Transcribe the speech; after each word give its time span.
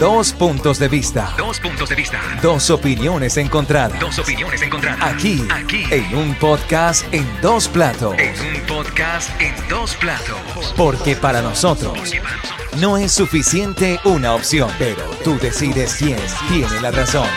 Dos 0.00 0.32
puntos 0.32 0.78
de 0.78 0.88
vista. 0.88 1.34
Dos 1.36 1.60
puntos 1.60 1.90
de 1.90 1.94
vista. 1.94 2.18
Dos 2.42 2.70
opiniones 2.70 3.36
encontradas. 3.36 4.00
Dos 4.00 4.18
opiniones 4.18 4.62
encontradas. 4.62 5.14
Aquí, 5.14 5.46
Aquí. 5.50 5.84
en 5.90 6.16
un 6.16 6.34
podcast 6.36 7.04
en 7.12 7.26
dos 7.42 7.68
platos. 7.68 8.14
En 8.18 8.32
un 8.40 8.66
podcast 8.66 9.28
en 9.42 9.52
dos 9.68 9.94
platos. 9.96 10.72
Porque 10.74 11.16
para 11.16 11.42
nosotros 11.42 11.92
Porque 11.92 12.18
para 12.18 12.32
nosotros 12.32 12.80
no 12.80 12.96
es 12.96 13.12
suficiente 13.12 14.00
una 14.04 14.34
opción, 14.34 14.70
pero 14.78 15.04
tú 15.22 15.38
decides 15.38 15.94
quién 15.96 16.18
tiene 16.48 16.80
la 16.80 16.92
razón. 16.92 17.28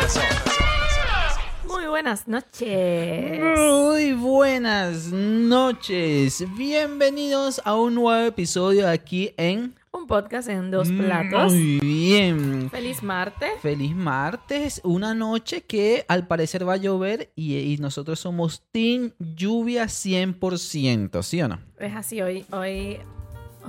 Muy 1.68 1.86
buenas 1.88 2.30
noches. 2.30 3.42
Muy 3.42 4.14
buenas 4.14 5.08
noches. 5.12 6.46
Bienvenidos 6.56 7.62
a 7.66 7.76
un 7.76 7.96
nuevo 7.96 8.26
episodio 8.26 8.88
aquí 8.88 9.34
en 9.36 9.76
Un 9.96 10.08
podcast 10.08 10.50
en 10.50 10.72
dos 10.72 10.90
platos. 10.90 11.54
Muy 11.54 11.80
bien. 11.80 12.68
Feliz 12.72 13.04
martes. 13.04 13.52
Feliz 13.62 13.96
martes, 13.96 14.82
una 14.84 15.14
noche 15.14 15.62
que 15.62 16.04
al 16.08 16.26
parecer 16.26 16.68
va 16.68 16.74
a 16.74 16.78
llover 16.78 17.32
y, 17.36 17.58
y 17.58 17.78
nosotros 17.78 18.20
somos 18.20 18.64
Team 18.72 19.12
Lluvia 19.20 19.86
100%, 19.86 21.22
¿sí 21.22 21.44
o 21.44 21.48
no? 21.48 21.60
Es 21.78 21.96
así, 21.96 22.24
hoy, 22.24 22.44
hoy, 22.52 22.98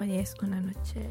hoy 0.00 0.12
es 0.14 0.34
una 0.42 0.62
noche 0.62 1.06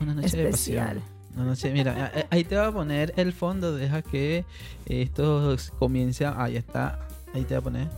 Una 0.00 0.14
noche 0.14 0.26
especial. 0.26 1.02
Una 1.36 1.44
noche, 1.44 1.70
mira, 1.70 2.10
ahí 2.30 2.44
te 2.44 2.56
voy 2.56 2.64
a 2.64 2.72
poner 2.72 3.12
el 3.16 3.34
fondo, 3.34 3.76
deja 3.76 4.00
que 4.00 4.46
esto 4.86 5.56
comience. 5.78 6.24
Ahí 6.24 6.56
está, 6.56 7.06
ahí 7.34 7.42
te 7.42 7.54
voy 7.54 7.58
a 7.58 7.60
poner. 7.60 7.88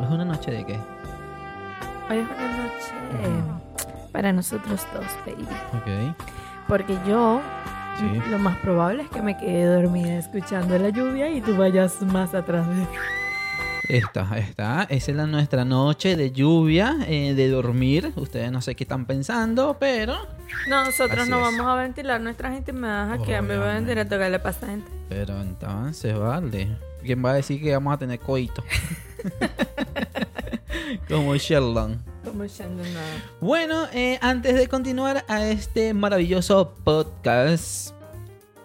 ¿Es 0.00 0.08
una 0.08 0.24
noche 0.24 0.50
de 0.50 0.64
qué? 0.64 0.78
Hoy 2.08 2.18
es 2.18 2.26
una 2.26 2.56
noche 2.56 2.94
eh, 3.22 3.67
para 4.08 4.32
nosotros 4.32 4.86
dos, 4.92 5.06
baby. 5.26 5.46
Ok, 5.74 6.16
Porque 6.66 6.96
yo, 7.06 7.40
sí. 7.98 8.30
lo 8.30 8.38
más 8.38 8.56
probable 8.58 9.02
es 9.04 9.08
que 9.10 9.22
me 9.22 9.36
quede 9.36 9.64
dormida 9.66 10.18
escuchando 10.18 10.78
la 10.78 10.88
lluvia 10.90 11.30
y 11.30 11.40
tú 11.40 11.56
vayas 11.56 12.00
más 12.02 12.34
atrás 12.34 12.66
de 12.68 12.86
Esta, 13.88 14.36
esta. 14.36 14.82
Esa 14.90 15.10
es 15.12 15.16
la, 15.16 15.26
nuestra 15.26 15.64
noche 15.64 16.14
de 16.16 16.30
lluvia, 16.30 16.96
eh, 17.06 17.32
de 17.34 17.48
dormir. 17.48 18.12
Ustedes 18.16 18.52
no 18.52 18.60
sé 18.60 18.74
qué 18.74 18.84
están 18.84 19.06
pensando, 19.06 19.76
pero. 19.80 20.14
No, 20.68 20.84
nosotros 20.84 21.20
Así 21.20 21.30
no 21.30 21.36
es. 21.38 21.42
vamos 21.56 21.66
a 21.66 21.74
ventilar 21.76 22.20
nuestras 22.20 22.54
intimidades 22.56 23.18
aquí. 23.20 23.32
A 23.32 23.40
mí 23.40 23.48
me 23.48 23.56
van 23.56 23.62
a 23.66 23.70
Obviamente. 23.78 23.92
enterar 24.00 24.08
qué 24.26 24.30
le 24.30 24.38
pasa 24.40 24.66
a 24.66 24.68
gente. 24.70 24.90
Pero 25.08 25.40
entonces, 25.40 26.18
vale. 26.18 26.76
¿Quién 27.02 27.24
va 27.24 27.30
a 27.30 27.34
decir 27.34 27.62
que 27.62 27.72
vamos 27.72 27.94
a 27.94 27.96
tener 27.98 28.18
coito? 28.20 28.62
Como 31.08 31.34
Sherlock. 31.36 31.92
Como 32.24 32.44
echando 32.44 32.82
nada. 32.82 33.24
Bueno, 33.40 33.86
eh, 33.92 34.18
antes 34.20 34.54
de 34.54 34.68
continuar 34.68 35.24
a 35.28 35.46
este 35.46 35.94
maravilloso 35.94 36.74
podcast, 36.84 37.94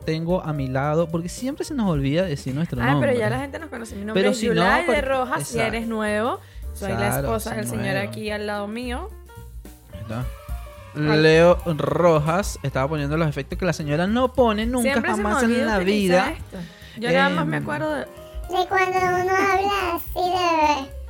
tengo 0.05 0.41
a 0.43 0.51
mi 0.53 0.67
lado, 0.67 1.07
porque 1.07 1.29
siempre 1.29 1.63
se 1.65 1.73
nos 1.73 1.89
olvida 1.89 2.23
decir 2.23 2.53
nuestro 2.53 2.81
Ah, 2.81 2.91
nombre. 2.91 3.09
pero 3.09 3.19
ya 3.19 3.29
la 3.29 3.39
gente 3.39 3.59
nos 3.59 3.69
conoce. 3.69 3.95
Mi 3.95 4.03
nombre 4.05 4.21
Pero 4.21 4.31
es 4.31 4.37
si 4.37 4.47
no, 4.47 4.53
Yulai 4.55 4.85
de 4.85 5.01
Rojas. 5.01 5.47
Si 5.47 5.59
eres 5.59 5.87
nuevo, 5.87 6.39
soy 6.73 6.91
la 6.91 7.19
esposa 7.19 7.55
del 7.55 7.65
señor 7.67 7.85
nuevo. 7.93 8.09
aquí 8.09 8.29
al 8.31 8.47
lado 8.47 8.67
mío. 8.67 9.09
Está. 10.01 10.25
Leo 10.95 11.57
Rojas 11.65 12.59
estaba 12.61 12.87
poniendo 12.87 13.17
los 13.17 13.27
efectos 13.27 13.57
que 13.57 13.65
la 13.65 13.73
señora 13.73 14.05
no 14.05 14.33
pone 14.33 14.65
nunca 14.67 14.91
Siempre 14.91 15.11
jamás 15.11 15.41
en 15.43 15.65
la 15.65 15.79
vida. 15.79 16.35
Yo 16.99 17.11
nada 17.11 17.29
más 17.29 17.47
me 17.47 17.57
Em, 17.57 17.63
acuerdo 17.63 17.91
de... 17.95 18.05
de 18.53 18.67
cuando 18.67 18.99
uno 18.99 19.33
habla 19.35 19.95
así 19.95 20.29
de. 20.29 21.02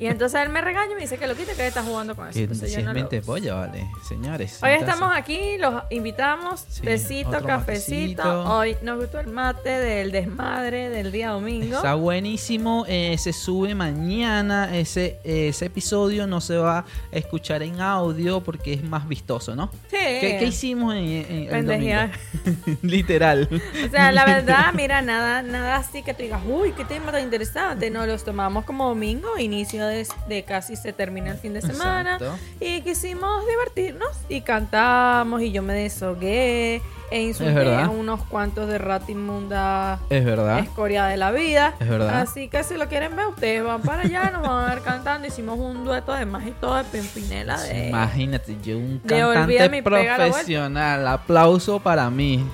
Y 0.00 0.06
entonces 0.06 0.40
él 0.40 0.48
me 0.50 0.60
regaña 0.60 0.92
y 0.92 0.94
me 0.94 1.00
dice 1.00 1.18
que 1.18 1.26
lo 1.26 1.34
quite, 1.34 1.54
que 1.54 1.66
está 1.66 1.82
jugando 1.82 2.14
con 2.14 2.28
eso. 2.28 2.38
Entonces 2.38 2.68
si 2.68 2.74
yo 2.74 2.80
es 2.80 2.86
no 2.86 2.94
mente 2.94 3.20
polla, 3.20 3.54
vale, 3.54 3.88
señores. 4.06 4.62
Hoy 4.62 4.70
estamos 4.70 5.10
aquí, 5.14 5.56
los 5.58 5.82
invitamos. 5.90 6.64
Sí, 6.68 6.82
besito, 6.82 7.42
cafecito. 7.44 8.22
matecito. 8.22 8.54
Hoy 8.54 8.76
nos 8.82 8.98
gustó 9.00 9.18
el 9.18 9.26
mate 9.26 9.70
del 9.70 10.12
desmadre 10.12 10.88
del 10.88 11.10
día 11.10 11.30
domingo. 11.30 11.76
Está 11.76 11.94
buenísimo, 11.94 12.84
eh, 12.86 13.16
se 13.18 13.32
sube 13.32 13.74
mañana, 13.74 14.76
ese, 14.76 15.18
ese 15.24 15.66
episodio 15.66 16.28
no 16.28 16.40
se 16.40 16.56
va 16.56 16.78
a 16.78 16.84
escuchar 17.10 17.64
en 17.64 17.80
audio 17.80 18.40
porque 18.40 18.74
es 18.74 18.84
más 18.84 19.08
vistoso, 19.08 19.56
¿no? 19.56 19.70
Sí. 19.90 19.96
¿Qué, 19.98 20.36
qué 20.38 20.44
hicimos 20.46 20.94
en, 20.94 21.06
en 21.08 21.54
el 21.54 21.66
domingo? 21.66 21.98
Literal. 22.82 23.48
O 23.84 23.90
sea, 23.90 24.12
la 24.12 24.24
verdad, 24.24 24.72
mira, 24.74 25.02
nada, 25.02 25.42
nada 25.42 25.76
así 25.76 26.04
que 26.04 26.14
tú 26.14 26.22
digas, 26.22 26.42
uy, 26.46 26.70
qué 26.72 26.84
tema 26.84 27.10
tan 27.10 27.22
interesante. 27.22 27.90
No, 27.90 28.06
los 28.06 28.22
tomamos 28.22 28.64
como 28.64 28.88
domingo, 28.88 29.36
inicio 29.38 29.87
de, 29.88 30.06
de 30.28 30.42
casi 30.44 30.76
se 30.76 30.92
termina 30.92 31.30
el 31.30 31.38
fin 31.38 31.54
de 31.54 31.62
semana. 31.62 32.14
Exacto. 32.14 32.38
Y 32.60 32.82
quisimos 32.82 33.44
divertirnos 33.46 34.10
y 34.28 34.40
cantamos 34.42 35.42
y 35.42 35.50
yo 35.52 35.62
me 35.62 35.72
deshogué 35.74 36.80
e 37.10 37.22
insulté 37.22 37.74
a 37.74 37.88
unos 37.88 38.22
cuantos 38.24 38.68
de 38.68 38.76
rata 38.76 39.10
inmunda 39.10 39.98
Es 40.10 40.24
verdad. 40.24 40.58
escoria 40.58 41.06
de 41.06 41.16
la 41.16 41.30
vida. 41.30 41.74
Es 41.80 41.88
verdad. 41.88 42.20
Así 42.20 42.48
que 42.48 42.62
si 42.64 42.74
lo 42.76 42.86
quieren 42.88 43.16
ver, 43.16 43.26
ustedes 43.28 43.64
van 43.64 43.80
para 43.80 44.02
allá, 44.02 44.30
nos 44.30 44.42
van 44.42 44.64
a 44.68 44.74
ver 44.74 44.82
cantando. 44.82 45.26
Hicimos 45.26 45.58
un 45.58 45.84
dueto 45.84 46.12
además 46.12 46.46
y 46.46 46.50
todo 46.52 46.74
de 46.76 46.84
Pimpinela 46.84 47.60
de... 47.62 47.88
Imagínate, 47.88 48.56
yo 48.62 48.76
un 48.76 48.98
cantante 48.98 49.82
profesional. 49.82 51.08
Aplauso 51.08 51.80
para 51.80 52.10
mí. 52.10 52.44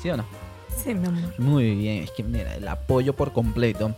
¿Sí 0.00 0.08
o 0.10 0.16
no? 0.16 0.24
Sí, 0.82 0.94
mi 0.94 1.06
amor. 1.06 1.34
Muy 1.38 1.74
bien, 1.74 2.04
es 2.04 2.10
que 2.10 2.22
mira, 2.22 2.54
el 2.54 2.66
apoyo 2.66 3.14
por 3.14 3.32
completo. 3.32 3.94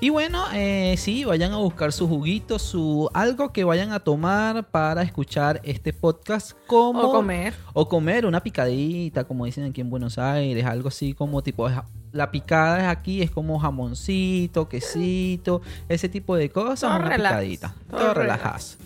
Y 0.00 0.10
bueno, 0.10 0.44
eh, 0.52 0.94
sí, 0.98 1.24
vayan 1.24 1.52
a 1.52 1.56
buscar 1.56 1.92
su 1.92 2.06
juguito, 2.06 2.58
su 2.58 3.08
algo 3.14 3.52
que 3.52 3.64
vayan 3.64 3.92
a 3.92 4.00
tomar 4.00 4.68
para 4.70 5.02
escuchar 5.02 5.60
este 5.64 5.94
podcast 5.94 6.52
como 6.66 7.00
O 7.00 7.12
comer. 7.12 7.54
o 7.72 7.88
comer 7.88 8.26
una 8.26 8.42
picadita, 8.42 9.24
como 9.24 9.46
dicen 9.46 9.64
aquí 9.64 9.80
en 9.80 9.88
Buenos 9.88 10.18
Aires, 10.18 10.64
algo 10.66 10.88
así 10.88 11.14
como 11.14 11.42
tipo 11.42 11.68
la 12.12 12.30
picada 12.30 12.80
es 12.80 12.86
aquí 12.86 13.22
es 13.22 13.30
como 13.30 13.58
jamoncito, 13.58 14.68
quesito, 14.68 15.62
ese 15.88 16.08
tipo 16.08 16.36
de 16.36 16.50
cosas, 16.50 16.80
Todo 16.80 16.96
una 16.96 17.08
relax, 17.08 17.34
picadita, 17.34 17.74
todo 17.90 18.00
todo, 18.00 18.14
relajas. 18.14 18.78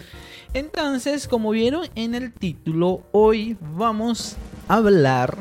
Entonces, 0.52 1.28
como 1.28 1.50
vieron 1.50 1.86
en 1.94 2.14
el 2.14 2.32
título, 2.32 3.02
hoy 3.12 3.56
vamos 3.76 4.36
a 4.68 4.76
hablar 4.76 5.36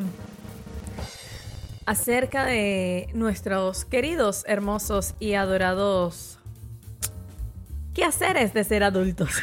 acerca 1.89 2.45
de 2.45 3.09
nuestros 3.13 3.83
queridos, 3.85 4.43
hermosos 4.47 5.15
y 5.19 5.33
adorados 5.33 6.37
quehaceres 7.93 8.53
de 8.53 8.63
ser 8.63 8.83
adultos. 8.83 9.29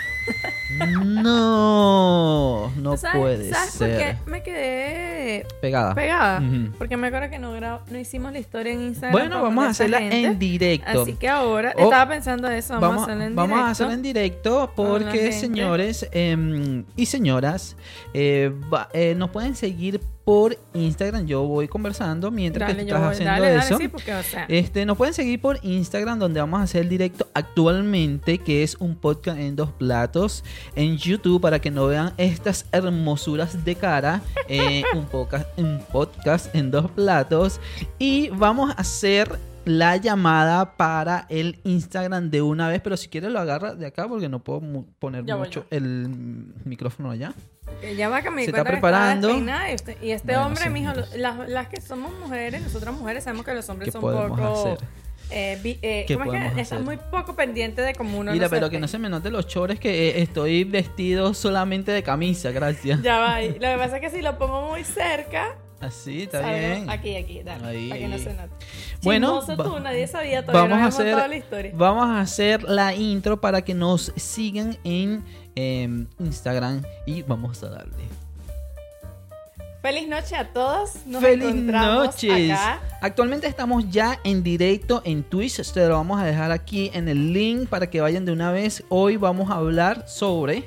No, 1.22 2.72
no 2.76 2.96
¿Sabes- 2.96 3.20
puede 3.20 3.50
¿Sabes 3.50 3.76
por 3.76 3.86
ser. 3.86 3.98
qué 3.98 4.30
me 4.30 4.42
quedé 4.42 5.46
Pegada. 5.60 5.94
pegada? 5.94 6.42
Porque 6.76 6.96
me 6.96 7.06
acuerdo 7.06 7.30
que 7.30 7.38
no, 7.38 7.58
no 7.60 7.98
hicimos 7.98 8.32
la 8.32 8.40
historia 8.40 8.72
en 8.72 8.82
Instagram. 8.82 9.12
Bueno, 9.12 9.42
vamos 9.42 9.64
a 9.64 9.68
hacerla 9.70 9.98
gente. 10.00 10.24
en 10.24 10.38
directo. 10.40 11.02
Así 11.02 11.14
que 11.14 11.28
ahora, 11.28 11.72
O- 11.76 11.84
estaba 11.84 12.08
pensando 12.10 12.48
eso, 12.48 12.74
vamos, 12.74 12.88
Vamos, 12.88 13.00
a 13.00 13.04
hacerla 13.04 13.26
en 13.26 13.36
vamos 13.36 13.48
directo. 13.50 13.68
a 13.68 13.70
hacerla 13.70 13.94
en 13.94 14.02
directo 14.02 14.72
porque, 14.74 15.32
señores 15.32 16.08
em, 16.10 16.84
y 16.96 17.06
señoras, 17.06 17.76
eh, 18.12 18.52
va- 18.72 18.88
eh, 18.92 19.14
nos 19.16 19.30
pueden 19.30 19.54
seguir 19.54 20.00
por 20.26 20.58
Instagram. 20.74 21.24
Yo 21.26 21.44
voy 21.44 21.68
conversando 21.68 22.32
mientras 22.32 22.68
Dale, 22.68 22.80
que 22.84 22.90
tú 22.90 22.96
estás 22.96 23.00
voy- 23.00 23.12
haciendo 23.12 23.32
dale, 23.32 23.46
dale, 23.54 23.64
eso. 23.64 23.78
sí, 23.78 23.86
porque, 23.88 24.12
o 24.12 24.22
sea, 24.24 24.44
Este, 24.48 24.84
nos 24.84 24.96
pueden 24.98 25.14
seguir 25.14 25.40
por 25.40 25.60
Instagram 25.62 26.18
donde 26.18 26.40
vamos 26.40 26.58
a 26.58 26.64
hacer 26.64 26.82
el 26.82 26.88
directo 26.88 27.28
actualmente, 27.32 28.38
que 28.38 28.64
es 28.64 28.74
un 28.80 28.96
podcast 28.96 29.38
en 29.38 29.54
dos 29.54 29.70
platos, 29.70 30.42
en 30.74 30.96
YouTube 30.98 31.40
para 31.40 31.60
que 31.60 31.70
no 31.70 31.86
vean 31.86 32.12
estas 32.16 32.66
hermosuras 32.72 33.64
de 33.64 33.76
cara, 33.76 34.20
eh, 34.48 34.82
un, 34.94 35.06
podcast, 35.06 35.46
un 35.58 35.78
podcast 35.92 36.52
en 36.56 36.72
dos 36.72 36.90
platos 36.90 37.60
y 38.00 38.28
vamos 38.30 38.70
a 38.70 38.72
hacer 38.74 39.38
la 39.64 39.96
llamada 39.96 40.76
para 40.76 41.26
el 41.28 41.60
Instagram 41.62 42.30
de 42.30 42.42
una 42.42 42.68
vez, 42.68 42.80
pero 42.82 42.96
si 42.96 43.06
quieres 43.08 43.30
lo 43.30 43.38
agarra 43.38 43.74
de 43.76 43.86
acá 43.86 44.08
porque 44.08 44.28
no 44.28 44.40
puedo 44.40 44.60
poner 44.98 45.24
Ya 45.24 45.36
mucho 45.36 45.66
el 45.70 46.08
micrófono 46.64 47.10
allá. 47.12 47.32
Ya 47.96 48.08
va 48.08 48.22
que 48.22 48.30
me 48.30 48.42
se 48.44 48.50
está 48.50 48.64
que 48.64 48.70
preparando. 48.70 49.28
Y, 50.02 50.10
este 50.10 50.26
Bueno, 50.32 50.46
hombre, 50.46 50.64
sí, 50.64 50.70
mijo, 50.70 50.90
entonces. 50.90 51.20
las, 51.20 51.48
las 51.48 51.68
que 51.68 51.80
somos 51.80 52.12
mujeres, 52.18 52.62
nosotras 52.62 52.94
mujeres 52.94 53.24
sabemos 53.24 53.44
que 53.46 53.54
los 53.54 53.68
hombres 53.68 53.86
¿Qué 53.88 53.92
son 53.92 54.00
poco... 54.00 54.72
hacer? 54.74 54.78
eh, 55.30 55.58
vi- 55.62 55.78
eh, 55.82 56.04
¿Qué 56.06 56.16
¿cómo 56.16 56.32
es 56.32 56.68
que? 56.68 56.78
muy 56.78 56.96
poco 56.96 57.34
pendientes 57.34 57.84
de 57.84 57.94
cómo 57.94 58.18
uno 58.18 58.32
Mira, 58.32 58.46
no 58.46 58.50
pero 58.50 58.70
que 58.70 58.78
no 58.78 58.88
se 58.88 58.98
me 58.98 59.08
note 59.08 59.30
los 59.30 59.46
chores 59.46 59.80
que 59.80 60.08
eh, 60.10 60.22
estoy 60.22 60.64
vestido 60.64 61.34
solamente 61.34 61.90
de 61.92 62.02
camisa, 62.02 62.50
gracias. 62.52 63.02
Ya 63.02 63.18
va. 63.18 63.40
Lo 63.42 63.52
que 63.58 63.76
pasa 63.76 63.96
es 63.96 64.00
que 64.00 64.10
si 64.10 64.22
lo 64.22 64.38
pongo 64.38 64.68
muy 64.70 64.84
cerca, 64.84 65.56
Así, 65.80 66.22
está 66.22 66.40
¿sabes? 66.40 66.76
bien. 66.78 66.90
Aquí, 66.90 67.16
aquí, 67.16 67.42
dale, 67.42 67.66
Ahí, 67.66 67.88
para 67.90 68.00
que 68.00 68.08
no 68.08 68.18
se 68.18 68.32
note. 68.34 68.48
Bueno, 69.02 69.40
Chismoso 69.40 69.56
va- 69.62 69.64
tú, 69.76 69.80
nadie 69.80 70.06
sabía, 70.06 70.44
todavía 70.44 70.62
vamos 70.74 70.78
no 70.78 70.84
a 70.84 70.88
hacer 70.88 71.28
la 71.28 71.36
historia. 71.36 71.72
vamos 71.74 72.06
a 72.08 72.20
hacer 72.20 72.62
la 72.62 72.94
intro 72.94 73.40
para 73.40 73.62
que 73.62 73.74
nos 73.74 74.12
sigan 74.16 74.78
en 74.84 75.22
em, 75.54 76.06
Instagram 76.18 76.82
y 77.04 77.22
vamos 77.22 77.62
a 77.62 77.68
darle. 77.68 78.04
Feliz 79.82 80.08
noche 80.08 80.34
a 80.34 80.52
todos. 80.52 81.06
Nos 81.06 81.22
Feliz 81.22 81.46
encontramos 81.46 82.06
noches. 82.06 82.50
acá. 82.50 82.80
Actualmente 83.00 83.46
estamos 83.46 83.88
ya 83.88 84.18
en 84.24 84.42
directo 84.42 85.00
en 85.04 85.22
Twitch. 85.22 85.60
Te 85.72 85.86
lo 85.86 85.94
vamos 85.94 86.20
a 86.20 86.24
dejar 86.24 86.50
aquí 86.50 86.90
en 86.92 87.06
el 87.08 87.32
link 87.32 87.68
para 87.68 87.88
que 87.88 88.00
vayan 88.00 88.24
de 88.24 88.32
una 88.32 88.50
vez. 88.50 88.82
Hoy 88.88 89.16
vamos 89.16 89.48
a 89.50 89.54
hablar 89.56 90.08
sobre 90.08 90.66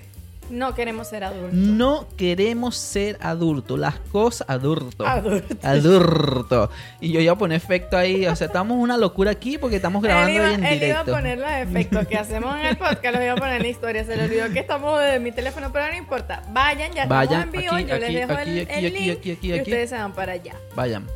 No 0.49 0.73
queremos 0.75 1.07
ser 1.07 1.23
adultos. 1.23 1.53
No 1.53 2.07
queremos 2.17 2.75
ser 2.75 3.17
adultos. 3.21 3.79
Las 3.79 3.99
cosas 4.11 4.49
adultos. 4.49 5.07
Adultos. 5.07 5.57
Adulto. 5.63 6.69
Y 6.99 7.11
yo 7.11 7.19
iba 7.19 7.33
a 7.33 7.37
poner 7.37 7.57
efecto 7.57 7.97
ahí. 7.97 8.25
O 8.27 8.35
sea, 8.35 8.47
estamos 8.47 8.77
una 8.77 8.97
locura 8.97 9.31
aquí 9.31 9.57
porque 9.57 9.75
estamos 9.77 10.01
grabando 10.01 10.29
él 10.29 10.35
iba, 10.35 10.53
en 10.53 10.63
él 10.65 10.75
iba 10.83 10.99
a 10.99 11.03
directo. 11.03 11.11
poner 11.11 11.37
los 11.39 11.51
efectos 11.51 12.07
que 12.07 12.17
hacemos 12.17 12.55
en 12.59 12.65
el 12.65 12.77
podcast, 12.77 13.15
los 13.15 13.23
iba 13.23 13.33
a 13.33 13.35
poner 13.35 13.55
en 13.57 13.61
la 13.63 13.67
historia. 13.67 14.03
Se 14.03 14.15
le 14.17 14.23
olvidó 14.25 14.49
que 14.51 14.59
estamos 14.59 14.99
desde 14.99 15.19
mi 15.19 15.31
teléfono, 15.31 15.71
pero 15.71 15.87
no 15.91 15.97
importa. 15.97 16.41
Vayan, 16.51 16.91
ya 16.93 17.05
Vayan, 17.05 17.49
estamos 17.49 17.55
en 17.55 17.61
vivo. 17.61 17.73
aquí, 17.75 17.85
yo 17.85 17.95
les 17.95 18.03
aquí, 18.05 18.15
dejo 18.15 18.33
aquí, 18.33 18.49
el, 18.49 18.59
aquí, 18.59 18.71
el 18.71 18.85
aquí, 18.85 18.99
link 19.05 19.25
y 19.25 19.31
aquí. 19.51 19.61
ustedes 19.61 19.89
se 19.89 19.95
van 19.97 20.13
para 20.13 20.33
allá. 20.33 20.55
Vayan. 20.75 21.07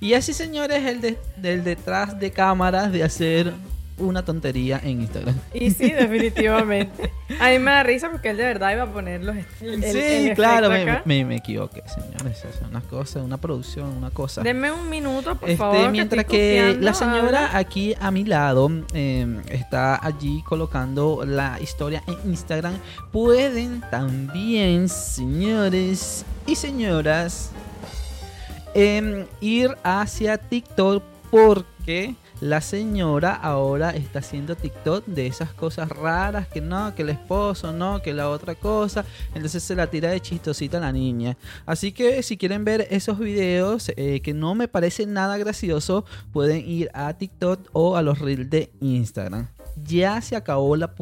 Y 0.00 0.14
así, 0.14 0.32
señores, 0.32 0.84
el 0.84 1.00
de- 1.00 1.18
del 1.36 1.62
detrás 1.62 2.18
de 2.18 2.30
cámaras 2.32 2.90
de 2.90 3.04
hacer 3.04 3.52
una 3.98 4.24
tontería 4.24 4.80
en 4.82 5.02
Instagram. 5.02 5.34
Y 5.54 5.70
sí, 5.70 5.90
definitivamente. 5.92 7.12
A 7.40 7.50
mí 7.50 7.58
me 7.58 7.70
da 7.70 7.82
risa 7.82 8.10
porque 8.10 8.30
él 8.30 8.36
de 8.36 8.44
verdad 8.44 8.72
iba 8.72 8.82
a 8.84 8.92
poner 8.92 9.22
los 9.22 9.36
el- 9.60 9.82
sí, 9.84 10.28
el 10.28 10.34
claro, 10.34 10.68
me, 10.70 11.02
me, 11.04 11.24
me 11.24 11.36
equivoqué, 11.36 11.82
señores. 11.88 12.44
Es 12.44 12.60
una 12.68 12.80
cosa, 12.80 13.22
una 13.22 13.36
producción, 13.38 13.88
una 13.96 14.10
cosa. 14.10 14.42
Denme 14.42 14.70
un 14.72 14.88
minuto, 14.90 15.34
por 15.36 15.48
Este, 15.48 15.58
favor. 15.58 15.90
mientras 15.90 16.24
que 16.24 16.76
la 16.80 16.94
señora 16.94 17.56
aquí 17.56 17.94
a 18.00 18.10
mi 18.10 18.24
lado 18.24 18.70
eh, 18.94 19.40
está 19.48 20.04
allí 20.04 20.42
colocando 20.46 21.24
la 21.26 21.58
historia 21.60 22.02
en 22.06 22.30
Instagram, 22.30 22.74
pueden 23.12 23.82
también, 23.90 24.88
señores 24.88 26.24
y 26.46 26.54
señoras, 26.56 27.50
em, 28.74 29.26
ir 29.40 29.76
hacia 29.82 30.38
TikTok 30.38 31.02
porque 31.30 32.14
la 32.42 32.60
señora 32.60 33.36
ahora 33.36 33.90
está 33.90 34.18
haciendo 34.18 34.56
TikTok 34.56 35.06
de 35.06 35.28
esas 35.28 35.52
cosas 35.52 35.88
raras 35.88 36.48
que 36.48 36.60
no, 36.60 36.92
que 36.92 37.02
el 37.02 37.10
esposo 37.10 37.72
no, 37.72 38.02
que 38.02 38.12
la 38.12 38.28
otra 38.28 38.56
cosa. 38.56 39.04
Entonces 39.32 39.62
se 39.62 39.76
la 39.76 39.86
tira 39.86 40.10
de 40.10 40.20
chistosita 40.20 40.78
a 40.78 40.80
la 40.80 40.90
niña. 40.90 41.36
Así 41.66 41.92
que 41.92 42.20
si 42.24 42.36
quieren 42.36 42.64
ver 42.64 42.88
esos 42.90 43.20
videos 43.20 43.92
eh, 43.96 44.20
que 44.22 44.34
no 44.34 44.56
me 44.56 44.66
parecen 44.66 45.12
nada 45.12 45.38
gracioso, 45.38 46.04
pueden 46.32 46.68
ir 46.68 46.90
a 46.94 47.14
TikTok 47.14 47.68
o 47.74 47.96
a 47.96 48.02
los 48.02 48.18
reels 48.18 48.50
de 48.50 48.72
Instagram. 48.80 49.46
Ya 49.84 50.20
se 50.20 50.34
acabó 50.34 50.74
la, 50.74 50.96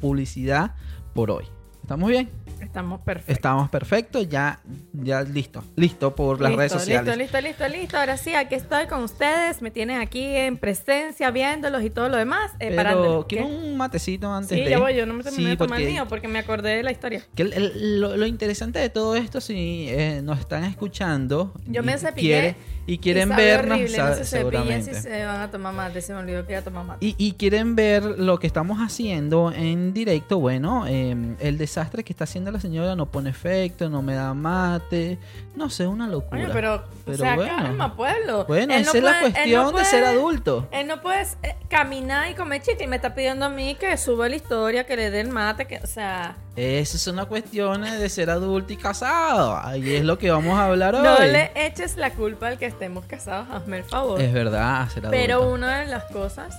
publicidad 0.00 0.74
por 1.14 1.30
hoy. 1.30 1.44
¿Estamos 1.82 2.08
bien? 2.10 2.28
Estamos 2.60 3.00
perfectos. 3.00 3.34
Estamos 3.34 3.70
perfectos, 3.70 4.28
ya, 4.28 4.60
ya 4.92 5.22
listo, 5.22 5.64
listo 5.76 6.14
por 6.14 6.40
las 6.40 6.50
Listo, 6.50 6.58
redes 6.58 6.72
sociales. 6.72 7.16
Listo, 7.16 7.40
listo, 7.40 7.48
listo, 7.64 7.78
listo. 7.80 7.96
Ahora 7.98 8.16
sí, 8.18 8.34
aquí 8.34 8.54
estoy 8.54 8.86
con 8.86 9.02
ustedes. 9.02 9.60
Me 9.62 9.70
tienen 9.70 9.98
aquí 9.98 10.22
en 10.24 10.56
presencia, 10.58 11.30
viéndolos 11.30 11.82
y 11.82 11.90
todo 11.90 12.08
lo 12.10 12.16
demás. 12.18 12.52
Eh, 12.60 12.72
Pero 12.76 13.24
quiero 13.28 13.46
un 13.46 13.76
matecito 13.78 14.30
antes 14.32 14.56
Sí, 14.56 14.62
de... 14.64 14.70
ya 14.70 14.78
voy. 14.78 14.94
Yo 14.94 15.06
no 15.06 15.14
me 15.14 15.24
terminé 15.24 15.44
Sí, 15.44 15.50
de 15.50 15.56
tomar 15.56 15.78
el 15.80 15.84
porque- 15.86 15.92
mío 15.92 16.06
porque 16.08 16.28
me 16.28 16.38
acordé 16.38 16.76
de 16.76 16.82
la 16.82 16.92
historia. 16.92 17.24
Que 17.34 17.42
el- 17.42 17.52
el- 17.54 18.00
lo, 18.00 18.16
lo 18.16 18.26
interesante 18.26 18.78
de 18.78 18.90
todo 18.90 19.16
esto, 19.16 19.40
si 19.40 19.86
eh, 19.88 20.20
nos 20.22 20.38
están 20.38 20.64
escuchando 20.64 21.54
Yo 21.66 21.82
me 21.82 21.96
cepillé 21.98 22.28
quiere- 22.28 22.56
y 22.86 22.98
quieren 22.98 23.28
y 23.28 23.30
sabe 23.32 23.44
vernos, 23.44 23.78
horrible, 23.78 23.98
no 23.98 24.14
se 24.14 24.24
seguramente. 24.24 24.94
si 24.94 25.00
se 25.02 25.24
van 25.26 25.40
a 25.40 25.50
tomar 25.50 25.74
mate. 25.74 26.00
Se 26.00 26.12
me 26.12 26.20
olvidó 26.20 26.44
que 26.46 26.52
iba 26.52 26.60
a 26.60 26.64
tomar 26.64 26.84
mate. 26.84 27.04
y, 27.06 27.14
y 27.18 27.32
quieren 27.32 27.76
ver 27.76 28.02
lo 28.02 28.38
que 28.38 28.46
estamos 28.46 28.78
haciendo 28.78 29.52
en 29.52 29.92
directo, 29.92 30.38
bueno, 30.38 30.86
eh, 30.88 31.36
el 31.40 31.58
desastre 31.58 32.02
que 32.04 32.12
está 32.12 32.24
haciendo 32.24 32.50
la 32.50 32.58
señora 32.60 32.96
no 32.96 33.06
pone 33.06 33.30
efecto, 33.30 33.88
no 33.88 34.02
me 34.02 34.14
da 34.14 34.34
mate, 34.34 35.18
no 35.54 35.70
sé, 35.70 35.86
una 35.86 36.08
locura. 36.08 36.40
Oye, 36.44 36.50
pero, 36.52 36.84
Pero 37.04 37.14
o 37.16 37.18
sea, 37.20 37.36
bueno. 37.36 37.56
calma, 37.56 37.96
pueblo. 37.96 38.44
Bueno, 38.46 38.74
Él 38.74 38.80
esa 38.82 38.92
no 38.92 38.98
es 38.98 39.04
la 39.04 39.10
puede- 39.20 39.32
cuestión 39.32 39.64
no 39.72 39.78
de 39.78 39.84
ser 39.84 40.04
adulto. 40.04 40.68
Él 40.72 40.86
no 40.86 41.00
puede 41.02 41.22
eh, 41.42 41.54
caminar 41.68 42.30
y 42.30 42.34
comer 42.34 42.62
chicle 42.62 42.84
y 42.84 42.88
me 42.88 42.96
está 42.96 43.14
pidiendo 43.14 43.46
a 43.46 43.48
mí 43.50 43.74
que 43.76 43.96
suba 43.96 44.28
la 44.28 44.36
historia, 44.36 44.84
que 44.84 44.96
le 44.96 45.10
dé 45.10 45.20
el 45.20 45.28
mate, 45.30 45.66
que, 45.66 45.78
o 45.78 45.86
sea, 45.86 46.36
Esas 46.60 47.00
son 47.00 47.16
las 47.16 47.26
cuestiones 47.26 47.98
de 47.98 48.08
ser 48.10 48.28
adulto 48.30 48.72
y 48.72 48.76
casado. 48.76 49.56
Ahí 49.62 49.94
es 49.96 50.04
lo 50.04 50.18
que 50.18 50.30
vamos 50.30 50.58
a 50.58 50.66
hablar 50.66 50.94
no 50.94 51.14
hoy. 51.16 51.30
le 51.30 51.50
eches 51.54 51.96
la 51.96 52.10
culpa 52.10 52.48
al 52.48 52.58
que 52.58 52.66
estemos 52.66 53.04
casados, 53.06 53.48
hazme 53.50 53.78
el 53.78 53.84
favor. 53.84 54.20
Es 54.20 54.32
verdad, 54.32 54.86
ser 54.88 55.06
adulto. 55.06 55.10
Pero 55.10 55.50
una 55.50 55.80
de 55.80 55.86
las 55.86 56.04
cosas 56.04 56.54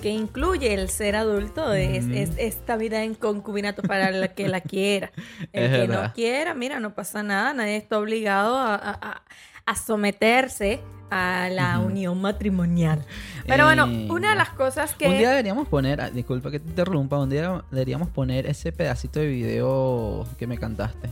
que 0.00 0.10
incluye 0.10 0.72
el 0.74 0.88
ser 0.88 1.16
adulto 1.16 1.72
es, 1.74 2.04
es 2.06 2.30
esta 2.38 2.76
vida 2.76 3.02
en 3.02 3.14
concubinato 3.14 3.82
para 3.82 4.08
el 4.10 4.30
que 4.34 4.48
la 4.48 4.60
quiera. 4.60 5.10
El 5.52 5.64
Es 5.64 5.70
que 5.72 5.78
verdad. 5.78 6.02
no 6.08 6.12
quiera, 6.14 6.54
mira, 6.54 6.78
no 6.80 6.94
pasa 6.94 7.22
nada, 7.22 7.52
nadie 7.52 7.76
está 7.76 7.98
obligado 7.98 8.56
a, 8.56 8.74
a- 8.76 8.98
a- 9.02 9.22
a 9.66 9.74
someterse 9.76 10.80
a 11.10 11.48
la 11.50 11.78
unión 11.78 12.20
matrimonial. 12.20 13.04
Pero 13.46 13.64
bueno, 13.64 13.86
Eh, 13.86 14.08
una 14.10 14.30
de 14.30 14.36
las 14.36 14.50
cosas 14.50 14.94
que... 14.94 15.06
Un 15.08 15.18
día 15.18 15.30
deberíamos 15.30 15.66
poner, 15.68 16.00
ah, 16.00 16.10
disculpa 16.10 16.50
que 16.50 16.60
te 16.60 16.68
interrumpa, 16.68 17.18
un 17.18 17.30
día 17.30 17.62
deberíamos 17.70 18.08
poner 18.08 18.46
ese 18.46 18.72
pedacito 18.72 19.20
de 19.20 19.26
video 19.28 20.26
que 20.38 20.46
me 20.46 20.58
cantaste. 20.58 21.08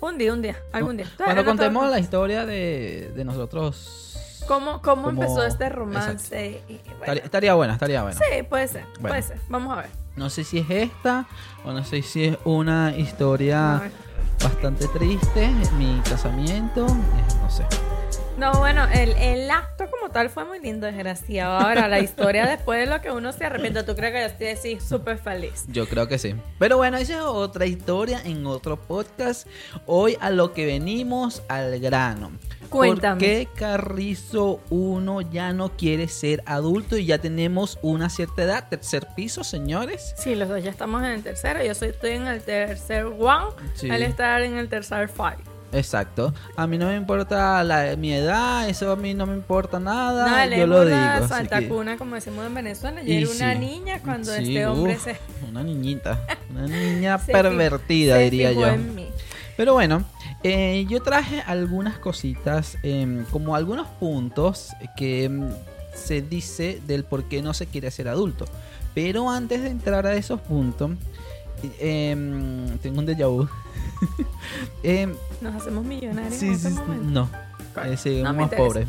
Un 0.00 0.18
día, 0.18 0.32
un 0.32 0.42
día, 0.42 0.56
algún 0.72 0.96
día. 0.98 1.06
Cuando 1.16 1.44
contemos 1.44 1.82
todo- 1.84 1.90
la 1.92 1.98
historia 1.98 2.44
de, 2.46 3.10
de 3.16 3.24
nosotros. 3.24 4.42
¿Cómo, 4.46 4.80
cómo 4.82 5.04
como- 5.04 5.22
empezó 5.22 5.44
este 5.44 5.68
romance? 5.70 6.62
Y- 6.68 6.72
y 6.74 6.80
bueno, 6.84 7.00
Estaría, 7.00 7.22
estaría 7.24 7.54
buena, 7.54 7.72
estaría 7.72 8.02
buena. 8.02 8.18
Sí, 8.18 8.42
puede 8.48 8.68
ser, 8.68 8.84
Bueno. 9.00 9.08
puede 9.08 9.22
ser. 9.22 9.38
Vamos 9.48 9.72
a 9.76 9.80
ver. 9.82 9.90
No 10.14 10.30
sé 10.30 10.44
si 10.44 10.58
es 10.58 10.70
esta 10.70 11.26
o 11.64 11.72
no 11.72 11.82
sé 11.84 12.02
si 12.02 12.26
es 12.26 12.38
una 12.44 12.96
historia 12.96 13.90
bastante 14.42 14.86
triste. 14.88 15.48
Mi 15.78 16.00
casamiento, 16.08 16.86
eh, 16.86 17.34
no 17.42 17.50
sé. 17.50 17.64
No, 18.36 18.52
bueno, 18.58 18.86
el, 18.92 19.12
el 19.12 19.50
acto 19.50 19.90
como 19.90 20.12
tal 20.12 20.28
fue 20.28 20.44
muy 20.44 20.60
lindo, 20.60 20.86
desgraciado. 20.86 21.58
Ahora, 21.58 21.88
la 21.88 22.00
historia 22.00 22.46
después 22.46 22.78
de 22.78 22.86
lo 22.86 23.00
que 23.00 23.10
uno 23.10 23.32
se 23.32 23.46
arrepiente, 23.46 23.82
¿tú 23.82 23.96
crees 23.96 24.12
que 24.12 24.20
yo 24.20 24.26
estoy 24.26 24.46
así 24.48 24.78
súper 24.78 25.16
feliz? 25.16 25.64
Yo 25.68 25.88
creo 25.88 26.06
que 26.06 26.18
sí. 26.18 26.34
Pero 26.58 26.76
bueno, 26.76 26.98
esa 26.98 27.14
es 27.14 27.20
otra 27.22 27.64
historia 27.64 28.20
en 28.22 28.46
otro 28.46 28.76
podcast. 28.76 29.46
Hoy 29.86 30.18
a 30.20 30.28
lo 30.28 30.52
que 30.52 30.66
venimos 30.66 31.42
al 31.48 31.80
grano. 31.80 32.30
Cuéntame. 32.68 33.20
¿Por 33.20 33.26
qué 33.26 33.48
Carrizo 33.54 34.60
1 34.68 35.22
ya 35.22 35.54
no 35.54 35.70
quiere 35.70 36.06
ser 36.06 36.42
adulto 36.44 36.98
y 36.98 37.06
ya 37.06 37.16
tenemos 37.16 37.78
una 37.80 38.10
cierta 38.10 38.42
edad? 38.42 38.68
Tercer 38.68 39.08
piso, 39.16 39.44
señores. 39.44 40.14
Sí, 40.18 40.34
los 40.34 40.50
dos 40.50 40.62
ya 40.62 40.70
estamos 40.70 41.02
en 41.04 41.12
el 41.12 41.22
tercero. 41.22 41.64
Yo 41.64 41.74
soy, 41.74 41.88
estoy 41.88 42.10
en 42.10 42.26
el 42.26 42.42
tercer 42.42 43.06
one. 43.06 43.54
Sí. 43.74 43.88
Él 43.88 44.02
está 44.02 44.44
en 44.44 44.58
el 44.58 44.68
tercer 44.68 45.08
five. 45.08 45.55
Exacto. 45.76 46.32
A 46.56 46.66
mí 46.66 46.78
no 46.78 46.86
me 46.86 46.96
importa 46.96 47.62
la, 47.64 47.96
mi 47.96 48.12
edad, 48.12 48.68
eso 48.68 48.90
a 48.92 48.96
mí 48.96 49.14
no 49.14 49.26
me 49.26 49.34
importa 49.34 49.78
nada. 49.78 50.46
No, 50.46 50.56
yo 50.56 50.66
lo 50.66 50.84
digo. 50.84 51.28
Santa 51.28 51.60
que- 51.60 51.68
Cuna, 51.68 51.96
como 51.96 52.14
decimos 52.14 52.46
en 52.46 52.54
Venezuela. 52.54 53.02
Y 53.02 53.12
Y 53.12 53.16
era 53.22 53.30
una 53.30 53.54
niña 53.54 54.00
cuando 54.02 54.32
Sí, 54.32 54.42
este 54.56 54.66
hombre 54.66 54.94
uf, 54.96 55.02
se, 55.04 55.16
Una 55.48 55.62
niñita. 55.62 56.20
Una 56.50 56.66
niña 56.66 57.18
pervertida, 57.18 58.16
se 58.16 58.22
diría 58.24 58.52
yo. 58.52 58.66
en 58.66 58.94
mí. 58.94 59.08
Pero 59.56 59.72
bueno, 59.74 60.04
eh, 60.42 60.84
yo 60.88 61.02
traje 61.02 61.40
algunas 61.46 61.98
cositas, 61.98 62.76
em, 62.82 63.24
como 63.26 63.54
algunos 63.56 63.86
puntos 63.86 64.70
que 64.96 65.24
em, 65.24 65.48
se 65.94 66.20
dice 66.22 66.80
del 66.86 67.04
por 67.04 67.24
qué 67.24 67.40
no 67.42 67.54
se 67.54 67.66
quiere 67.66 67.90
ser 67.90 68.08
adulto. 68.08 68.44
Pero 68.94 69.30
antes 69.30 69.62
de 69.62 69.68
entrar 69.70 70.06
a 70.06 70.14
esos 70.14 70.40
puntos, 70.40 70.90
em, 71.80 72.78
tengo 72.78 73.00
un 73.00 73.06
déjà 73.06 73.26
vu. 73.28 73.48
Em, 74.82 75.14
Nos 75.40 75.54
hacemos 75.54 75.84
millonarios 75.84 76.34
sí, 76.34 76.48
en 76.48 76.58
sí, 76.58 76.68
este 76.68 76.80
sí, 76.80 76.90
no, 77.02 77.28
eh, 77.84 77.96
seguimos 77.96 78.34
No 78.34 78.40
más 78.42 78.50
pobres. 78.54 78.86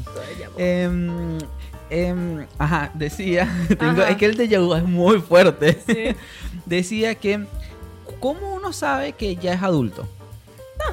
Em, 1.89 2.45
ajá, 2.59 2.91
decía, 2.93 3.47
tengo, 3.79 4.01
Ajá. 4.01 4.09
es 4.09 4.17
que 4.17 4.25
el 4.25 4.37
déjà 4.37 4.59
vu 4.59 4.73
es 4.75 4.83
muy 4.83 5.21
fuerte. 5.21 5.79
Sí. 5.87 6.15
decía 6.65 7.15
que, 7.15 7.45
¿cómo 8.19 8.55
uno 8.55 8.73
sabe 8.73 9.13
que 9.13 9.35
ya 9.37 9.53
es 9.53 9.63
adulto? 9.63 10.07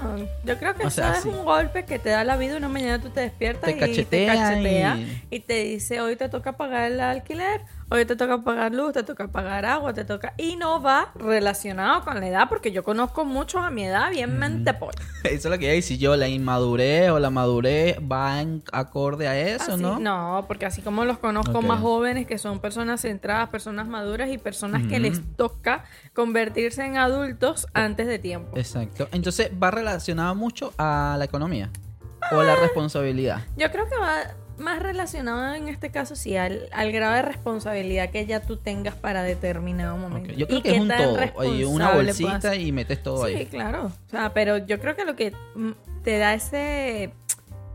No, 0.02 0.16
yo 0.44 0.58
creo 0.58 0.74
que 0.74 0.84
O 0.84 0.88
eso 0.88 1.02
es 1.12 1.24
un 1.26 1.44
golpe 1.44 1.84
que 1.84 1.98
te 1.98 2.08
da 2.10 2.24
la 2.24 2.36
vida. 2.36 2.56
Una 2.56 2.68
mañana 2.68 3.02
tú 3.02 3.10
te 3.10 3.20
despiertas 3.20 3.64
Te 3.70 3.76
y 3.76 3.78
cachetea 3.80 4.32
te 4.32 4.38
cachetea 4.38 4.96
y- 4.96 5.22
y... 5.30 5.40
te 5.40 5.64
dice: 5.64 6.00
Hoy 6.00 6.16
te 6.16 6.28
toca 6.28 6.52
pagar 6.52 6.90
el 6.90 7.00
alquiler, 7.00 7.60
hoy 7.94 8.04
te 8.04 8.16
toca 8.16 8.42
pagar 8.42 8.74
luz, 8.74 8.92
te 8.92 9.02
toca 9.02 9.28
pagar 9.28 9.64
agua, 9.64 9.92
te 9.94 10.04
toca. 10.04 10.34
Y 10.36 10.56
no 10.56 10.82
va 10.82 11.12
relacionado 11.14 12.02
con 12.04 12.18
la 12.20 12.28
edad, 12.28 12.48
porque 12.48 12.72
yo 12.72 12.82
conozco 12.82 13.24
muchos 13.24 13.62
a 13.62 13.70
mi 13.70 13.84
edad 13.84 14.10
bien 14.10 14.38
mente 14.38 14.74
pollo. 14.74 14.92
Eso 15.24 15.48
es 15.48 15.52
lo 15.52 15.58
que 15.58 15.64
iba 15.66 15.72
a 15.72 15.76
decir 15.76 15.98
yo, 15.98 16.16
la 16.16 16.28
inmadurez 16.28 17.10
o 17.10 17.18
la 17.18 17.30
madurez 17.30 17.98
va 18.00 18.40
en 18.40 18.62
acorde 18.72 19.28
a 19.28 19.38
eso, 19.38 19.72
Así- 19.74 19.82
¿no? 19.82 19.98
No, 19.98 20.44
porque 20.46 20.66
así 20.66 20.82
como 20.82 21.04
los 21.04 21.18
conozco 21.18 21.62
más 21.62 21.80
jóvenes 21.80 22.26
que 22.26 22.38
son 22.38 22.58
personas 22.60 23.00
centradas, 23.00 23.48
personas 23.48 23.86
maduras 23.88 24.28
y 24.30 24.38
personas 24.38 24.82
que 24.86 24.98
les 24.98 25.20
toca 25.36 25.84
convertirse 26.12 26.84
en 26.84 26.96
adultos 26.96 27.66
antes 27.72 28.06
de 28.06 28.18
tiempo. 28.18 28.56
Exacto. 28.56 29.08
Entonces 29.12 29.50
va 29.62 29.70
relacionado 29.70 30.34
mucho 30.34 30.72
a 30.78 31.16
la 31.18 31.24
economía 31.24 31.70
o 32.32 32.40
a 32.40 32.44
la 32.44 32.56
responsabilidad. 32.56 33.42
Yo 33.56 33.70
creo 33.70 33.88
que 33.88 33.96
va 33.96 34.18
más 34.58 34.80
relacionado 34.82 35.54
en 35.54 35.68
este 35.68 35.90
caso 35.90 36.14
sí 36.16 36.36
al, 36.36 36.68
al 36.72 36.92
grado 36.92 37.14
de 37.14 37.22
responsabilidad 37.22 38.10
que 38.10 38.24
ya 38.26 38.40
tú 38.40 38.56
tengas 38.56 38.94
para 38.94 39.22
determinado 39.22 39.96
momento. 39.96 40.32
Yo 40.32 40.46
creo 40.46 40.58
Y 40.58 40.62
que 40.62 40.74
es 40.76 40.80
un 40.80 40.88
todo. 40.88 41.68
Una 41.70 41.92
bolsita 41.92 42.54
y 42.56 42.70
metes 42.72 43.02
todo 43.02 43.26
Sí, 43.26 43.34
ahí. 43.34 43.46
claro. 43.46 43.86
O 43.86 44.10
sea, 44.10 44.32
pero 44.32 44.58
yo 44.58 44.78
creo 44.80 44.94
que 44.96 45.04
lo 45.04 45.16
que 45.16 45.32
te 46.02 46.18
da 46.18 46.34
ese 46.34 47.10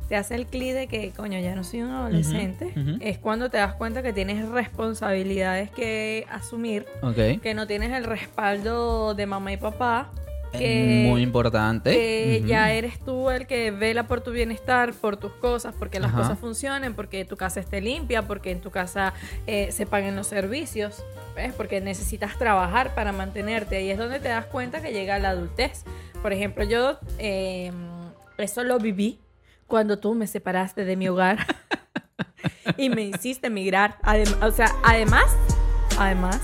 te 0.07 0.15
hace 0.15 0.33
el 0.33 0.47
clic 0.47 0.73
de 0.73 0.87
que, 0.87 1.11
coño, 1.11 1.37
ya 1.39 1.53
no 1.53 1.63
soy 1.63 1.83
un 1.83 1.91
adolescente, 1.91 2.73
es 2.99 3.19
cuando 3.19 3.51
te 3.51 3.57
das 3.57 3.75
cuenta 3.75 4.01
que 4.01 4.11
tienes 4.11 4.43
responsabilidades 4.49 5.69
que 5.69 6.25
asumir, 6.31 6.87
Ok. 7.03 7.41
que 7.43 7.53
no 7.53 7.67
tienes 7.67 7.91
el 7.91 8.05
respaldo 8.05 9.13
de 9.13 9.27
mamá 9.27 9.51
y 9.53 9.57
papá, 9.57 10.09
que, 10.51 11.05
Muy 11.07 11.21
importante. 11.21 11.91
que 11.91 12.37
Ujú. 12.39 12.47
ya 12.47 12.71
eres 12.71 12.99
tú 12.99 13.29
el 13.29 13.45
que 13.47 13.71
vela 13.71 14.07
por 14.07 14.21
tu 14.21 14.31
bienestar, 14.31 14.93
por 14.93 15.17
tus 15.17 15.31
cosas, 15.33 15.73
porque 15.77 15.99
las 15.99 16.11
Ajá. 16.11 16.21
cosas 16.21 16.39
funcionen, 16.39 16.93
porque 16.95 17.25
tu 17.25 17.37
casa 17.37 17.59
esté 17.59 17.81
limpia, 17.81 18.23
porque 18.23 18.51
en 18.51 18.61
tu 18.61 18.71
casa 18.71 19.13
eh, 19.47 19.71
se 19.71 19.85
paguen 19.85 20.15
los 20.15 20.27
servicios, 20.27 21.03
¿ves? 21.35 21.53
Porque 21.53 21.81
necesitas 21.81 22.37
trabajar 22.37 22.95
para 22.95 23.11
mantenerte. 23.11 23.77
Ahí 23.77 23.91
es 23.91 23.97
donde 23.97 24.19
te 24.19 24.29
das 24.29 24.45
cuenta 24.45 24.81
que 24.81 24.91
llega 24.91 25.19
la 25.19 25.29
adultez. 25.29 25.83
Por 26.21 26.33
ejemplo, 26.33 26.63
yo 26.63 26.99
eh, 27.17 27.71
eso 28.37 28.63
lo 28.63 28.79
viví 28.79 29.19
cuando 29.67 29.99
tú 29.99 30.15
me 30.15 30.25
separaste 30.27 30.83
de 30.83 30.95
mi 30.95 31.07
hogar 31.07 31.45
y 32.77 32.89
me 32.89 33.03
hiciste 33.03 33.47
emigrar. 33.47 33.97
Adem- 34.01 34.41
o 34.43 34.51
sea, 34.51 34.71
además, 34.83 35.25
además, 35.97 36.41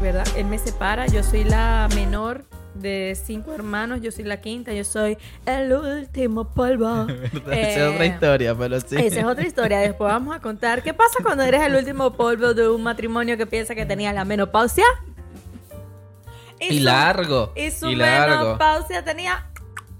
¿verdad? 0.00 0.26
Él 0.36 0.46
me 0.46 0.58
separa, 0.58 1.06
yo 1.06 1.22
soy 1.22 1.44
la 1.44 1.88
menor 1.94 2.44
de 2.80 3.16
cinco 3.22 3.52
hermanos, 3.52 4.00
yo 4.02 4.10
soy 4.10 4.24
la 4.24 4.40
quinta, 4.40 4.72
yo 4.72 4.84
soy 4.84 5.16
el 5.46 5.72
último 5.72 6.52
polvo. 6.54 7.06
Esa 7.50 7.54
es 7.54 7.76
Eh, 7.76 7.86
otra 7.86 8.06
historia, 8.06 8.54
pero 8.54 8.80
sí. 8.80 8.96
Esa 8.96 9.20
es 9.20 9.24
otra 9.26 9.46
historia. 9.46 9.78
Después 9.80 10.12
vamos 10.12 10.34
a 10.36 10.40
contar 10.40 10.82
qué 10.82 10.94
pasa 10.94 11.18
cuando 11.22 11.42
eres 11.44 11.62
el 11.62 11.74
último 11.74 12.12
polvo 12.14 12.54
de 12.54 12.68
un 12.68 12.82
matrimonio 12.82 13.36
que 13.36 13.46
piensa 13.46 13.74
que 13.74 13.86
tenía 13.86 14.12
la 14.12 14.24
menopausia. 14.24 14.84
Y 16.60 16.78
su- 16.78 16.84
largo. 16.84 17.52
Y 17.56 17.70
su 17.70 17.88
y 17.90 17.96
largo. 17.96 18.36
menopausia 18.44 19.04
tenía 19.04 19.46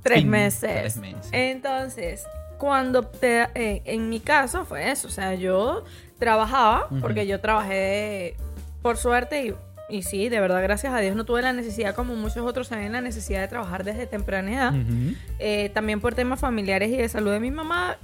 tres 0.03 0.25
meses. 0.25 0.71
tres 0.73 0.97
meses. 0.97 1.29
Entonces, 1.33 2.25
cuando 2.59 3.03
te, 3.05 3.43
eh, 3.55 3.83
en 3.85 4.09
mi 4.09 4.21
caso 4.21 4.65
fue 4.65 4.91
eso. 4.91 5.07
O 5.09 5.11
sea, 5.11 5.35
yo 5.35 5.85
trabajaba, 6.19 6.89
porque 7.01 7.27
yo 7.29 7.41
trabajé 7.41 8.37
por 8.83 8.97
suerte 8.97 9.47
y, 9.47 9.55
y 9.89 10.03
sí, 10.03 10.29
de 10.29 10.41
verdad, 10.41 10.63
gracias 10.63 10.93
a 10.93 10.99
Dios 11.01 11.17
no 11.17 11.25
tuve 11.25 11.43
la 11.43 11.53
necesidad, 11.53 11.95
como 11.95 12.15
muchos 12.15 12.47
otros 12.47 12.69
tienen 12.69 12.93
la 12.93 13.01
necesidad 13.01 13.41
de 13.41 13.49
trabajar 13.49 13.85
desde 13.85 14.07
temprana 14.07 14.53
edad. 14.53 14.75
Ujú. 14.75 15.15
Eh, 15.39 15.71
también 15.75 16.01
por 16.01 16.15
temas 16.15 16.41
familiares 16.41 16.91
y 16.91 16.97
de 16.97 17.09
salud 17.09 17.33
de 17.33 17.41
mi 17.41 17.51
mamá, 17.51 17.97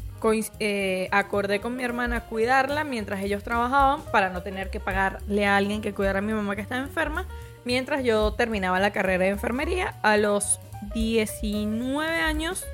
eh, 0.58 1.08
acordé 1.12 1.60
con 1.60 1.76
mi 1.76 1.84
hermana 1.84 2.20
cuidarla 2.22 2.82
mientras 2.84 3.20
ellos 3.22 3.42
trabajaban 3.42 4.00
para 4.10 4.30
no 4.30 4.42
tener 4.42 4.70
que 4.70 4.80
pagarle 4.80 5.44
a 5.44 5.56
alguien 5.56 5.82
que 5.82 5.92
cuidara 5.92 6.20
a 6.20 6.22
mi 6.22 6.32
mamá 6.32 6.56
que 6.56 6.62
estaba 6.62 6.80
enferma, 6.80 7.26
mientras 7.66 8.02
yo 8.04 8.32
terminaba 8.32 8.80
la 8.80 8.90
carrera 8.90 9.24
de 9.24 9.30
enfermería. 9.30 9.94
A 10.02 10.16
los 10.16 10.60
19 10.94 12.20
años 12.20 12.64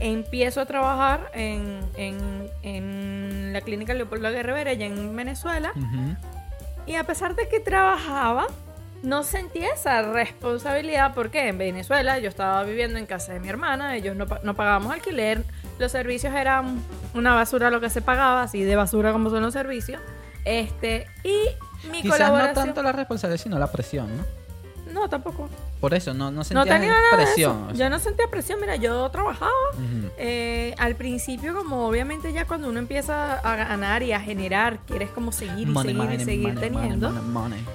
empiezo 0.00 0.60
a 0.62 0.66
trabajar 0.66 1.30
en, 1.34 1.80
en- 1.96 2.48
en 2.62 3.52
la 3.52 3.60
clínica 3.60 3.94
Leopoldo 3.94 4.30
Guerrero 4.30 4.70
allá 4.70 4.86
en 4.86 5.14
Venezuela. 5.14 5.72
Ujú. 5.76 6.16
Y 6.86 6.96
a 6.96 7.04
pesar 7.04 7.34
de 7.34 7.48
que 7.48 7.60
trabajaba, 7.60 8.46
no 9.02 9.22
sentía 9.22 9.72
esa 9.74 10.02
responsabilidad 10.12 11.14
porque 11.14 11.48
en 11.48 11.58
Venezuela 11.58 12.18
yo 12.18 12.28
estaba 12.28 12.62
viviendo 12.64 12.98
en 12.98 13.06
casa 13.06 13.32
de 13.32 13.40
mi 13.40 13.48
hermana, 13.48 13.96
ellos 13.96 14.16
no, 14.16 14.26
no 14.42 14.54
pagábamos 14.54 14.92
alquiler, 14.92 15.44
los 15.78 15.92
servicios 15.92 16.34
eran 16.34 16.82
una 17.14 17.34
basura 17.34 17.70
lo 17.70 17.80
que 17.80 17.90
se 17.90 18.00
pagaba, 18.00 18.42
así 18.42 18.62
de 18.62 18.76
basura 18.76 19.12
como 19.12 19.30
son 19.30 19.42
los 19.42 19.52
servicios. 19.52 20.00
Este, 20.44 21.06
y 21.22 21.88
mi 21.88 22.02
Quizás 22.02 22.30
no 22.30 22.52
tanto 22.52 22.82
la 22.82 22.92
responsabilidad, 22.92 23.42
sino 23.42 23.58
la 23.58 23.70
presión, 23.70 24.16
¿no? 24.16 24.43
No, 24.94 25.08
tampoco. 25.08 25.48
Por 25.80 25.92
eso, 25.92 26.14
no, 26.14 26.30
no 26.30 26.44
tenía 26.44 26.78
nada 26.78 27.10
de 27.10 27.24
presión. 27.24 27.64
eso. 27.64 27.74
o 27.74 27.74
Yo 27.74 27.90
no 27.90 27.98
sentía 27.98 28.28
presión, 28.28 28.60
mira, 28.60 28.76
yo 28.76 29.10
trabajaba. 29.10 29.50
Eh, 30.16 30.72
al 30.78 30.94
principio, 30.94 31.52
como 31.52 31.88
obviamente 31.88 32.32
ya 32.32 32.46
cuando 32.46 32.68
uno 32.68 32.78
empieza 32.78 33.34
a 33.40 33.56
ganar 33.56 34.04
y 34.04 34.12
a 34.12 34.20
generar, 34.20 34.78
quieres 34.86 35.10
como 35.10 35.32
seguir 35.32 35.66
y 35.68 35.70
Money, 35.72 35.94
seguir 35.94 36.04
money, 36.04 36.16
y 36.16 36.24
seguir 36.24 36.54
money, 36.54 36.70
teniendo. 36.70 37.12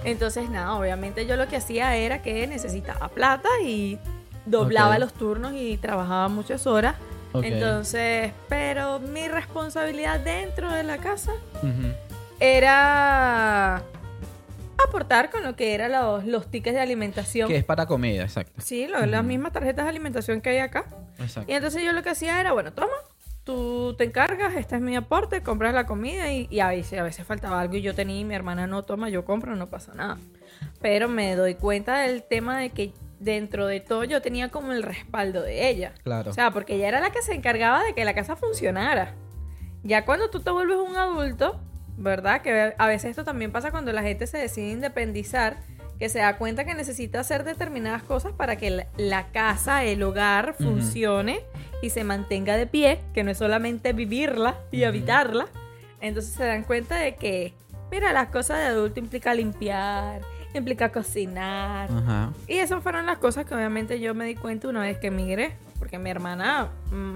Entonces, 0.05 0.49
nada, 0.49 0.75
obviamente 0.75 1.27
yo 1.27 1.35
lo 1.35 1.49
que 1.49 1.57
hacía 1.57 1.95
era 1.97 2.21
que 2.21 2.47
necesitaba 2.47 3.09
plata 3.09 3.49
y 3.63 3.99
doblaba 4.45 4.97
los 4.97 5.13
turnos 5.13 5.51
y 5.53 5.75
trabajaba 5.77 6.29
muchas 6.29 6.65
horas. 6.67 6.95
Entonces, 7.33 8.31
pero 8.47 8.99
mi 8.99 9.27
responsabilidad 9.27 10.21
dentro 10.21 10.71
de 10.71 10.83
la 10.83 10.97
casa 10.97 11.33
era 12.39 13.83
aportar 14.87 15.29
con 15.29 15.43
lo 15.43 15.55
que 15.55 15.73
eran 15.73 15.91
los, 15.91 16.25
los 16.25 16.49
tickets 16.49 16.75
de 16.75 16.81
alimentación. 16.81 17.47
Que 17.47 17.57
es 17.57 17.63
para 17.65 17.85
comida, 17.85 18.23
exacto. 18.23 18.61
Sí, 18.61 18.87
lo- 18.87 19.05
las 19.05 19.23
mismas 19.23 19.51
tarjetas 19.51 19.85
de 19.85 19.89
alimentación 19.89 20.41
que 20.41 20.49
hay 20.51 20.57
acá. 20.59 20.85
Exacto. 21.19 21.51
Y 21.51 21.55
entonces 21.55 21.83
yo 21.83 21.91
lo 21.91 22.01
que 22.03 22.09
hacía 22.09 22.39
era, 22.39 22.51
bueno, 22.53 22.73
toma, 22.73 22.93
tú 23.43 23.95
te 23.97 24.03
encargas, 24.03 24.55
este 24.55 24.75
es 24.75 24.81
mi 24.81 24.95
aporte, 24.95 25.41
compras 25.41 25.73
la 25.73 25.85
comida 25.85 26.31
y, 26.31 26.47
y 26.51 26.59
a, 26.59 26.67
veces, 26.69 26.99
a 26.99 27.03
veces 27.03 27.25
faltaba 27.25 27.59
algo 27.59 27.75
y 27.75 27.81
yo 27.81 27.95
tenía 27.95 28.19
y 28.19 28.25
mi 28.25 28.35
hermana 28.35 28.67
no 28.67 28.83
toma, 28.83 29.09
yo 29.09 29.25
compro, 29.25 29.55
no 29.55 29.67
pasa 29.67 29.93
nada. 29.93 30.17
Pero 30.81 31.07
me 31.07 31.35
doy 31.35 31.55
cuenta 31.55 31.99
del 31.99 32.23
tema 32.23 32.59
de 32.59 32.69
que 32.69 32.93
dentro 33.19 33.65
de 33.67 33.79
todo 33.81 34.03
yo 34.05 34.21
tenía 34.21 34.49
como 34.49 34.71
el 34.71 34.83
respaldo 34.83 35.41
de 35.41 35.69
ella. 35.69 35.93
Claro. 36.03 36.29
O 36.31 36.33
sea, 36.33 36.51
porque 36.51 36.75
ella 36.75 36.87
era 36.87 36.99
la 37.01 37.11
que 37.11 37.21
se 37.21 37.33
encargaba 37.33 37.83
de 37.83 37.93
que 37.93 38.05
la 38.05 38.13
casa 38.13 38.35
funcionara. 38.35 39.15
Ya 39.83 40.05
cuando 40.05 40.29
tú 40.29 40.41
te 40.41 40.51
vuelves 40.51 40.77
un 40.77 40.95
adulto, 40.95 41.59
¿verdad? 41.99 42.41
Que 42.41 42.73
a 42.77 42.87
veces 42.87 43.11
esto 43.11 43.23
también 43.23 43.51
pasa 43.51 43.71
cuando 43.71 43.91
la 43.91 44.01
gente 44.01 44.25
se 44.25 44.37
decide 44.37 44.71
independizar, 44.71 45.57
que 45.99 46.07
se 46.09 46.19
da 46.19 46.37
cuenta 46.37 46.63
que 46.63 46.73
necesita 46.73 47.19
hacer 47.19 47.43
determinadas 47.43 48.03
cosas 48.03 48.31
para 48.31 48.55
que 48.55 48.69
la, 48.71 48.87
la 48.97 49.27
casa, 49.27 49.83
el 49.83 50.01
hogar 50.01 50.55
funcione 50.57 51.41
y 51.81 51.89
se 51.89 52.05
mantenga 52.05 52.55
de 52.55 52.67
pie, 52.67 53.01
que 53.13 53.23
no 53.23 53.31
es 53.31 53.37
solamente 53.37 53.91
vivirla 53.91 54.55
y 54.71 54.85
habitarla. 54.85 55.47
Entonces 55.99 56.33
se 56.33 56.45
dan 56.45 56.63
cuenta 56.63 56.95
de 56.95 57.15
que, 57.15 57.53
mira, 57.91 58.13
las 58.13 58.29
cosas 58.29 58.59
de 58.59 58.65
adulto 58.65 58.99
implica 58.99 59.33
limpiar, 59.33 60.21
implica 60.53 60.89
cocinar, 60.89 61.91
Ajá. 61.91 62.33
y 62.47 62.53
esas 62.53 62.81
fueron 62.81 63.05
las 63.05 63.17
cosas 63.17 63.45
que 63.45 63.53
obviamente 63.53 63.99
yo 63.99 64.15
me 64.15 64.25
di 64.25 64.35
cuenta 64.35 64.69
una 64.69 64.81
vez 64.81 64.97
que 64.97 65.07
emigré. 65.07 65.53
Porque 65.79 65.97
mi 65.97 66.09
hermana, 66.09 66.69
mm, 66.91 67.13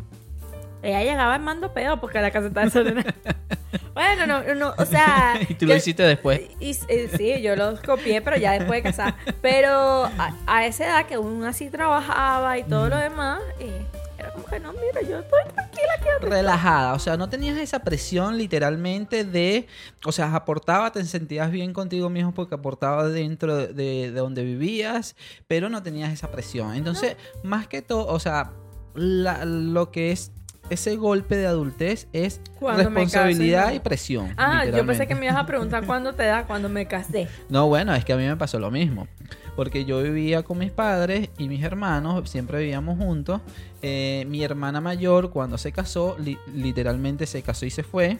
ella 0.83 1.01
llegaba 1.01 1.35
en 1.37 1.43
mando 1.43 1.73
pedo 1.73 1.99
porque 1.99 2.19
la 2.21 2.29
casa 2.31 2.47
estaba 2.47 2.65
desordenada. 2.65 3.13
bueno, 3.93 4.27
no, 4.27 4.55
no, 4.55 4.73
o 4.77 4.85
sea... 4.85 5.35
y 5.49 5.53
tú 5.55 5.65
yo- 5.65 5.73
lo 5.73 5.75
hiciste 5.77 6.03
después. 6.03 6.41
y, 6.59 6.71
eh, 6.89 7.09
sí, 7.17 7.41
yo 7.41 7.55
los 7.55 7.79
copié, 7.81 8.21
pero 8.21 8.37
ya 8.37 8.51
después 8.51 8.83
de 8.83 8.89
casar. 8.89 9.15
Pero 9.41 10.05
a, 10.05 10.35
a 10.45 10.65
esa 10.65 10.85
edad 10.85 11.05
que 11.05 11.17
uno 11.17 11.47
así 11.47 11.69
trabajaba 11.69 12.57
y 12.57 12.63
todo 12.63 12.89
lo 12.89 12.97
demás, 12.97 13.41
eh, 13.59 13.85
era 14.17 14.31
como 14.31 14.45
que 14.45 14.59
no, 14.59 14.71
mira, 14.73 15.01
yo 15.09 15.19
estoy 15.19 15.41
tranquila 15.53 15.93
aquí. 15.97 16.07
relajada, 16.21 16.93
o 16.93 16.99
sea, 16.99 17.17
no 17.17 17.29
tenías 17.29 17.57
esa 17.57 17.79
presión 17.79 18.37
literalmente 18.37 19.23
de, 19.25 19.67
o 20.05 20.11
sea, 20.11 20.33
aportaba, 20.35 20.91
te 20.91 21.03
sentías 21.05 21.51
bien 21.51 21.73
contigo 21.73 22.09
mismo 22.09 22.33
porque 22.33 22.55
aportaba 22.55 23.07
dentro 23.09 23.55
de, 23.57 23.73
de 23.73 24.11
donde 24.11 24.43
vivías, 24.43 25.15
pero 25.47 25.69
no 25.69 25.81
tenías 25.83 26.11
esa 26.13 26.29
presión. 26.31 26.73
Entonces, 26.75 27.17
más 27.43 27.67
que 27.67 27.81
todo, 27.81 28.07
o 28.07 28.19
sea, 28.19 28.51
la- 28.95 29.43
lo 29.45 29.91
que 29.91 30.11
es 30.11 30.31
ese 30.73 30.95
golpe 30.95 31.35
de 31.37 31.47
adultez 31.47 32.07
es 32.13 32.41
Cuando 32.59 32.83
responsabilidad 32.83 33.71
y 33.73 33.79
presión. 33.79 34.33
Ah, 34.37 34.65
yo 34.65 34.85
pensé 34.85 35.07
que 35.07 35.15
me 35.15 35.25
ibas 35.25 35.37
a 35.37 35.45
preguntar 35.45 35.85
cuándo 35.87 36.13
te 36.13 36.23
da, 36.25 36.45
cuando 36.45 36.69
me 36.69 36.85
casé. 36.87 37.27
No, 37.49 37.67
bueno, 37.67 37.93
es 37.95 38.03
que 38.05 38.13
a 38.13 38.17
mí 38.17 38.25
me 38.25 38.35
pasó 38.37 38.59
lo 38.59 38.69
mismo. 38.71 39.07
Porque 39.55 39.85
yo 39.85 40.01
vivía 40.01 40.41
con 40.43 40.57
mis 40.57 40.71
padres 40.71 41.29
y 41.37 41.47
mis 41.47 41.63
hermanos, 41.63 42.27
siempre 42.29 42.59
vivíamos 42.59 42.97
juntos. 42.97 43.39
Eh, 43.83 44.25
mi 44.27 44.43
hermana 44.43 44.81
mayor, 44.81 45.29
cuando 45.29 45.57
se 45.59 45.71
casó, 45.71 46.15
li- 46.19 46.39
literalmente 46.53 47.25
se 47.27 47.41
casó 47.43 47.65
y 47.65 47.69
se 47.69 47.83
fue. 47.83 48.17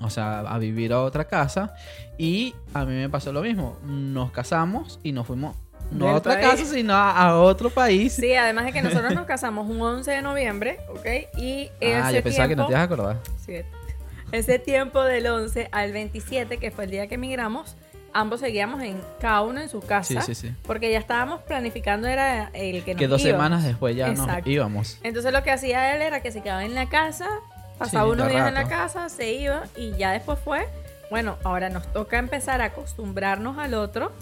O 0.00 0.10
sea, 0.10 0.40
a 0.40 0.58
vivir 0.58 0.92
a 0.92 1.02
otra 1.02 1.26
casa. 1.26 1.74
Y 2.18 2.54
a 2.74 2.84
mí 2.84 2.94
me 2.94 3.08
pasó 3.08 3.32
lo 3.32 3.42
mismo. 3.42 3.76
Nos 3.84 4.32
casamos 4.32 4.98
y 5.02 5.12
nos 5.12 5.26
fuimos. 5.26 5.54
No 5.90 6.08
a 6.08 6.14
otra 6.14 6.34
país. 6.34 6.46
casa, 6.46 6.64
sino 6.66 6.94
a, 6.94 7.10
a 7.20 7.38
otro 7.40 7.70
país. 7.70 8.12
Sí, 8.14 8.34
además 8.34 8.64
de 8.66 8.72
que 8.72 8.82
nosotros 8.82 9.12
nos 9.14 9.26
casamos 9.26 9.68
un 9.68 9.80
11 9.80 10.10
de 10.10 10.22
noviembre, 10.22 10.78
¿ok? 10.88 11.06
Y 11.38 11.70
ah, 11.94 12.08
ese 12.08 12.16
yo 12.18 12.22
pensaba 12.22 12.48
que 12.48 12.56
no 12.56 12.66
tiempo- 12.66 12.66
te 12.66 12.72
ibas 12.72 12.80
a 12.80 12.84
acordar. 12.84 13.16
Sí, 13.44 13.54
ese 14.32 14.58
tiempo 14.58 15.02
del 15.02 15.26
11 15.26 15.68
al 15.72 15.92
27, 15.92 16.58
que 16.58 16.70
fue 16.70 16.84
el 16.84 16.90
día 16.90 17.06
que 17.08 17.16
emigramos, 17.16 17.76
ambos 18.12 18.40
seguíamos 18.40 18.82
en 18.82 19.00
cada 19.20 19.40
uno 19.42 19.60
en 19.60 19.68
su 19.68 19.80
casa. 19.80 20.20
Sí, 20.22 20.34
sí, 20.34 20.48
sí. 20.48 20.54
Porque 20.64 20.90
ya 20.92 20.98
estábamos 20.98 21.42
planificando, 21.42 22.06
era 22.06 22.50
el 22.54 22.84
que 22.84 22.94
nos 22.94 22.98
Que 23.00 23.08
dos 23.08 23.20
íbamos. 23.22 23.36
semanas 23.36 23.64
después 23.64 23.96
ya 23.96 24.08
nos 24.08 24.20
Exacto. 24.28 24.50
íbamos. 24.50 24.98
Entonces 25.02 25.32
lo 25.32 25.42
que 25.42 25.50
hacía 25.50 25.94
él 25.96 26.02
era 26.02 26.20
que 26.22 26.30
se 26.30 26.40
quedaba 26.42 26.64
en 26.64 26.74
la 26.76 26.88
casa, 26.88 27.28
pasaba 27.78 28.08
unos 28.08 28.28
días 28.28 28.46
en 28.46 28.54
la 28.54 28.68
casa, 28.68 29.08
se 29.08 29.32
iba 29.32 29.64
y 29.76 29.92
ya 29.96 30.12
después 30.12 30.38
fue, 30.38 30.68
bueno, 31.10 31.36
ahora 31.44 31.68
nos 31.70 31.86
toca 31.92 32.18
empezar 32.18 32.60
a 32.62 32.66
acostumbrarnos 32.66 33.58
al 33.58 33.74
otro 33.74 34.12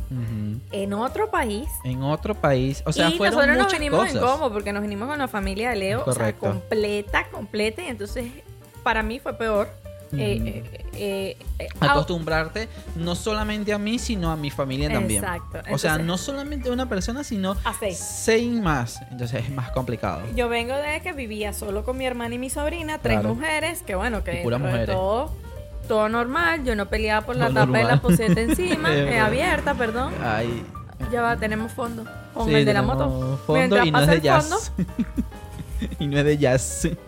en 0.72 0.92
otro 0.94 1.30
país. 1.30 1.68
En 1.84 2.02
otro 2.02 2.34
país. 2.34 2.82
O 2.86 2.92
sea, 2.92 3.08
y 3.10 3.16
fueron 3.18 3.36
nosotros 3.40 3.64
nos 3.64 3.72
vinimos 3.72 4.00
cosas. 4.00 4.14
en 4.16 4.20
combo 4.22 4.50
porque 4.52 4.72
nos 4.72 4.82
vinimos 4.82 5.08
con 5.08 5.18
la 5.18 5.28
familia 5.28 5.70
de 5.70 5.76
Leo, 5.76 6.02
o 6.06 6.12
sea, 6.12 6.32
completa, 6.34 7.26
completa. 7.30 7.82
Y 7.82 7.86
entonces, 7.88 8.30
para 8.82 9.02
mí 9.02 9.18
fue 9.18 9.34
peor. 9.34 9.68
Eh, 10.10 10.62
eh, 10.72 10.86
eh, 10.94 11.36
eh, 11.58 11.68
acostumbrarte 11.80 12.66
no 12.96 13.14
solamente 13.14 13.74
a 13.74 13.78
mí, 13.78 13.98
sino 13.98 14.30
a 14.32 14.36
mi 14.36 14.50
familia 14.50 14.90
también. 14.90 15.22
Exacto. 15.22 15.58
o 15.70 15.76
sea, 15.76 15.98
no 15.98 16.16
solamente 16.16 16.70
a 16.70 16.72
una 16.72 16.88
persona, 16.88 17.22
sino 17.24 17.54
A 17.62 17.74
seis. 17.78 17.98
seis 17.98 18.50
más. 18.50 19.02
Entonces 19.10 19.44
es 19.44 19.50
más 19.50 19.70
complicado. 19.72 20.22
Yo 20.34 20.48
vengo 20.48 20.74
de 20.74 21.02
que 21.02 21.12
vivía 21.12 21.52
solo 21.52 21.84
con 21.84 21.98
mi 21.98 22.06
hermana 22.06 22.34
y 22.36 22.38
mi 22.38 22.48
sobrina, 22.48 22.98
tres 23.00 23.20
Claro. 23.20 23.34
mujeres, 23.34 23.82
que 23.82 23.96
bueno, 23.96 24.24
que 24.24 24.40
Y 24.42 24.48
de 24.48 24.58
mujeres. 24.58 24.86
todo, 24.96 25.30
todo 25.88 26.08
normal. 26.08 26.62
Yo 26.64 26.76
no 26.76 26.86
peleaba 26.86 27.26
por 27.26 27.34
la 27.36 27.50
tapa 27.50 27.78
de 27.78 27.84
la 27.84 28.00
poseta 28.00 28.40
encima, 28.40 28.94
eh, 28.94 29.18
abierta, 29.18 29.74
perdón. 29.74 30.12
Ay, 30.22 30.64
Ya 31.10 31.22
va, 31.22 31.36
tenemos 31.36 31.72
fondo. 31.72 32.04
con 32.34 32.46
Sí, 32.46 32.54
el 32.54 32.64
de 32.64 32.74
la 32.74 32.82
moto. 32.82 33.40
Fondo 33.46 33.54
Mientras 33.58 33.86
y 33.86 33.90
no 33.90 34.00
es 34.00 34.06
de 34.06 34.14
el 34.14 34.22
jazz. 34.22 34.72
y 35.98 36.06
no 36.06 36.18
es 36.18 36.24
de 36.24 36.38
jazz. 36.38 36.88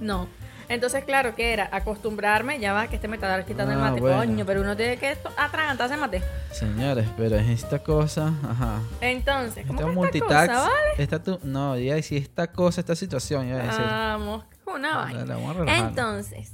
No. 0.00 0.28
Entonces, 0.70 1.04
claro, 1.04 1.34
que 1.34 1.52
era? 1.52 1.68
Acostumbrarme, 1.72 2.58
ya 2.58 2.72
va, 2.72 2.86
que 2.86 2.94
este 2.94 3.06
me 3.06 3.16
está 3.16 3.44
quitando 3.44 3.72
el 3.74 3.78
Ah, 3.80 3.90
mate, 3.90 4.00
bueno. 4.00 4.16
coño, 4.18 4.46
pero 4.46 4.62
uno 4.62 4.74
tiene 4.76 4.96
que 4.96 5.14
atragantarse 5.36 5.94
el 5.94 6.00
mate. 6.00 6.22
Señores, 6.52 7.06
pero 7.18 7.36
es 7.36 7.48
esta 7.48 7.80
cosa, 7.80 8.32
ajá. 8.48 8.78
Entonces, 9.02 9.66
¿cómo 9.66 9.78
Esta 9.80 9.84
que 9.84 9.90
esta 9.90 10.00
multitask, 10.00 10.52
cosa, 10.52 10.60
vale? 10.62 11.02
esta 11.02 11.22
tu, 11.22 11.38
no, 11.42 11.76
iba 11.76 11.92
a 11.92 11.96
decir 11.96 12.22
esta 12.22 12.46
cosa, 12.52 12.80
esta 12.80 12.94
situación, 12.94 13.48
iba 13.48 13.58
a 13.58 13.62
decir. 13.66 13.80
Vamos, 13.84 14.44
una 14.64 14.96
vaina. 14.96 15.36
Entonces, 15.76 16.52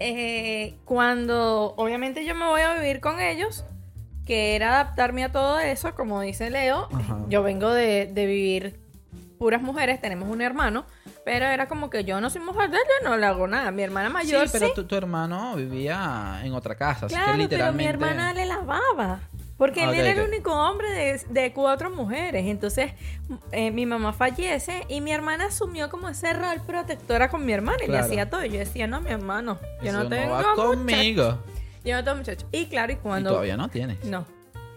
eh, 0.00 0.74
cuando 0.84 1.74
obviamente 1.76 2.24
yo 2.24 2.34
me 2.34 2.46
voy 2.46 2.60
a 2.62 2.74
vivir 2.74 3.00
con 3.00 3.20
ellos, 3.20 3.64
que 4.26 4.54
era 4.56 4.74
adaptarme 4.80 5.24
a 5.24 5.32
todo 5.32 5.58
eso, 5.60 5.94
como 5.94 6.20
dice 6.20 6.50
Leo, 6.50 6.88
Ajá. 6.92 7.18
yo 7.28 7.42
vengo 7.42 7.70
de, 7.70 8.06
de 8.06 8.26
vivir 8.26 8.80
puras 9.38 9.60
mujeres, 9.62 10.00
tenemos 10.00 10.28
un 10.28 10.40
hermano, 10.40 10.84
pero 11.24 11.46
era 11.46 11.66
como 11.66 11.90
que 11.90 12.04
yo 12.04 12.20
no 12.20 12.30
soy 12.30 12.40
mujer 12.42 12.70
de 12.70 12.76
él, 12.76 12.82
yo 13.02 13.08
no 13.10 13.16
le 13.16 13.26
hago 13.26 13.48
nada. 13.48 13.72
Mi 13.72 13.82
hermana 13.82 14.08
Sí, 14.08 14.12
mayor 14.14 14.48
sí, 14.48 14.56
pero 14.58 14.72
tu, 14.72 14.84
tu 14.84 14.94
hermano 14.94 15.56
vivía 15.56 16.40
en 16.44 16.54
otra 16.54 16.76
casa, 16.76 17.06
así 17.06 17.14
claro, 17.16 17.32
que 17.32 17.48
pero 17.48 17.72
mi 17.72 17.84
literalmente. 17.84 17.90
hermana 17.90 18.32
le 18.34 18.46
lavaba. 18.46 19.20
Porque 19.62 19.86
Ok, 19.86 19.92
él 19.92 20.00
era 20.00 20.10
el 20.22 20.28
único 20.28 20.52
hombre 20.52 20.90
de, 20.90 21.20
de 21.28 21.52
cuatro 21.52 21.88
mujeres. 21.88 22.46
Entonces, 22.48 22.94
eh, 23.52 23.70
mi 23.70 23.86
mamá 23.86 24.12
fallece 24.12 24.84
y 24.88 25.00
mi 25.00 25.12
hermana 25.12 25.44
asumió 25.46 25.88
como 25.88 26.08
ese 26.08 26.32
rol 26.32 26.60
protectora 26.66 27.30
con 27.30 27.46
mi 27.46 27.52
hermana 27.52 27.78
y 27.84 27.86
le 27.86 27.96
hacía 27.96 28.28
todo. 28.28 28.44
Y 28.44 28.48
yo 28.50 28.58
decía, 28.58 28.88
no, 28.88 29.00
mi 29.00 29.10
hermano, 29.10 29.60
yo 29.80 29.90
Eso 29.90 30.02
no 30.02 30.08
tengo 30.08 30.32
va 30.32 30.38
muchacho. 30.40 30.66
conmigo. 30.66 31.38
Yo 31.84 31.94
no 31.94 32.02
tengo 32.02 32.16
muchacho. 32.16 32.44
Y 32.50 32.66
claro, 32.66 32.90
y 32.90 32.96
Y 32.96 32.98
cuando... 32.98 33.30
todavía 33.30 33.56
no 33.56 33.68
tienes. 33.68 34.04
No. 34.04 34.26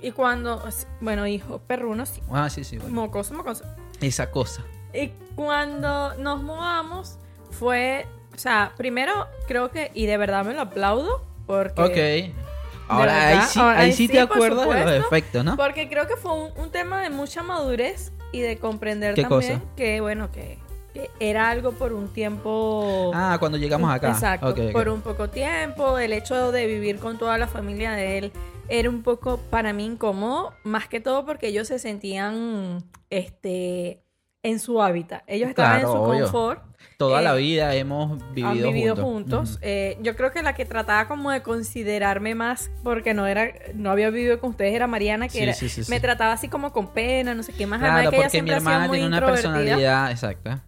Y 0.03 0.11
cuando... 0.11 0.63
Bueno, 1.01 1.25
hijo, 1.25 1.57
perruno, 1.65 2.05
sí. 2.05 2.21
Ah, 2.31 2.47
sí, 2.51 2.63
sí. 2.63 2.77
bueno. 2.77 2.93
Mocoso, 2.93 3.33
mocoso. 3.33 3.63
Esa 4.01 4.29
cosa. 4.29 4.63
Y 4.93 5.07
cuando 5.35 6.13
nos 6.19 6.43
mudamos 6.43 7.17
fue... 7.49 8.05
O 8.35 8.37
sea, 8.37 8.73
primero 8.77 9.25
creo 9.47 9.71
que... 9.71 9.89
Y 9.95 10.05
de 10.05 10.17
verdad 10.17 10.45
me 10.45 10.53
lo 10.53 10.61
aplaudo 10.61 11.25
porque... 11.47 12.29
Ok. 12.29 12.44
Ahora 12.87 13.27
ahí 13.27 13.41
sí, 13.47 13.59
ahora 13.59 13.79
ahí 13.79 13.91
sí 13.93 14.07
te 14.07 14.19
acuerdas 14.19 14.67
de 14.67 14.73
los 14.73 14.83
supuesto. 14.83 15.05
efectos, 15.07 15.45
¿no? 15.45 15.57
Porque 15.57 15.89
creo 15.89 16.07
que 16.07 16.15
fue 16.15 16.33
un, 16.33 16.51
un 16.57 16.71
tema 16.71 17.01
de 17.01 17.09
mucha 17.09 17.41
madurez 17.43 18.11
y 18.31 18.41
de 18.41 18.57
comprender 18.57 19.13
¿Qué 19.15 19.23
también 19.23 19.59
cosa? 19.59 19.73
que, 19.75 20.01
bueno, 20.01 20.31
que, 20.31 20.59
que 20.93 21.09
era 21.19 21.49
algo 21.49 21.71
por 21.71 21.93
un 21.93 22.09
tiempo... 22.13 23.11
Ah, 23.13 23.37
cuando 23.39 23.57
llegamos 23.57 23.91
acá. 23.93 24.09
Exacto, 24.09 24.53
por 24.71 24.89
un 24.89 25.01
poco 25.01 25.29
tiempo, 25.29 25.97
el 25.97 26.13
hecho 26.13 26.51
de 26.51 26.67
vivir 26.67 26.99
con 26.99 27.17
toda 27.17 27.37
la 27.37 27.47
familia 27.47 27.91
de 27.91 28.17
él 28.19 28.31
era 28.67 28.89
un 28.89 29.03
poco 29.03 29.37
para 29.49 29.73
mí 29.73 29.85
incómodo, 29.85 30.53
más 30.63 30.87
que 30.87 30.99
todo 30.99 31.25
porque 31.25 31.47
ellos 31.49 31.67
se 31.67 31.77
sentían 31.79 32.83
este 33.09 34.01
en 34.43 34.59
su 34.59 34.81
hábitat. 34.81 35.23
Ellos 35.27 35.49
estaban 35.49 35.79
Claro, 35.81 35.87
en 35.87 35.97
su 35.97 36.03
obvio. 36.03 36.23
confort, 36.25 36.61
Toda 36.97 37.19
eh, 37.19 37.23
la 37.23 37.33
vida 37.33 37.75
hemos 37.75 38.17
vivido, 38.33 38.49
han 38.49 38.73
vivido 38.73 38.95
juntos. 38.95 39.59
Eh, 39.61 39.97
yo 40.01 40.15
creo 40.15 40.31
que 40.31 40.41
la 40.43 40.53
que 40.53 40.65
trataba 40.65 41.07
como 41.07 41.31
de 41.31 41.41
considerarme 41.41 42.35
más 42.35 42.71
porque 42.83 43.13
no 43.13 43.27
era 43.27 43.51
no 43.73 43.91
había 43.91 44.09
vivido 44.09 44.39
con 44.39 44.51
ustedes 44.51 44.73
era 44.73 44.87
Mariana 44.87 45.27
que 45.27 45.33
Sí, 45.33 45.43
era, 45.43 45.53
sí, 45.53 45.67
sí, 45.67 45.83
sí. 45.83 45.91
me 45.91 45.99
trataba 45.99 46.33
así 46.33 46.47
como 46.47 46.71
con 46.71 46.87
pena, 46.87 47.35
no 47.35 47.43
sé 47.43 47.51
qué 47.53 47.67
más, 47.67 47.79
Claro, 47.79 48.09
que 48.09 48.15
ella 48.15 48.25
porque 48.25 48.41
mi 48.41 48.51
ha 48.51 48.59
sido 48.59 48.71
hermana 48.71 48.89
tiene 48.91 49.07
una 49.07 49.25
personalidad 49.25 50.11
exacta. 50.11 50.63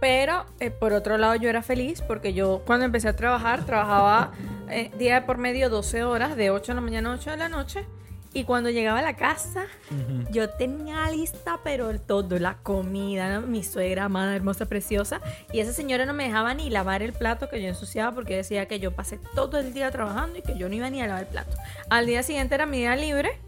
Pero 0.00 0.44
eh, 0.60 0.70
por 0.70 0.92
otro 0.92 1.16
lado 1.16 1.34
yo 1.36 1.48
era 1.48 1.62
feliz 1.62 2.02
porque 2.02 2.34
yo 2.34 2.62
cuando 2.66 2.84
empecé 2.84 3.08
a 3.08 3.16
trabajar, 3.16 3.64
trabajaba 3.64 4.32
eh, 4.68 4.90
día 4.98 5.24
por 5.24 5.38
medio 5.38 5.70
12 5.70 6.04
horas, 6.04 6.36
de 6.36 6.50
8 6.50 6.72
de 6.72 6.76
la 6.76 6.80
mañana 6.82 7.10
a 7.10 7.14
8 7.14 7.30
de 7.30 7.36
la 7.38 7.48
noche. 7.48 7.86
Y 8.34 8.42
cuando 8.42 8.68
llegaba 8.68 8.98
a 8.98 9.02
la 9.02 9.14
casa, 9.14 9.66
yo 10.32 10.50
tenía 10.50 11.08
lista, 11.08 11.60
pero 11.62 11.90
el 11.90 12.00
todo, 12.00 12.36
la 12.40 12.56
comida, 12.64 13.32
¿no? 13.32 13.46
mi 13.46 13.62
suegra 13.62 14.06
amada, 14.06 14.34
hermosa, 14.34 14.66
preciosa. 14.66 15.20
Y 15.52 15.60
esa 15.60 15.72
señora 15.72 16.04
no 16.04 16.14
me 16.14 16.24
dejaba 16.24 16.52
ni 16.52 16.68
lavar 16.68 17.02
el 17.02 17.12
plato 17.12 17.48
que 17.48 17.62
yo 17.62 17.68
ensuciaba 17.68 18.12
porque 18.12 18.34
decía 18.34 18.66
que 18.66 18.80
yo 18.80 18.90
pasé 18.90 19.20
todo 19.36 19.60
el 19.60 19.72
día 19.72 19.88
trabajando 19.92 20.36
y 20.36 20.42
que 20.42 20.58
yo 20.58 20.68
no 20.68 20.74
iba 20.74 20.90
ni 20.90 21.00
a 21.00 21.06
lavar 21.06 21.22
el 21.22 21.28
plato. 21.28 21.56
Al 21.88 22.06
día 22.06 22.24
siguiente 22.24 22.56
era 22.56 22.66
mi 22.66 22.78
día 22.78 22.96
libre 22.96 23.38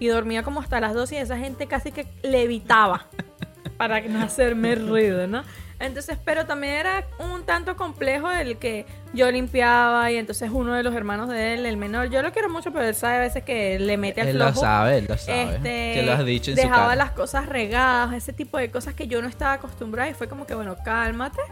y 0.00 0.08
dormía 0.08 0.42
como 0.42 0.60
hasta 0.60 0.80
las 0.80 0.92
12 0.92 1.14
y 1.14 1.18
esa 1.18 1.38
gente 1.38 1.68
casi 1.68 1.92
que 1.92 2.08
levitaba 2.24 3.06
para 3.76 4.00
no 4.00 4.22
hacerme 4.22 4.74
ruido, 4.74 5.28
¿no? 5.28 5.44
Entonces, 5.82 6.16
pero 6.24 6.46
también 6.46 6.74
era 6.74 7.04
un 7.18 7.44
tanto 7.44 7.76
complejo 7.76 8.30
el 8.30 8.56
que 8.56 8.86
yo 9.12 9.30
limpiaba 9.30 10.10
y 10.12 10.16
entonces 10.16 10.48
uno 10.52 10.74
de 10.74 10.82
los 10.84 10.94
hermanos 10.94 11.28
de 11.28 11.54
él, 11.54 11.66
el 11.66 11.76
menor, 11.76 12.08
yo 12.08 12.22
lo 12.22 12.32
quiero 12.32 12.48
mucho, 12.48 12.72
pero 12.72 12.84
él 12.86 12.94
sabe 12.94 13.16
a 13.16 13.20
veces 13.20 13.42
que 13.42 13.78
le 13.80 13.96
mete 13.96 14.20
al 14.20 14.28
Él 14.28 14.38
lo 14.38 14.44
flojo. 14.46 14.60
sabe, 14.60 14.98
él 14.98 15.06
lo 15.08 15.18
sabe. 15.18 15.56
Este, 15.56 15.92
que 15.94 16.02
lo 16.06 16.12
has 16.12 16.24
dicho 16.24 16.50
en 16.52 16.56
su 16.56 16.62
dejaba 16.62 16.84
cara. 16.84 16.96
las 16.96 17.10
cosas 17.10 17.46
regadas, 17.46 18.14
ese 18.14 18.32
tipo 18.32 18.56
de 18.58 18.70
cosas 18.70 18.94
que 18.94 19.08
yo 19.08 19.20
no 19.20 19.28
estaba 19.28 19.54
acostumbrada 19.54 20.08
y 20.08 20.14
fue 20.14 20.28
como 20.28 20.46
que, 20.46 20.54
bueno, 20.54 20.76
cálmate, 20.84 21.42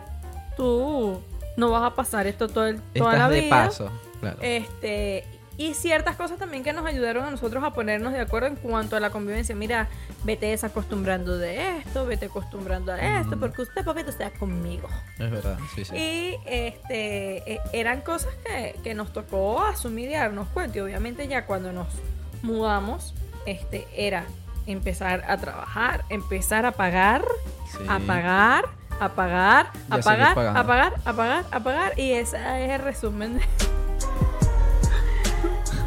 tú 0.56 1.20
no 1.56 1.70
vas 1.70 1.82
a 1.82 1.94
pasar 1.94 2.26
esto 2.26 2.48
todo 2.48 2.66
el, 2.68 2.80
toda 2.80 3.14
Estás 3.14 3.18
la 3.18 3.28
de 3.34 3.40
vida. 3.40 3.50
paso. 3.50 3.90
Claro. 4.20 4.38
Este, 4.40 5.24
y 5.61 5.75
ciertas 5.75 6.16
cosas 6.16 6.38
también 6.38 6.64
que 6.64 6.73
nos 6.73 6.87
ayudaron 6.87 7.23
a 7.23 7.31
nosotros 7.31 7.62
a 7.62 7.75
ponernos 7.75 8.14
de 8.14 8.20
acuerdo 8.20 8.46
en 8.49 8.57
cuanto 8.57 8.96
a 8.96 9.01
la 9.01 9.11
convivencia. 9.11 9.55
Mira, 9.55 9.88
vete 10.25 10.46
desacostumbrando 10.46 11.37
de 11.37 11.77
esto, 11.77 12.07
vete 12.07 12.27
acostumbrando 12.27 12.92
a 12.92 13.20
esto, 13.20 13.38
porque 13.38 13.61
usted, 13.61 13.85
papito, 13.85 14.09
está 14.09 14.31
conmigo. 14.31 14.88
Es 15.18 15.31
verdad, 15.31 15.59
sí, 15.75 15.85
sí. 15.85 15.94
Y 15.94 16.37
este 16.46 17.53
eh, 17.53 17.61
eran 17.75 18.01
cosas 18.01 18.33
que, 18.42 18.75
que 18.83 18.94
nos 18.94 19.12
tocó 19.12 19.62
asumir 19.62 20.09
y 20.09 20.14
darnos 20.14 20.49
cuenta. 20.49 20.79
Y 20.79 20.81
obviamente 20.81 21.29
ya 21.29 21.44
cuando 21.44 21.75
nos 21.75 21.88
mudamos, 22.40 23.12
este, 23.44 23.87
era 23.94 24.25
empezar 24.66 25.25
a 25.29 25.37
trabajar, 25.37 26.07
empezar 26.09 26.64
a 26.64 26.73
pagar, 26.73 27.23
Sí. 27.70 27.85
a 27.87 27.99
pagar, 27.99 28.64
a 28.99 29.09
pagar, 29.11 29.70
a 29.90 29.99
pagar, 29.99 30.38
a 30.38 30.64
pagar, 30.66 30.94
a 31.05 31.12
pagar, 31.12 31.44
a 31.53 31.61
pagar. 31.61 31.99
Y 31.99 32.12
ese 32.12 32.38
es 32.64 32.70
el 32.70 32.81
resumen 32.81 33.37
de, 33.38 33.44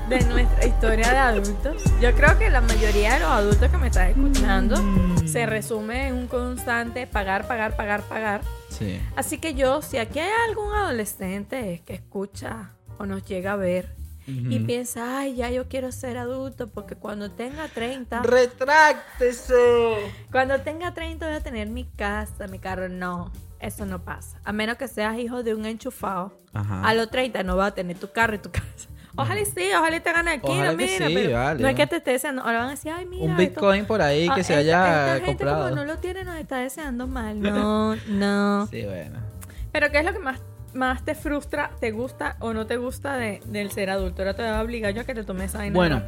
de 0.09 0.21
nuestra 0.25 0.65
historia 0.65 1.09
de 1.11 1.17
adultos. 1.17 1.81
Yo 2.01 2.13
creo 2.13 2.37
que 2.37 2.49
la 2.49 2.61
mayoría 2.61 3.13
de 3.15 3.19
los 3.21 3.29
adultos 3.29 3.69
que 3.71 3.77
me 3.77 3.87
están 3.87 4.09
escuchando 4.09 4.81
Mm. 4.81 5.27
se 5.27 5.45
resume 5.45 6.07
en 6.07 6.15
un 6.15 6.27
constante 6.27 7.07
pagar, 7.07 7.47
pagar, 7.47 7.75
pagar, 7.75 8.01
pagar. 8.03 8.41
Sí. 8.69 8.99
Así 9.15 9.37
que 9.37 9.53
yo, 9.53 9.81
si 9.81 9.97
aquí 9.97 10.19
hay 10.19 10.31
algún 10.49 10.73
adolescente 10.73 11.81
que 11.85 11.93
escucha 11.93 12.71
o 12.97 13.05
nos 13.05 13.23
llega 13.25 13.53
a 13.53 13.55
ver 13.55 13.95
y 14.25 14.59
piensa, 14.59 15.19
ay, 15.19 15.35
ya 15.35 15.49
yo 15.51 15.67
quiero 15.67 15.91
ser 15.91 16.17
adulto 16.17 16.67
porque 16.67 16.95
cuando 16.95 17.29
tenga 17.31 17.67
30, 17.67 18.21
¡Retráctese! 18.21 20.11
cuando 20.31 20.59
tenga 20.61 20.93
30 20.93 21.25
voy 21.27 21.35
a 21.35 21.41
tener 21.41 21.67
mi 21.67 21.83
casa, 21.85 22.47
mi 22.47 22.57
carro. 22.59 22.87
No, 22.89 23.31
eso 23.59 23.85
no 23.85 24.03
pasa. 24.03 24.39
A 24.45 24.51
menos 24.53 24.77
que 24.77 24.87
seas 24.87 25.17
hijo 25.17 25.43
de 25.43 25.53
un 25.53 25.65
enchufado. 25.65 26.39
Ajá. 26.53 26.87
A 26.87 26.93
los 26.93 27.09
30 27.09 27.43
no 27.43 27.57
vas 27.57 27.71
a 27.71 27.75
tener 27.75 27.97
tu 27.97 28.11
carro 28.11 28.35
y 28.35 28.39
tu 28.39 28.49
casa. 28.51 28.89
Ojalá 29.15 29.41
y 29.41 29.45
sí, 29.45 29.69
ojalá 29.77 29.95
y 29.95 29.99
te 29.99 30.11
gane 30.11 30.31
aquí, 30.31 30.47
Ojalá 30.49 30.71
no, 30.71 30.77
que 30.77 30.85
mira, 30.85 31.07
sí, 31.07 31.13
pero 31.13 31.33
vale, 31.33 31.61
no 31.61 31.67
es 31.69 31.75
que 31.75 31.87
te 31.87 31.95
esté 31.97 32.11
deseando. 32.11 32.41
Ahora 32.41 32.59
van 32.59 32.67
a 32.67 32.71
decir, 32.71 32.91
ay, 32.95 33.05
mira. 33.05 33.23
Un 33.25 33.31
esto- 33.31 33.41
Bitcoin 33.41 33.85
por 33.85 34.01
ahí 34.01 34.25
que 34.25 34.31
Ah, 34.31 34.35
se 34.35 34.41
esta- 34.41 34.57
haya 34.57 35.15
esta 35.15 35.25
gente 35.27 35.43
comprado. 35.45 35.63
como 35.69 35.75
no 35.75 35.85
lo 35.85 35.97
tiene, 35.99 36.23
nos 36.23 36.35
está 36.37 36.57
deseando 36.57 37.05
mal. 37.07 37.39
No, 37.41 37.95
no. 38.07 38.67
Sí, 38.67 38.83
bueno. 38.85 39.19
Pero 39.71 39.91
¿qué 39.91 39.99
es 39.99 40.05
lo 40.05 40.13
que 40.13 40.19
más, 40.19 40.39
más 40.73 41.05
te 41.05 41.13
frustra, 41.15 41.71
te 41.79 41.91
gusta 41.91 42.37
o 42.39 42.53
no 42.53 42.65
te 42.65 42.77
gusta 42.77 43.15
de, 43.17 43.39
del 43.45 43.69
ser 43.71 43.89
adulto? 43.91 44.21
Ahora 44.23 44.33
te 44.35 44.41
voy 44.41 44.51
a 44.51 44.61
obligar 44.61 44.93
yo 44.93 45.01
a 45.01 45.03
que 45.03 45.13
te 45.13 45.23
tomes 45.23 45.45
esa 45.51 45.59
vaina. 45.59 45.75
Bueno, 45.75 46.01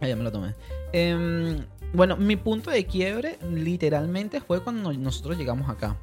ya 0.00 0.14
me 0.16 0.22
lo 0.22 0.30
tomé. 0.30 0.54
Em, 0.92 1.64
bueno, 1.92 2.16
mi 2.16 2.36
punto 2.36 2.70
de 2.70 2.86
quiebre 2.86 3.38
literalmente 3.50 4.40
fue 4.40 4.62
cuando 4.62 4.92
nosotros 4.92 5.36
llegamos 5.36 5.68
acá. 5.68 5.96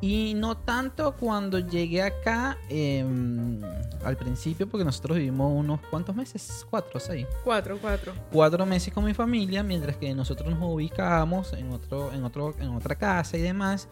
Y 0.00 0.34
no 0.34 0.56
tanto 0.56 1.16
cuando 1.16 1.58
llegué 1.58 2.02
acá 2.02 2.56
em, 2.68 3.60
al 4.04 4.16
principio, 4.16 4.68
porque 4.68 4.84
nosotros 4.84 5.18
vivimos 5.18 5.52
unos 5.52 5.80
cuantos 5.90 6.14
meses, 6.14 6.64
cuatro, 6.70 7.00
seis. 7.00 7.26
Cuatro, 7.42 7.78
cuatro. 7.80 8.12
cuatro 8.30 8.64
meses 8.64 8.94
con 8.94 9.04
mi 9.04 9.12
familia, 9.12 9.64
mientras 9.64 9.96
que 9.96 10.14
nosotros 10.14 10.50
nos 10.50 10.72
ubicábamos 10.72 11.52
en 11.52 11.72
otro, 11.72 12.12
en 12.12 12.22
otro, 12.22 12.54
en 12.60 12.68
otra 12.70 12.94
casa 12.94 13.36
y 13.36 13.42
demás. 13.42 13.88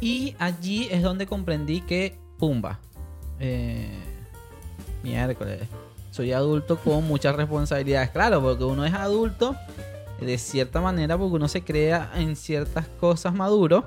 Y 0.00 0.34
allí 0.38 0.88
es 0.90 1.02
donde 1.02 1.26
comprendí 1.26 1.82
que, 1.82 2.18
pumba, 2.38 2.80
eh, 3.38 4.00
miércoles, 5.02 5.68
soy 6.10 6.32
adulto 6.32 6.78
con 6.78 7.06
muchas 7.06 7.36
responsabilidades. 7.36 8.10
Claro, 8.10 8.40
porque 8.40 8.64
uno 8.64 8.86
es 8.86 8.94
adulto 8.94 9.54
de 10.20 10.38
cierta 10.38 10.80
manera, 10.80 11.18
porque 11.18 11.36
uno 11.36 11.48
se 11.48 11.62
crea 11.62 12.10
en 12.14 12.34
ciertas 12.34 12.88
cosas 12.88 13.34
maduro 13.34 13.84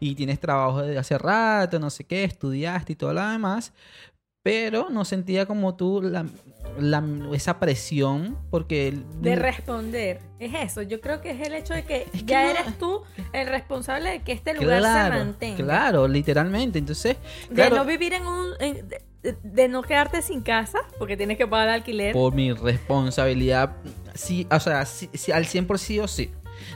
y 0.00 0.14
tienes 0.14 0.38
trabajo 0.40 0.82
desde 0.82 0.98
hace 0.98 1.18
rato, 1.18 1.78
no 1.78 1.90
sé 1.90 2.04
qué, 2.04 2.24
estudiaste 2.24 2.92
y 2.92 2.96
todo 2.96 3.12
lo 3.12 3.26
demás. 3.28 3.72
Pero 4.44 4.88
no 4.88 5.04
sentía 5.04 5.44
como 5.46 5.74
tú 5.74 6.00
la, 6.00 6.24
la- 6.78 7.04
esa 7.34 7.58
presión 7.58 8.38
porque... 8.50 8.96
De 9.20 9.34
responder. 9.36 10.20
Es 10.38 10.54
eso. 10.54 10.80
Yo 10.82 11.00
creo 11.00 11.20
que 11.20 11.32
es 11.32 11.40
el 11.46 11.54
hecho 11.54 11.74
de 11.74 11.84
que 11.84 12.02
Es 12.14 12.22
que 12.22 12.24
ya 12.24 12.44
no- 12.44 12.50
eres 12.50 12.78
tú 12.78 13.02
el 13.32 13.48
responsable 13.48 14.10
de 14.10 14.22
que 14.22 14.32
este 14.32 14.54
lugar 14.54 14.82
se 14.82 15.10
mantenga. 15.18 15.56
claro, 15.56 16.08
literalmente. 16.08 16.78
Entonces, 16.78 17.16
De 17.50 17.68
no 17.68 17.84
vivir 17.84 18.14
en 18.14 18.26
un. 18.26 18.46
en- 18.60 18.88
de, 18.88 19.36
de 19.42 19.68
no 19.68 19.82
quedarte 19.82 20.22
sin 20.22 20.40
casa, 20.42 20.78
porque 20.98 21.16
tienes 21.16 21.36
que 21.36 21.46
pagar 21.46 21.68
el 21.68 21.74
alquiler. 21.74 22.12
por 22.12 22.32
mi 22.32 22.52
responsabilidad, 22.52 23.74
sí, 24.14 24.46
o 24.50 24.60
sea, 24.60 24.86
sí, 24.86 25.10
sí, 25.12 25.32
al 25.32 25.44
100% 25.44 25.76
sí 25.76 25.98
o 25.98 26.06
sí. 26.06 26.30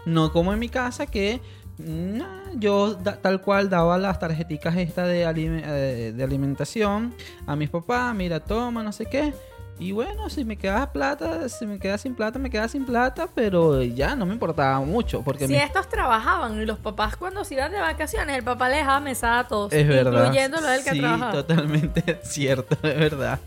No 0.05 0.33
como 0.33 0.53
en 0.53 0.59
mi 0.59 0.69
casa 0.69 1.07
que 1.07 1.41
nah, 1.79 2.51
yo 2.55 2.95
da- 2.95 3.17
tal 3.17 3.41
cual 3.41 3.69
daba 3.71 3.99
las 3.99 4.19
tarjeticas 4.19 4.77
estas 4.77 5.09
de, 5.09 5.27
alime- 5.27 5.63
eh, 5.65 6.13
de 6.15 6.25
alimentación 6.25 7.15
a 7.47 7.57
mis 7.57 7.71
papás, 7.71 8.15
mira, 8.15 8.41
toma, 8.41 8.83
no 8.83 8.93
sé 8.93 9.07
qué. 9.07 9.33
Y 9.79 9.91
bueno, 9.91 10.29
si 10.31 10.45
me 10.45 10.57
quedaba 10.57 10.93
plata, 10.93 11.49
si 11.49 11.67
me 11.67 11.79
quedaba 11.81 11.99
sin 11.99 12.15
plata, 12.15 12.39
me 12.39 12.51
quedaba 12.51 12.69
sin 12.69 12.85
plata, 12.85 13.27
pero 13.35 13.83
ya 13.83 14.15
no 14.15 14.27
me 14.27 14.35
importaba 14.35 14.79
mucho. 14.81 15.23
Porque 15.23 15.47
Si 15.49 15.55
mi- 15.55 15.59
estos 15.59 15.89
trabajaban 15.89 16.61
y 16.61 16.67
los 16.67 16.79
papás 16.79 17.17
cuando 17.17 17.43
se 17.43 17.55
iban 17.55 17.73
de 17.73 17.81
vacaciones, 17.81 18.37
el 18.37 18.45
papá 18.45 18.69
les 18.69 18.79
dejaba 18.79 19.01
mesada 19.01 19.41
a 19.41 19.49
todos. 19.49 19.73
Es 19.73 19.89
verdad. 19.89 20.27
Incluyendo 20.27 20.61
lo 20.61 20.69
del 20.69 20.85
que 20.85 20.91
sí, 20.91 21.01
trabajaba. 21.01 21.33
totalmente 21.33 22.21
cierto, 22.23 22.75
es 22.87 22.97
verdad. 22.99 23.41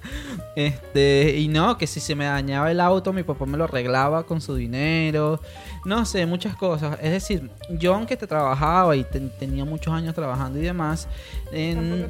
Este, 0.55 1.35
y 1.38 1.47
no, 1.47 1.77
que 1.77 1.88
si 1.88 1.99
se 2.01 2.15
me 2.15 2.25
dañaba 2.25 2.69
el 2.71 2.81
auto, 2.81 3.13
mi 3.13 3.23
papá 3.23 3.45
me 3.45 3.57
lo 3.57 3.65
arreglaba 3.65 4.23
con 4.25 4.41
su 4.41 4.55
dinero. 4.55 5.39
No 5.86 6.04
sé, 6.06 6.26
muchas 6.26 6.56
cosas. 6.56 6.98
Es 7.02 7.12
decir, 7.12 7.50
yo 7.69 7.93
aunque 7.93 8.17
te 8.17 8.26
trabajaba 8.28 8.95
y 8.95 9.04
ten- 9.04 9.32
tenía 9.39 9.63
muchos 9.65 9.93
años 9.93 10.15
trabajando 10.15 10.58
y 10.60 10.63
demás, 10.63 11.08
en- 11.52 11.78
la 12.02 12.08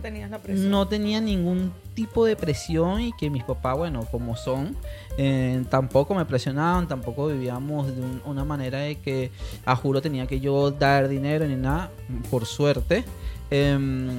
no 0.69 0.87
tenía 0.87 1.19
ningún 1.21 1.73
tipo 1.93 2.25
de 2.25 2.35
presión 2.37 3.01
y 3.01 3.11
que 3.13 3.29
mis 3.29 3.43
papás, 3.43 3.77
bueno, 3.77 4.05
como 4.09 4.35
son, 4.37 4.75
eh, 5.17 5.63
tampoco 5.69 6.15
me 6.15 6.25
presionaban, 6.25 6.87
tampoco 6.87 7.27
vivíamos 7.27 7.87
de 7.93 8.01
un- 8.01 8.21
una 8.25 8.45
manera 8.45 8.79
de 8.79 8.95
que 8.95 9.31
a 9.65 9.75
juro 9.75 10.01
tenía 10.01 10.25
que 10.25 10.39
yo 10.39 10.71
dar 10.71 11.07
dinero 11.09 11.45
ni 11.45 11.55
nada, 11.55 11.91
por 12.31 12.45
suerte. 12.45 13.03
Em, 13.51 14.09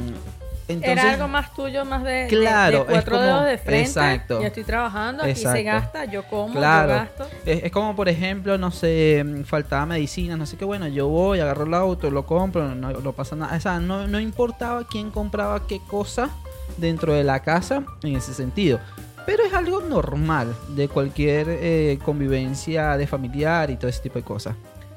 entonces, 0.69 0.99
Era 1.05 1.13
algo 1.13 1.29
más 1.29 1.55
tuyo, 1.55 1.85
más 1.85 2.03
de, 2.03 2.11
de- 2.11 2.27
Claro, 2.29 2.79
de 2.79 2.85
es 2.85 2.91
cuatro 2.91 3.17
como- 3.17 3.25
dedos 3.27 3.45
de 3.45 3.59
frente. 3.59 3.83
exacto. 3.83 4.41
Yo 4.41 4.47
estoy 4.49 4.65
trabajando, 4.65 5.23
aquí 5.23 5.35
se 5.37 5.41
Exacto. 5.43 5.65
gasta, 5.65 6.05
yo 6.07 6.25
como, 6.25 6.55
Claro. 6.55 6.89
yo 6.89 6.95
gasto. 6.99 7.27
Es, 7.45 7.65
es 7.65 7.71
como, 7.73 7.95
por 7.95 8.09
ejemplo, 8.09 8.59
no 8.59 8.71
sé, 8.73 9.23
mm, 9.25 9.43
faltaba 9.45 9.87
medicina, 9.87 10.37
no 10.37 10.45
sé 10.47 10.57
qué, 10.57 10.65
bueno, 10.65 10.89
yo 10.89 11.07
voy, 11.09 11.39
agarro 11.41 11.65
el 11.67 11.75
auto, 11.75 12.11
lo 12.11 12.27
compro, 12.27 12.75
no, 12.75 12.91
no 12.93 13.13
pasa 13.13 13.37
nada. 13.37 13.57
O 13.57 13.61
sea, 13.61 13.79
no, 13.79 14.07
no 14.09 14.19
importaba 14.19 14.85
quién 14.87 15.11
compraba 15.11 15.67
qué 15.67 15.81
cosa 15.87 16.31
dentro 16.77 17.15
de 17.15 17.23
la 17.25 17.41
casa 17.41 17.85
en 18.03 18.17
ese 18.17 18.35
sentido. 18.35 18.81
Pero 19.25 19.45
es 19.45 19.53
algo 19.55 19.81
normal 19.81 20.55
de 20.69 20.89
cualquier 20.89 21.47
eh, 21.49 21.99
convivencia 22.05 22.97
de 22.97 23.07
familiar 23.07 23.71
y 23.71 23.77
todo 23.77 23.89
ese 23.89 24.01
tipo 24.03 24.19
de 24.19 24.25
cosas. 24.25 24.55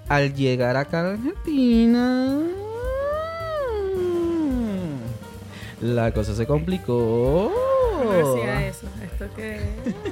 Al 0.07 0.33
llegar 0.33 0.77
acá 0.77 1.01
a 1.01 1.09
Argentina... 1.11 2.39
La 5.81 6.11
cosa 6.13 6.35
se 6.35 6.45
complicó. 6.45 7.51
No 8.03 8.11
decía 8.11 8.67
eso. 8.67 8.87
Esto 9.03 9.25
que. 9.35 9.59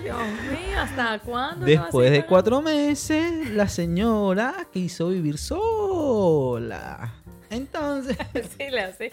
Dios 0.02 0.18
mío, 0.18 0.80
¿hasta 0.80 1.20
cuándo? 1.20 1.66
Después 1.66 2.12
de 2.12 2.26
cuatro 2.26 2.62
meses, 2.62 3.50
la 3.52 3.68
señora 3.68 4.68
quiso 4.72 5.10
vivir 5.10 5.38
sola. 5.38 7.14
Entonces? 7.50 8.18
Sí, 8.58 8.70
le 8.70 8.82
hace. 8.82 9.12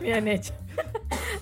Bien 0.00 0.28
hecho. 0.28 0.52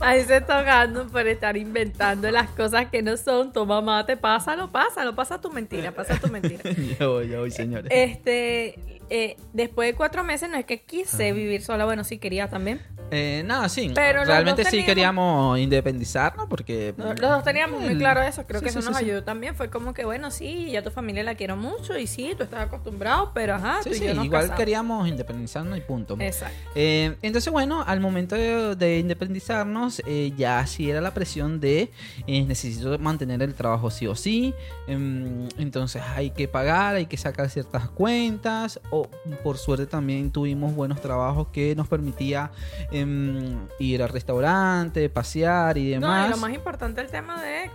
Ahí 0.01 0.23
se 0.25 0.39
está 0.39 0.59
ahogando 0.59 1.07
por 1.09 1.27
estar 1.27 1.57
inventando 1.57 2.31
las 2.31 2.49
cosas 2.51 2.87
que 2.91 3.03
no 3.03 3.17
son. 3.17 3.53
Tu 3.53 3.65
mamá 3.67 4.05
te 4.07 4.17
pásalo, 4.17 4.71
pásalo, 4.71 5.15
pasa 5.15 5.41
tu 5.41 5.51
mentira, 5.51 5.93
pasa 5.93 6.19
tu 6.19 6.29
mentira. 6.29 6.63
ya 6.99 7.07
voy, 7.07 7.29
ya 7.29 7.39
voy, 7.41 7.51
señores. 7.51 7.91
Este, 7.95 9.01
eh, 9.11 9.37
después 9.53 9.89
de 9.91 9.95
cuatro 9.95 10.25
meses 10.25 10.49
no 10.49 10.57
es 10.57 10.65
que 10.65 10.81
quise 10.83 11.33
vivir 11.33 11.63
sola, 11.63 11.85
bueno, 11.85 12.03
sí 12.05 12.19
quería 12.19 12.49
también. 12.49 12.81
Eh, 13.13 13.45
nada, 13.47 13.69
sí. 13.69 13.93
Pero 13.95 14.25
realmente 14.25 14.65
sí 14.65 14.71
teníamos- 14.83 14.87
queríamos 14.87 15.59
independizarnos 15.61 16.49
porque. 16.49 16.93
Los 16.97 17.15
dos 17.15 17.45
teníamos 17.45 17.81
muy 17.81 17.95
Mm. 17.95 17.99
claro 17.99 18.21
eso, 18.23 18.45
creo 18.49 18.59
Sí, 18.59 18.65
que 18.67 18.73
sí, 18.73 18.79
eso 18.81 18.89
sí, 18.89 18.93
nos 18.93 19.01
ayudó 19.01 19.23
también. 19.23 19.55
Fue 19.55 19.71
como 19.71 19.95
que, 19.95 20.05
bueno, 20.05 20.33
sí, 20.33 20.73
ya 20.73 20.83
tu 20.83 20.91
familia 20.91 21.23
la 21.23 21.37
quiero 21.37 21.57
mucho 21.57 21.97
y 21.97 22.09
sí, 22.09 22.33
tú 22.37 22.43
estás 22.43 22.63
acostumbrado, 22.67 23.31
pero 23.33 23.55
ajá, 23.55 23.77
Sí, 23.85 23.91
tú 23.91 23.95
y 23.95 23.99
sí, 24.01 24.07
yo 24.07 24.15
nos 24.15 24.25
igual 24.25 24.41
casamos. 24.43 24.59
queríamos 24.59 25.09
independizarnos 25.09 25.79
y 25.79 25.83
punto. 25.83 26.17
Exacto. 26.19 26.57
Eh, 26.75 27.15
entonces, 27.23 27.53
bueno, 27.53 27.85
al 27.87 28.01
momento 28.01 28.35
de, 28.35 28.75
de 28.77 28.99
independizarnos, 28.99 30.03
eh, 30.07 30.33
ya 30.37 30.67
sí 30.67 30.91
era 30.91 31.01
la 31.01 31.15
presión 31.15 31.61
de 31.61 31.91
eh, 32.27 32.43
necesito 32.45 32.99
mantener 32.99 33.41
el 33.43 33.55
trabajo 33.55 33.91
sí 33.91 34.07
o 34.07 34.15
sí. 34.15 34.55
em, 34.87 35.49
entonces 35.59 36.03
hay 36.15 36.31
que 36.31 36.49
pagar, 36.49 36.97
hay 36.97 37.07
que 37.07 37.17
sacar 37.17 37.49
ciertas 37.49 37.89
cuentas. 37.89 38.81
O 38.91 39.09
por 39.45 39.57
suerte 39.59 39.87
también 39.87 40.31
tuvimos 40.31 40.75
buenos 40.75 41.01
trabajos 41.01 41.49
que 41.53 41.75
nos 41.77 41.89
permitía 41.89 42.51
em, 42.93 43.57
ir 43.79 44.03
al 44.03 44.09
restaurante, 44.09 45.09
pasear 45.09 45.79
y 45.79 45.95
No, 45.95 46.09
demás. 46.09 46.27
y 46.29 46.31
lo 46.31 46.37
más 46.39 46.53
importante 46.53 47.01
el 47.01 47.09
tema 47.09 47.41
de 47.43 47.71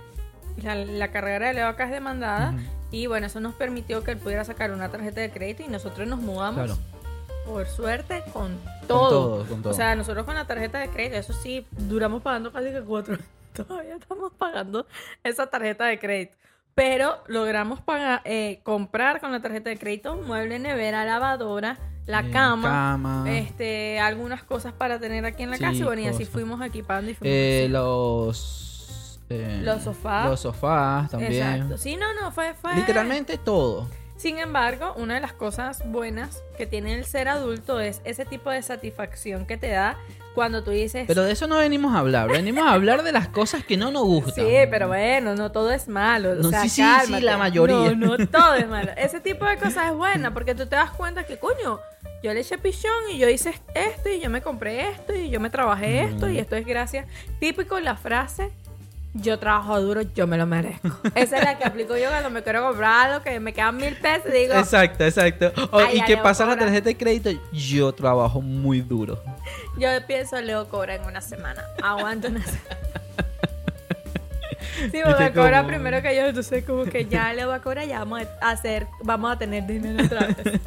la, 0.61 0.75
la 0.75 1.11
carrera 1.11 1.47
de 1.47 1.53
Leo 1.53 1.67
acá 1.67 1.85
es 1.85 1.91
demandada. 1.91 2.53
Y 2.91 3.07
bueno, 3.07 3.27
eso 3.27 3.39
nos 3.39 3.53
permitió 3.55 4.03
que 4.03 4.11
él 4.11 4.17
pudiera 4.17 4.43
sacar 4.43 4.71
una 4.71 4.89
tarjeta 4.89 5.21
de 5.21 5.31
crédito 5.31 5.63
y 5.63 5.69
nosotros 5.69 6.05
nos 6.09 6.19
mudamos, 6.19 6.65
Claro. 6.65 6.77
Por 7.45 7.67
suerte, 7.67 8.23
con 8.33 8.57
Con 8.57 8.87
todo. 8.87 9.09
todo, 9.09 9.45
con 9.45 9.61
todo. 9.61 9.73
O 9.73 9.75
sea, 9.75 9.95
nosotros 9.95 10.25
con 10.25 10.35
la 10.35 10.45
tarjeta 10.45 10.79
de 10.79 10.89
crédito, 10.89 11.17
eso 11.17 11.33
sí, 11.33 11.65
duramos 11.71 12.21
pagando 12.21 12.51
casi 12.51 12.71
que 12.71 12.81
cuatro. 12.81 13.17
Todavía 13.53 13.95
estamos 13.95 14.31
pagando 14.37 14.85
esa 15.23 15.47
tarjeta 15.47 15.85
de 15.85 15.99
crédito. 15.99 16.37
Pero 16.73 17.21
logramos 17.27 17.81
pagar, 17.81 18.21
eh, 18.23 18.61
comprar 18.63 19.19
con 19.19 19.31
la 19.33 19.41
tarjeta 19.41 19.69
de 19.69 19.77
crédito 19.77 20.15
mueble, 20.15 20.57
nevera, 20.57 21.03
lavadora, 21.03 21.77
la 22.05 22.21
Eh, 22.21 22.31
cama, 22.31 22.69
cama. 22.69 23.25
este, 23.27 23.99
algunas 23.99 24.43
cosas 24.43 24.71
para 24.73 24.97
tener 24.99 25.25
aquí 25.25 25.43
en 25.43 25.49
la 25.49 25.57
Sí, 25.57 25.63
casa. 25.63 25.75
Y 25.75 25.83
bueno, 25.83 26.01
y 26.01 26.07
así 26.07 26.23
fuimos 26.25 26.61
equipando 26.65 27.11
y 27.11 27.13
fuimos 27.13 27.35
Eh, 27.37 27.67
los. 27.69 29.19
eh, 29.29 29.59
Los 29.63 29.83
sofás. 29.83 30.29
Los 30.29 30.39
sofás 30.39 31.11
también. 31.11 31.33
Exacto. 31.33 31.77
Sí, 31.77 31.97
no, 31.97 32.13
no, 32.13 32.31
fue, 32.31 32.53
fue. 32.53 32.73
Literalmente 32.75 33.37
todo. 33.37 33.87
Sin 34.21 34.37
embargo, 34.37 34.93
una 34.97 35.15
de 35.15 35.19
las 35.19 35.33
cosas 35.33 35.81
buenas 35.83 36.43
que 36.55 36.67
tiene 36.67 36.93
el 36.93 37.05
ser 37.05 37.27
adulto 37.27 37.79
es 37.79 38.01
ese 38.03 38.23
tipo 38.23 38.51
de 38.51 38.61
satisfacción 38.61 39.47
que 39.47 39.57
te 39.57 39.69
da 39.69 39.97
cuando 40.35 40.63
tú 40.63 40.69
dices. 40.69 41.05
Pero 41.07 41.23
de 41.23 41.31
eso 41.31 41.47
no 41.47 41.57
venimos 41.57 41.95
a 41.95 41.97
hablar, 41.97 42.29
venimos 42.29 42.67
a 42.67 42.73
hablar 42.73 43.01
de 43.01 43.13
las 43.13 43.29
cosas 43.29 43.65
que 43.65 43.77
no 43.77 43.89
nos 43.89 44.03
gustan. 44.03 44.45
Sí, 44.45 44.53
pero 44.69 44.89
bueno, 44.89 45.33
no 45.33 45.51
todo 45.51 45.71
es 45.71 45.87
malo. 45.87 46.35
No, 46.35 46.49
o 46.49 46.51
sea, 46.51 46.61
sí, 46.61 46.69
sí, 46.69 46.83
sí, 47.07 47.19
la 47.19 47.39
mayoría. 47.39 47.95
No, 47.95 48.15
no 48.15 48.27
todo 48.27 48.53
es 48.53 48.67
malo. 48.67 48.91
Ese 48.95 49.21
tipo 49.21 49.43
de 49.43 49.57
cosas 49.57 49.89
es 49.89 49.97
buena 49.97 50.31
porque 50.31 50.53
tú 50.53 50.67
te 50.67 50.75
das 50.75 50.91
cuenta 50.91 51.23
que, 51.23 51.39
coño, 51.39 51.79
yo 52.21 52.31
le 52.31 52.41
eché 52.41 52.59
pichón 52.59 53.09
y 53.11 53.17
yo 53.17 53.27
hice 53.27 53.55
esto 53.73 54.09
y 54.09 54.19
yo 54.19 54.29
me 54.29 54.43
compré 54.43 54.87
esto 54.91 55.15
y 55.15 55.31
yo 55.31 55.39
me 55.39 55.49
trabajé 55.49 56.03
esto 56.03 56.29
y 56.29 56.37
esto 56.37 56.55
es 56.55 56.67
gracias. 56.67 57.07
Típico 57.39 57.79
la 57.79 57.95
frase. 57.95 58.51
Yo 59.13 59.37
trabajo 59.39 59.81
duro, 59.81 60.01
yo 60.01 60.25
me 60.25 60.37
lo 60.37 60.45
merezco. 60.45 60.87
Esa 61.15 61.37
es 61.39 61.43
la 61.43 61.57
que 61.57 61.65
aplico 61.65 61.97
yo 61.97 62.07
cuando 62.09 62.29
me 62.29 62.43
quiero 62.43 62.63
comprar 62.65 63.07
algo 63.09 63.23
que 63.23 63.39
me 63.41 63.51
quedan 63.53 63.75
mil 63.75 63.95
pesos 63.97 64.27
y 64.29 64.37
digo, 64.39 64.53
Exacto, 64.53 65.03
exacto. 65.03 65.51
O- 65.71 65.79
Ay, 65.79 65.99
y 65.99 66.01
que 66.05 66.15
pasa 66.17 66.45
la 66.45 66.55
tarjeta 66.57 66.85
de 66.89 66.95
crédito, 66.97 67.29
yo 67.51 67.91
trabajo 67.91 68.41
muy 68.41 68.79
duro. 68.81 69.21
yo 69.77 69.89
pienso, 70.07 70.39
Leo 70.39 70.69
cobra 70.69 70.95
en 70.95 71.03
una 71.03 71.19
semana. 71.21 71.61
Aguanto 71.83 72.29
una 72.29 72.41
semana. 72.43 72.77
Sí, 74.91 74.99
porque 75.03 75.31
cobra 75.33 75.57
cómo- 75.59 75.67
primero 75.69 76.01
que 76.01 76.15
yo, 76.15 76.25
entonces 76.27 76.63
como 76.65 76.83
que 76.85 77.05
ya 77.05 77.33
le 77.33 77.45
va 77.45 77.55
a 77.55 77.61
cobrar, 77.61 77.85
ya 77.87 77.99
vamos 77.99 78.21
a 78.41 78.49
hacer, 78.51 78.87
vamos 79.03 79.31
a 79.33 79.37
tener 79.37 79.65
dinero 79.67 80.03
otra 80.05 80.27
vez. 80.27 80.37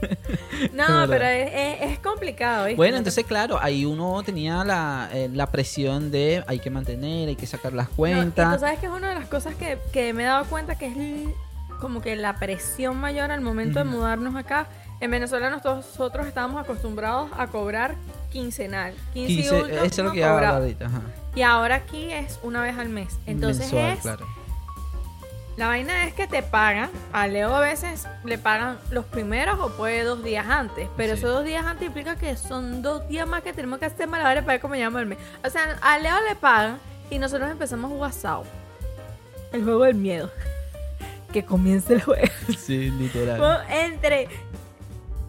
No, 0.73 1.07
pero 1.09 1.25
es, 1.27 1.51
es- 1.53 1.93
es 1.93 1.99
complicado, 1.99 2.65
¿viste? 2.67 2.77
Bueno, 2.77 2.93
No 2.93 2.99
entonces 2.99 3.25
claro, 3.25 3.59
ahí 3.61 3.85
uno 3.85 4.23
tenía 4.23 4.65
la, 4.65 5.09
eh, 5.13 5.29
la 5.33 5.47
presión 5.47 6.11
de 6.11 6.43
hay 6.47 6.59
que 6.59 6.71
mantener, 6.71 7.29
hay 7.29 7.37
que 7.37 7.47
sacar 7.47 7.73
las 7.73 7.87
No, 7.89 7.93
y 7.93 7.97
cuentas. 7.97 8.55
tú 8.55 8.61
sabes 8.61 8.79
que 8.79 8.87
es 8.87 8.93
una 8.93 9.11
de 9.11 9.15
las 9.17 9.27
cosas 9.27 9.55
que, 9.57 9.79
que 9.93 10.13
me 10.13 10.23
he 10.23 10.27
dado 10.27 10.45
cuenta 10.47 10.77
que 10.77 10.87
es 10.87 11.79
como 11.81 12.01
que 12.01 12.17
la 12.17 12.37
presión 12.37 12.97
mayor 12.97 13.31
al 13.31 13.41
momento 13.41 13.79
de 13.83 13.89
Ujú. 13.89 13.97
mudarnos 13.99 14.35
acá. 14.37 14.67
En 15.01 15.11
Venezuela 15.11 15.51
nosotros 15.51 16.27
estábamos 16.27 16.63
acostumbrados 16.63 17.31
a 17.37 17.49
cobrar 17.49 17.97
quincenal. 18.31 18.95
15 19.13 19.33
y 19.33 19.37
15, 19.37 19.55
último 19.61 19.77
eso 19.79 19.85
es 19.85 19.99
lo 19.99 20.05
no 20.05 20.13
que 20.13 20.25
a 20.25 20.49
ahorita. 20.57 20.87
ajá. 20.87 21.01
Y 21.35 21.43
ahora 21.43 21.77
aquí 21.77 22.11
es 22.13 22.39
una 22.43 22.63
vez 22.63 22.79
al 22.79 22.89
mes. 22.89 23.19
Entonces 23.27 23.73
Mensual, 23.73 23.93
es 23.93 24.01
claro. 24.01 24.27
La 25.57 25.69
vaina 25.69 26.05
es 26.05 26.15
que 26.15 26.27
te 26.27 26.43
pagan. 26.43 26.91
A 27.13 27.27
Leo 27.29 27.55
a 27.55 27.61
veces 27.61 28.07
le 28.25 28.39
pagan 28.39 28.79
los 28.91 29.05
primeros 29.05 29.59
o 29.61 29.71
puede 29.71 30.03
dos 30.03 30.23
días 30.25 30.47
antes. 30.49 30.89
Pero 30.97 31.15
Sí. 31.15 31.21
esos 31.21 31.33
dos 31.33 31.45
días 31.45 31.65
antes 31.65 31.87
implica 31.87 32.17
que 32.17 32.37
son 32.37 32.83
dos 32.83 33.07
días 33.09 33.27
más 33.29 33.43
que 33.43 33.53
tenemos 33.53 33.79
que 33.79 33.87
hacer 33.87 34.09
malabares 34.09 34.43
para 34.43 34.55
ver 34.55 34.61
cómo 34.61 34.75
llama 34.75 35.01
el 35.01 35.07
mes. 35.07 35.19
O 35.45 35.51
sea, 35.51 35.79
a 35.81 35.99
Leo 35.99 36.17
le 36.29 36.35
pagan 36.35 36.79
y 37.11 37.19
nosotros 37.19 37.51
empezamos 37.51 38.15
Sao. 38.15 38.45
El 39.53 39.63
juego 39.65 39.85
del 39.85 39.95
miedo. 39.97 40.31
Que 41.33 41.45
comience 41.45 41.93
el 41.95 42.01
juego. 42.01 42.29
Sí, 42.57 42.91
literal. 42.91 43.39
Bueno, 43.39 43.59
Entre. 43.69 44.29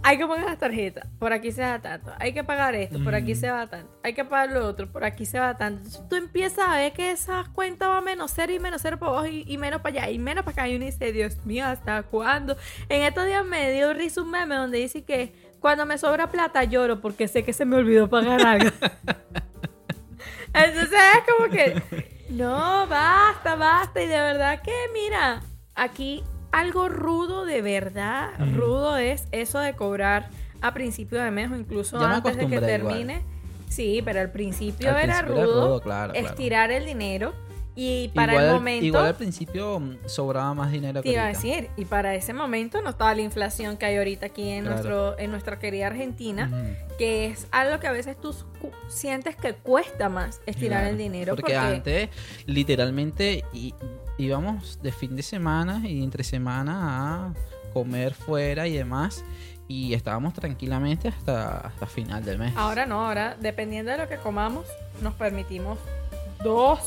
Hay 0.08 0.20
que 0.20 0.28
poner 0.28 0.46
las 0.46 0.60
tarjetas, 0.60 1.08
por 1.18 1.34
aquí 1.34 1.52
se 1.52 1.64
va 1.64 1.80
tanto. 1.82 2.14
Hay 2.20 2.32
que 2.32 2.44
pagar 2.44 2.76
esto, 2.76 3.04
por 3.04 3.16
aquí 3.16 3.32
Ujú. 3.32 3.42
se 3.42 3.50
va 3.50 3.66
tanto. 3.66 3.92
Hay 4.04 4.14
que 4.14 4.24
pagar 4.24 4.52
lo 4.52 4.68
otro, 4.68 4.86
por 4.86 5.04
aquí 5.04 5.26
se 5.26 5.40
va 5.40 5.58
tanto. 5.58 5.80
Entonces, 5.80 6.08
tú 6.08 6.16
empiezas 6.16 6.60
a 6.68 6.76
ver 6.76 6.94
que 6.94 7.10
esas 7.10 7.50
cuentas 7.50 7.90
van 7.90 8.04
menos 8.04 8.32
cero 8.36 8.54
y 8.54 8.60
menos 8.60 8.84
cero 8.84 9.00
para 9.00 9.14
abajo 9.14 9.26
y, 9.26 9.44
y 9.48 9.58
menos 9.58 9.82
para 9.82 10.04
allá 10.04 10.12
y 10.12 10.20
menos 10.20 10.44
para 10.44 10.54
acá. 10.54 10.68
Y 10.68 10.76
uno 10.76 10.86
dice, 10.86 11.12
Dios 11.12 11.44
mío, 11.44 11.66
¿hasta 11.66 12.04
cuándo? 12.04 12.56
En 12.88 13.02
estos 13.02 13.26
días 13.26 13.44
me 13.44 13.72
dio 13.72 13.94
risa 13.94 14.22
un 14.22 14.30
meme 14.30 14.54
donde 14.54 14.78
dice 14.78 15.04
que 15.04 15.34
cuando 15.60 15.88
me 15.88 15.98
sobra 15.98 16.30
plata 16.30 16.64
lloro 16.64 17.02
porque 17.02 17.28
sé 17.28 17.44
que 17.44 17.52
se 17.52 17.66
me 17.66 17.76
olvidó 17.76 18.08
pagar 18.08 18.46
algo. 18.46 18.70
Entonces 20.54 21.00
es 21.18 21.34
como 21.34 21.50
que, 21.50 22.26
no, 22.30 22.86
basta, 22.88 23.56
basta. 23.56 24.04
Y 24.04 24.08
de 24.08 24.20
verdad 24.20 24.62
que, 24.62 24.72
mira, 24.94 25.42
aquí 25.74 26.24
algo 26.60 26.90
rudo 26.90 27.46
de 27.46 27.62
verdad. 27.62 28.30
Ujú. 28.40 28.56
Rudo 28.56 28.98
es 28.98 29.28
eso 29.32 29.60
de 29.60 29.74
cobrar 29.74 30.30
a 30.62 30.74
principio 30.74 31.22
de 31.22 31.32
mes 31.32 31.52
o 31.52 31.56
incluso 31.56 32.00
Ya 32.00 32.16
antes 32.16 32.38
de 32.38 32.48
que 32.48 32.56
igual. 32.56 32.66
termine. 32.66 33.22
Sí, 33.70 34.02
pero 34.06 34.22
al 34.22 34.32
principio 34.32 34.90
Al 34.90 35.04
era 35.04 35.18
principio 35.20 35.34
era 35.36 35.46
rudo, 35.46 35.68
rudo, 35.68 35.82
claro, 35.82 36.14
claro. 36.14 36.28
estirar 36.28 36.72
el 36.72 36.86
dinero 36.86 37.34
y 37.78 38.08
para 38.16 38.34
igual, 38.34 38.46
el 38.48 38.54
momento 38.54 38.86
igual 38.86 39.06
al 39.08 39.16
principio 39.16 39.80
mm, 39.82 39.98
sobraba 40.06 40.54
más 40.54 40.72
dinero 40.72 41.02
te 41.02 41.10
que 41.10 41.14
iba 41.14 41.26
a 41.26 41.28
decir 41.28 41.70
y 41.76 41.84
para 41.84 42.16
ese 42.16 42.32
momento 42.34 42.82
no 42.82 42.92
estaba 42.92 43.14
la 43.14 43.22
inflación 43.22 43.76
que 43.76 43.86
hay 43.86 43.98
ahorita 43.98 44.28
aquí 44.28 44.48
en 44.50 44.62
Claro. 44.64 44.76
nuestro 44.78 45.20
en 45.20 45.32
nuestra 45.32 45.60
querida 45.60 45.88
Argentina 45.88 46.50
que 46.98 47.26
es 47.26 47.48
algo 47.52 47.78
que 47.82 47.88
a 47.88 47.92
veces 47.92 48.16
tú 48.22 48.34
sientes 48.88 49.36
que 49.36 49.56
cuesta 49.56 50.08
más 50.08 50.40
estirar 50.46 50.82
Claro, 50.84 50.92
el 50.92 50.98
dinero 50.98 51.36
Porque, 51.36 51.58
antes, 51.58 52.10
literalmente, 52.46 53.44
í- 53.52 53.74
íbamos 54.18 54.82
de 54.82 54.92
fin 54.92 55.16
de 55.16 55.24
semana 55.24 55.82
y 55.88 56.04
entre 56.04 56.24
semana 56.24 57.28
a 57.30 57.34
comer 57.74 58.14
fuera 58.14 58.68
y 58.68 58.74
demás. 58.74 59.24
Y 59.68 59.94
estábamos 59.96 60.34
tranquilamente 60.34 61.08
hasta, 61.08 61.58
hasta 61.58 61.88
final 61.88 62.24
del 62.24 62.38
mes. 62.38 62.54
ahora 62.56 62.86
no 62.86 63.06
ahora 63.06 63.36
dependiendo 63.40 63.92
de 63.92 63.98
lo 63.98 64.08
que 64.08 64.18
comamos 64.18 64.66
nos 65.02 65.16
permitimos 65.16 65.80
dos 66.44 66.80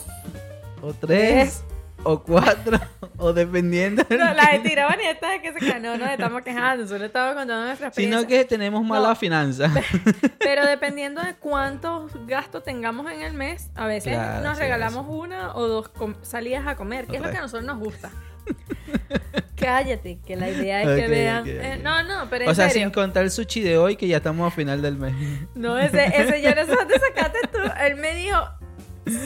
O 0.80 0.94
tres, 0.94 1.64
o 2.04 2.22
cuatro, 2.22 2.78
o 3.18 3.32
dependiendo. 3.32 4.04
no, 4.10 4.16
las 4.34 4.48
que- 4.50 4.56
estiraban 4.56 5.00
y 5.00 5.04
estas 5.06 5.30
de 5.32 5.42
que 5.42 5.52
se 5.52 5.58
caen. 5.58 5.82
No 5.82 5.96
nos 5.98 6.08
estamos 6.10 6.42
quejando, 6.42 6.86
solo 6.86 7.04
estamos 7.04 7.34
contando 7.34 7.64
nuestra 7.66 7.88
experiencia. 7.88 8.18
Sino 8.20 8.28
que 8.28 8.44
tenemos 8.44 8.84
mala 8.84 9.08
No. 9.08 9.16
finanza. 9.16 9.70
Pero 10.38 10.64
dependiendo 10.66 11.22
de 11.22 11.34
cuántos 11.34 12.12
gastos 12.26 12.62
tengamos 12.62 13.10
en 13.10 13.22
el 13.22 13.34
mes, 13.34 13.70
a 13.74 13.86
veces 13.86 14.12
Claro, 14.14 14.44
nos 14.46 14.56
sí, 14.56 14.62
regalamos 14.62 15.06
una 15.08 15.54
o 15.56 15.66
dos 15.66 15.90
salidas 16.22 16.66
a 16.66 16.76
comer, 16.76 17.06
que 17.06 17.16
es 17.16 17.22
lo 17.22 17.30
que 17.30 17.36
a 17.38 17.42
nosotros 17.42 17.66
nos 17.66 17.78
gusta. 17.78 18.10
Cállate, 19.56 20.20
que 20.24 20.36
la 20.36 20.48
idea 20.48 20.82
es 20.82 21.00
que 21.02 21.08
vean. 21.08 21.44
eh, 21.46 21.80
no, 21.82 22.02
no, 22.04 22.30
pero 22.30 22.44
en 22.44 22.50
o 22.50 22.54
sea, 22.54 22.68
serio. 22.70 22.84
sin 22.86 22.92
contar 22.94 23.24
el 23.24 23.30
sushi 23.30 23.60
de 23.60 23.76
hoy, 23.76 23.96
que 23.96 24.06
ya 24.06 24.18
estamos 24.18 24.50
a 24.50 24.54
final 24.54 24.80
del 24.80 24.96
mes. 24.96 25.14
No, 25.54 25.78
ese, 25.78 26.06
ese 26.06 26.40
yo 26.40 26.54
no 26.54 26.64
sé 26.64 26.74
dónde 26.74 26.94
sacaste 26.98 27.38
tú. 27.52 27.58
Él 27.84 27.96
me 27.96 28.14
dijo, 28.14 28.38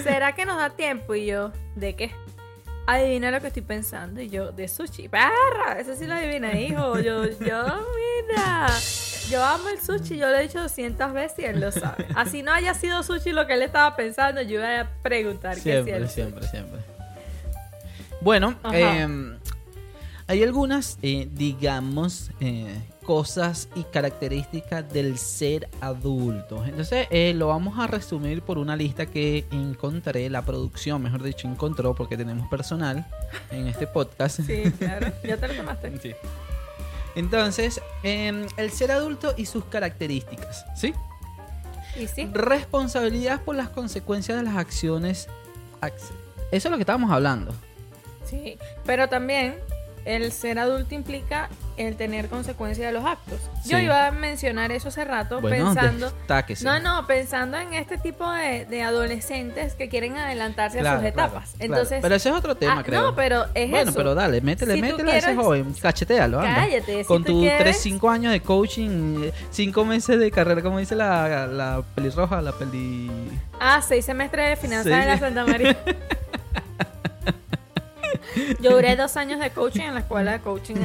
¿será 0.02 0.32
que 0.34 0.46
nos 0.46 0.56
da 0.56 0.70
tiempo? 0.70 1.14
Y 1.14 1.26
yo, 1.26 1.52
¿de 1.76 1.94
qué? 1.94 2.12
Adivina 2.86 3.30
lo 3.30 3.40
que 3.40 3.46
estoy 3.48 3.62
pensando. 3.62 4.20
Y 4.20 4.28
yo, 4.28 4.52
de 4.52 4.68
sushi. 4.68 5.08
¡Perra! 5.08 5.78
Eso 5.78 5.94
sí 5.94 6.06
lo 6.06 6.14
adivina, 6.14 6.58
hijo. 6.58 6.98
Yo, 6.98 7.24
yo, 7.24 7.64
mira. 8.28 8.66
Yo 9.30 9.44
amo 9.44 9.68
el 9.68 9.80
sushi. 9.80 10.16
Yo 10.16 10.28
lo 10.28 10.36
he 10.36 10.42
dicho 10.42 10.60
200 10.60 11.12
veces 11.12 11.38
y 11.38 11.44
él 11.44 11.60
lo 11.60 11.70
sabe. 11.70 12.06
Así 12.14 12.42
no 12.42 12.52
haya 12.52 12.74
sido 12.74 13.02
sushi 13.02 13.30
lo 13.32 13.46
que 13.46 13.54
él 13.54 13.62
estaba 13.62 13.94
pensando, 13.94 14.42
yo 14.42 14.58
iba 14.58 14.80
a 14.80 14.88
preguntar 15.02 15.54
qué 15.54 15.78
hacía 15.78 15.84
Siempre, 15.84 16.08
siempre, 16.08 16.48
siempre. 16.48 16.80
Bueno, 18.20 18.54
eh, 18.72 19.38
hay 20.26 20.42
algunas, 20.42 20.98
eh, 21.02 21.28
digamos, 21.32 22.30
eh, 22.40 22.80
cosas 23.04 23.68
y 23.74 23.84
características 23.84 24.88
del 24.92 25.18
ser 25.18 25.68
adulto. 25.80 26.64
Entonces, 26.64 27.06
eh, 27.10 27.34
lo 27.34 27.48
vamos 27.48 27.78
a 27.78 27.86
resumir 27.86 28.42
por 28.42 28.58
una 28.58 28.76
lista 28.76 29.06
que 29.06 29.44
encontré, 29.50 30.30
la 30.30 30.42
producción, 30.42 31.02
mejor 31.02 31.22
dicho, 31.22 31.48
encontró, 31.48 31.94
porque 31.94 32.16
tenemos 32.16 32.48
personal 32.48 33.06
en 33.50 33.66
este 33.66 33.86
podcast. 33.86 34.40
Sí, 34.40 34.70
claro. 34.78 35.12
Ya 35.24 35.36
te 35.36 35.48
lo 35.48 35.54
tomaste. 35.54 35.92
Sí. 36.02 36.12
Entonces, 37.14 37.80
eh, 38.02 38.46
el 38.56 38.70
ser 38.70 38.90
adulto 38.92 39.34
y 39.36 39.44
sus 39.46 39.64
características, 39.66 40.64
¿sí? 40.74 40.94
Y 42.00 42.06
sí. 42.06 42.26
Responsabilidad 42.32 43.42
por 43.42 43.54
las 43.54 43.68
consecuencias 43.68 44.38
de 44.38 44.44
las 44.44 44.56
acciones. 44.56 45.28
Ac- 45.82 45.92
Eso 46.50 46.68
es 46.68 46.70
lo 46.70 46.76
que 46.78 46.82
estábamos 46.82 47.10
hablando. 47.10 47.52
Sí, 48.24 48.56
pero 48.86 49.08
también 49.10 49.56
el 50.04 50.32
ser 50.32 50.58
adulto 50.58 50.94
implica 50.94 51.48
el 51.76 51.96
tener 51.96 52.28
consecuencias 52.28 52.86
de 52.86 52.92
los 52.92 53.04
actos. 53.04 53.38
Yo 53.64 53.78
iba 53.78 54.06
a 54.06 54.10
mencionar 54.10 54.72
eso 54.72 54.88
hace 54.88 55.04
rato 55.04 55.40
Bueno, 55.40 55.72
pensando... 55.74 56.12
No, 56.62 56.80
no, 56.80 57.06
pensando 57.06 57.56
en 57.56 57.72
este 57.74 57.98
tipo 57.98 58.30
de, 58.30 58.66
de 58.66 58.82
adolescentes 58.82 59.74
que 59.74 59.88
quieren 59.88 60.16
adelantarse 60.18 60.78
Claro, 60.80 60.96
a 60.96 61.00
sus 61.00 61.08
etapas. 61.08 61.50
claro. 61.50 61.64
Entonces, 61.64 61.98
Pero 62.02 62.14
ese 62.14 62.28
es 62.28 62.34
otro 62.34 62.56
tema, 62.56 62.78
ah, 62.80 62.82
creo. 62.82 63.00
No, 63.02 63.14
pero 63.14 63.46
es 63.54 63.70
bueno, 63.70 63.90
eso. 63.90 63.96
pero 63.96 64.14
dale, 64.14 64.40
métele, 64.40 64.74
Si 64.74 64.80
métele 64.82 65.12
a 65.12 65.16
ese 65.18 65.34
joven, 65.34 65.72
cachetealo, 65.80 66.40
anda. 66.40 66.54
Cállate, 66.56 67.04
Con 67.04 67.24
tus 67.24 67.40
quieres- 67.40 67.58
3, 67.62 67.76
5 67.76 68.10
años 68.10 68.32
de 68.32 68.40
coaching, 68.40 69.30
5 69.50 69.84
meses 69.84 70.18
de 70.18 70.30
carrera, 70.30 70.62
como 70.62 70.78
dice 70.78 70.94
la, 70.94 71.46
la 71.46 71.82
pelirroja, 71.94 72.42
la 72.42 72.52
peli... 72.52 73.10
Ah, 73.60 73.80
seis 73.80 74.04
semestres 74.04 74.50
de 74.50 74.56
finanzas 74.56 74.92
Sí. 74.92 74.98
en 74.98 75.06
la 75.06 75.18
Santa 75.18 75.46
María. 75.46 75.76
Yo 78.60 78.72
duré 78.72 78.96
dos 78.96 79.16
años 79.16 79.40
de 79.40 79.50
coaching 79.50 79.82
en 79.82 79.94
la 79.94 80.00
escuela 80.00 80.32
de 80.32 80.40
coaching. 80.40 80.74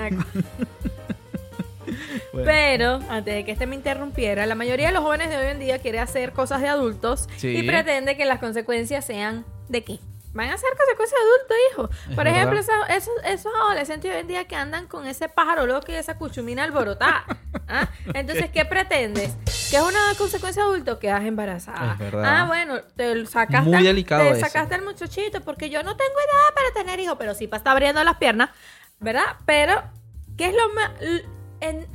Bueno, 2.34 2.46
Pero, 2.46 3.00
antes 3.10 3.34
de 3.34 3.46
que 3.46 3.52
este 3.54 3.66
me 3.66 3.76
interrumpiera, 3.76 4.46
la 4.46 4.56
mayoría 4.56 4.88
de 4.88 4.94
los 4.94 5.02
jóvenes 5.04 5.30
de 5.30 5.38
hoy 5.38 5.48
en 5.48 5.60
día 5.60 5.80
quiere 5.80 6.00
hacer 6.00 6.34
cosas 6.34 6.62
de 6.62 6.68
adultos 6.68 7.28
Sí. 7.38 7.58
y 7.58 7.64
pretende 7.64 8.18
que 8.18 8.26
las 8.26 8.40
consecuencias 8.40 9.06
sean 9.06 9.46
de 9.70 9.84
qué. 9.84 10.00
Van 10.38 10.52
a 10.52 10.58
ser 10.58 10.70
consecuencias 10.78 11.20
de 11.20 11.26
adultos, 11.26 11.58
hijo. 11.72 12.10
Es 12.12 12.16
Por 12.16 12.28
ejemplo, 12.28 12.60
esos, 12.60 12.76
esos, 12.90 13.14
esos 13.26 13.52
adolescentes 13.56 14.12
hoy 14.12 14.20
en 14.20 14.28
día 14.28 14.46
que 14.46 14.56
andan 14.56 14.86
con 14.86 15.08
ese 15.08 15.30
pájaro 15.30 15.66
loco 15.66 15.92
y 15.92 15.96
esa 15.96 16.16
cuchumina 16.20 16.64
alborotada. 16.64 17.26
¿ah? 17.68 17.90
Entonces, 18.14 18.52
¿qué 18.52 18.64
pretendes? 18.64 19.36
¿Qué 19.72 19.78
es 19.78 19.82
una 19.82 20.14
consecuencia 20.16 20.62
de 20.62 20.70
adulto? 20.70 21.00
Quedas 21.00 21.26
embarazada. 21.26 21.98
Ah, 22.24 22.46
bueno, 22.46 22.82
te 22.96 23.26
sacaste, 23.26 23.68
Muy 23.68 23.82
delicado 23.82 24.32
te 24.32 24.40
sacaste 24.40 24.76
al 24.76 24.84
muchachito 24.84 25.42
porque 25.42 25.72
yo 25.72 25.82
no 25.82 25.98
tengo 25.98 26.12
edad 26.12 26.54
para 26.54 26.72
tener 26.72 27.00
hijos, 27.00 27.16
pero 27.18 27.34
sí 27.34 27.48
para 27.48 27.58
estar 27.58 27.72
abriendo 27.72 28.04
las 28.04 28.18
piernas, 28.18 28.52
¿verdad? 29.00 29.38
Pero, 29.48 29.82
¿qué 30.38 30.50
es 30.50 30.54
lo 30.54 30.72
más... 30.76 30.92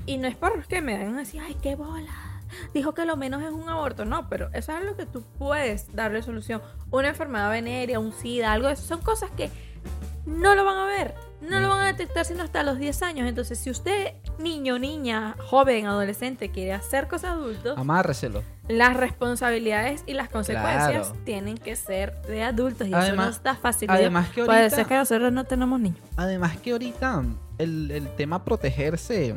y 0.07 0.19
no 0.19 0.27
es 0.27 0.35
por 0.35 0.67
que 0.67 0.83
me 0.83 0.99
den 0.99 1.17
así, 1.17 1.39
ay, 1.39 1.57
qué 1.63 1.77
bola. 1.77 2.32
Dijo 2.75 2.95
que 2.95 3.05
lo 3.05 3.17
menos 3.17 3.43
es 3.43 3.51
un 3.51 3.69
aborto. 3.69 4.05
No, 4.05 4.29
pero 4.29 4.49
eso 4.53 4.77
es 4.77 4.85
lo 4.85 4.97
que 4.97 5.07
tú 5.07 5.23
puedes 5.39 5.95
darle 5.95 6.23
solución. 6.23 6.63
Una 6.91 7.09
enfermedad 7.09 7.51
venérea, 7.51 7.99
un 7.99 8.13
SIDA, 8.13 8.53
algo 8.53 8.67
de 8.69 8.75
eso. 8.75 8.83
Son 8.85 9.01
cosas 9.01 9.31
que 9.33 9.51
no 10.27 10.55
lo 10.55 10.65
van 10.65 10.77
a 10.79 10.87
ver. 10.87 11.15
No 11.41 11.59
lo 11.59 11.69
van 11.71 11.81
a 11.81 11.87
detectar 11.87 12.25
sino 12.25 12.45
hasta 12.45 12.63
los 12.63 12.79
10 12.79 13.03
años. 13.03 13.29
Entonces, 13.29 13.59
si 13.59 13.69
usted, 13.69 14.15
niño, 14.39 14.79
niña, 14.79 15.35
joven, 15.49 15.87
adolescente, 15.87 16.51
quiere 16.53 16.73
hacer 16.73 17.09
cosas 17.09 17.33
adultos, 17.33 17.77
Amárreselo. 17.77 18.45
las 18.69 18.97
responsabilidades 18.97 20.05
y 20.07 20.13
las 20.15 20.29
consecuencias 20.29 21.09
Claro. 21.09 21.17
tienen 21.25 21.59
que 21.59 21.75
ser 21.75 22.23
de 22.23 22.45
adultos. 22.45 22.87
Y 22.87 22.95
Además- 22.95 23.09
eso 23.09 23.17
no 23.17 23.29
está 23.29 23.57
fácil. 23.57 23.91
además 23.91 24.29
que 24.31 24.45
Puede 24.45 24.61
ahorita- 24.61 24.77
ser 24.77 24.87
que 24.87 24.95
nosotros 24.95 25.33
no 25.33 25.43
tenemos 25.45 25.81
niños. 25.81 25.99
Además 26.17 26.57
que 26.59 26.71
ahorita 26.71 27.25
el, 27.59 27.91
el 27.91 28.09
tema 28.15 28.45
protegerse 28.45 29.35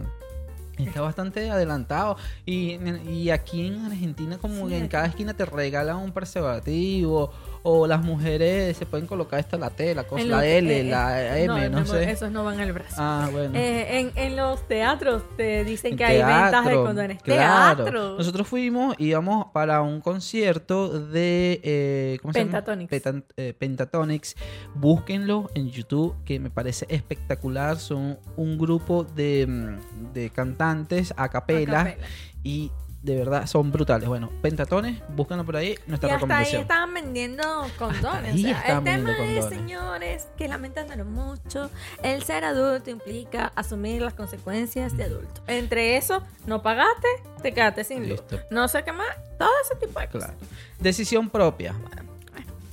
está 0.83 1.01
bastante 1.01 1.49
adelantado. 1.49 2.17
Y, 2.45 2.77
y 3.09 3.29
aquí 3.29 3.67
en 3.67 3.85
Argentina 3.85 4.37
como 4.37 4.63
Sí, 4.63 4.69
que 4.69 4.77
en 4.77 4.87
cada 4.87 5.05
esquina 5.07 5.33
te 5.33 5.45
regalan 5.45 5.97
un 5.97 6.11
preservativo. 6.11 7.31
O 7.67 7.87
las 7.87 8.03
mujeres 8.03 8.77
se 8.77 8.85
pueden 8.85 9.07
colocar 9.07 9.39
esta 9.39 9.57
la 9.57 9.71
T, 9.71 9.95
la 9.95 10.03
cosa, 10.03 10.23
la 10.23 10.45
L, 10.45 10.79
eh, 10.79 10.83
la 10.83 11.37
eh, 11.39 11.45
M, 11.45 11.69
no, 11.69 11.77
amor, 11.79 11.87
sé. 11.87 12.11
Esos 12.11 12.29
no 12.29 12.43
van 12.43 12.59
al 12.59 12.71
brazo. 12.73 12.95
Ah, 12.99 13.27
bueno. 13.31 13.57
Eh, 13.57 13.99
en, 14.01 14.11
en 14.15 14.35
los 14.35 14.67
teatros 14.67 15.23
te 15.35 15.63
dicen 15.65 15.93
En 15.93 15.97
que 15.97 16.05
hay 16.05 16.17
ventas 16.19 16.63
de 16.63 16.75
condones. 16.75 17.21
claro. 17.23 17.83
Teatro. 17.85 18.17
Nosotros 18.17 18.47
fuimos, 18.47 18.95
íbamos 18.99 19.47
para 19.51 19.81
un 19.81 19.99
concierto 19.99 20.89
de 21.07 22.19
¿cómo 22.21 22.33
se 22.33 22.39
llama? 22.39 22.51
Pentatonics. 22.51 22.93
Eh, 23.37 23.53
Pentatonics. 23.57 24.35
Búsquenlo 24.75 25.49
en 25.55 25.71
YouTube, 25.71 26.15
que 26.23 26.39
me 26.39 26.51
parece 26.51 26.85
espectacular. 26.89 27.77
Son 27.79 28.19
un 28.37 28.57
grupo 28.59 29.03
de, 29.03 29.47
mm, 29.47 30.13
de 30.13 30.29
cantantes 30.29 31.13
a 31.17 31.29
capela, 31.29 31.81
A 31.81 31.83
capela. 31.85 32.07
y 32.43 32.71
de 33.05 33.15
verdad 33.15 33.45
son 33.45 33.71
brutales. 33.71 34.09
Bueno, 34.09 34.31
Pentatones, 34.41 35.01
búsquenlo 35.09 35.45
por 35.45 35.55
ahí. 35.57 35.75
Y 35.85 35.89
Nuestra 35.89 36.15
hasta 36.15 36.37
ahí 36.37 36.55
estaban 36.55 36.93
vendiendo 36.93 37.43
condones. 37.77 38.33
ahí 38.33 38.45
o 38.45 38.47
sea, 38.47 38.57
el 38.57 38.63
tema 38.65 38.79
vendiendo 38.81 39.11
es, 39.11 39.17
condones. 39.17 39.45
señores, 39.49 40.27
que 40.37 40.47
lamentándolo 40.47 41.05
mucho, 41.05 41.69
el 42.01 42.23
ser 42.23 42.43
adulto 42.43 42.89
implica 42.89 43.51
asumir 43.55 44.01
las 44.01 44.15
consecuencias 44.15 44.97
de 44.97 45.03
adulto. 45.03 45.41
Entre 45.45 45.97
eso, 45.97 46.23
no 46.47 46.63
pagaste, 46.63 47.07
te 47.43 47.53
quedaste 47.53 47.83
sin 47.83 48.09
luz. 48.09 48.21
Listo. 48.21 48.39
No 48.49 48.67
sé 48.67 48.83
qué 48.83 48.91
más, 48.91 49.07
todo 49.37 49.51
ese 49.63 49.75
tipo 49.85 49.99
de 49.99 50.07
cosas. 50.07 50.31
Claro. 50.31 50.51
Decisión 50.79 51.29
propia. 51.29 51.75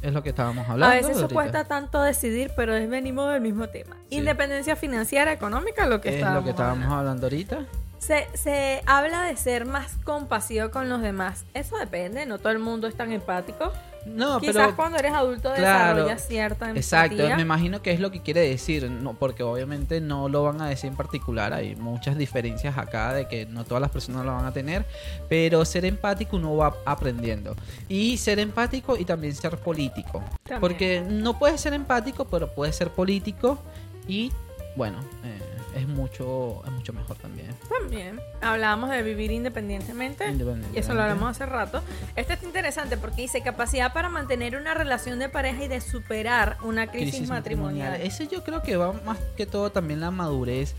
Es 0.00 0.12
lo 0.12 0.22
que 0.22 0.30
estábamos 0.30 0.68
hablando. 0.68 0.92
A 0.92 0.96
veces 0.98 1.16
eso 1.16 1.28
cuesta 1.28 1.64
tanto 1.64 2.02
decidir, 2.02 2.50
pero 2.56 2.74
es 2.74 2.88
venimos 2.90 3.30
del 3.30 3.40
mismo 3.40 3.68
tema. 3.68 3.96
Sí. 4.08 4.16
Independencia 4.16 4.74
financiera, 4.76 5.30
económica, 5.32 5.86
lo 5.86 6.00
que 6.00 6.08
Es 6.08 6.14
estábamos 6.16 6.40
lo 6.40 6.44
que 6.44 6.50
estábamos 6.50 6.84
hablando. 6.86 6.98
hablando 6.98 7.26
ahorita. 7.26 7.58
Se, 8.02 8.26
se 8.34 8.82
habla 8.84 9.22
de 9.22 9.36
ser 9.36 9.64
más 9.64 9.92
compasivo 10.02 10.72
con 10.72 10.88
los 10.88 11.02
demás. 11.02 11.44
Eso 11.54 11.78
depende, 11.78 12.26
no 12.26 12.38
todo 12.38 12.50
el 12.50 12.58
mundo 12.58 12.88
es 12.88 12.96
tan 12.96 13.12
empático. 13.12 13.72
No, 14.06 14.40
Quizás 14.40 14.56
pero 14.56 14.74
cuando 14.74 14.98
eres 14.98 15.12
adulto 15.12 15.54
Claro, 15.54 15.94
desarrollas 15.94 16.26
cierta 16.26 16.64
empatía. 16.70 16.80
Exacto, 16.80 17.36
me 17.36 17.42
imagino 17.42 17.80
que 17.80 17.92
es 17.92 18.00
lo 18.00 18.10
que 18.10 18.20
quiere 18.20 18.40
decir, 18.40 18.90
no, 18.90 19.14
porque 19.14 19.44
obviamente 19.44 20.00
no 20.00 20.28
lo 20.28 20.42
van 20.42 20.60
a 20.60 20.68
decir 20.68 20.90
en 20.90 20.96
particular, 20.96 21.52
hay 21.52 21.76
muchas 21.76 22.18
diferencias 22.18 22.76
acá 22.76 23.14
de 23.14 23.28
que 23.28 23.46
no 23.46 23.62
todas 23.64 23.80
las 23.80 23.92
personas 23.92 24.26
lo 24.26 24.32
van 24.34 24.46
a 24.46 24.52
tener, 24.52 24.84
pero 25.28 25.64
ser 25.64 25.84
empático 25.84 26.36
uno 26.36 26.56
va 26.56 26.74
aprendiendo. 26.84 27.54
Y 27.88 28.16
ser 28.16 28.40
empático 28.40 28.96
y 28.96 29.04
también 29.04 29.36
ser 29.36 29.56
político, 29.58 30.24
También. 30.42 30.60
porque 30.60 31.04
no 31.08 31.38
puedes 31.38 31.60
ser 31.60 31.72
empático, 31.72 32.24
pero 32.24 32.52
puedes 32.52 32.74
ser 32.74 32.90
político 32.90 33.62
y 34.08 34.32
bueno, 34.74 34.98
eh, 35.22 35.38
es 35.74 35.88
mucho 35.88 36.62
es 36.64 36.72
mucho 36.72 36.92
mejor 36.92 37.16
también. 37.16 37.48
También 37.68 38.20
hablábamos 38.40 38.90
de 38.90 39.02
vivir 39.02 39.30
independientemente. 39.30 40.24
Independientemente. 40.28 40.78
Y 40.78 40.80
eso 40.80 40.94
lo 40.94 41.02
hablamos 41.02 41.30
hace 41.30 41.46
rato. 41.46 41.82
Este 42.16 42.34
es 42.34 42.42
interesante 42.42 42.96
porque 42.96 43.22
dice 43.22 43.42
capacidad 43.42 43.92
para 43.92 44.08
mantener 44.08 44.56
una 44.56 44.74
relación 44.74 45.18
de 45.18 45.28
pareja 45.28 45.64
y 45.64 45.68
de 45.68 45.80
superar 45.80 46.58
una 46.62 46.90
crisis, 46.90 47.28
matrimonial. 47.28 48.00
Ese 48.00 48.26
yo 48.28 48.44
creo 48.44 48.62
que 48.62 48.76
va 48.76 48.92
más 48.92 49.18
que 49.36 49.46
todo 49.46 49.70
también 49.70 50.00
la 50.00 50.10
madurez 50.10 50.74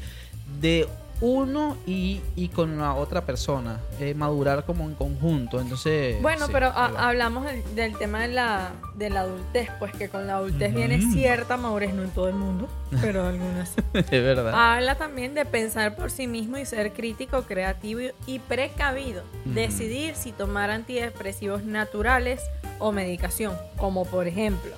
de 0.59 0.87
uno 1.25 1.77
y, 1.87 2.19
y 2.35 2.49
con 2.49 2.77
la 2.77 2.95
otra 2.95 3.25
persona. 3.25 3.79
eh, 4.01 4.13
madurar 4.13 4.65
como 4.65 4.83
en 4.83 4.93
conjunto. 4.93 5.61
Entonces. 5.61 6.21
Bueno, 6.21 6.47
sí, 6.47 6.51
pero 6.51 6.67
a- 6.67 7.07
hablamos 7.07 7.45
del, 7.45 7.63
del 7.75 7.97
tema 7.97 8.21
de 8.23 8.27
la, 8.27 8.71
de 8.95 9.09
la 9.09 9.21
adultez, 9.21 9.69
pues 9.79 9.93
que 9.93 10.09
con 10.09 10.27
la 10.27 10.35
adultez 10.35 10.73
viene 10.75 10.99
cierta 11.13 11.55
madurez, 11.55 11.93
no 11.93 12.03
en 12.03 12.09
todo 12.09 12.27
el 12.27 12.35
mundo, 12.35 12.67
pero 13.01 13.23
algunas. 13.27 13.71
es 13.93 14.09
verdad. 14.11 14.53
Habla 14.53 14.95
también 14.95 15.33
de 15.33 15.45
pensar 15.45 15.95
por 15.95 16.11
sí 16.11 16.27
mismo 16.27 16.57
y 16.57 16.65
ser 16.65 16.91
crítico, 16.91 17.43
creativo 17.43 18.01
y- 18.27 18.39
precavido. 18.39 19.23
Decidir 19.45 20.15
si 20.15 20.33
tomar 20.33 20.69
antidepresivos 20.71 21.63
naturales 21.63 22.41
o 22.79 22.91
medicación, 22.91 23.53
como 23.77 24.03
por 24.05 24.27
ejemplo. 24.27 24.71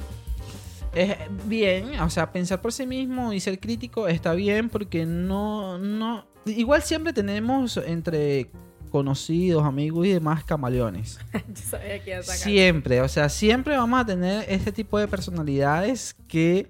Es 0.93 1.17
bien, 1.45 1.99
o 1.99 2.09
sea, 2.09 2.31
pensar 2.31 2.61
por 2.61 2.71
sí 2.71 2.85
mismo 2.87 3.33
y 3.33 3.39
ser 3.41 3.59
crítico 3.59 4.07
está 4.07 4.33
bien 4.33 4.69
porque 4.69 5.05
no, 5.05 5.77
no, 5.77 6.23
igual 6.45 6.81
siempre 6.81 7.13
tenemos 7.13 7.77
entre 7.77 8.49
conocidos, 8.91 9.65
amigos 9.65 10.05
y 10.05 10.13
demás 10.13 10.43
camaleones. 10.43 11.19
Yo 11.33 11.41
sabía 11.69 12.03
que 12.03 12.11
iba 12.11 12.19
a 12.19 12.23
sacar. 12.23 12.39
Siempre, 12.39 13.01
o 13.01 13.09
sea, 13.09 13.29
siempre 13.29 13.75
vamos 13.75 13.99
a 13.99 14.05
tener 14.05 14.45
este 14.47 14.71
tipo 14.71 14.97
de 14.97 15.07
personalidades 15.07 16.15
que, 16.27 16.69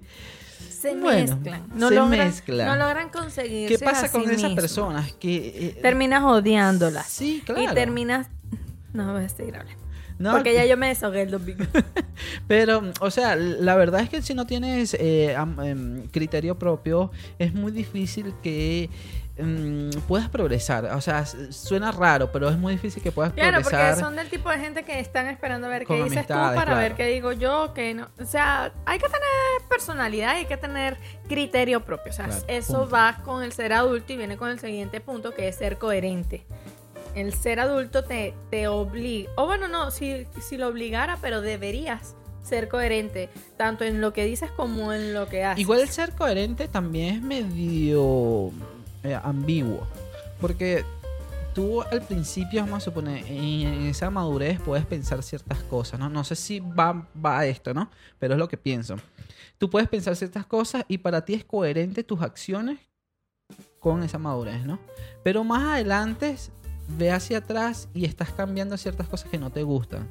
Se 0.70 0.96
Bueno, 0.96 1.36
mezclan. 1.36 1.66
No 1.74 1.88
se 1.88 1.94
logran, 1.94 2.26
mezclan. 2.26 2.66
No 2.66 2.76
logran 2.76 3.10
conseguir. 3.10 3.68
¿qué 3.68 3.78
pasa 3.78 4.10
con 4.10 4.28
esas 4.28 4.54
personas? 4.54 5.12
Que 5.12 5.36
eh, 5.36 5.78
Terminas 5.80 6.24
odiándolas. 6.24 7.06
Sí, 7.06 7.42
claro. 7.44 7.62
Y 7.62 7.74
terminas. 7.74 8.28
No 8.92 9.12
voy 9.12 9.24
a 9.24 9.28
seguir 9.28 9.56
hablando. 9.56 9.86
No, 10.18 10.32
Porque 10.32 10.54
ya 10.54 10.64
yo 10.64 10.76
me 10.78 10.88
desahogué 10.88 11.22
el 11.22 11.30
domingo. 11.30 11.64
Pero, 12.48 12.82
o 13.00 13.10
sea, 13.10 13.36
la 13.36 13.76
verdad 13.76 14.00
es 14.00 14.08
que 14.08 14.22
si 14.22 14.32
no 14.32 14.46
tienes 14.46 14.94
eh, 14.94 15.36
em, 15.62 16.08
criterio 16.08 16.58
propio, 16.58 17.10
es 17.38 17.52
muy 17.52 17.70
difícil 17.70 18.32
que 18.42 18.88
em, 19.36 19.90
puedas 20.08 20.28
progresar. 20.28 20.86
O 20.94 21.00
sea, 21.00 21.24
suena 21.26 21.92
raro, 21.92 22.30
pero 22.32 22.48
es 22.48 22.56
muy 22.58 22.74
difícil 22.74 23.02
que 23.02 23.12
puedas 23.12 23.32
Claro, 23.32 23.58
porque 23.62 23.76
progresar. 23.76 23.98
son 24.04 24.16
del 24.16 24.28
tipo 24.30 24.48
de 24.50 24.58
gente 24.58 24.82
que 24.84 24.98
están 25.00 25.26
esperando 25.26 25.66
a 25.66 25.70
ver 25.70 25.86
qué 25.86 26.02
dices 26.04 26.26
tú 26.26 26.32
para 26.34 26.52
claro. 26.54 26.76
ver 26.76 26.94
qué 26.94 27.06
digo 27.06 27.32
yo, 27.32 27.72
que 27.74 27.94
no. 27.94 28.08
O 28.20 28.24
sea, 28.24 28.72
hay 28.84 28.98
que 28.98 29.06
tener 29.06 29.68
personalidad, 29.68 30.30
hay 30.30 30.46
que 30.46 30.56
tener 30.56 30.96
criterio 31.28 31.84
propio. 31.84 32.12
O 32.12 32.14
sea, 32.14 32.26
Claro, 32.26 32.44
eso 32.48 32.72
punto. 32.80 32.90
va 32.90 33.20
con 33.24 33.42
el 33.42 33.52
ser 33.52 33.72
adulto 33.72 34.12
y 34.12 34.16
viene 34.16 34.36
con 34.36 34.48
el 34.50 34.58
siguiente 34.58 35.00
punto, 35.00 35.32
que 35.34 35.48
es 35.48 35.56
ser 35.56 35.78
coherente. 35.78 36.44
El 37.14 37.32
ser 37.32 37.60
adulto 37.60 38.04
te, 38.04 38.34
te 38.50 38.68
obliga, 38.68 39.30
o 39.36 39.46
bueno, 39.46 39.68
no, 39.68 39.90
si, 39.90 40.26
si 40.40 40.58
lo 40.58 40.68
obligara, 40.68 41.16
pero 41.22 41.40
deberías 41.40 42.14
ser 42.42 42.68
coherente, 42.68 43.28
tanto 43.56 43.84
en 43.84 44.00
lo 44.00 44.12
que 44.12 44.24
dices 44.24 44.50
como 44.50 44.92
en 44.92 45.14
lo 45.14 45.26
que 45.26 45.42
haces. 45.42 45.58
Igual 45.60 45.80
el 45.80 45.88
ser 45.88 46.12
coherente 46.12 46.68
también 46.68 47.16
es 47.16 47.22
medio 47.22 48.52
eh, 49.02 49.18
ambiguo. 49.22 49.86
Porque 50.40 50.84
tú 51.54 51.82
al 51.82 52.02
principio, 52.02 52.60
vamos 52.60 52.78
a 52.78 52.80
suponer, 52.84 53.24
en, 53.26 53.86
esa 53.86 54.10
madurez 54.10 54.60
puedes 54.60 54.84
pensar 54.84 55.22
ciertas 55.22 55.62
cosas, 55.64 55.98
¿no? 55.98 56.08
No 56.08 56.22
sé 56.22 56.36
si 56.36 56.60
va, 56.60 57.06
va 57.24 57.38
a 57.38 57.46
esto, 57.46 57.72
¿no? 57.72 57.90
Pero 58.18 58.34
es 58.34 58.38
lo 58.38 58.48
que 58.48 58.56
pienso. 58.56 58.96
Tú 59.58 59.70
puedes 59.70 59.88
pensar 59.88 60.14
ciertas 60.16 60.44
cosas 60.44 60.84
y 60.88 60.98
para 60.98 61.24
ti 61.24 61.34
es 61.34 61.44
coherente 61.44 62.04
tus 62.04 62.20
acciones 62.20 62.78
con 63.80 64.02
esa 64.02 64.18
madurez, 64.18 64.66
¿no? 64.66 64.78
Pero 65.22 65.44
más 65.44 65.62
adelante 65.62 66.36
ve 66.88 67.10
hacia 67.10 67.38
atrás 67.38 67.88
y 67.94 68.04
estás 68.04 68.32
cambiando 68.32 68.76
ciertas 68.76 69.08
cosas 69.08 69.30
que 69.30 69.38
no 69.38 69.50
te 69.50 69.62
gustan. 69.62 70.06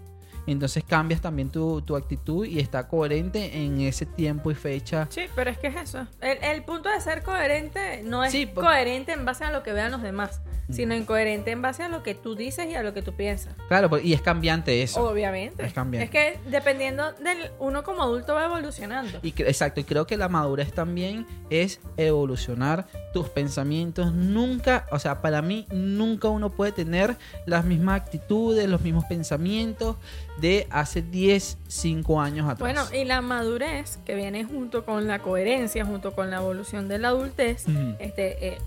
Entonces 0.47 0.83
cambias 0.83 1.21
también 1.21 1.49
tu, 1.49 1.81
tu 1.81 1.95
actitud 1.95 2.45
y 2.45 2.59
está 2.59 2.87
coherente 2.87 3.57
en 3.57 3.81
ese 3.81 4.05
tiempo 4.05 4.51
y 4.51 4.55
fecha 4.55 5.07
Sí, 5.09 5.23
pero 5.35 5.49
es 5.49 5.57
que 5.57 5.67
es 5.67 5.75
eso. 5.75 6.07
El, 6.21 6.37
el 6.43 6.63
punto 6.63 6.89
de 6.89 6.99
ser 7.01 7.23
coherente 7.23 8.01
no 8.03 8.23
es 8.23 8.31
Sí, 8.31 8.47
coherente 8.47 9.13
en 9.13 9.25
base 9.25 9.43
a 9.43 9.51
lo 9.51 9.63
que 9.63 9.73
vean 9.73 9.91
los 9.91 10.01
demás, 10.01 10.41
sino 10.69 10.95
incoherente 10.95 11.51
en 11.51 11.61
base 11.61 11.83
a 11.83 11.89
lo 11.89 12.01
que 12.03 12.15
tú 12.15 12.35
dices 12.35 12.67
y 12.67 12.75
a 12.75 12.83
lo 12.83 12.93
que 12.93 13.01
tú 13.01 13.13
piensas. 13.13 13.55
Claro, 13.67 13.89
pues, 13.89 14.03
y 14.03 14.13
es 14.13 14.21
cambiante 14.21 14.81
eso. 14.81 15.07
Obviamente. 15.07 15.65
Es 15.65 15.73
cambiante. 15.73 16.05
Es 16.05 16.11
que 16.11 16.39
dependiendo 16.49 17.13
del 17.13 17.51
uno 17.59 17.83
como 17.83 18.01
adulto 18.03 18.33
va 18.33 18.45
evolucionando. 18.45 19.19
Y 19.21 19.29
exacto, 19.43 19.79
y 19.79 19.83
creo 19.83 20.07
que 20.07 20.17
la 20.17 20.27
madurez 20.27 20.73
también 20.73 21.25
es 21.49 21.79
evolucionar 21.97 22.87
tus 23.13 23.29
pensamientos. 23.29 24.13
Nunca, 24.13 24.87
o 24.91 24.99
sea, 24.99 25.21
para 25.21 25.41
mí, 25.41 25.67
nunca 25.71 26.29
uno 26.29 26.49
puede 26.49 26.71
tener 26.71 27.15
las 27.45 27.63
mismas 27.63 28.01
actitudes, 28.01 28.67
los 28.67 28.81
mismos 28.81 29.05
pensamientos 29.05 29.97
de 30.37 30.67
hace 30.69 31.01
10, 31.01 31.57
5 31.67 32.21
años 32.21 32.49
atrás. 32.49 32.59
Bueno, 32.59 32.81
y 32.93 33.05
la 33.05 33.21
madurez 33.21 33.99
que 34.05 34.15
viene 34.15 34.43
junto 34.43 34.85
con 34.85 35.07
la 35.07 35.19
coherencia, 35.19 35.85
junto 35.85 36.13
con 36.13 36.29
la 36.29 36.37
evolución 36.37 36.87
de 36.87 36.99
la 36.99 37.09
adultez, 37.09 37.65
este, 37.99 38.47
eh, 38.47 38.57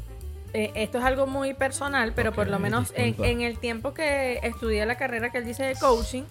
eh, 0.54 0.72
esto 0.74 0.98
es 0.98 1.04
algo 1.04 1.26
muy 1.26 1.54
personal, 1.54 2.12
pero 2.14 2.32
por 2.32 2.48
lo 2.48 2.58
menos 2.58 2.92
en, 2.96 3.42
el 3.42 3.58
tiempo 3.58 3.92
que 3.92 4.40
estudié 4.42 4.86
la 4.86 4.96
carrera 4.96 5.30
que 5.30 5.38
él 5.38 5.44
dice 5.44 5.64
de 5.64 5.74
coaching, 5.74 6.22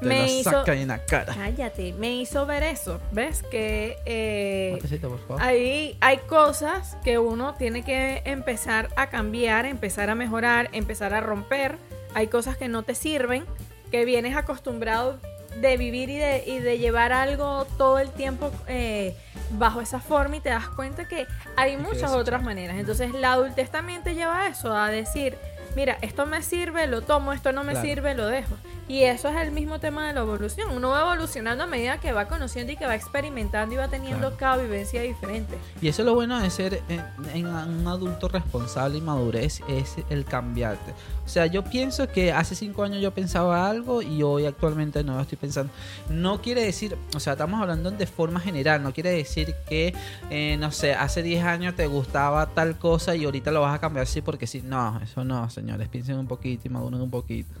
Te 0.00 0.06
me 0.06 0.18
la 0.20 0.26
hizo... 0.26 0.50
saca 0.50 0.74
en 0.74 0.88
la 0.88 1.04
cara. 1.04 1.34
Cállate, 1.34 1.92
me 1.92 2.16
hizo 2.16 2.46
ver 2.46 2.62
eso. 2.62 3.00
¿Ves? 3.12 3.42
Que 3.50 3.98
eh, 4.06 4.72
Matecito, 4.76 5.10
por 5.10 5.20
favor. 5.26 5.42
hay, 5.42 5.96
hay 6.00 6.18
cosas 6.18 6.96
que 7.04 7.18
uno 7.18 7.54
tiene 7.54 7.82
que 7.82 8.22
empezar 8.24 8.88
a 8.96 9.08
cambiar, 9.08 9.66
empezar 9.66 10.08
a 10.08 10.14
mejorar, 10.14 10.70
empezar 10.72 11.12
a 11.12 11.20
romper. 11.20 11.76
Hay 12.14 12.28
cosas 12.28 12.56
que 12.56 12.68
no 12.68 12.82
te 12.82 12.94
sirven, 12.94 13.44
que 13.90 14.04
vienes 14.04 14.36
acostumbrado 14.36 15.18
de 15.60 15.76
vivir 15.76 16.10
y 16.10 16.18
de, 16.18 16.44
y 16.46 16.58
de 16.58 16.78
llevar 16.78 17.12
algo 17.12 17.66
todo 17.78 17.98
el 17.98 18.10
tiempo 18.10 18.50
eh, 18.68 19.16
bajo 19.52 19.80
esa 19.80 20.00
forma 20.00 20.36
y 20.36 20.40
te 20.40 20.50
das 20.50 20.68
cuenta 20.68 21.08
que 21.08 21.26
hay 21.56 21.76
muchas 21.76 22.12
otras 22.12 22.42
maneras. 22.42 22.76
Entonces 22.78 23.12
la 23.12 23.32
adultez 23.32 23.70
también 23.70 24.02
te 24.02 24.14
lleva 24.14 24.42
a 24.42 24.48
eso, 24.48 24.76
a 24.76 24.90
decir, 24.90 25.36
mira, 25.76 25.96
esto 26.00 26.26
me 26.26 26.42
sirve, 26.42 26.86
lo 26.88 27.02
tomo, 27.02 27.32
esto 27.32 27.52
no 27.52 27.62
me 27.62 27.72
Claro. 27.72 27.86
sirve, 27.86 28.14
lo 28.16 28.26
dejo. 28.26 28.54
Y 28.88 29.02
eso 29.02 29.28
es 29.28 29.36
el 29.36 29.50
mismo 29.50 29.80
tema 29.80 30.06
de 30.06 30.14
la 30.14 30.20
evolución. 30.20 30.70
Uno 30.70 30.90
va 30.90 31.02
evolucionando 31.02 31.64
a 31.64 31.66
medida 31.66 31.98
que 31.98 32.12
va 32.12 32.26
conociendo 32.28 32.70
y 32.72 32.76
que 32.76 32.86
va 32.86 32.94
experimentando 32.94 33.74
y 33.74 33.78
va 33.78 33.88
teniendo 33.88 34.20
Claro. 34.28 34.36
cada 34.38 34.56
vivencia 34.62 35.02
diferente. 35.02 35.58
Y 35.82 35.88
eso 35.88 36.02
es 36.02 36.06
lo 36.06 36.14
bueno 36.14 36.38
de 36.40 36.48
ser 36.50 36.82
en, 36.88 37.02
en 37.34 37.46
un 37.48 37.86
adulto 37.88 38.28
responsable 38.28 38.98
y 38.98 39.00
madurez, 39.00 39.60
es 39.68 39.96
el 40.08 40.24
cambiarte. 40.24 40.92
O 41.24 41.28
sea, 41.28 41.46
yo 41.46 41.64
pienso 41.64 42.06
que 42.08 42.32
hace 42.32 42.54
cinco 42.54 42.84
años 42.84 43.02
yo 43.02 43.10
pensaba 43.12 43.68
algo 43.68 44.02
y 44.02 44.22
hoy 44.22 44.46
actualmente 44.46 45.02
no 45.02 45.16
lo 45.16 45.22
estoy 45.22 45.36
pensando. 45.36 45.72
No 46.08 46.40
quiere 46.40 46.64
decir, 46.64 46.96
o 47.16 47.18
sea, 47.18 47.32
estamos 47.32 47.60
hablando 47.60 47.90
de 47.90 48.06
forma 48.06 48.38
general, 48.38 48.84
no 48.84 48.92
quiere 48.92 49.10
decir 49.10 49.52
que, 49.68 49.92
eh, 50.30 50.56
no 50.60 50.70
sé, 50.70 50.94
hace 50.94 51.24
10 51.24 51.44
años 51.44 51.74
te 51.74 51.88
gustaba 51.88 52.46
tal 52.46 52.78
cosa 52.78 53.16
y 53.16 53.24
ahorita 53.24 53.50
lo 53.50 53.62
vas 53.62 53.74
a 53.74 53.80
cambiar 53.80 54.04
así 54.04 54.22
porque 54.22 54.46
sí. 54.46 54.62
No, 54.64 55.00
eso 55.02 55.24
no, 55.24 55.50
señores, 55.66 55.88
piensen 55.88 56.16
un 56.18 56.28
poquito 56.28 56.68
y 56.68 56.70
maduren 56.70 57.00
un 57.00 57.10
poquito. 57.10 57.52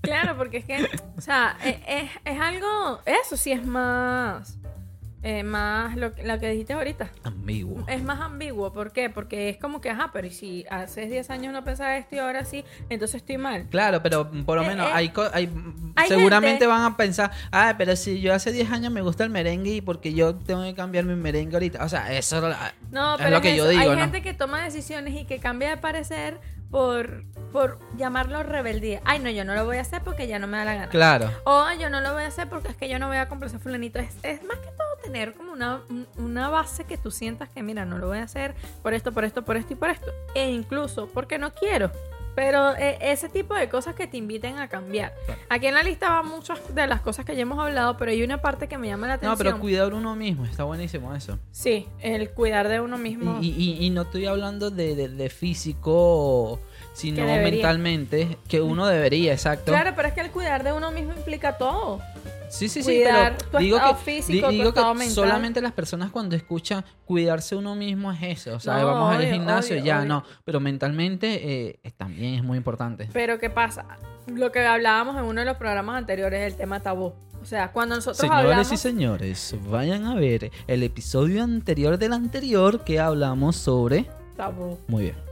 Claro, 0.00 0.38
porque 0.38 0.56
es 0.58 0.64
que, 0.64 0.88
o 1.18 1.20
sea, 1.20 1.54
e- 1.62 1.82
es, 1.86 2.10
es 2.24 2.40
algo, 2.40 3.00
eso 3.04 3.36
sí 3.36 3.52
es 3.52 3.64
más, 3.66 4.58
eh, 5.22 5.42
más 5.42 5.96
lo, 5.96 6.14
que- 6.14 6.48
dijiste 6.50 6.72
ahorita. 6.72 7.10
Ambiguo. 7.24 7.84
Es 7.88 8.02
más 8.02 8.20
ambiguo, 8.20 8.72
¿por 8.72 8.92
qué? 8.92 9.10
Porque 9.10 9.48
es 9.48 9.56
como 9.58 9.80
que, 9.80 9.90
ajá, 9.90 10.10
pero 10.12 10.26
¿y 10.26 10.30
si 10.30 10.64
hace 10.70 11.06
10 11.06 11.30
años 11.30 11.52
no 11.52 11.64
pensaba 11.64 11.96
esto 11.96 12.14
y 12.16 12.18
ahora 12.18 12.44
sí, 12.44 12.64
entonces 12.88 13.16
estoy 13.16 13.36
mal. 13.38 13.66
Claro, 13.70 14.02
pero 14.02 14.30
por 14.46 14.58
lo 14.58 14.64
Eh, 14.64 14.68
menos 14.68 14.86
eh, 14.86 14.90
hay, 14.94 15.12
hay- 15.32 15.50
hay 15.96 16.08
seguramente 16.08 16.50
gente- 16.50 16.66
van 16.68 16.82
a 16.92 16.96
pensar, 16.96 17.30
ah, 17.50 17.74
pero 17.76 17.96
si 17.96 18.20
yo 18.20 18.32
hace 18.32 18.52
10 18.52 18.70
años 18.70 18.92
me 18.92 19.00
gusta 19.02 19.24
el 19.24 19.30
merengue 19.30 19.70
y 19.76 19.80
porque 19.80 20.14
yo 20.14 20.36
tengo 20.36 20.62
que 20.62 20.74
cambiar 20.74 21.04
mi 21.04 21.16
merengue 21.16 21.56
ahorita. 21.56 21.84
O 21.84 21.88
sea, 21.88 22.12
eso 22.16 22.40
ah, 22.46 22.72
No, 22.90 23.14
es 23.14 23.18
pero 23.18 23.30
lo 23.30 23.40
que 23.40 23.56
yo 23.56 23.68
digo, 23.68 23.82
Hay 23.82 23.88
¿no? 23.90 23.96
gente 23.96 24.22
que 24.22 24.34
toma 24.34 24.62
decisiones 24.62 25.14
y 25.20 25.24
que 25.24 25.38
cambia 25.40 25.70
de 25.70 25.76
parecer 25.78 26.38
por, 26.70 27.24
por 27.50 27.78
llamarlo 27.96 28.42
rebeldía. 28.42 29.00
Ay, 29.06 29.20
no, 29.20 29.30
yo 29.30 29.42
no 29.44 29.54
lo 29.54 29.64
voy 29.64 29.78
a 29.78 29.80
hacer 29.80 30.02
porque 30.02 30.26
ya 30.28 30.38
no 30.38 30.46
me 30.46 30.58
da 30.58 30.64
la 30.66 30.74
gana. 30.74 30.88
Claro. 30.90 31.30
O 31.44 31.62
"Ay, 31.62 31.78
yo 31.78 31.88
no 31.88 32.00
lo 32.02 32.12
voy 32.12 32.24
a 32.24 32.26
hacer 32.26 32.46
porque 32.48 32.68
es 32.68 32.76
que 32.76 32.90
yo 32.90 32.98
no 32.98 33.08
voy 33.08 33.16
a 33.16 33.26
complacer 33.28 33.56
a 33.58 33.60
fulanito. 33.62 33.98
Es, 33.98 34.10
es 34.22 34.42
más 34.44 34.58
que 34.58 34.68
todo 34.76 34.87
tener 35.08 35.32
como 35.34 35.52
una, 35.52 35.80
un- 35.88 36.06
una 36.18 36.50
base 36.50 36.84
que 36.84 36.98
tú 36.98 37.10
sientas 37.10 37.48
que, 37.48 37.62
mira, 37.62 37.84
no 37.86 37.98
lo 37.98 38.08
voy 38.08 38.18
a 38.18 38.24
hacer 38.24 38.54
por 38.82 38.92
esto, 38.94 39.12
por 39.12 39.24
esto, 39.24 39.42
por 39.44 39.56
esto 39.56 39.72
y 39.72 39.76
por 39.76 39.88
esto. 39.90 40.10
E 40.34 40.50
incluso 40.50 41.08
porque 41.08 41.38
no 41.38 41.54
quiero. 41.54 41.90
Pero 42.34 42.76
eh, 42.76 42.98
ese 43.00 43.28
tipo 43.28 43.54
de 43.54 43.68
cosas 43.68 43.96
que 43.96 44.06
te 44.06 44.16
inviten 44.16 44.58
a 44.58 44.68
cambiar. 44.68 45.12
Claro. 45.26 45.40
Aquí 45.48 45.66
en 45.66 45.74
la 45.74 45.82
lista 45.82 46.08
van 46.10 46.28
muchas 46.28 46.72
de 46.72 46.86
las 46.86 47.00
cosas 47.00 47.24
que 47.24 47.34
ya 47.34 47.42
hemos 47.42 47.58
hablado, 47.58 47.96
pero 47.96 48.12
hay 48.12 48.22
una 48.22 48.40
parte 48.40 48.68
que 48.68 48.78
me 48.78 48.86
llama 48.86 49.08
la 49.08 49.14
atención. 49.14 49.32
No, 49.32 49.38
pero 49.38 49.58
cuidar 49.60 49.92
uno 49.92 50.14
mismo, 50.14 50.44
está 50.44 50.62
buenísimo 50.62 51.12
eso. 51.16 51.36
Sí, 51.50 51.88
el 52.00 52.30
cuidar 52.30 52.68
de 52.68 52.80
uno 52.80 52.96
mismo. 52.96 53.38
Y, 53.40 53.48
y- 53.48 53.84
y 53.84 53.90
no 53.90 54.02
estoy 54.02 54.26
hablando 54.26 54.70
de, 54.70 54.94
de- 54.94 55.08
de 55.08 55.30
físico, 55.30 56.60
sino 56.98 57.24
Que 57.24 57.38
mentalmente, 57.38 58.38
que 58.48 58.60
uno 58.60 58.86
debería, 58.86 59.32
exacto. 59.32 59.70
Claro, 59.72 59.92
pero 59.94 60.08
es 60.08 60.14
que 60.14 60.20
el 60.20 60.30
cuidar 60.30 60.64
de 60.64 60.72
uno 60.72 60.90
mismo 60.90 61.12
implica 61.12 61.56
todo. 61.56 62.00
Sí, 62.50 62.68
sí, 62.68 62.82
sí, 62.82 62.96
cuidar 62.96 63.36
pero 63.36 63.50
tu 63.50 63.58
digo 63.58 63.78
que, 63.78 63.94
físico, 63.94 64.32
di- 64.48 64.56
tu 64.56 64.62
digo 64.62 64.72
que 64.74 64.80
mental. 64.80 65.10
solamente 65.10 65.60
las 65.60 65.72
personas 65.72 66.10
cuando 66.10 66.34
escuchan 66.34 66.82
cuidarse 67.04 67.54
uno 67.54 67.74
mismo 67.74 68.10
es 68.10 68.22
eso. 68.22 68.56
O 68.56 68.60
sea, 68.60 68.78
No, 68.78 68.86
vamos 68.86 69.12
al 69.14 69.20
obvio, 69.20 69.32
gimnasio, 69.34 69.74
obvio, 69.76 69.84
ya 69.84 69.98
obvio. 69.98 70.08
no. 70.08 70.24
Pero 70.46 70.58
mentalmente 70.58 71.70
eh, 71.84 71.92
también 71.98 72.34
es 72.34 72.42
muy 72.42 72.56
importante. 72.56 73.08
Pero 73.12 73.38
¿qué 73.38 73.50
pasa? 73.50 73.84
Lo 74.26 74.50
que 74.50 74.60
hablábamos 74.66 75.16
en 75.18 75.24
uno 75.24 75.40
de 75.40 75.44
los 75.46 75.56
programas 75.58 75.96
anteriores, 75.98 76.40
el 76.50 76.56
tema 76.56 76.80
tabú. 76.80 77.12
O 77.40 77.44
sea, 77.44 77.70
cuando 77.70 77.94
nosotros 77.94 78.16
Señores 78.16 78.42
hablamos... 78.44 78.72
y 78.72 78.76
señores, 78.78 79.54
vayan 79.68 80.06
a 80.06 80.14
ver 80.16 80.50
el 80.66 80.82
episodio 80.82 81.44
anterior 81.44 81.98
del 81.98 82.14
anterior 82.14 82.82
que 82.82 82.98
hablamos 82.98 83.56
sobre... 83.56 84.06
Tabú. 84.36 84.78
Muy 84.88 85.02
bien. 85.04 85.27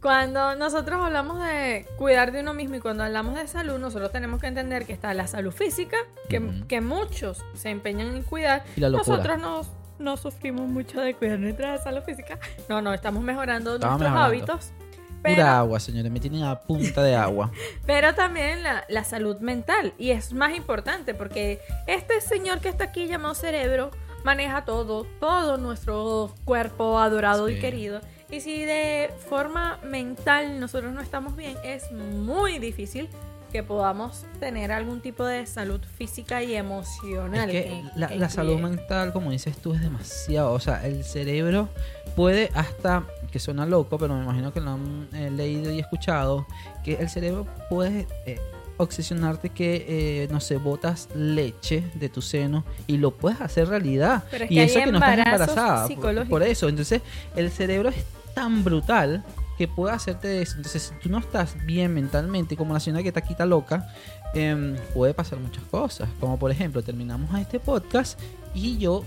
Cuando 0.00 0.54
nosotros 0.54 1.00
hablamos 1.04 1.42
de 1.42 1.86
cuidar 1.96 2.30
de 2.30 2.40
uno 2.40 2.54
mismo 2.54 2.76
y 2.76 2.80
cuando 2.80 3.02
hablamos 3.02 3.34
de 3.34 3.48
salud, 3.48 3.78
nosotros 3.78 4.12
tenemos 4.12 4.40
que 4.40 4.46
entender 4.46 4.86
que 4.86 4.92
está 4.92 5.12
la 5.12 5.26
salud 5.26 5.50
física, 5.50 5.96
que, 6.28 6.38
Ujú. 6.38 6.66
que 6.68 6.80
muchos 6.80 7.44
se 7.54 7.70
empeñan 7.70 8.14
en 8.14 8.22
cuidar. 8.22 8.62
Y 8.76 8.80
la 8.80 8.90
locura. 8.90 9.16
Nosotros 9.16 9.38
no, 9.40 9.62
no 9.98 10.16
sufrimos 10.16 10.68
mucho 10.68 11.00
de 11.00 11.14
cuidar 11.14 11.40
nuestra 11.40 11.78
salud 11.78 12.02
física. 12.02 12.38
No, 12.68 12.80
no, 12.80 12.94
estamos 12.94 13.24
mejorando 13.24 13.74
Estamos 13.74 13.98
nuestros 14.00 14.12
mejorando. 14.20 14.52
hábitos. 14.52 14.72
Pura 15.20 15.34
Pero, 15.34 15.46
agua, 15.48 15.80
señores. 15.80 16.12
Me 16.12 16.20
tienen 16.20 16.44
a 16.44 16.60
punta 16.60 17.02
de 17.02 17.16
agua. 17.16 17.50
pero 17.86 18.14
también 18.14 18.62
la, 18.62 18.84
la 18.88 19.02
salud 19.02 19.38
mental. 19.40 19.92
Y 19.98 20.10
es 20.12 20.32
más 20.32 20.54
importante 20.54 21.12
porque 21.12 21.58
este 21.88 22.20
señor 22.20 22.60
que 22.60 22.68
está 22.68 22.84
aquí 22.84 23.08
llamado 23.08 23.34
cerebro 23.34 23.90
maneja 24.22 24.64
todo, 24.64 25.06
todo 25.18 25.56
nuestro 25.56 26.32
cuerpo 26.44 27.00
adorado 27.00 27.48
y 27.48 27.54
Sí. 27.56 27.60
querido. 27.60 28.00
Y 28.30 28.40
si 28.40 28.62
de 28.64 29.10
forma 29.28 29.78
mental 29.84 30.60
nosotros 30.60 30.92
no 30.92 31.00
estamos 31.00 31.34
bien, 31.36 31.56
es 31.64 31.90
muy 31.92 32.58
difícil 32.58 33.08
que 33.52 33.62
podamos 33.62 34.26
tener 34.40 34.70
algún 34.72 35.00
tipo 35.00 35.24
de 35.24 35.46
salud 35.46 35.80
física 35.96 36.42
y 36.42 36.52
Es 36.54 36.60
emocional. 36.60 37.50
que 37.50 37.62
que- 37.64 37.82
la, 37.96 38.08
que 38.08 38.16
la 38.16 38.28
salud 38.28 38.58
incluye- 38.58 38.76
mental, 38.76 39.12
como 39.14 39.30
dices 39.30 39.56
tú, 39.56 39.72
es 39.72 39.80
demasiado. 39.80 40.52
O 40.52 40.60
sea, 40.60 40.86
el 40.86 41.02
cerebro 41.04 41.70
puede 42.14 42.50
hasta, 42.54 43.04
que 43.32 43.38
suena 43.38 43.64
loco, 43.64 43.96
pero 43.98 44.14
me 44.14 44.22
imagino 44.24 44.52
que 44.52 44.60
lo 44.60 44.72
han 44.72 45.08
eh, 45.14 45.30
leído 45.30 45.72
y 45.72 45.78
escuchado, 45.80 46.46
que 46.84 46.94
el 46.96 47.08
cerebro 47.08 47.46
puede 47.70 48.06
eh, 48.26 48.38
obsesionarte 48.76 49.48
que, 49.48 49.86
eh, 50.24 50.28
no 50.30 50.40
sé, 50.40 50.58
botas 50.58 51.08
leche 51.14 51.82
de 51.94 52.10
tu 52.10 52.20
seno 52.20 52.64
y 52.86 52.98
lo 52.98 53.12
puedes 53.12 53.40
hacer 53.40 53.68
realidad. 53.68 54.24
Pero 54.30 54.44
es 54.44 54.50
y 54.50 54.58
eso 54.60 54.80
que 54.80 54.92
no 54.92 54.98
estás 54.98 55.18
embarazada. 55.18 55.88
por 56.28 56.42
eso, 56.42 56.68
entonces, 56.68 57.00
el 57.34 57.50
cerebro 57.50 57.88
es 57.88 57.96
tan 58.38 58.62
brutal 58.62 59.24
que 59.56 59.66
puede 59.66 59.92
hacerte 59.92 60.40
eso. 60.40 60.58
Entonces, 60.58 60.80
si 60.84 60.94
tú 61.00 61.08
no 61.08 61.18
estás 61.18 61.56
bien 61.66 61.92
mentalmente, 61.92 62.56
como 62.56 62.72
la 62.72 62.78
señora 62.78 63.02
que 63.02 63.08
está 63.08 63.18
está 63.18 63.44
loca, 63.44 63.92
em, 64.32 64.76
puede 64.94 65.12
pasar 65.12 65.40
muchas 65.40 65.64
cosas. 65.64 66.08
Como 66.20 66.38
por 66.38 66.52
ejemplo, 66.52 66.80
terminamos 66.80 67.34
a 67.34 67.40
este 67.40 67.58
podcast 67.58 68.16
y 68.54 68.78
yo. 68.78 69.02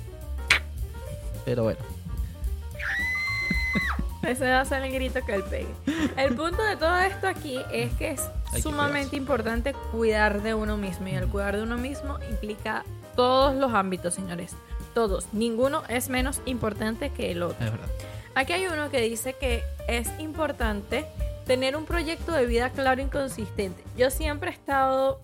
Pero 1.46 1.64
bueno, 1.64 1.80
Ese 4.24 4.52
va 4.52 4.60
a 4.60 4.66
ser 4.66 4.84
el 4.84 4.92
grito 4.92 5.26
que 5.26 5.34
él 5.34 5.44
pegue. 5.44 5.74
El 6.18 6.36
punto 6.36 6.62
de 6.62 6.76
todo 6.76 7.00
esto 7.00 7.28
aquí 7.28 7.58
es 7.72 7.94
que 7.94 8.12
es 8.12 8.22
Hay 8.48 8.56
que 8.58 8.62
sumamente 8.62 9.16
importante 9.16 9.74
cuidar 9.94 10.44
de 10.44 10.54
uno 10.54 10.76
mismo. 10.76 11.08
Y 11.08 11.12
el 11.12 11.28
cuidar 11.30 11.56
de 11.56 11.64
uno 11.64 11.78
mismo 11.78 12.20
implica 12.30 12.84
todos 13.16 13.56
los 13.56 13.74
ámbitos, 13.74 14.14
señores. 14.14 14.58
Todos. 14.94 15.28
Ninguno 15.32 15.84
es 15.88 16.10
menos 16.10 16.42
importante 16.46 17.12
que 17.12 17.32
el 17.32 17.44
otro. 17.44 17.66
es 17.66 17.72
verdad. 17.72 17.88
Aquí 18.36 18.54
hay 18.54 18.66
uno 18.66 18.90
que 18.90 19.02
dice 19.02 19.36
que 19.40 19.64
es 19.88 20.08
importante 20.20 21.06
tener 21.46 21.76
un 21.76 21.86
proyecto 21.86 22.32
de 22.32 22.46
vida 22.46 22.70
claro 22.70 23.02
y 23.02 23.06
consistente. 23.06 23.84
Yo 23.98 24.10
siempre 24.10 24.52
he 24.52 24.54
estado, 24.54 25.22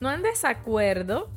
no 0.00 0.10
en 0.12 0.22
desacuerdo, 0.22 1.30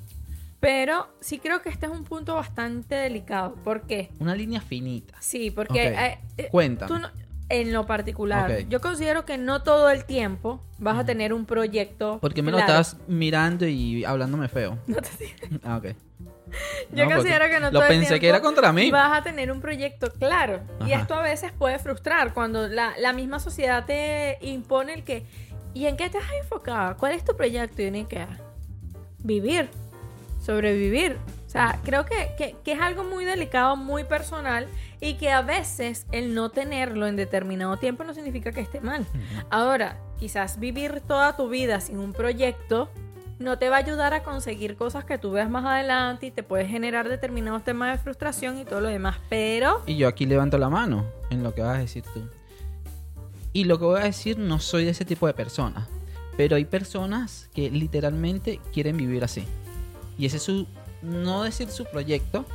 pero 0.59 1.07
sí 1.19 1.39
creo 1.39 1.61
que 1.61 1.69
este 1.69 1.85
es 1.85 1.91
un 1.91 2.03
punto 2.03 2.35
bastante 2.35 2.95
delicado. 2.95 3.55
¿Por 3.63 3.81
qué? 3.83 4.09
Una 4.19 4.35
línea 4.35 4.61
finita. 4.61 5.13
Sí, 5.19 5.51
porque 5.51 5.87
eh, 5.89 6.19
eh, 6.37 6.49
no- 6.53 7.11
en 7.49 7.73
lo 7.73 7.85
particular, 7.85 8.61
yo 8.69 8.81
considero 8.81 9.25
que 9.25 9.37
no 9.37 9.61
todo 9.61 9.89
el 9.91 10.05
tiempo 10.05 10.63
vas 10.79 10.97
a 10.97 11.05
tener 11.05 11.33
un 11.33 11.45
proyecto. 11.45 12.17
Porque 12.21 12.41
me 12.41 12.49
lo 12.51 12.57
claro. 12.57 12.71
estás 12.81 12.97
mirando 13.07 13.67
y 13.67 14.03
hablándome 14.05 14.47
feo. 14.47 14.79
No 14.87 14.95
te- 14.95 15.35
Ah, 15.63 15.77
ok. 15.77 15.95
Yo 16.91 17.05
No, 17.05 17.15
considero 17.15 17.45
que 17.45 17.59
no 17.59 17.67
Lo 17.71 17.79
todo 17.79 17.83
el 17.83 17.99
pensé 17.99 18.19
que 18.19 18.29
era 18.29 18.41
contra 18.41 18.71
mí. 18.73 18.91
Vas 18.91 19.17
a 19.19 19.23
tener 19.23 19.51
un 19.51 19.61
proyecto 19.61 20.11
claro. 20.11 20.59
Y 20.85 20.91
esto 20.91 21.15
a 21.15 21.21
veces 21.21 21.51
puede 21.51 21.79
frustrar 21.79 22.33
cuando 22.33 22.67
la, 22.67 22.93
la 22.99 23.13
misma 23.13 23.39
sociedad 23.39 23.85
te 23.85 24.37
impone 24.41 24.93
el 24.93 25.03
que. 25.03 25.25
¿Y 25.73 25.87
en 25.87 25.97
qué 25.97 26.09
te 26.09 26.19
has 26.19 26.31
enfocado? 26.41 26.97
¿Cuál 26.97 27.13
es 27.13 27.23
tu 27.25 27.35
proyecto? 27.35 27.81
Y 27.81 27.87
uno 27.87 28.07
que 28.07 28.27
vivir, 29.19 29.69
sobrevivir. 30.41 31.17
O 31.45 31.49
sea, 31.49 31.79
creo 31.83 32.05
que, 32.05 32.31
que- 32.37 32.55
que 32.63 32.71
es 32.73 32.79
algo 32.81 33.03
muy 33.03 33.25
delicado, 33.25 33.75
muy 33.75 34.03
personal 34.03 34.67
y 34.99 35.15
que 35.15 35.31
a 35.31 35.41
veces 35.41 36.05
el 36.11 36.33
no 36.33 36.49
tenerlo 36.49 37.05
en 37.07 37.15
determinado 37.15 37.77
tiempo 37.77 38.03
no 38.03 38.13
significa 38.13 38.51
que 38.51 38.61
esté 38.61 38.81
mal. 38.81 39.05
Ahora, 39.49 39.97
quizás 40.19 40.59
vivir 40.59 41.01
toda 41.01 41.35
tu 41.35 41.49
vida 41.49 41.79
sin 41.79 41.99
un 41.99 42.11
proyecto 42.13 42.89
no 43.43 43.59
te 43.59 43.69
va 43.69 43.75
a 43.75 43.79
ayudar 43.79 44.13
a 44.13 44.23
conseguir 44.23 44.75
cosas 44.75 45.05
que 45.05 45.17
tú 45.17 45.31
veas 45.31 45.49
más 45.49 45.65
adelante 45.65 46.27
y 46.27 46.31
te 46.31 46.43
puede 46.43 46.65
generar 46.65 47.09
determinados 47.09 47.63
temas 47.63 47.97
de 47.97 48.03
frustración 48.03 48.57
y 48.57 48.65
todo 48.65 48.81
lo 48.81 48.87
demás. 48.87 49.17
Pero 49.29 49.83
Y 49.85 49.97
yo 49.97 50.07
aquí 50.07 50.25
levanto 50.25 50.57
la 50.57 50.69
mano 50.69 51.05
en 51.29 51.43
lo 51.43 51.53
que 51.53 51.61
vas 51.61 51.77
a 51.77 51.79
decir 51.79 52.03
tú. 52.13 52.27
Y 53.51 53.65
lo 53.65 53.77
que 53.77 53.85
voy 53.85 54.01
a 54.01 54.05
decir, 54.05 54.39
no 54.39 54.59
soy 54.59 54.85
de 54.85 54.91
ese 54.91 55.05
tipo 55.05 55.27
de 55.27 55.33
personas. 55.33 55.87
Pero 56.37 56.55
hay 56.55 56.65
personas 56.65 57.49
que 57.53 57.69
literalmente 57.69 58.59
quieren 58.73 58.97
vivir 58.97 59.23
así. 59.23 59.45
Y 60.17 60.25
ese 60.25 60.37
es 60.37 60.43
su, 60.43 60.65
no 61.03 61.43
decir 61.43 61.69
su 61.69 61.85
proyecto, 61.85 62.45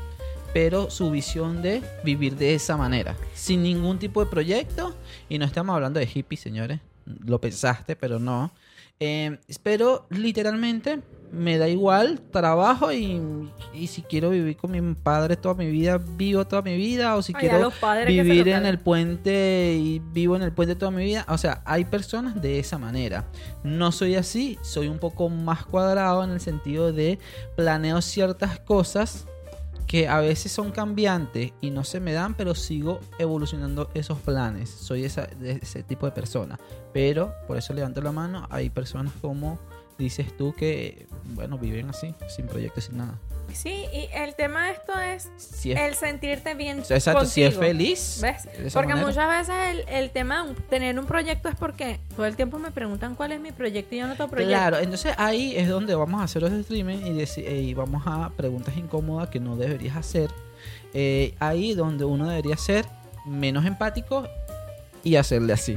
pero 0.53 0.91
su 0.91 1.11
visión 1.11 1.62
de 1.62 1.82
vivir 2.03 2.34
de 2.36 2.55
esa 2.55 2.76
manera. 2.76 3.14
Sin 3.34 3.62
ningún 3.62 3.99
tipo 3.99 4.24
de 4.24 4.30
proyecto. 4.30 4.95
Y 5.28 5.39
no 5.39 5.45
estamos 5.45 5.74
hablando 5.74 6.01
de 6.01 6.07
hippies, 6.07 6.41
señores. 6.41 6.80
Lo 7.24 7.41
pensaste, 7.41 7.95
pero 7.95 8.18
no. 8.18 8.51
Eh, 9.01 9.38
pero 9.62 10.07
literalmente 10.11 11.01
me 11.30 11.59
da 11.59 11.68
igual, 11.68 12.20
trabajo 12.30 12.92
y, 12.92 13.20
y 13.74 13.86
si 13.88 14.03
quiero 14.03 14.30
vivir 14.30 14.57
con 14.57 14.70
mi 14.70 14.94
padre 14.94 15.36
toda 15.36 15.55
mi 15.55 15.70
vida, 15.70 15.99
vivo 15.99 16.46
toda 16.46 16.62
mi 16.62 16.76
vida. 16.76 17.16
O 17.16 17.22
si 17.22 17.32
Ay, 17.36 17.49
quiero 17.49 17.70
padres 17.70 18.09
vivir 18.09 18.49
en 18.49 18.66
el 18.66 18.78
puente 18.78 19.76
y 19.78 20.01
vivo 20.12 20.36
en 20.36 20.42
el 20.42 20.53
puente 20.53 20.74
toda 20.74 20.90
mi 20.90 21.05
vida. 21.05 21.26
O 21.28 21.38
sea, 21.38 21.62
hay 21.64 21.84
personas 21.84 22.40
de 22.40 22.59
esa 22.59 22.78
manera. 22.78 23.26
No 23.62 23.92
soy 23.92 24.16
así, 24.16 24.59
soy 24.62 24.88
un 24.88 24.99
poco 24.99 25.28
más 25.28 25.64
cuadrado 25.64 26.24
en 26.24 26.30
el 26.30 26.40
sentido 26.40 26.92
de 26.92 27.18
planeo 27.57 28.01
ciertas 28.03 28.59
cosas 28.61 29.26
que 29.89 30.07
a 30.07 30.20
veces 30.20 30.53
son 30.53 30.70
cambiantes 30.70 31.53
y 31.62 31.70
no 31.70 31.82
se 31.82 31.99
me 31.99 32.12
dan, 32.12 32.34
pero 32.34 32.55
sigo 32.55 33.01
evolucionando 33.18 33.91
esos 33.95 34.18
planes. 34.18 34.68
Soy 34.68 35.05
ese 35.05 35.82
tipo 35.84 36.05
de 36.05 36.12
persona. 36.12 36.61
Pero, 36.93 37.32
por 37.47 37.57
eso 37.57 37.72
levanto 37.72 38.03
la 38.03 38.12
mano, 38.12 38.47
hay 38.51 38.68
personas 38.68 39.14
como 39.22 39.59
dices 39.99 40.36
tú 40.36 40.53
que, 40.55 41.07
bueno, 41.34 41.59
viven 41.59 41.90
así, 41.90 42.14
sin 42.34 42.46
proyectos, 42.46 42.84
sin 42.84 42.99
nada. 42.99 43.18
sí, 43.53 43.84
y 43.92 44.09
el 44.14 44.34
tema 44.36 44.66
de 44.66 44.72
esto 44.72 44.92
es 45.01 45.28
Si 45.38 45.72
es, 45.72 45.80
el 45.80 45.94
sentirte 45.94 46.55
bien. 46.55 46.78
exacto, 46.88 47.24
si 47.24 47.42
es 47.42 47.57
feliz. 47.57 48.20
¿Ves? 48.22 48.49
Porque 48.72 48.94
manera. 48.94 49.07
muchas 49.09 49.28
veces 49.28 49.55
el, 49.70 49.88
el 49.94 50.11
tema 50.11 50.46
de 50.46 50.55
tener 50.55 50.99
un 50.99 51.07
proyecto 51.07 51.49
es 51.49 51.57
porque 51.57 51.99
todo 52.14 52.26
el 52.26 52.36
tiempo 52.36 52.59
me 52.59 52.70
preguntan 52.70 53.14
cuál 53.16 53.32
es 53.32 53.40
mi 53.40 53.51
proyecto 53.53 53.94
y 53.94 53.99
yo 53.99 54.07
no 54.07 54.14
tengo 54.16 54.30
proyecto. 54.30 54.51
Claro, 54.57 54.78
entonces 54.78 55.14
ahí 55.18 55.57
es 55.57 55.68
donde 55.68 55.94
vamos 55.94 56.20
a 56.20 56.24
hacer 56.24 56.42
los 56.42 56.53
streaming 56.53 56.99
y, 56.99 57.11
deci- 57.20 57.44
eh, 57.44 57.61
y 57.62 57.74
vamos 57.74 58.03
a 58.07 58.30
preguntas 58.36 58.76
incómodas 58.76 59.28
que 59.30 59.40
no 59.40 59.57
deberías 59.57 59.96
hacer. 59.96 60.30
Eh, 60.94 61.34
ahí 61.40 61.74
donde 61.74 62.05
uno 62.05 62.28
debería 62.28 62.57
ser 62.57 62.86
menos 63.26 63.66
empático 63.66 64.26
y 65.05 65.16
hacerle 65.16 65.53
así. 65.53 65.76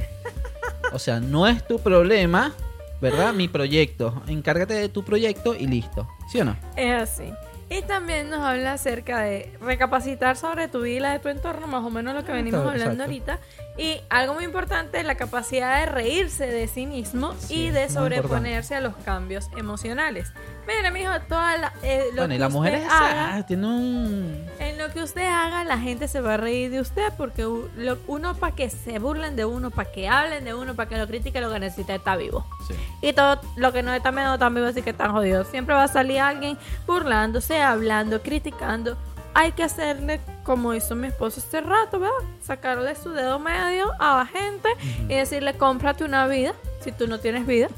O 0.92 0.98
sea, 0.98 1.20
no 1.20 1.46
es 1.46 1.66
tu 1.66 1.78
problema, 1.78 2.54
¿verdad? 3.02 3.34
Mi 3.34 3.48
proyecto. 3.48 4.22
Encárgate 4.28 4.74
de 4.74 4.88
tu 4.88 5.04
proyecto 5.04 5.54
y 5.54 5.66
listo. 5.66 6.08
¿Sí 6.30 6.40
o 6.40 6.44
no? 6.44 6.56
Es 6.76 7.02
así. 7.02 7.24
Y 7.72 7.82
también 7.82 8.28
nos 8.28 8.40
habla 8.40 8.74
acerca 8.74 9.20
de 9.20 9.56
recapacitar 9.60 10.36
sobre 10.36 10.68
tu 10.68 10.82
vida 10.82 10.96
y 10.96 11.00
la 11.00 11.12
de 11.12 11.18
tu 11.20 11.28
entorno, 11.28 11.66
más 11.66 11.82
o 11.84 11.90
menos 11.90 12.14
lo 12.14 12.24
que 12.24 12.32
Ah, 12.32 12.34
venimos 12.34 12.60
está- 12.60 12.70
hablando 12.72 13.04
ahorita. 13.04 13.38
Y 13.78 14.00
algo 14.10 14.34
muy 14.34 14.44
importante 14.44 15.00
es 15.00 15.06
la 15.06 15.14
capacidad 15.14 15.80
de 15.80 15.86
reírse 15.86 16.46
de 16.46 16.68
sí 16.68 16.84
mismo 16.84 17.34
Sí, 17.38 17.54
y 17.68 17.70
de 17.70 17.88
sobreponerse 17.88 18.74
a 18.74 18.80
los 18.80 18.94
cambios 18.96 19.48
emocionales. 19.56 20.30
Mira, 20.66 20.90
mijo, 20.90 21.10
toda 21.26 21.56
la, 21.56 21.72
eh, 21.82 22.04
lo 22.10 22.16
bueno, 22.18 22.28
que 22.28 22.34
y 22.34 22.38
la 22.38 22.48
mujer 22.50 22.74
usted 22.74 22.86
es 22.86 22.92
haga, 22.92 23.34
ah, 23.36 23.46
tiene 23.46 23.66
un... 23.66 24.46
en 24.58 24.78
lo 24.78 24.90
que 24.92 25.02
usted 25.02 25.26
haga, 25.26 25.64
la 25.64 25.78
gente 25.78 26.06
se 26.06 26.20
va 26.20 26.34
a 26.34 26.36
reír 26.36 26.70
de 26.70 26.80
usted 26.80 27.12
porque 27.16 27.42
lo- 27.42 27.98
uno 28.06 28.34
para 28.34 28.54
que 28.54 28.68
se 28.68 28.98
burlen 28.98 29.34
de 29.36 29.44
uno, 29.46 29.70
para 29.70 29.90
que 29.90 30.06
hablen 30.06 30.44
de 30.44 30.52
uno, 30.54 30.74
para 30.74 30.88
que 30.90 30.98
lo 30.98 31.06
critiquen, 31.06 31.42
lo 31.42 31.50
que 31.50 31.58
necesita 31.58 31.94
es 31.94 31.98
estar 32.00 32.18
vivo. 32.18 32.46
Sí. 32.68 32.74
Y 33.00 33.12
todo 33.14 33.40
lo 33.56 33.72
que 33.72 33.82
no 33.82 33.92
está 33.94 34.12
menos 34.12 34.38
tan 34.38 34.54
vivo, 34.54 34.66
así 34.66 34.82
que 34.82 34.90
están 34.90 35.12
jodidos. 35.12 35.48
Siempre 35.48 35.74
va 35.74 35.84
a 35.84 35.88
salir 35.88 36.20
alguien 36.20 36.58
burlándose, 36.86 37.60
hablando, 37.62 38.20
criticando. 38.22 38.96
Hay 39.34 39.52
que 39.52 39.62
hacerle 39.62 40.20
como 40.44 40.74
hizo 40.74 40.94
mi 40.94 41.06
esposo 41.06 41.40
este 41.40 41.62
rato, 41.62 41.98
¿verdad? 41.98 42.14
Sacarle 42.42 42.94
su 42.96 43.10
dedo 43.12 43.38
medio 43.38 43.90
a 43.98 44.18
la 44.18 44.26
gente 44.26 44.68
y 45.08 45.14
decirle, 45.14 45.54
cómprate 45.54 46.04
una 46.04 46.26
vida, 46.26 46.52
si 46.80 46.92
tú 46.92 47.06
no 47.06 47.18
tienes 47.18 47.46
vida. 47.46 47.68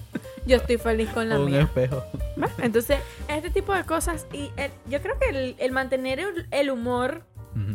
yo 0.46 0.56
estoy 0.56 0.78
feliz 0.78 1.08
con 1.10 1.28
la 1.28 1.38
Un 1.38 1.46
mía. 1.46 1.62
espejo. 1.62 2.02
Entonces, 2.58 2.98
este 3.28 3.50
tipo 3.50 3.72
de 3.72 3.84
cosas, 3.84 4.26
y 4.32 4.50
el- 4.56 4.72
yo 4.86 5.00
creo 5.00 5.16
que 5.18 5.28
el, 5.28 5.56
el 5.58 5.70
mantener 5.72 6.18
el, 6.20 6.46
el 6.50 6.70
humor 6.70 7.22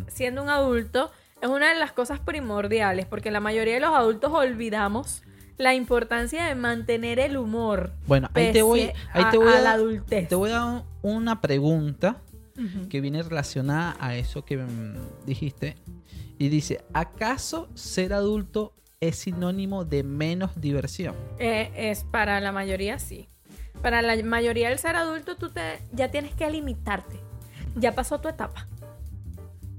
siendo 0.08 0.44
un 0.44 0.50
adulto 0.50 1.10
es 1.42 1.48
una 1.48 1.70
de 1.70 1.76
las 1.80 1.94
cosas 1.94 2.20
primordiales, 2.20 3.06
porque 3.06 3.32
la 3.32 3.40
mayoría 3.40 3.76
de 3.76 3.80
los 3.80 3.96
adultos 3.96 4.30
olvidamos 4.34 5.24
la 5.60 5.76
importancia 5.76 6.46
de 6.46 6.56
mantener 6.56 7.20
el 7.20 7.38
humor. 7.38 7.92
Bueno, 8.08 8.30
ahí 8.34 8.52
te 8.52 8.62
voy, 8.64 8.92
ahí 9.14 9.24
te 9.30 9.38
a- 9.38 9.40
voy 9.40 9.54
a 9.54 9.58
a, 9.58 9.62
la 9.62 9.72
adultez. 9.74 10.28
te 10.30 10.34
voy 10.36 10.50
a 10.52 10.54
dar 10.60 10.84
una 11.04 11.42
pregunta 11.42 12.18
que 12.90 13.00
viene 13.00 13.24
relacionada 13.24 13.96
a 14.02 14.16
eso 14.18 14.44
que 14.44 14.58
mm, 14.58 15.26
dijiste 15.26 15.76
y 16.38 16.50
dice, 16.50 16.84
¿acaso 16.94 17.70
ser 17.74 18.12
adulto 18.14 18.74
es 19.00 19.16
sinónimo 19.18 19.86
de 19.86 20.04
menos 20.04 20.60
diversión? 20.60 21.16
Eh, 21.38 21.72
es 21.76 22.04
para 22.04 22.40
la 22.42 22.52
mayoría 22.52 23.00
sí. 23.00 23.30
Para 23.82 24.02
la 24.02 24.22
mayoría 24.24 24.68
del 24.70 24.78
ser 24.80 24.96
adulto 24.98 25.38
tú 25.38 25.50
te 25.52 25.62
ya 25.94 26.10
tienes 26.12 26.34
que 26.36 26.50
limitarte. 26.50 27.18
Ya 27.76 27.96
pasó 27.96 28.20
tu 28.20 28.28
etapa. 28.28 28.68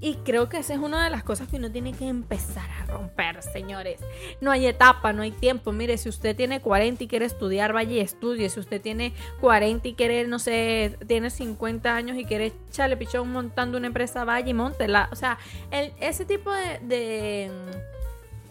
Y 0.03 0.15
creo 0.25 0.49
que 0.49 0.57
esa 0.57 0.73
es 0.73 0.79
una 0.79 1.03
de 1.03 1.11
las 1.11 1.23
cosas 1.23 1.47
que 1.47 1.57
uno 1.57 1.71
tiene 1.71 1.93
que 1.93 2.07
empezar 2.07 2.67
a 2.81 2.85
romper, 2.91 3.43
señores. 3.43 3.99
No 4.41 4.49
hay 4.49 4.65
etapa, 4.65 5.13
no 5.13 5.21
hay 5.21 5.29
tiempo. 5.29 5.71
Mire, 5.71 5.95
si 5.99 6.09
usted 6.09 6.35
tiene 6.35 6.59
40 6.59 7.03
y 7.03 7.07
quiere 7.07 7.25
estudiar, 7.25 7.71
vaya 7.71 7.91
y 7.91 7.99
estudie. 7.99 8.49
Si 8.49 8.59
usted 8.59 8.81
tiene 8.81 9.13
40 9.41 9.87
y 9.89 9.93
quiere, 9.93 10.25
no 10.27 10.39
sé, 10.39 10.97
tiene 11.07 11.29
50 11.29 11.95
años 11.95 12.17
y 12.17 12.25
quiere 12.25 12.51
echarle 12.69 12.97
pichón 12.97 13.31
montando 13.31 13.77
una 13.77 13.85
empresa, 13.87 14.25
vaya 14.25 14.49
y 14.49 14.55
montela. 14.55 15.07
O 15.11 15.15
sea, 15.15 15.37
el- 15.69 15.93
ese 15.99 16.25
tipo 16.25 16.51
de, 16.51 16.79
de, 16.81 17.51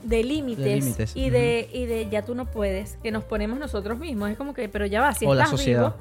de 0.05 0.25
límites, 0.25 0.65
y, 1.17 1.31
de, 1.31 1.69
y 1.73 1.87
de 1.87 2.09
ya 2.09 2.25
tú 2.25 2.37
no 2.37 2.47
puedes, 2.47 2.97
que 3.03 3.11
nos 3.11 3.25
ponemos 3.25 3.59
nosotros 3.59 3.99
mismos. 3.99 4.31
Es 4.31 4.37
como 4.39 4.55
que, 4.55 4.69
pero 4.69 4.87
ya 4.87 5.01
va, 5.01 5.13
si 5.15 5.27
O 5.27 5.33
estás 5.35 5.51
vivo, 5.67 5.95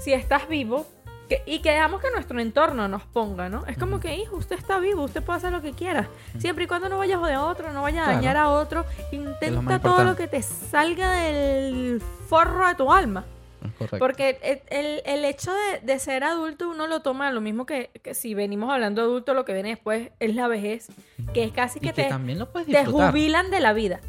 si 0.00 0.12
estás 0.12 0.48
vivo, 0.48 0.84
que- 1.28 1.42
y 1.46 1.60
que 1.60 1.70
dejamos 1.70 2.00
que 2.00 2.10
nuestro 2.10 2.38
entorno 2.40 2.88
nos 2.88 3.02
ponga, 3.02 3.48
¿no? 3.48 3.64
Es 3.66 3.76
como 3.78 3.98
que, 4.00 4.14
hijo, 4.16 4.36
usted 4.36 4.56
está 4.56 4.78
vivo, 4.78 5.02
used 5.04 5.22
puede 5.22 5.38
hacer 5.38 5.52
lo 5.52 5.60
que 5.62 5.72
quiera. 5.72 6.08
Siempre 6.38 6.64
y 6.64 6.66
cuando 6.66 6.88
no 6.88 6.98
vaya 6.98 7.16
a 7.16 7.18
joder 7.18 7.34
a 7.34 7.44
otro, 7.44 7.72
no 7.72 7.82
vaya 7.82 8.02
a 8.02 8.04
Claro. 8.04 8.16
dañar 8.18 8.36
a 8.36 8.48
otro, 8.50 8.84
intenta 9.12 9.78
todo 9.80 10.04
lo 10.04 10.16
que 10.16 10.28
te 10.28 10.42
salga 10.42 11.12
del 11.12 12.00
forro 12.28 12.66
de 12.68 12.74
tu 12.74 12.92
alma. 12.92 13.24
Correcto. 13.78 13.98
Porque 13.98 14.38
el, 14.42 14.60
el- 14.68 15.02
el 15.04 15.24
hecho 15.24 15.50
de, 15.52 15.80
de 15.80 15.98
ser 15.98 16.22
adulto 16.22 16.68
uno 16.68 16.86
lo 16.86 17.00
toma 17.00 17.32
lo 17.32 17.40
mismo 17.40 17.66
que, 17.66 17.90
que 18.02 18.14
si 18.14 18.32
venimos 18.34 18.70
hablando 18.72 19.02
adulto, 19.02 19.34
lo 19.34 19.44
que 19.44 19.52
viene 19.54 19.70
después 19.70 20.10
es 20.20 20.34
la 20.36 20.46
vejez, 20.46 20.86
que 21.34 21.42
es 21.42 21.52
casi 21.52 21.80
que, 21.80 21.88
que 21.88 22.04
te, 22.04 22.08
también 22.08 22.38
lo 22.38 22.50
puedes 22.52 22.68
te 22.68 22.84
jubilan 22.84 23.50
de 23.50 23.58
la 23.60 23.72
vida. 23.72 24.00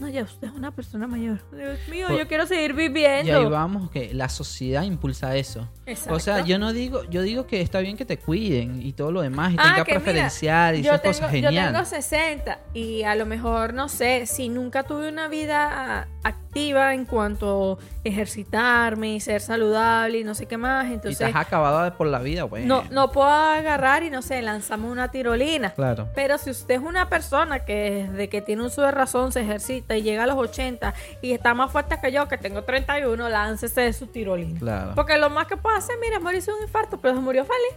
No, 0.00 0.08
ya 0.08 0.22
usted 0.22 0.48
es 0.48 0.54
una 0.54 0.70
persona 0.70 1.06
mayor. 1.06 1.40
Dios 1.54 1.78
mío, 1.88 2.06
Por- 2.08 2.18
yo 2.18 2.26
quiero 2.26 2.46
seguir 2.46 2.70
Y 2.70 2.82
ahí 2.82 2.88
viviendo. 2.88 3.50
vamos 3.50 3.90
que 3.90 4.14
la 4.14 4.28
sociedad 4.30 4.82
impulsa 4.82 5.36
eso. 5.36 5.68
Exacto. 5.84 6.14
O 6.14 6.18
sea, 6.20 6.44
yo 6.44 6.58
no 6.58 6.72
digo, 6.72 7.04
yo 7.10 7.20
digo 7.22 7.46
que 7.46 7.60
está 7.60 7.80
bien 7.80 7.96
que 7.96 8.04
te 8.06 8.18
cuiden 8.18 8.80
y 8.80 8.92
todo 8.94 9.12
lo 9.12 9.20
demás 9.20 9.52
y 9.52 9.56
Ah, 9.58 9.62
tenga 9.62 9.84
que 9.84 9.92
mira, 9.92 10.02
preferencial 10.04 10.76
y 10.76 10.82
yo 10.82 10.90
esas 10.92 11.02
tengo, 11.02 11.12
cosas 11.14 11.32
yo 11.32 11.40
genial. 11.48 11.72
tengo 11.72 11.84
60 11.84 12.58
y 12.72 13.02
a 13.02 13.14
lo 13.14 13.26
mejor, 13.26 13.74
no 13.74 13.88
sé, 13.88 14.24
si 14.26 14.48
nunca 14.48 14.84
tuve 14.84 15.08
una 15.08 15.28
vida 15.28 16.08
activa 16.22 16.49
en 16.54 17.04
cuanto 17.04 17.78
a 17.80 18.08
ejercitarme 18.08 19.14
y 19.14 19.20
ser 19.20 19.40
saludable 19.40 20.18
y 20.18 20.24
no 20.24 20.34
sé 20.34 20.46
qué 20.46 20.56
más, 20.56 20.88
y 20.88 20.94
entonces 20.94 21.20
has 21.28 21.36
acabado 21.46 21.96
por 21.96 22.06
la 22.08 22.18
vida, 22.18 22.46
pues. 22.48 22.66
no, 22.66 22.84
no 22.90 23.12
puedo 23.12 23.28
agarrar 23.28 24.02
y 24.02 24.10
no 24.10 24.20
sé, 24.22 24.42
lanzamos 24.42 24.90
una 24.90 25.10
tirolina. 25.10 25.70
Claro. 25.70 26.08
Pero 26.14 26.38
si 26.38 26.50
usted 26.50 26.74
es 26.74 26.80
una 26.80 27.08
persona 27.08 27.60
que 27.64 28.06
desde 28.10 28.28
que 28.28 28.42
tiene 28.42 28.62
uso 28.64 28.82
de 28.82 28.90
razón 28.90 29.32
se 29.32 29.42
ejercita 29.42 29.96
y 29.96 30.02
llega 30.02 30.24
a 30.24 30.26
los 30.26 30.36
80 30.36 30.92
y 31.22 31.32
está 31.32 31.54
más 31.54 31.70
fuerte 31.70 31.98
que 32.02 32.10
yo, 32.12 32.26
que 32.28 32.36
tengo 32.38 32.62
31, 32.64 33.28
láncese 33.28 33.82
de 33.82 33.92
su 33.92 34.06
tirolina. 34.08 34.58
Claro. 34.58 34.92
Porque 34.94 35.18
lo 35.18 35.30
más 35.30 35.46
que 35.46 35.56
puede 35.56 35.76
hacer, 35.78 35.96
mira, 36.00 36.18
morirse 36.18 36.50
de 36.50 36.56
un 36.56 36.62
infarto, 36.64 36.98
pero 37.00 37.14
se 37.14 37.20
murió 37.20 37.44
feliz. 37.44 37.74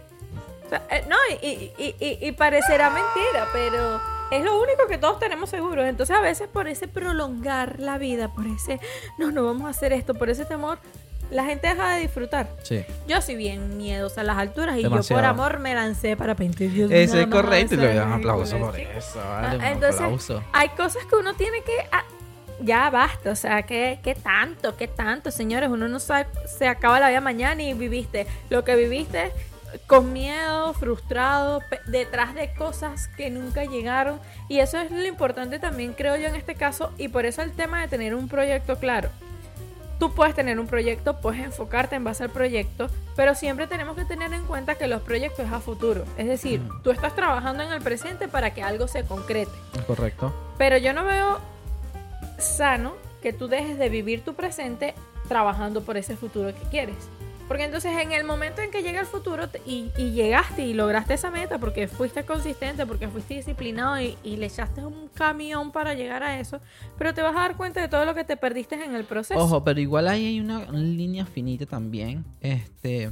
O 0.66 0.68
sea, 0.68 0.82
eh, 0.90 1.04
no, 1.08 1.16
y, 1.42 1.46
y- 1.46 1.72
y- 1.78 1.94
y- 2.00 2.26
y 2.28 2.32
parecerá 2.32 2.88
mentira, 2.90 3.46
pero 3.52 4.00
es 4.30 4.44
lo 4.44 4.60
único 4.60 4.86
que 4.88 4.98
todos 4.98 5.18
tenemos 5.18 5.50
seguro. 5.50 5.84
Entonces, 5.84 6.16
a 6.16 6.20
veces 6.20 6.48
por 6.48 6.68
ese 6.68 6.88
prolongar 6.88 7.78
la 7.80 7.98
vida, 7.98 8.28
por 8.32 8.46
ese, 8.46 8.80
no, 9.18 9.30
no 9.30 9.44
vamos 9.44 9.66
a 9.66 9.70
hacer 9.70 9.92
esto, 9.92 10.14
por 10.14 10.30
ese 10.30 10.44
temor, 10.44 10.78
la 11.30 11.44
gente 11.44 11.68
deja 11.68 11.94
de 11.94 12.00
disfrutar. 12.02 12.48
Sí. 12.62 12.84
Yo 13.08 13.20
soy 13.22 13.36
bien 13.36 13.76
miedosa 13.76 14.20
a 14.20 14.24
las 14.24 14.36
alturas 14.36 14.76
y 14.78 14.82
Demasiado. 14.82 15.08
yo 15.08 15.14
por 15.16 15.24
amor 15.24 15.58
me 15.58 15.74
lancé 15.74 16.16
para 16.16 16.34
pintar. 16.34 16.68
Yo 16.68 16.86
Eso 16.90 17.18
es 17.18 17.26
correcto 17.28 17.74
y 17.74 17.78
le 17.78 18.02
un 18.02 18.12
aplauso 18.12 18.58
por 18.58 18.78
eso. 18.78 19.20
Ah, 19.20 19.40
Vale, 19.42 19.56
un 19.58 19.64
Entonces, 19.64 20.00
aplauso. 20.00 20.42
hay 20.52 20.68
cosas 20.70 21.04
que 21.06 21.16
uno 21.16 21.34
tiene 21.34 21.62
que... 21.62 21.72
ah, 21.92 22.04
ya 22.60 22.88
basta, 22.88 23.30
o 23.32 23.36
sea, 23.36 23.64
¿qué, 23.64 23.98
qué 24.02 24.14
tanto? 24.14 24.76
¿Qué 24.76 24.86
tanto? 24.86 25.30
Señores, 25.32 25.70
uno 25.70 25.88
no 25.88 25.98
sabe, 25.98 26.26
se 26.46 26.68
acaba 26.68 27.00
la 27.00 27.08
vida 27.08 27.20
mañana 27.20 27.62
y 27.62 27.74
viviste 27.74 28.26
lo 28.48 28.62
que 28.62 28.76
viviste 28.76 29.32
con 29.86 30.12
miedo, 30.12 30.72
frustrado, 30.74 31.60
detrás 31.86 32.34
de 32.34 32.52
cosas 32.54 33.08
que 33.08 33.30
nunca 33.30 33.64
llegaron. 33.64 34.20
Y 34.48 34.60
eso 34.60 34.78
es 34.78 34.90
lo 34.90 35.06
importante 35.06 35.58
también, 35.58 35.92
creo 35.92 36.16
yo, 36.16 36.28
en 36.28 36.34
este 36.36 36.54
caso. 36.54 36.92
Y 36.98 37.08
por 37.08 37.26
eso 37.26 37.42
el 37.42 37.52
tema 37.52 37.80
de 37.80 37.88
tener 37.88 38.14
un 38.14 38.28
proyecto 38.28 38.76
claro. 38.78 39.10
Tú 39.98 40.12
puedes 40.12 40.34
tener 40.34 40.58
un 40.58 40.66
proyecto, 40.66 41.20
puedes 41.20 41.40
enfocarte 41.42 41.94
en 41.94 42.04
base 42.04 42.24
al 42.24 42.30
proyecto, 42.30 42.88
pero 43.14 43.34
siempre 43.34 43.66
tenemos 43.68 43.96
que 43.96 44.04
tener 44.04 44.32
en 44.32 44.44
cuenta 44.44 44.74
que 44.74 44.88
los 44.88 45.02
proyectos 45.02 45.46
es 45.46 45.52
a 45.52 45.60
futuro. 45.60 46.04
Es 46.18 46.26
decir, 46.26 46.60
Ujú. 46.60 46.82
tú 46.82 46.90
estás 46.90 47.14
trabajando 47.14 47.62
en 47.62 47.72
el 47.72 47.80
presente 47.80 48.26
para 48.26 48.52
que 48.52 48.62
algo 48.62 48.88
se 48.88 49.04
concrete. 49.04 49.52
Correcto. 49.86 50.34
Pero 50.58 50.78
yo 50.78 50.92
no 50.92 51.04
veo 51.04 51.38
sano 52.38 52.94
que 53.22 53.32
tú 53.32 53.46
dejes 53.46 53.78
de 53.78 53.88
vivir 53.88 54.24
tu 54.24 54.34
presente 54.34 54.94
trabajando 55.28 55.82
por 55.82 55.96
ese 55.96 56.16
futuro 56.16 56.48
que 56.48 56.68
quieres. 56.68 56.96
Porque 57.48 57.64
entonces 57.64 57.92
en 58.00 58.12
el 58.12 58.24
momento 58.24 58.62
en 58.62 58.70
que 58.70 58.82
llega 58.82 59.00
el 59.00 59.06
futuro 59.06 59.48
y, 59.66 59.90
y 59.98 60.12
llegaste 60.12 60.64
y 60.64 60.72
lograste 60.72 61.14
esa 61.14 61.30
meta 61.30 61.58
porque 61.58 61.88
fuiste 61.88 62.24
consistente, 62.24 62.86
porque 62.86 63.06
fuiste 63.08 63.34
disciplinado 63.34 64.00
y, 64.00 64.16
y 64.24 64.36
le 64.36 64.46
echaste 64.46 64.84
un 64.84 65.08
camión 65.08 65.70
para 65.70 65.94
llegar 65.94 66.22
a 66.22 66.40
eso, 66.40 66.60
pero 66.96 67.12
te 67.12 67.20
vas 67.22 67.36
a 67.36 67.40
dar 67.40 67.56
cuenta 67.56 67.80
de 67.82 67.88
todo 67.88 68.04
lo 68.06 68.14
que 68.14 68.24
te 68.24 68.36
perdiste 68.36 68.82
en 68.82 68.94
el 68.94 69.04
proceso. 69.04 69.38
Ojo, 69.40 69.62
pero 69.62 69.78
igual 69.80 70.08
ahí 70.08 70.24
hay 70.26 70.40
una 70.40 70.64
línea 70.72 71.26
finita 71.26 71.66
también. 71.66 72.24
Este. 72.40 73.10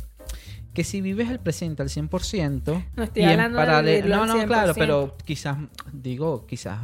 Que 0.72 0.85
si 0.85 1.03
vives 1.03 1.28
el 1.28 1.39
presente 1.39 1.83
al 1.83 1.91
100%. 1.91 2.85
No 2.97 3.03
estoy 3.03 3.22
y 3.22 3.24
en 3.26 3.30
hablando 3.33 3.59
de 3.61 3.66
paralelo- 3.66 3.85
vivirlo 3.97 4.16
No, 4.26 4.37
no, 4.39 4.47
claro, 4.47 4.72
100%. 4.72 4.78
pero 4.78 5.16
quizás, 5.26 5.59
digo, 5.93 6.47
quizás 6.47 6.78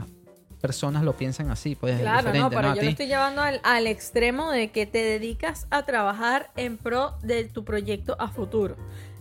personas 0.59 1.03
lo 1.03 1.17
piensan 1.17 1.51
así, 1.51 1.75
pues 1.75 1.95
es 1.95 2.01
Claro, 2.01 2.19
diferente, 2.19 2.41
no, 2.41 2.51
pero 2.51 2.69
¿no? 2.71 2.77
Yo 2.77 2.83
lo 2.83 2.91
estoy 2.91 3.07
llevando 3.07 3.43
al, 3.43 3.61
al 3.63 3.87
extremo 3.87 4.51
de 4.51 4.71
que 4.71 4.87
te 4.87 4.99
dedicas 4.99 5.67
a 5.71 5.85
trabajar 5.85 6.51
en 6.57 6.77
pro 6.77 7.15
de 7.23 7.45
tu 7.45 7.65
proyecto 7.65 8.17
a 8.19 8.29
futuro. 8.29 8.77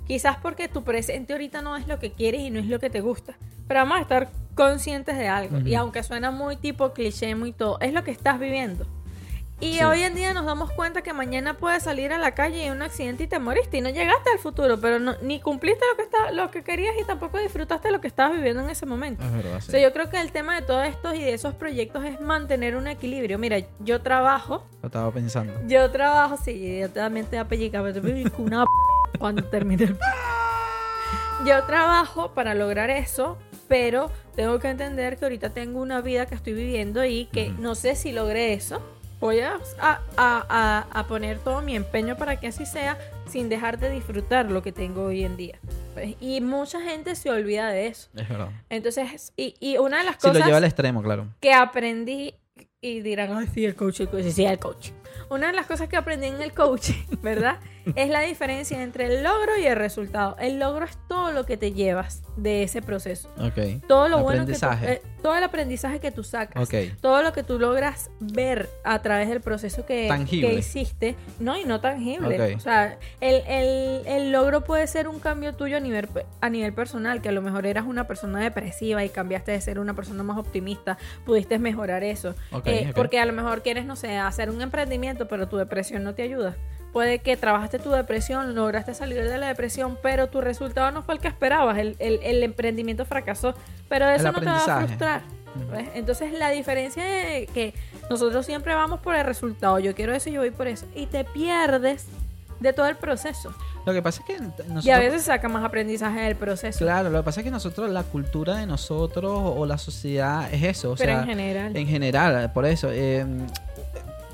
Quizás 0.07 0.37
porque 0.37 0.67
tu 0.67 0.83
presente 0.83 1.33
ahorita 1.33 1.61
no 1.61 1.75
es 1.75 1.87
lo 1.87 1.99
que 1.99 2.11
quieres 2.11 2.41
y 2.41 2.49
no 2.49 2.59
es 2.59 2.67
lo 2.67 2.79
que 2.79 2.89
te 2.89 3.01
gusta. 3.01 3.37
Pero 3.67 3.81
vamos 3.81 3.97
a 3.97 4.01
estar 4.01 4.29
conscientes 4.55 5.17
de 5.17 5.27
algo. 5.27 5.59
Y 5.59 5.75
aunque 5.75 6.01
suena 6.03 6.31
muy 6.31 6.55
tipo 6.55 6.93
cliché, 6.93 7.35
muy 7.35 7.51
todo, 7.51 7.77
es 7.81 7.93
lo 7.93 8.03
que 8.03 8.11
estás 8.11 8.39
viviendo. 8.39 8.85
Y 9.59 9.73
Sí. 9.73 9.83
hoy 9.83 10.03
en 10.03 10.13
día 10.13 10.33
nos 10.35 10.45
damos 10.45 10.71
cuenta 10.71 11.01
que 11.01 11.13
mañana 11.13 11.55
puedes 11.55 11.81
salir 11.81 12.13
a 12.13 12.19
la 12.19 12.35
calle 12.35 12.65
y 12.65 12.69
un 12.69 12.83
accidente 12.83 13.23
y 13.23 13.27
te 13.27 13.39
moriste 13.39 13.77
y 13.77 13.81
no 13.81 13.89
llegaste 13.89 14.29
al 14.29 14.37
futuro, 14.37 14.79
pero 14.79 14.99
no, 14.99 15.15
ni 15.23 15.39
cumpliste 15.39 15.83
lo 15.91 15.95
que, 15.97 16.03
está, 16.03 16.31
lo 16.31 16.51
que 16.51 16.63
querías 16.63 16.93
y 17.01 17.03
tampoco 17.05 17.39
disfrutaste 17.39 17.89
lo 17.89 17.99
que 17.99 18.07
estabas 18.07 18.35
viviendo 18.37 18.61
en 18.61 18.69
ese 18.69 18.85
momento. 18.85 19.23
Es 19.23 19.31
verdad, 19.33 19.59
sí. 19.61 19.69
O 19.69 19.71
sea, 19.71 19.79
yo 19.81 19.91
creo 19.93 20.11
que 20.11 20.21
el 20.21 20.31
tema 20.31 20.55
de 20.55 20.61
todos 20.61 20.85
estos 20.85 21.15
y 21.15 21.23
de 21.23 21.33
esos 21.33 21.55
proyectos 21.55 22.05
es 22.05 22.21
mantener 22.21 22.75
un 22.75 22.85
equilibrio. 22.87 23.39
Mira, 23.39 23.57
yo 23.79 23.99
trabajo, 24.03 24.63
Lo 24.83 24.87
estaba 24.89 25.11
pensando. 25.11 25.51
yo 25.65 25.89
trabajo, 25.89 26.37
sí, 26.37 26.79
yo 26.79 26.91
también 26.91 27.25
te 27.25 27.37
voy 27.37 27.45
a 27.45 27.47
pellicar, 27.47 27.81
pero 27.81 27.99
te 27.99 28.31
una 28.41 28.63
p 28.65 29.17
cuando 29.17 29.43
termine 29.43 29.85
el 29.85 29.97
Yo 31.47 31.63
trabajo 31.63 32.31
para 32.35 32.53
lograr 32.53 32.91
eso, 32.91 33.39
pero 33.67 34.11
tengo 34.35 34.59
que 34.59 34.69
entender 34.69 35.17
que 35.17 35.25
ahorita 35.25 35.49
tengo 35.49 35.81
una 35.81 36.01
vida 36.01 36.27
que 36.27 36.35
estoy 36.35 36.53
viviendo 36.53 37.03
y 37.05 37.25
que 37.25 37.49
no 37.49 37.73
sé 37.73 37.95
si 37.95 38.11
logré 38.11 38.53
eso. 38.53 38.81
Voy 39.19 39.39
a, 39.39 39.57
a- 39.79 39.99
a- 40.17 40.85
a- 40.91 41.07
poner 41.07 41.39
todo 41.39 41.61
mi 41.61 41.75
empeño 41.75 42.15
para 42.17 42.39
que 42.39 42.47
así 42.47 42.65
sea, 42.65 42.97
sin 43.27 43.49
dejar 43.49 43.79
de 43.79 43.89
disfrutar 43.89 44.51
lo 44.51 44.61
que 44.61 44.71
tengo 44.71 45.05
hoy 45.05 45.23
en 45.23 45.35
día. 45.37 45.59
Pues, 45.93 46.15
y 46.19 46.39
mucha 46.41 46.79
gente 46.81 47.15
se 47.15 47.29
olvida 47.31 47.69
de 47.69 47.87
eso. 47.87 48.09
Es 48.15 48.29
verdad. 48.29 48.49
Entonces, 48.69 49.33
y, 49.35 49.55
y 49.59 49.77
una 49.77 49.97
de 49.99 50.03
las 50.03 50.15
Si 50.15 50.21
cosas 50.21 50.39
lo 50.39 50.45
lleva 50.45 50.57
al 50.57 50.63
extremo, 50.65 51.01
claro. 51.01 51.27
que 51.39 51.51
aprendí 51.53 52.35
y 52.79 53.01
dirán, 53.01 53.35
ay, 53.35 53.47
sí, 53.53 53.65
el 53.65 53.75
coach, 53.75 54.01
el 54.01 54.09
coach, 54.09 54.25
sí, 54.25 54.45
el 54.45 54.59
coach. 54.59 54.91
Una 55.29 55.47
de 55.47 55.53
las 55.53 55.65
cosas 55.65 55.89
que 55.89 55.97
aprendí 55.97 56.27
en 56.27 56.39
el 56.41 56.53
coaching, 56.53 57.03
¿verdad? 57.23 57.59
Es 57.95 58.09
la 58.09 58.21
diferencia 58.21 58.81
entre 58.83 59.05
el 59.07 59.23
logro 59.23 59.57
y 59.57 59.65
el 59.65 59.75
resultado. 59.75 60.35
El 60.39 60.59
logro 60.59 60.85
es 60.85 60.97
todo 61.07 61.31
lo 61.31 61.45
que 61.45 61.57
te 61.57 61.71
llevas 61.73 62.21
de 62.35 62.63
ese 62.63 62.81
proceso. 62.81 63.29
Todo 63.87 64.07
lo 64.09 64.17
bueno 64.23 64.45
que 64.45 64.53
tú- 64.53 64.59
eh, 64.87 65.01
todo 65.21 65.35
el 65.35 65.43
aprendizaje 65.43 65.99
que 65.99 66.11
tú 66.11 66.23
sacas, 66.23 66.61
todo 67.01 67.21
lo 67.23 67.33
que 67.33 67.43
tú 67.43 67.59
logras 67.59 68.09
ver 68.19 68.69
a 68.83 69.01
través 69.01 69.27
del 69.29 69.41
proceso 69.41 69.85
que, 69.85 70.07
hiciste, 70.57 71.15
no 71.39 71.57
y 71.57 71.65
no 71.65 71.81
tangible. 71.81 72.37
O 72.55 72.59
sea, 72.59 72.97
el, 73.19 73.41
el- 73.47 74.07
el 74.07 74.31
logro 74.31 74.63
puede 74.63 74.85
ser 74.87 75.07
un 75.07 75.19
cambio 75.19 75.53
tuyo 75.55 75.77
a 75.77 75.79
nivel 75.79 76.07
a 76.41 76.49
nivel 76.49 76.73
personal, 76.73 77.21
que 77.21 77.29
a 77.29 77.31
lo 77.31 77.41
mejor 77.41 77.65
eras 77.65 77.85
una 77.85 78.07
persona 78.07 78.39
depresiva 78.39 79.03
y 79.03 79.09
cambiaste 79.09 79.51
de 79.51 79.59
ser 79.61 79.79
una 79.79 79.93
persona 79.95 80.23
más 80.23 80.37
optimista, 80.37 80.97
pudiste 81.25 81.57
mejorar 81.59 82.03
eso. 82.03 82.35
Eh. 82.71 82.91
Porque 82.95 83.19
a 83.19 83.25
lo 83.25 83.33
mejor 83.33 83.63
quieres, 83.63 83.85
no 83.85 83.95
sé, 83.95 84.17
hacer 84.17 84.49
un 84.49 84.61
emprendimiento, 84.61 85.27
pero 85.27 85.47
tu 85.49 85.57
depresión 85.57 86.03
no 86.03 86.13
te 86.13 86.21
ayuda. 86.23 86.55
Puede 86.97 87.19
que 87.19 87.37
trabajaste 87.37 87.77
tu 87.77 87.91
depresión, 87.91 88.55
lograste 88.55 88.95
salir 88.95 89.23
de 89.23 89.37
la 89.37 89.49
depresión, 89.49 89.99
pero 90.01 90.29
tu 90.29 90.41
resultado 90.41 90.89
no 90.89 91.03
fue 91.03 91.13
el 91.13 91.19
que 91.19 91.27
esperabas. 91.27 91.77
El, 91.77 91.95
el- 91.99 92.19
el 92.23 92.41
emprendimiento 92.41 93.05
fracasó. 93.05 93.53
Pero 93.87 94.09
eso 94.09 94.31
no 94.31 94.39
te 94.39 94.45
va 94.47 94.57
a 94.57 94.79
frustrar. 94.87 95.21
¿ves? 95.71 95.89
Entonces 95.93 96.33
la 96.33 96.49
diferencia 96.49 97.37
es 97.37 97.51
que 97.51 97.75
nosotros 98.09 98.47
siempre 98.47 98.73
vamos 98.73 98.99
por 99.01 99.13
el 99.13 99.23
resultado. 99.27 99.77
Yo 99.77 99.93
quiero 99.93 100.11
eso 100.11 100.29
y 100.29 100.33
yo 100.33 100.41
voy 100.41 100.49
por 100.49 100.65
eso. 100.65 100.87
Y 100.95 101.05
te 101.05 101.23
pierdes 101.23 102.07
de 102.59 102.73
todo 102.73 102.87
el 102.87 102.95
proceso. 102.95 103.53
Lo 103.85 103.93
que 103.93 104.01
pasa 104.01 104.21
es 104.21 104.25
que 104.25 104.41
nosotros... 104.43 104.83
Y 104.85 104.89
a 104.89 104.97
veces 104.97 105.21
saca 105.21 105.47
más 105.49 105.63
aprendizaje 105.63 106.21
del 106.21 106.35
proceso. 106.35 106.79
Claro, 106.79 107.11
lo 107.11 107.19
que 107.19 107.25
pasa 107.25 107.41
es 107.41 107.43
que 107.43 107.51
nosotros, 107.51 107.91
la 107.91 108.01
cultura 108.01 108.55
de 108.55 108.65
nosotros 108.65 109.31
o 109.55 109.65
la 109.67 109.77
sociedad 109.77 110.51
es 110.51 110.63
eso. 110.63 110.93
O 110.93 110.95
pero 110.95 111.11
sea, 111.11 111.21
en 111.21 111.27
general. 111.27 111.77
En 111.77 111.87
general, 111.87 112.51
por 112.53 112.65
eso. 112.65 112.89
eh, 112.91 113.23
mm, 113.23 113.45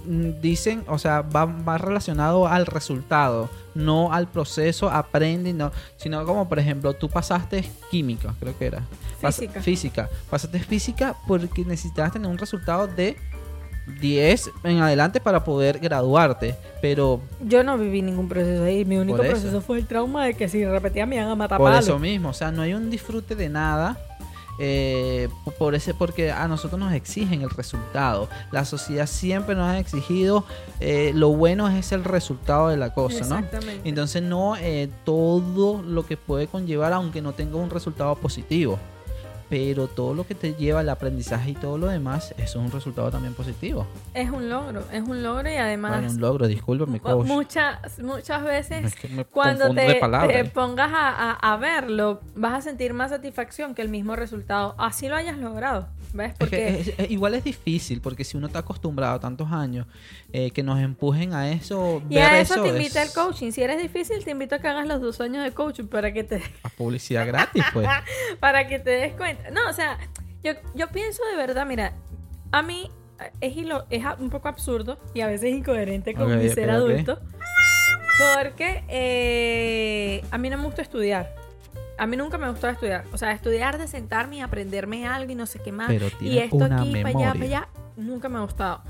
dicen, 0.05 0.83
o 0.87 0.97
sea, 0.97 1.21
va, 1.21 1.45
va 1.45 1.77
relacionado 1.77 2.47
al 2.47 2.65
resultado, 2.65 3.49
no 3.75 4.11
al 4.13 4.27
proceso, 4.27 4.89
aprende, 4.89 5.53
no, 5.53 5.71
sino 5.97 6.25
como 6.25 6.47
por 6.49 6.59
ejemplo, 6.59 6.93
tú 6.93 7.09
pasaste 7.09 7.63
química, 7.89 8.33
creo 8.39 8.57
que 8.57 8.65
era. 8.67 8.79
Pas- 9.21 9.35
Física. 9.35 9.61
física. 9.61 10.09
Pasaste 10.29 10.59
física 10.59 11.15
porque 11.27 11.63
necesitabas 11.65 12.11
tener 12.11 12.29
un 12.29 12.37
resultado 12.37 12.87
de 12.87 13.15
10 13.99 14.49
en 14.63 14.79
adelante 14.79 15.19
para 15.19 15.43
poder 15.43 15.79
graduarte, 15.79 16.55
pero 16.81 17.21
Yo 17.45 17.63
no 17.63 17.77
viví 17.77 18.01
ningún 18.01 18.29
proceso 18.29 18.63
ahí. 18.63 18.85
Mi 18.85 18.97
único 18.97 19.17
proceso 19.17 19.59
fue 19.61 19.77
el 19.79 19.87
trauma 19.87 20.25
de 20.25 20.35
que 20.35 20.47
si 20.47 20.63
repetía 20.65 21.05
me 21.05 21.15
iban 21.17 21.27
a 21.27 21.35
matar 21.35 21.57
Por 21.57 21.69
palo. 21.69 21.79
eso 21.79 21.99
mismo, 21.99 22.29
o 22.29 22.33
sea, 22.33 22.51
no 22.51 22.61
hay 22.61 22.73
un 22.73 22.89
disfrute 22.89 23.35
de 23.35 23.49
nada. 23.49 23.97
Eh, 24.59 25.29
por 25.57 25.75
ese 25.75 25.93
porque 25.93 26.31
a 26.31 26.47
nosotros 26.47 26.79
nos 26.79 26.93
exigen 26.93 27.41
el 27.41 27.49
resultado. 27.49 28.29
La 28.51 28.65
sociedad 28.65 29.07
siempre 29.07 29.55
nos 29.55 29.67
ha 29.67 29.79
exigido 29.79 30.45
eh, 30.79 31.11
lo 31.15 31.29
bueno 31.29 31.69
es 31.69 31.91
el 31.91 32.03
resultado 32.03 32.69
de 32.69 32.77
la 32.77 32.93
cosa 32.93 33.19
no 33.19 33.37
Exactamente. 33.37 33.89
entonces 33.89 34.21
no 34.21 34.55
eh, 34.57 34.89
todo 35.03 35.81
lo 35.81 36.05
que 36.05 36.17
puede 36.17 36.47
conllevar 36.47 36.93
aunque 36.93 37.21
no 37.21 37.33
tenga 37.33 37.57
un 37.57 37.69
resultado 37.69 38.15
positivo 38.15 38.79
pero 39.53 39.85
todo 39.87 40.15
lo 40.15 40.25
que 40.25 40.33
te 40.33 40.55
lleva 40.55 40.79
al 40.79 40.89
aprendizaje 40.89 41.51
y 41.51 41.53
todo 41.53 41.77
lo 41.77 41.85
demás 41.85 42.31
eso 42.37 42.43
es 42.43 42.55
un 42.55 42.71
resultado 42.71 43.11
también 43.11 43.35
positivo. 43.35 43.85
Es 44.15 44.31
un 44.31 44.49
logro, 44.49 44.83
es 44.91 45.03
un 45.03 45.21
logro 45.21 45.47
y 45.47 45.53
además 45.57 45.91
Bueno, 45.91 46.09
un 46.11 46.19
logro 46.19 46.47
discúlpame 46.47 46.99
coach. 46.99 47.27
muchas 47.27 47.99
muchas 47.99 48.43
veces 48.43 48.83
Es 48.85 48.95
que 48.95 49.07
me 49.09 49.25
cuando 49.25 49.71
te, 49.75 49.99
te 50.27 50.45
pongas 50.45 50.91
a, 50.91 51.33
a- 51.33 51.53
a 51.53 51.57
verlo 51.57 52.19
vas 52.35 52.53
a 52.53 52.61
sentir 52.61 52.95
más 52.95 53.11
satisfacción 53.11 53.75
que 53.75 53.83
el 53.83 53.89
mismo 53.89 54.15
resultado, 54.15 54.73
así 54.79 55.07
lo 55.07 55.15
hayas 55.15 55.37
logrado, 55.37 55.87
¿ves? 56.13 56.31
Es 56.31 56.33
que 56.33 56.37
Porque 56.39 56.79
es- 56.99 57.11
igual 57.11 57.33
es 57.33 57.43
difícil 57.43 57.99
porque 58.01 58.23
si 58.23 58.37
uno 58.37 58.47
está 58.47 58.59
acostumbrado 58.59 59.19
tantos 59.19 59.51
años 59.51 59.87
eh, 60.31 60.51
que 60.51 60.63
nos 60.63 60.79
empujen 60.79 61.33
a 61.33 61.51
eso, 61.51 62.01
y 62.09 62.15
ver 62.15 62.23
a 62.23 62.39
eso, 62.39 62.61
te 62.61 62.69
es 62.69 62.75
invita 62.75 63.01
el 63.03 63.11
coaching. 63.11 63.51
Si 63.51 63.61
eres 63.61 63.81
difícil, 63.81 64.23
te 64.23 64.31
invito 64.31 64.55
a 64.55 64.59
que 64.59 64.67
hagas 64.67 64.87
los 64.87 65.01
dos 65.01 65.19
años 65.21 65.43
de 65.43 65.51
coaching 65.51 65.85
para 65.87 66.13
que 66.13 66.23
te 66.23 66.41
a 66.63 66.69
publicidad 66.69 67.25
gratis, 67.27 67.63
pues. 67.73 67.87
para 68.39 68.67
que 68.67 68.79
te 68.79 68.91
des 68.91 69.13
cuenta. 69.13 69.49
No, 69.51 69.69
o 69.69 69.73
sea, 69.73 69.97
yo, 70.43 70.53
yo 70.75 70.87
pienso 70.89 71.21
de 71.31 71.35
verdad, 71.37 71.65
mira, 71.65 71.93
a 72.51 72.61
mí 72.61 72.89
eh, 73.19 73.31
es, 73.41 73.55
hilo- 73.57 73.85
es 73.89 74.03
un 74.19 74.29
poco 74.29 74.47
absurdo 74.47 74.99
y 75.13 75.21
a 75.21 75.27
veces 75.27 75.51
incoherente 75.53 76.13
con 76.13 76.31
Ok, 76.31 76.39
mi 76.41 76.49
ser 76.49 76.69
adulto. 76.69 77.19
Porque 78.35 78.83
eh, 78.89 80.23
a 80.29 80.37
mí 80.37 80.49
no 80.49 80.57
me 80.57 80.65
gusta 80.65 80.83
estudiar. 80.83 81.33
A 81.97 82.07
mí 82.07 82.17
nunca 82.17 82.37
me 82.37 82.49
gustó 82.49 82.67
estudiar. 82.69 83.05
O 83.11 83.17
sea, 83.17 83.31
estudiar 83.31 83.77
de 83.77 83.87
sentarme 83.87 84.37
y 84.37 84.41
aprenderme 84.41 85.07
algo 85.07 85.31
y 85.31 85.35
no 85.35 85.45
sé 85.45 85.59
qué 85.59 85.71
más. 85.71 85.87
Pero 85.87 86.07
y 86.19 86.39
esto 86.39 86.55
una 86.57 86.81
aquí, 86.81 86.91
para 87.01 87.09
allá, 87.09 87.33
para 87.33 87.45
allá, 87.45 87.69
nunca 87.95 88.29
me 88.29 88.37
ha 88.37 88.41
gustado. 88.41 88.83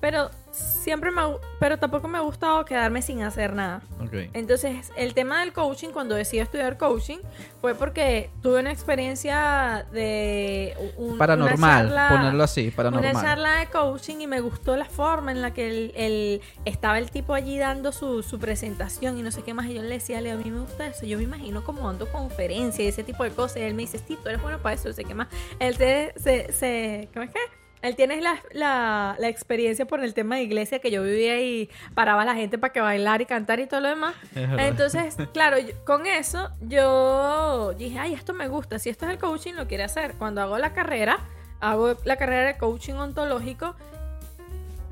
Pero 0.00 0.30
siempre 0.52 1.10
me 1.10 1.20
pero 1.58 1.78
tampoco 1.78 2.06
me 2.06 2.18
ha 2.18 2.20
gustado 2.20 2.64
quedarme 2.64 3.00
sin 3.02 3.22
hacer 3.22 3.54
nada. 3.54 3.82
Ok. 4.00 4.12
Entonces, 4.34 4.90
el 4.96 5.14
tema 5.14 5.40
del 5.40 5.52
coaching, 5.52 5.88
cuando 5.88 6.14
decidí 6.14 6.40
estudiar 6.40 6.76
coaching, 6.78 7.18
fue 7.60 7.74
porque 7.74 8.30
tuve 8.42 8.60
una 8.60 8.72
experiencia 8.72 9.86
de 9.92 10.76
un, 10.98 11.10
una 11.10 11.18
Paranormal, 11.18 11.88
charla- 11.88 12.08
ponerlo 12.10 12.44
así, 12.44 12.70
paranormal. 12.70 13.10
Una 13.10 13.22
charla 13.22 13.54
de 13.56 13.66
coaching 13.66 14.16
y 14.20 14.26
me 14.26 14.40
gustó 14.40 14.76
la 14.76 14.84
forma 14.84 15.32
en 15.32 15.42
la 15.42 15.52
que 15.52 15.68
el, 15.68 15.92
el- 15.96 16.40
estaba 16.64 16.98
el 16.98 17.10
tipo 17.10 17.34
allí 17.34 17.58
dando 17.58 17.90
su, 17.92 18.22
su 18.22 18.38
presentación 18.38 19.18
y 19.18 19.22
no 19.22 19.30
sé 19.30 19.42
qué 19.42 19.54
más. 19.54 19.66
Y 19.66 19.74
yo 19.74 19.82
le 19.82 19.88
decía, 19.88 20.20
Leo, 20.20 20.34
a 20.38 20.42
mí 20.42 20.50
me 20.50 20.60
gusta 20.60 20.86
eso. 20.88 21.06
Yo 21.06 21.16
me 21.18 21.24
imagino 21.24 21.64
como 21.64 21.86
dando 21.86 22.06
conferencias 22.12 22.80
y 22.80 22.86
ese 22.88 23.02
tipo 23.02 23.24
de 23.24 23.30
cosas. 23.30 23.56
Y 23.58 23.60
él 23.62 23.74
me 23.74 23.82
dice, 23.82 23.98
sí, 23.98 24.18
tú 24.22 24.28
eres 24.28 24.42
bueno 24.42 24.58
para 24.58 24.74
eso, 24.74 24.88
no 24.88 24.94
sé 24.94 25.04
qué 25.04 25.14
más. 25.14 25.28
Él 25.58 25.74
se, 25.76 26.12
se, 26.16 26.52
se- 26.52 27.08
¿cómo 27.12 27.24
es 27.24 27.30
que? 27.30 27.40
Él 27.86 27.94
tiene 27.96 28.20
la, 28.20 28.36
la, 28.52 29.16
la 29.18 29.28
experiencia 29.28 29.86
por 29.86 30.00
el 30.02 30.12
tema 30.12 30.36
de 30.36 30.42
iglesia 30.42 30.78
que 30.80 30.90
yo 30.90 31.02
vivía 31.02 31.40
y 31.40 31.70
paraba 31.94 32.22
a 32.22 32.24
la 32.24 32.34
gente 32.34 32.58
para 32.58 32.72
que 32.72 32.80
bailar 32.80 33.20
y 33.20 33.26
cantar 33.26 33.60
y 33.60 33.66
todo 33.66 33.80
lo 33.80 33.88
demás. 33.88 34.14
Entonces, 34.58 35.16
claro, 35.32 35.58
yo- 35.58 35.72
con 35.84 36.06
eso 36.06 36.50
yo 36.60 37.72
dije, 37.78 37.98
ay, 37.98 38.14
esto 38.14 38.32
me 38.34 38.48
gusta. 38.48 38.78
Si 38.78 38.88
esto 38.90 39.06
es 39.06 39.12
el 39.12 39.18
coaching, 39.18 39.54
lo 39.54 39.66
quiere 39.68 39.84
hacer. 39.84 40.14
Cuando 40.14 40.40
hago 40.42 40.58
la 40.58 40.72
carrera, 40.72 41.18
hago 41.60 41.94
la 42.04 42.16
carrera 42.16 42.46
de 42.48 42.58
coaching 42.58 42.94
ontológico 42.94 43.76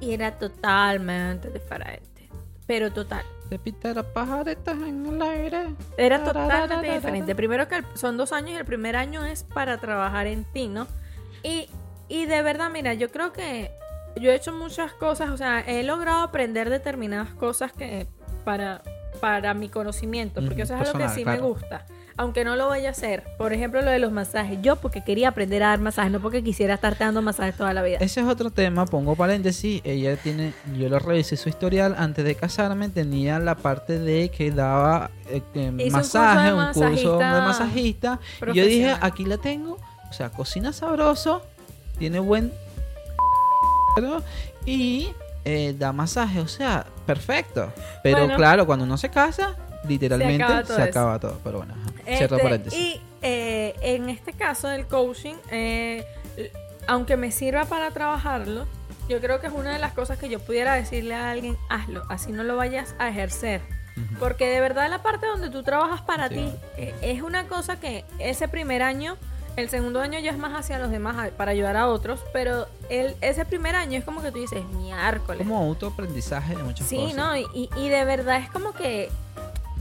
y 0.01 0.13
era 0.13 0.39
totalmente 0.39 1.51
diferente. 1.51 2.29
Pero 2.67 2.93
total. 2.93 3.25
Te 3.49 3.59
pita 3.59 3.93
las 3.93 4.07
pajaretas 4.07 4.75
en 4.77 5.05
el 5.07 5.21
aire. 5.21 5.67
Era 5.99 6.19
totalmente 6.25 6.75
diferente. 6.95 7.35
Primero 7.35 7.69
que 7.69 7.77
el- 7.77 7.85
son 7.95 8.17
dos 8.17 8.33
años 8.33 8.51
y 8.51 8.55
el 8.55 8.65
primer 8.65 8.97
año 8.97 9.25
es 9.27 9.43
para 9.45 9.79
trabajar 9.79 10.27
en 10.27 10.45
ti, 10.45 10.69
¿no? 10.69 10.87
Y, 11.43 11.69
y 12.09 12.27
de 12.27 12.43
verdad, 12.43 12.71
mira, 12.71 12.95
yo 12.95 13.11
creo 13.11 13.33
que 13.33 13.71
yo 14.21 14.31
he 14.31 14.35
hecho 14.35 14.53
muchas 14.53 14.93
cosas, 14.93 15.31
o 15.31 15.37
sea, 15.37 15.61
he 15.61 15.83
logrado 15.83 16.23
aprender 16.23 16.71
determinadas 16.71 17.31
cosas 17.35 17.73
que 17.73 18.07
para, 18.45 18.83
para 19.21 19.55
mi 19.55 19.69
conocimiento, 19.69 20.41
porque 20.45 20.63
eso 20.63 20.75
es 20.75 20.89
algo 20.89 20.99
que 20.99 21.09
sí 21.09 21.25
me 21.25 21.39
gusta. 21.39 21.87
Aunque 22.17 22.45
no 22.45 22.55
lo 22.55 22.69
vaya 22.69 22.91
a 22.91 22.93
hacer. 22.93 23.25
Por 23.39 23.53
ejemplo, 23.53 23.83
lo 23.83 23.91
de 23.91 23.99
los 23.99 24.13
masajes. 24.13 24.61
Yo 24.63 24.77
porque 24.77 25.03
quería 25.03 25.31
aprender 25.31 25.65
a 25.65 25.71
dar 25.71 25.81
masajes, 25.81 26.13
no 26.13 26.21
porque 26.21 26.45
quisiera 26.45 26.75
estar 26.75 26.97
dando 26.97 27.23
masajes 27.23 27.57
toda 27.57 27.75
la 27.75 27.83
vida. 27.83 27.99
Ese 28.01 28.21
es 28.21 28.27
otro 28.29 28.51
tema, 28.51 28.87
pongo 28.87 29.17
paréntesis. 29.17 29.81
Ella 29.83 30.17
tiene, 30.17 30.53
yo 30.79 30.89
lo 30.89 31.01
revisé 31.01 31.37
su 31.37 31.49
historial 31.49 31.97
antes 31.99 32.25
de 32.25 32.37
casarme, 32.37 32.89
tenía 32.89 33.41
la 33.41 33.57
parte 33.57 33.99
de 33.99 34.29
que 34.29 34.53
daba 34.53 35.11
eh, 35.29 35.43
un 35.57 35.79
curso 35.79 35.91
masaje, 35.91 36.47
de 36.47 36.55
un 36.55 36.67
curso 36.67 37.19
de 37.19 37.25
masajista 37.25 38.11
masajista. 38.11 38.21
Y 38.53 38.55
yo 38.55 38.65
dije, 38.65 38.95
aquí 39.01 39.25
la 39.25 39.39
tengo. 39.39 39.79
O 40.09 40.13
sea, 40.13 40.31
cocina 40.31 40.73
sabroso, 40.73 41.43
tiene 41.99 42.19
buen 42.19 42.53
y 44.67 45.13
eh, 45.45 45.75
da 45.79 45.93
masaje, 45.93 46.41
o 46.41 46.49
sea, 46.49 46.87
perfecto. 47.07 47.73
Pero 48.03 48.21
Bueno. 48.21 48.37
claro, 48.37 48.67
cuando 48.67 48.85
uno 48.85 48.97
se 48.97 49.11
casa, 49.11 49.55
literalmente 49.87 50.43
acaba 50.43 50.63
se 50.65 50.73
todo 50.75 50.83
acaba 50.83 51.19
todo. 51.19 51.41
Pero 51.45 51.59
bueno. 51.59 51.75
Este, 51.99 52.17
cierro 52.19 52.39
paréntesis. 52.39 52.79
Y 52.79 53.01
eh, 53.23 53.75
en 53.83 54.09
este 54.09 54.33
caso 54.33 54.69
del 54.69 54.87
coaching, 54.87 55.35
eh, 55.51 56.05
aunque 56.87 57.17
me 57.17 57.31
sirva 57.31 57.67
para 57.67 57.91
trabajarlo, 57.91 58.67
yo 59.09 59.21
creo 59.21 59.41
que 59.41 59.47
es 59.49 59.53
una 59.53 59.73
de 59.73 59.79
las 59.79 59.93
cosas 59.93 60.19
que 60.19 60.29
yo 60.29 60.41
pudiera 60.41 60.75
decirle 60.75 61.15
a 61.15 61.31
alguien, 61.31 61.57
hazlo, 61.69 62.03
así 62.09 62.33
no 62.33 62.43
lo 62.43 62.57
vayas 62.57 62.95
a 62.99 63.09
ejercer. 63.09 63.61
Porque 64.19 64.49
de 64.49 64.61
verdad 64.61 64.91
la 64.91 65.03
parte 65.05 65.25
donde 65.27 65.51
tú 65.51 65.63
trabajas 65.63 66.01
para 66.03 66.29
Sí. 66.29 66.35
ti 66.35 66.53
eh, 66.79 66.95
es 67.01 67.23
una 67.23 67.47
cosa 67.47 67.79
que 67.79 68.05
ese 68.19 68.49
primer 68.49 68.83
año, 68.83 69.17
el 69.57 69.69
segundo 69.69 70.01
año 70.01 70.19
ya 70.19 70.31
es 70.33 70.39
más 70.39 70.53
hacia 70.59 70.79
los 70.79 70.91
demás, 70.91 71.31
para 71.37 71.53
ayudar 71.53 71.77
a 71.77 71.87
otros, 71.89 72.21
pero 72.33 72.67
el, 72.89 73.15
ese 73.21 73.45
primer 73.45 73.77
año 73.77 73.99
es 73.99 74.05
como 74.05 74.21
que 74.23 74.33
tú 74.33 74.39
dices, 74.41 74.65
miércoles. 74.77 75.47
Como 75.47 75.59
autoaprendizaje 75.59 76.57
de 76.57 76.63
muchas 76.63 76.87
Sí, 76.89 76.97
cosas. 76.97 77.15
no, 77.17 77.37
y, 77.37 77.71
y- 77.77 77.89
de 77.89 78.05
verdad 78.05 78.39
es 78.39 78.51
como 78.51 78.73
que, 78.73 79.11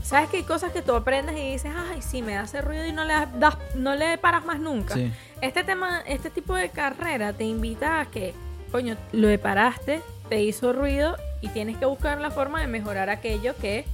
¿sabes 0.02 0.28
que 0.30 0.38
hay 0.38 0.42
cosas 0.44 0.72
que 0.72 0.80
tú 0.82 0.94
aprendes 0.94 1.36
y 1.36 1.52
dices, 1.52 1.72
ay, 1.90 2.02
sí, 2.02 2.22
me 2.22 2.36
hace 2.38 2.60
ruido 2.60 2.86
y 2.86 2.92
no 2.92 3.04
le, 3.04 3.14
das, 3.38 3.56
no 3.74 3.94
le 3.94 4.16
paras 4.18 4.44
más 4.44 4.60
nunca? 4.60 4.94
Sí. 4.94 5.12
Este 5.40 5.64
tema, 5.64 6.00
este 6.06 6.30
tipo 6.30 6.54
de 6.54 6.68
carrera 6.70 7.32
te 7.32 7.44
invita 7.44 8.00
a 8.00 8.06
que, 8.06 8.32
coño, 8.70 8.96
lo 9.12 9.40
paraste, 9.40 10.00
te 10.28 10.42
hizo 10.42 10.72
ruido 10.72 11.16
y 11.40 11.48
tienes 11.48 11.76
que 11.78 11.84
buscar 11.84 12.20
la 12.20 12.30
forma 12.30 12.60
de 12.60 12.66
mejorar 12.68 13.10
aquello 13.10 13.54
que 13.60 13.84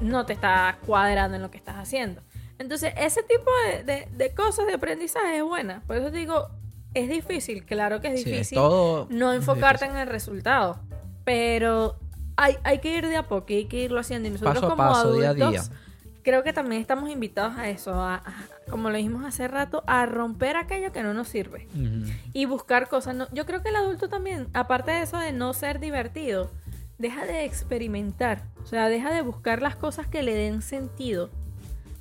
no 0.00 0.26
te 0.26 0.32
está 0.34 0.76
cuadrando 0.86 1.36
en 1.36 1.42
lo 1.42 1.50
que 1.50 1.58
estás 1.58 1.76
haciendo. 1.76 2.20
Entonces, 2.58 2.92
ese 2.96 3.22
tipo 3.22 3.50
de, 3.66 3.84
de- 3.84 4.08
de 4.12 4.34
cosas 4.34 4.66
de 4.66 4.74
aprendizaje 4.74 5.36
es 5.38 5.42
buena. 5.42 5.82
Por 5.86 5.96
eso 5.96 6.10
te 6.10 6.18
digo, 6.18 6.48
es 6.94 7.08
difícil, 7.08 7.64
claro 7.64 8.00
que 8.00 8.08
es 8.14 8.22
Sí, 8.22 8.30
difícil 8.30 8.58
no 8.58 9.32
enfocarte 9.32 9.84
difícil. 9.86 9.96
en 9.96 9.96
el 10.02 10.08
resultado. 10.08 10.78
Pero 11.24 11.96
hay, 12.36 12.56
hay 12.64 12.78
que 12.78 12.96
ir 12.96 13.06
de 13.06 13.16
a 13.16 13.28
poco, 13.28 13.46
y 13.52 13.54
hay 13.56 13.64
que 13.66 13.78
irlo 13.78 14.00
haciendo. 14.00 14.28
Y 14.28 14.32
nosotros 14.32 14.54
Paso 14.56 14.68
como 14.68 14.76
paso, 14.76 15.12
día 15.14 15.28
a 15.28 15.30
adultos, 15.30 15.68
día. 15.70 15.78
creo 16.22 16.42
que 16.42 16.52
también 16.52 16.80
estamos 16.80 17.10
invitados 17.10 17.56
a 17.56 17.68
eso, 17.68 17.94
a, 17.94 18.16
a- 18.16 18.34
como 18.70 18.90
lo 18.90 18.96
dijimos 18.96 19.24
hace 19.24 19.48
rato, 19.48 19.82
a 19.86 20.06
romper 20.06 20.56
aquello 20.56 20.92
que 20.92 21.02
no 21.02 21.14
nos 21.14 21.28
sirve. 21.28 21.68
Y 22.32 22.44
buscar 22.46 22.88
cosas. 22.88 23.14
No- 23.16 23.28
yo 23.32 23.44
creo 23.46 23.62
que 23.62 23.68
el 23.70 23.76
adulto 23.76 24.08
también, 24.08 24.48
aparte 24.52 24.90
de 24.92 25.02
eso 25.02 25.18
de 25.18 25.32
no 25.32 25.52
ser 25.52 25.78
divertido, 25.80 26.50
deja 26.98 27.24
de 27.26 27.44
experimentar. 27.44 28.44
O 28.62 28.66
sea, 28.66 28.88
deja 28.88 29.12
de 29.12 29.22
buscar 29.22 29.60
las 29.62 29.74
cosas 29.76 30.06
que 30.06 30.22
le 30.22 30.34
den 30.34 30.62
sentido. 30.62 31.30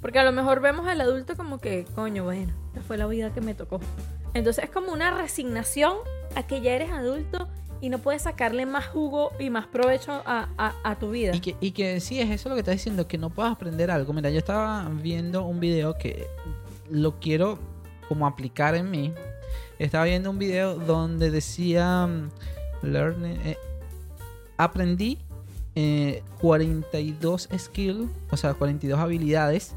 Porque 0.01 0.19
a 0.19 0.23
lo 0.23 0.31
mejor 0.31 0.61
vemos 0.61 0.87
al 0.87 0.99
adulto 1.01 1.35
como 1.35 1.59
que, 1.59 1.85
coño, 1.95 2.23
bueno, 2.23 2.51
esta 2.69 2.81
fue 2.81 2.97
la 2.97 3.05
vida 3.07 3.33
que 3.33 3.41
me 3.41 3.53
tocó. 3.53 3.79
Entonces 4.33 4.63
es 4.65 4.69
como 4.71 4.91
una 4.91 5.11
resignación 5.11 5.93
a 6.35 6.43
que 6.47 6.61
ya 6.61 6.71
eres 6.73 6.89
adulto 6.91 7.47
y 7.81 7.89
no 7.89 7.99
puedes 7.99 8.23
sacarle 8.23 8.65
más 8.65 8.87
jugo 8.87 9.31
y 9.39 9.49
más 9.49 9.67
provecho 9.67 10.11
a, 10.25 10.49
a- 10.83 10.95
tu 10.99 11.11
vida. 11.11 11.35
Y 11.35 11.39
que, 11.39 11.55
y 11.59 11.71
que 11.71 11.99
sí, 11.99 12.19
es 12.19 12.29
eso 12.29 12.49
lo 12.49 12.55
que 12.55 12.59
estás 12.61 12.75
diciendo, 12.75 13.07
que 13.07 13.17
no 13.17 13.29
puedas 13.29 13.51
aprender 13.51 13.91
algo. 13.91 14.13
Mira, 14.13 14.29
yo 14.29 14.37
estaba 14.39 14.87
viendo 14.89 15.43
un 15.43 15.59
video 15.59 15.97
que 15.97 16.27
lo 16.89 17.19
quiero 17.19 17.57
como 18.07 18.25
aplicar 18.27 18.75
en 18.75 18.89
mí. 18.91 19.13
Estaba 19.79 20.05
viendo 20.05 20.29
un 20.29 20.37
video 20.39 20.75
donde 20.75 21.31
decía, 21.31 22.05
mm, 22.07 22.29
learning, 22.83 23.39
eh, 23.45 23.57
aprendí 24.57 25.17
eh, 25.75 26.21
42 26.39 27.49
skills, 27.57 28.09
o 28.29 28.37
sea, 28.37 28.53
42 28.53 28.99
habilidades 28.99 29.73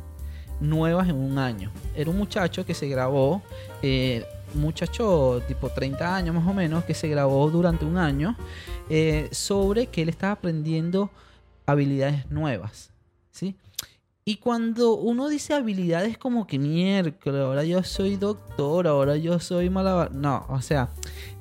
nuevas 0.69 1.09
en 1.09 1.17
un 1.17 1.39
año. 1.39 1.71
Era 1.95 2.11
un 2.11 2.19
muchacho 2.19 2.65
que 2.65 2.75
se 2.75 2.89
grabó, 2.89 3.43
eh, 3.83 4.25
muchacho 4.55 5.43
tipo 5.47 5.71
30 5.71 6.17
años 6.17 6.35
más 6.35 6.47
o 6.47 6.55
menos, 6.55 6.85
que 6.85 6.95
se 6.95 7.09
grabó 7.09 7.51
durante 7.51 7.85
un 7.85 7.97
año 7.97 8.37
eh, 8.89 9.29
sobre 9.33 9.87
que 9.87 10.03
él 10.03 10.09
estaba 10.09 10.33
aprendiendo 10.33 11.11
habilidades 11.67 12.31
nuevas, 12.31 12.91
¿sí? 13.31 13.57
Y 14.27 14.37
cuando 14.37 14.95
uno 14.95 15.29
dice 15.29 15.53
habilidades 15.53 16.17
como 16.17 16.47
que 16.47 16.59
miércoles, 16.59 17.43
ahora 17.43 17.63
yo 17.65 17.83
soy 17.83 18.17
doctor, 18.17 18.87
ahora 18.87 19.17
yo 19.17 19.39
soy 19.39 19.69
malabar... 19.69 20.13
No, 20.13 20.47
o 20.49 20.63
sea, 20.63 20.89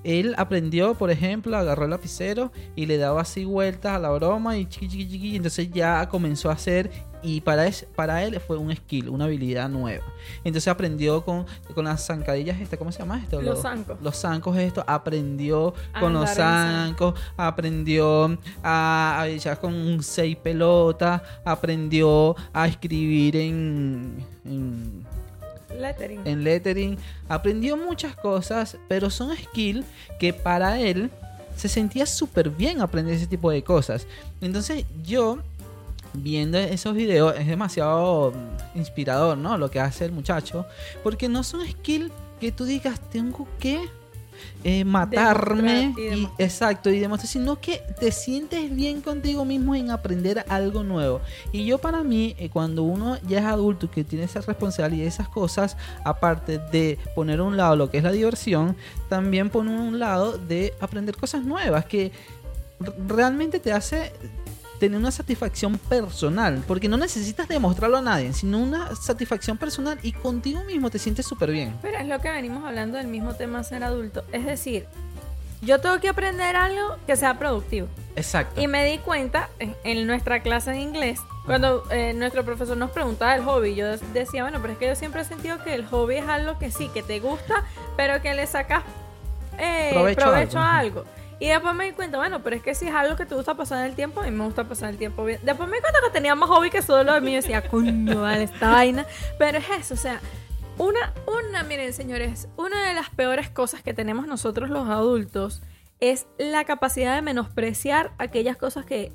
él 0.03 0.35
aprendió, 0.37 0.95
por 0.95 1.11
ejemplo, 1.11 1.55
agarró 1.57 1.85
el 1.85 1.91
lapicero 1.91 2.51
y 2.75 2.85
le 2.85 2.97
daba 2.97 3.21
así 3.21 3.45
vueltas 3.45 3.93
a 3.95 3.99
la 3.99 4.09
broma 4.11 4.57
y 4.57 4.65
chiqui, 4.65 4.87
chiqui, 4.89 5.07
chiqui, 5.09 5.29
y 5.31 5.35
entonces 5.37 5.69
ya 5.71 6.07
comenzó 6.09 6.49
a 6.49 6.53
hacer 6.53 6.91
y 7.25 7.39
para, 7.39 7.65
es- 7.67 7.85
para 7.95 8.21
él 8.23 8.37
fue 8.45 8.57
un 8.57 8.75
skill, 8.75 9.07
una 9.07 9.23
habilidad 9.25 9.69
nueva. 9.69 10.03
Entonces 10.43 10.67
aprendió 10.67 11.23
con, 11.23 11.45
con 11.73 11.85
las 11.85 12.05
zancadillas, 12.05 12.59
este, 12.59 12.77
¿cómo 12.77 12.91
se 12.91 12.99
llama 12.99 13.17
esto? 13.19 13.41
Los 13.41 13.61
zancos. 13.61 13.97
Los 14.01 14.17
zancos, 14.17 14.57
esto, 14.57 14.83
aprendió 14.85 15.73
A 15.93 15.99
con 16.01 16.11
los 16.13 16.29
zancos, 16.31 17.13
aprendió 17.37 18.37
a, 18.61 19.21
a 19.21 19.27
echar 19.29 19.57
con 19.61 20.03
seis 20.03 20.35
pelotas, 20.35 21.21
aprendió 21.45 22.35
a 22.51 22.67
escribir 22.67 23.37
en, 23.37 24.17
en, 24.43 25.05
Lettering. 25.79 26.21
en 26.25 26.43
lettering, 26.43 26.97
aprendió 27.27 27.77
muchas 27.77 28.15
cosas, 28.15 28.77
pero 28.87 29.09
son 29.09 29.35
skills 29.35 29.85
que 30.19 30.33
para 30.33 30.79
él 30.79 31.09
se 31.55 31.69
sentía 31.69 32.05
súper 32.05 32.49
bien 32.49 32.81
aprender 32.81 33.15
ese 33.15 33.27
tipo 33.27 33.51
de 33.51 33.63
cosas. 33.63 34.07
Entonces 34.41 34.85
yo, 35.03 35.39
viendo 36.13 36.57
esos 36.57 36.95
videos, 36.95 37.35
es 37.37 37.47
demasiado 37.47 38.31
mm, 38.31 38.77
inspirador, 38.77 39.37
¿no? 39.37 39.57
Lo 39.57 39.69
que 39.69 39.79
hace 39.79 40.05
el 40.05 40.11
muchacho, 40.11 40.65
porque 41.03 41.29
no 41.29 41.43
son 41.43 41.65
skills 41.67 42.11
que 42.39 42.51
tú 42.51 42.65
digas, 42.65 42.99
tengo 43.11 43.47
que 43.59 43.79
eh, 44.63 44.85
matarme 44.85 45.93
y 45.97 46.27
exacto 46.37 46.89
y 46.89 46.99
demostrar 46.99 47.27
sino 47.27 47.59
que 47.59 47.81
te 47.99 48.11
sientes 48.11 48.73
bien 48.73 49.01
contigo 49.01 49.45
mismo 49.45 49.75
en 49.75 49.91
aprender 49.91 50.45
algo 50.47 50.83
nuevo. 50.83 51.21
Y 51.51 51.65
yo 51.65 51.77
para 51.77 52.03
mí 52.03 52.35
eh, 52.37 52.49
cuando 52.49 52.83
uno 52.83 53.17
ya 53.27 53.39
es 53.39 53.45
adulto 53.45 53.89
que 53.91 54.03
tiene 54.03 54.25
esa 54.25 54.41
responsabilidad 54.41 55.05
y 55.05 55.07
esas 55.07 55.29
cosas 55.29 55.77
aparte 56.03 56.59
de 56.59 56.97
poner 57.15 57.39
a 57.39 57.43
un 57.43 57.57
lado 57.57 57.75
lo 57.75 57.89
que 57.89 57.97
es 57.97 58.03
la 58.03 58.11
diversión 58.11 58.75
también 59.09 59.49
poner 59.49 59.77
a 59.77 59.81
un 59.81 59.99
lado 59.99 60.37
de 60.37 60.73
aprender 60.79 61.15
cosas 61.15 61.43
nuevas 61.43 61.85
que 61.85 62.11
realmente 63.07 63.59
te 63.59 63.71
hace 63.71 64.11
tener 64.83 64.99
una 64.99 65.11
satisfacción 65.11 65.77
personal, 65.77 66.61
porque 66.67 66.89
no 66.89 66.97
necesitas 66.97 67.47
demostrarlo 67.47 67.99
a 67.99 68.01
nadie, 68.01 68.33
sino 68.33 68.59
una 68.59 68.93
satisfacción 68.97 69.57
personal 69.57 69.97
y 70.03 70.11
contigo 70.11 70.61
mismo 70.65 70.89
te 70.89 70.99
sientes 70.99 71.25
súper 71.25 71.51
bien. 71.51 71.73
Pero 71.81 71.99
es 71.99 72.05
lo 72.05 72.19
que 72.19 72.29
venimos 72.29 72.65
hablando 72.65 72.97
del 72.97 73.07
mismo 73.07 73.33
tema 73.33 73.63
ser 73.63 73.85
adulto. 73.85 74.25
Es 74.33 74.45
decir, 74.45 74.85
yo 75.61 75.79
tengo 75.79 76.01
que 76.01 76.09
aprender 76.09 76.57
algo 76.57 76.97
que 77.07 77.15
sea 77.15 77.39
productivo. 77.39 77.87
Exacto. 78.17 78.59
Y 78.59 78.67
me 78.67 78.83
di 78.83 78.97
cuenta 78.97 79.47
en, 79.57 79.73
en 79.85 80.05
nuestra 80.05 80.41
clase 80.41 80.71
de 80.71 80.81
inglés, 80.81 81.17
cuando 81.45 81.89
eh, 81.89 82.13
nuestro 82.13 82.43
profesor 82.43 82.75
nos 82.75 82.91
preguntaba 82.91 83.35
del 83.35 83.45
hobby, 83.45 83.75
yo 83.75 83.97
decía, 84.11 84.43
bueno, 84.43 84.59
pero 84.61 84.73
es 84.73 84.79
que 84.79 84.87
yo 84.87 84.95
siempre 84.95 85.21
he 85.21 85.25
sentido 85.25 85.63
que 85.63 85.75
el 85.75 85.85
hobby 85.85 86.15
es 86.15 86.27
algo 86.27 86.59
que 86.59 86.71
sí, 86.71 86.89
que 86.89 87.03
te 87.03 87.21
gusta, 87.21 87.63
pero 87.95 88.21
que 88.21 88.33
le 88.33 88.45
sacas 88.47 88.83
eh, 89.57 89.91
Provecho 89.93 90.25
provecho, 90.25 90.59
a 90.59 90.75
a 90.75 90.79
algo. 90.79 91.05
Y 91.39 91.47
después 91.47 91.75
me 91.75 91.85
di 91.85 91.91
cuenta, 91.91 92.17
bueno, 92.17 92.41
pero 92.41 92.55
es 92.55 92.61
que 92.61 92.75
si 92.75 92.87
es 92.87 92.93
algo 92.93 93.15
que 93.15 93.25
te 93.25 93.35
gusta 93.35 93.55
pasar 93.55 93.85
el 93.87 93.95
tiempo, 93.95 94.21
a 94.21 94.23
mí 94.23 94.31
me 94.31 94.45
gusta 94.45 94.63
pasar 94.63 94.89
el 94.89 94.97
tiempo 94.97 95.25
bien. 95.25 95.39
Después 95.43 95.67
me 95.67 95.77
di 95.77 95.81
cuenta 95.81 95.99
que 96.03 96.11
tenía 96.11 96.35
más 96.35 96.49
hobby 96.49 96.69
que 96.69 96.81
solo 96.81 97.13
de 97.13 97.21
mí. 97.21 97.31
Y 97.31 97.35
decía, 97.35 97.67
coño, 97.67 98.21
vale, 98.21 98.43
esta 98.43 98.71
vaina. 98.71 99.05
Pero 99.37 99.57
es 99.57 99.69
eso, 99.69 99.93
o 99.95 99.97
sea, 99.97 100.21
una, 100.77 101.13
una, 101.27 101.63
miren, 101.63 101.93
señores, 101.93 102.47
una 102.55 102.87
de 102.87 102.93
las 102.93 103.09
peores 103.09 103.49
cosas 103.49 103.83
que 103.83 103.93
tenemos 103.93 104.25
nosotros 104.27 104.69
los 104.69 104.89
adultos 104.89 105.61
es 105.99 106.27
la 106.37 106.63
capacidad 106.63 107.15
de 107.15 107.21
menospreciar 107.21 108.13
aquellas 108.17 108.57
cosas 108.57 108.85
que, 108.85 109.11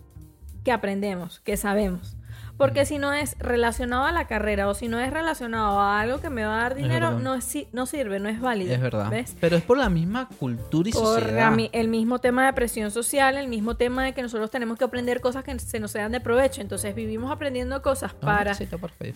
que 0.64 0.72
aprendemos, 0.72 1.40
que 1.40 1.56
sabemos. 1.56 2.17
Porque 2.58 2.84
si 2.84 2.98
no 2.98 3.12
es 3.12 3.38
relacionado 3.38 4.04
a 4.04 4.12
la 4.12 4.26
carrera 4.26 4.68
o 4.68 4.74
si 4.74 4.88
no 4.88 4.98
es 4.98 5.12
relacionado 5.12 5.78
a 5.80 6.00
algo 6.00 6.20
que 6.20 6.28
me 6.28 6.44
va 6.44 6.56
a 6.58 6.62
dar 6.62 6.74
dinero, 6.74 7.12
no, 7.20 7.34
es, 7.36 7.56
no 7.72 7.86
sirve, 7.86 8.18
no 8.18 8.28
es 8.28 8.40
válido. 8.40 8.74
Es 8.74 8.80
verdad. 8.80 9.08
¿Ves? 9.10 9.36
Pero 9.40 9.56
es 9.56 9.62
por 9.62 9.78
la 9.78 9.88
misma 9.88 10.28
cultura 10.40 10.88
y 10.88 10.92
Por 10.92 11.20
sociedad. 11.20 11.52
mí- 11.52 11.70
el 11.72 11.86
mismo 11.88 12.18
tema 12.18 12.44
de 12.46 12.52
presión 12.52 12.90
social, 12.90 13.36
el 13.36 13.46
mismo 13.48 13.76
tema 13.76 14.04
de 14.04 14.12
que 14.12 14.22
nosotros 14.22 14.50
tenemos 14.50 14.76
que 14.76 14.84
aprender 14.84 15.20
cosas 15.20 15.44
que 15.44 15.56
se 15.60 15.78
nos 15.78 15.92
sean 15.92 16.10
de 16.12 16.20
provecho. 16.20 16.60
Entonces 16.60 16.94
vivimos 16.94 17.30
aprendiendo 17.30 17.80
cosas 17.80 18.12
No, 18.14 18.20
para 18.20 18.52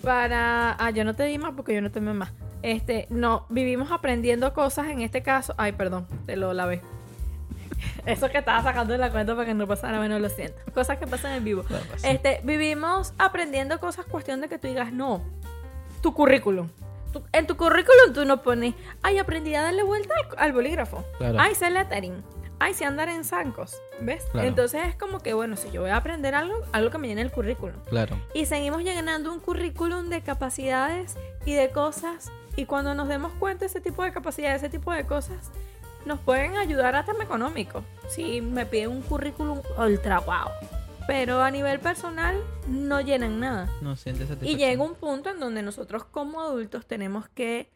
para 0.03 0.77
ah 0.79 0.91
yo 0.91 1.05
no 1.05 1.15
te 1.15 1.25
di 1.25 1.37
más 1.39 1.53
porque 1.57 1.75
yo 1.75 1.83
no 1.83 1.91
tomé 1.91 2.13
más 2.15 2.31
este 2.63 3.07
no 3.11 3.47
vivimos 3.49 3.91
aprendiendo 3.91 4.53
cosas 4.55 4.87
en 4.89 5.01
este 5.01 5.23
caso 5.23 5.55
ay 5.59 5.73
perdón 5.73 6.07
te 6.27 6.37
lo 6.37 6.53
lavé 6.55 6.81
eso 8.07 8.29
que 8.31 8.39
estaba 8.39 8.63
sacando 8.63 8.93
de 8.93 8.99
la 8.99 9.11
cuenta 9.11 9.35
para 9.35 9.47
que 9.47 9.55
no 9.55 9.67
pasara 9.67 9.99
bueno 9.99 10.19
lo 10.19 10.29
siento 10.29 10.59
cosas 10.75 10.99
que 10.99 11.07
pasan 11.07 11.33
en 11.33 11.45
vivo 11.45 11.65
este 12.03 12.41
vivimos 12.45 13.13
aprendiendo 13.19 13.79
cosas 13.81 14.07
cuestión 14.07 14.41
de 14.41 14.49
que 14.49 14.59
tú 14.59 14.69
digas 14.69 14.93
no 14.93 15.23
tu 16.03 16.13
currículum 16.15 16.69
Tu- 17.13 17.23
en 17.33 17.47
tu 17.47 17.57
currículum 17.57 18.13
tú 18.15 18.25
no 18.25 18.43
pones 18.43 18.75
ay 19.03 19.19
aprendí 19.19 19.55
a 19.55 19.63
darle 19.63 19.83
vuelta 19.83 20.15
al, 20.15 20.39
al 20.39 20.53
bolígrafo 20.53 21.05
Claro. 21.19 21.39
ay 21.39 21.55
sé 21.55 21.71
lettering 21.71 22.23
ay 22.59 22.75
sé 22.75 22.85
andar 22.87 23.09
en 23.09 23.25
zancos 23.25 23.77
ves 24.01 24.25
Claro. 24.33 24.49
entonces 24.49 24.81
es 24.87 24.97
como 24.97 25.21
que 25.21 25.35
bueno 25.35 25.57
si 25.57 25.71
yo 25.71 25.83
voy 25.83 25.91
a 25.91 25.97
aprender 25.97 26.35
algo 26.35 26.55
algo 26.73 26.91
que 26.91 26.99
me 26.99 27.09
llene 27.09 27.21
el 27.23 27.31
currículum 27.31 27.77
Claro. 27.91 28.17
y 28.35 28.47
seguimos 28.47 28.83
llenando 28.83 29.33
un 29.33 29.41
currículum 29.41 30.09
de 30.09 30.23
capacidades 30.23 31.17
y 31.45 31.55
de 31.55 31.71
cosas. 31.71 32.31
Y 32.55 32.67
cuando 32.67 32.95
nos 32.95 33.09
demos 33.09 33.33
cuenta 33.39 33.65
ese 33.65 33.81
tipo 33.81 34.05
de 34.05 34.13
capacidades, 34.13 34.63
ese 34.63 34.69
tipo 34.71 34.93
de 34.93 35.05
cosas, 35.07 35.51
nos 36.07 36.19
pueden 36.21 36.57
ayudar 36.57 36.95
a 36.97 37.05
tema 37.05 37.25
económico. 37.25 37.85
Si 38.09 38.41
me 38.41 38.67
piden 38.67 38.91
un 38.91 39.03
currículum 39.03 39.61
ultra 39.79 40.21
wow. 40.21 40.49
Pero 41.07 41.43
a 41.43 41.51
nivel 41.51 41.81
personal 41.81 42.37
no 42.69 43.01
llenan 43.01 43.41
nada. 43.41 43.69
No 43.81 43.97
sientes 43.97 44.29
Y 44.43 44.57
llega 44.57 44.83
un 44.85 44.95
punto 44.95 45.31
en 45.31 45.41
donde 45.41 45.63
nosotros 45.63 46.05
como 46.05 46.41
adultos 46.41 46.87
tenemos 46.87 47.29
que 47.29 47.73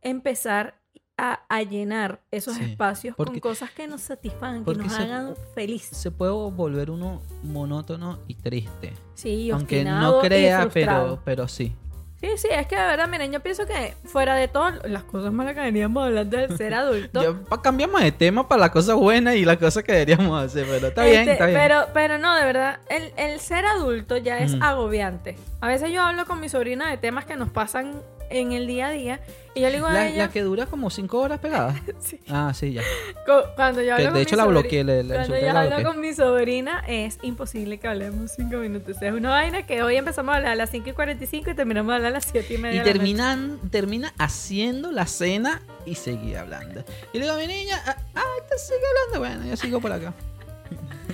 empezar 0.00 0.80
a, 1.18 1.40
a 1.50 1.62
llenar 1.62 2.22
esos 2.30 2.54
Sí, 2.56 2.64
espacios 2.64 3.14
porque- 3.14 3.42
con 3.42 3.50
cosas 3.50 3.70
que 3.72 3.86
nos 3.86 4.00
satisfagan, 4.00 4.64
que 4.64 4.74
nos 4.74 4.90
se- 4.90 5.02
hagan 5.02 5.34
feliz. 5.54 5.82
Se 5.82 6.10
puede 6.10 6.32
volver 6.32 6.90
uno 6.90 7.20
monótono 7.42 8.20
y 8.26 8.36
triste. 8.36 8.94
Sí, 9.14 9.50
Aunque 9.50 9.84
no 9.84 10.20
crea, 10.20 10.70
pero, 10.72 11.20
pero 11.22 11.46
sí. 11.46 11.74
Sí, 12.20 12.28
sí, 12.36 12.48
es 12.50 12.66
que 12.66 12.76
de 12.76 12.82
verdad, 12.82 13.08
miren, 13.08 13.32
yo 13.32 13.40
pienso 13.40 13.66
que 13.66 13.94
fuera 14.04 14.34
de 14.34 14.46
todo, 14.46 14.70
las 14.84 15.04
cosas 15.04 15.32
malas 15.32 15.54
que 15.54 15.60
veníamos 15.60 16.04
hablando 16.04 16.36
del 16.36 16.54
ser 16.56 16.74
adulto. 16.74 17.40
Pa- 17.48 17.62
cambiamos 17.62 18.02
de 18.02 18.12
tema 18.12 18.46
para 18.46 18.60
la 18.60 18.70
cosa 18.70 18.92
buena 18.94 19.34
y 19.34 19.46
la 19.46 19.56
cosa 19.58 19.82
que 19.82 19.92
deberíamos 19.92 20.44
hacer, 20.44 20.66
pero 20.68 20.88
está 20.88 21.02
bien, 21.04 21.20
este, 21.20 21.32
está 21.32 21.46
bien. 21.46 21.58
Pero, 21.58 21.86
pero 21.94 22.18
no, 22.18 22.36
de 22.36 22.44
verdad, 22.44 22.78
el, 22.90 23.12
el 23.16 23.40
ser 23.40 23.64
adulto 23.64 24.18
ya 24.18 24.38
es 24.38 24.54
agobiante. 24.60 25.38
A 25.62 25.68
veces 25.68 25.90
yo 25.92 26.02
hablo 26.02 26.26
con 26.26 26.40
mi 26.40 26.50
sobrina 26.50 26.90
de 26.90 26.98
temas 26.98 27.24
que 27.24 27.36
nos 27.36 27.48
pasan 27.48 27.94
en 28.30 28.52
el 28.52 28.66
día 28.66 28.86
a 28.88 28.90
día 28.92 29.20
y 29.54 29.60
yo 29.62 29.68
le 29.68 29.74
digo 29.74 29.86
a 29.88 29.92
la, 29.92 30.08
ella, 30.08 30.26
la 30.26 30.30
que 30.30 30.42
dura 30.42 30.66
como 30.66 30.90
cinco 30.90 31.18
horas 31.20 31.40
pegada. 31.40 31.74
Sí. 32.00 32.20
Ah, 32.28 32.52
sí, 32.54 32.72
ya. 32.72 32.82
cu- 33.26 33.48
cuando 33.56 33.82
yo 33.82 33.94
hablo 33.94 33.96
Que 33.96 34.04
con 34.04 34.14
de 34.14 34.20
mi 34.20 34.22
hecho 34.22 34.36
la 34.36 34.44
bloqueé, 34.46 34.84
le- 34.84 35.02
le 35.02 35.14
Cuando 35.14 35.38
yo 35.38 35.50
hablo 35.50 35.82
con 35.82 36.00
mi 36.00 36.14
sobrina 36.14 36.82
es 36.86 37.18
imposible 37.22 37.78
que 37.78 37.88
hablemos 37.88 38.30
cinco 38.36 38.56
minutos. 38.58 38.96
Es 39.02 39.12
una 39.12 39.30
vaina 39.30 39.66
que 39.66 39.82
hoy 39.82 39.96
empezamos 39.96 40.32
a 40.32 40.36
hablar 40.36 40.52
a 40.52 40.54
las 40.54 40.70
5 40.70 40.90
y 40.90 40.92
45 40.92 41.50
y 41.50 41.54
terminamos 41.54 41.92
a 41.92 41.96
hablar 41.96 42.10
a 42.12 42.14
las 42.14 42.24
7 42.26 42.54
y 42.54 42.58
media. 42.58 42.76
Y 42.76 42.78
de 42.78 42.84
la 42.84 42.84
noche. 42.84 42.92
terminan, 42.98 43.58
termina 43.70 44.12
haciendo 44.18 44.92
la 44.92 45.06
cena 45.06 45.60
y 45.84 45.96
sigue 45.96 46.38
hablando. 46.38 46.84
Y 47.12 47.18
le 47.18 47.24
digo 47.24 47.34
a 47.36 47.38
mi 47.38 47.46
niña, 47.48 47.82
ah, 47.86 47.96
ah, 48.14 48.22
esta 48.42 48.56
sigue 48.58 48.78
hablando. 48.88 49.18
Bueno, 49.18 49.50
yo 49.50 49.56
sigo 49.56 49.80
por 49.80 49.90
acá. 49.92 50.14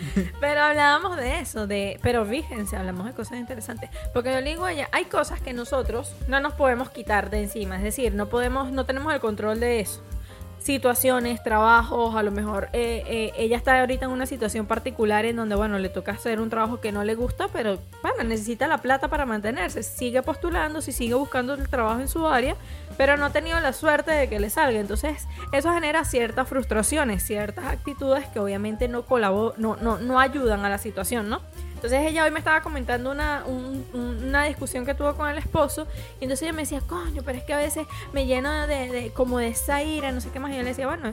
Pero 0.40 0.62
hablábamos 0.62 1.16
de 1.16 1.40
eso, 1.40 1.66
de, 1.66 1.98
pero 2.02 2.24
fíjense, 2.24 2.76
hablamos 2.76 3.06
de 3.06 3.12
cosas 3.12 3.38
interesantes. 3.38 3.90
Porque 4.12 4.32
yo 4.32 4.40
le 4.40 4.50
digo 4.50 4.64
a 4.64 4.72
ella, 4.72 4.88
hay 4.92 5.06
cosas 5.06 5.40
que 5.40 5.52
nosotros 5.52 6.14
no 6.28 6.40
nos 6.40 6.54
podemos 6.54 6.90
quitar 6.90 7.30
de 7.30 7.42
encima, 7.42 7.76
es 7.76 7.82
decir, 7.82 8.14
no 8.14 8.28
podemos, 8.28 8.70
no 8.72 8.86
tenemos 8.86 9.12
el 9.12 9.20
control 9.20 9.60
de 9.60 9.80
eso. 9.80 10.02
Situaciones, 10.66 11.40
trabajos, 11.44 12.16
a 12.16 12.24
lo 12.24 12.32
mejor 12.32 12.70
eh, 12.72 13.04
eh, 13.06 13.32
ella 13.38 13.56
está 13.56 13.78
ahorita 13.78 14.06
en 14.06 14.10
una 14.10 14.26
situación 14.26 14.66
particular 14.66 15.24
en 15.24 15.36
donde, 15.36 15.54
bueno, 15.54 15.78
le 15.78 15.88
toca 15.90 16.10
hacer 16.10 16.40
un 16.40 16.50
trabajo 16.50 16.80
que 16.80 16.90
no 16.90 17.04
le 17.04 17.14
gusta, 17.14 17.46
pero 17.52 17.78
bueno, 18.02 18.24
necesita 18.24 18.66
la 18.66 18.78
plata 18.78 19.06
para 19.06 19.26
mantenerse. 19.26 19.84
Sigue 19.84 20.22
postulando, 20.22 20.80
si 20.80 20.90
sigue 20.90 21.14
buscando 21.14 21.54
el 21.54 21.68
trabajo 21.68 22.00
en 22.00 22.08
su 22.08 22.26
área, 22.26 22.56
pero 22.96 23.16
no 23.16 23.26
ha 23.26 23.30
tenido 23.30 23.60
la 23.60 23.72
suerte 23.72 24.10
de 24.10 24.28
que 24.28 24.40
le 24.40 24.50
salga. 24.50 24.80
Entonces, 24.80 25.28
eso 25.52 25.72
genera 25.72 26.04
ciertas 26.04 26.48
frustraciones, 26.48 27.22
ciertas 27.22 27.66
actitudes 27.66 28.26
que 28.26 28.40
obviamente 28.40 28.88
no, 28.88 29.06
colabo- 29.06 29.54
no, 29.58 29.76
no, 29.76 29.98
no 29.98 30.18
ayudan 30.18 30.64
a 30.64 30.68
la 30.68 30.78
situación, 30.78 31.28
¿no? 31.28 31.42
Entonces 31.76 32.00
ella 32.06 32.24
hoy 32.24 32.30
me 32.32 32.38
estaba 32.40 32.62
comentando 32.62 33.10
una, 33.10 33.44
un- 33.46 33.86
un- 33.92 34.24
una 34.24 34.44
discusión 34.44 34.84
que 34.84 34.94
tuvo 34.94 35.14
con 35.14 35.28
el 35.28 35.38
esposo 35.38 35.86
y 36.20 36.24
entonces 36.24 36.42
ella 36.42 36.52
me 36.52 36.62
decía, 36.62 36.80
coño, 36.80 37.22
pero 37.24 37.38
es 37.38 37.44
que 37.44 37.52
a 37.54 37.58
veces 37.58 37.86
me 38.12 38.26
lleno 38.26 38.66
de, 38.66 38.90
de- 38.90 39.10
como 39.12 39.38
de 39.38 39.48
esa 39.48 39.82
ira, 39.82 40.10
no 40.10 40.20
sé 40.20 40.30
qué 40.30 40.40
más. 40.40 40.50
Y 40.52 40.56
yo 40.56 40.62
le 40.62 40.70
decía, 40.70 40.86
bueno, 40.88 41.12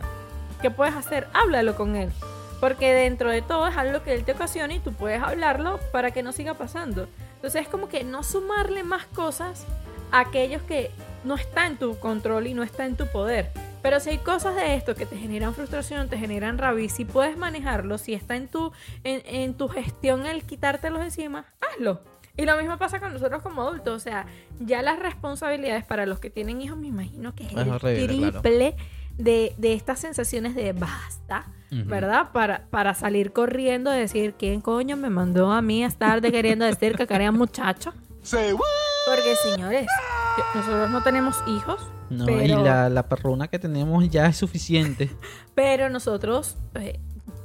¿qué 0.62 0.72
puedes 0.72 0.96
hacer? 0.96 1.28
Háblalo 1.34 1.76
con 1.76 1.96
él. 1.96 2.12
Porque 2.60 2.94
dentro 2.94 3.30
de 3.30 3.42
todo 3.42 3.68
es 3.68 3.76
algo 3.78 4.04
que 4.04 4.14
él 4.14 4.24
te 4.24 4.32
ocasiona 4.32 4.74
y 4.74 4.80
tú 4.80 4.94
puedes 4.94 5.22
hablarlo 5.22 5.80
para 5.92 6.12
que 6.12 6.24
no 6.24 6.32
siga 6.32 6.54
pasando. 6.54 7.08
Entonces 7.36 7.64
es 7.64 7.68
como 7.68 7.90
que 7.90 8.06
no 8.06 8.24
sumarle 8.24 8.84
más 8.84 9.06
cosas 9.08 9.66
a 10.12 10.22
aquellos 10.22 10.62
que 10.64 10.90
no 11.26 11.36
está 11.36 11.68
en 11.68 11.78
tu 11.78 12.00
control 12.00 12.48
y 12.48 12.54
no 12.54 12.64
está 12.64 12.86
en 12.86 12.96
tu 12.96 13.06
poder. 13.08 13.52
Pero 13.84 14.00
si 14.00 14.10
hay 14.12 14.18
cosas 14.18 14.56
de 14.56 14.74
esto 14.76 14.96
que 14.96 15.06
te 15.06 15.18
generan 15.18 15.54
frustración, 15.54 16.10
te 16.10 16.18
generan 16.18 16.58
rabia, 16.58 16.86
y 16.86 16.90
si 16.90 17.06
puedes 17.06 17.38
manejarlo, 17.38 18.00
si 18.00 18.14
está 18.16 18.36
en 18.36 18.48
tu, 18.48 18.72
en, 19.04 19.22
en 19.26 19.54
tu 19.54 19.68
gestión 19.68 20.26
el 20.26 20.44
quitártelos 20.44 21.04
encima, 21.04 21.46
hazlo. 21.62 22.02
Y 22.36 22.46
lo 22.46 22.58
mismo 22.58 22.80
pasa 22.80 23.00
con 23.00 23.14
nosotros 23.14 23.44
como 23.44 23.62
adultos. 23.62 23.96
O 23.96 24.00
sea, 24.00 24.26
ya 24.60 24.82
las 24.82 24.98
responsabilidades 24.98 25.86
para 25.86 26.08
los 26.08 26.20
que 26.20 26.32
tienen 26.32 26.62
hijos, 26.62 26.78
me 26.78 26.88
imagino 26.88 27.36
que 27.36 27.44
es, 27.44 27.52
Es 27.52 27.58
el 27.58 27.70
horrible, 27.70 28.18
claro. 28.18 28.42
triple 28.42 28.76
de, 29.18 29.54
de 29.58 29.74
estas 29.74 30.00
sensaciones 30.00 30.56
de 30.56 30.74
basta. 30.74 31.46
¿verdad? 31.76 32.32
Para, 32.32 32.68
para 32.70 32.94
salir 32.94 33.34
corriendo 33.34 33.92
y 33.96 33.98
decir, 33.98 34.36
¿quién 34.38 34.62
coño 34.62 34.96
me 34.96 35.10
mandó 35.10 35.52
a 35.52 35.60
mí 35.64 35.84
a 35.84 35.88
estar 35.88 36.22
de 36.22 36.32
queriendo 36.32 36.66
decir 36.66 36.96
que 36.96 37.08
quería 37.08 37.32
muchacho? 37.32 37.94
Porque, 39.08 39.36
señores, 39.38 39.88
nosotros 40.56 40.90
no 40.90 41.02
tenemos 41.04 41.44
hijos, 41.48 41.82
No, 42.10 42.26
pero, 42.26 42.42
y 42.44 42.64
la, 42.64 42.90
la 42.90 43.08
perruna 43.08 43.48
que 43.48 43.60
tenemos 43.60 44.08
ya 44.10 44.26
es 44.28 44.38
suficiente. 44.38 45.10
pero 45.56 45.90
nosotros 45.90 46.58
eh, 46.76 47.00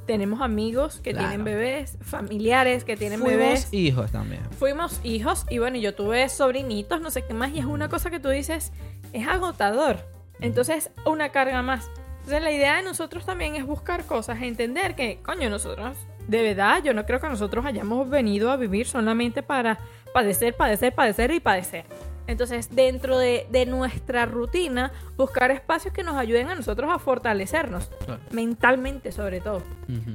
tenemos 0.05 0.41
amigos 0.41 0.99
que 1.03 1.11
Claro. 1.11 1.27
tienen 1.29 1.45
bebés, 1.45 1.97
familiares 2.01 2.83
que 2.83 2.97
tienen 2.97 3.19
Fuimos 3.19 3.37
bebés. 3.39 3.73
hijos 3.73 4.11
también. 4.11 4.41
Fuimos 4.57 4.99
hijos 5.03 5.45
y 5.49 5.59
bueno, 5.59 5.77
yo 5.77 5.93
tuve 5.95 6.27
sobrinitos, 6.29 6.99
no 7.01 7.11
sé 7.11 7.23
qué 7.25 7.33
más, 7.33 7.51
y 7.51 7.59
es 7.59 7.65
una 7.65 7.89
cosa 7.89 8.09
que 8.09 8.19
tú 8.19 8.29
dices, 8.29 8.71
es 9.13 9.27
agotador. 9.27 9.97
Entonces, 10.39 10.89
una 11.05 11.29
carga 11.29 11.61
más. 11.61 11.89
Entonces, 12.19 12.41
la 12.43 12.51
idea 12.51 12.77
de 12.77 12.83
nosotros 12.83 13.25
también 13.25 13.55
es 13.55 13.65
buscar 13.65 14.05
cosas, 14.05 14.41
entender 14.41 14.95
que, 14.95 15.19
coño, 15.23 15.49
nosotros, 15.49 15.97
de 16.27 16.41
verdad, 16.43 16.81
yo 16.83 16.93
no 16.93 17.05
creo 17.05 17.19
que 17.19 17.27
nosotros 17.27 17.65
hayamos 17.65 18.09
venido 18.09 18.51
a 18.51 18.55
vivir 18.57 18.87
solamente 18.87 19.41
para 19.43 19.79
padecer, 20.13 20.55
padecer, 20.55 20.93
padecer 20.93 21.31
y 21.31 21.39
padecer. 21.39 21.85
Entonces, 22.29 22.69
dentro 22.73 23.17
de, 23.17 23.47
de 23.49 23.65
nuestra 23.65 24.25
rutina, 24.25 24.91
buscar 25.17 25.49
espacios 25.51 25.93
que 25.93 26.03
nos 26.03 26.15
ayuden 26.15 26.47
a 26.49 26.55
nosotros 26.55 26.91
a 26.93 26.99
fortalecernos, 26.99 27.89
Claro. 28.05 28.21
mentalmente 28.31 29.11
sobre 29.11 29.41
todo 29.41 29.63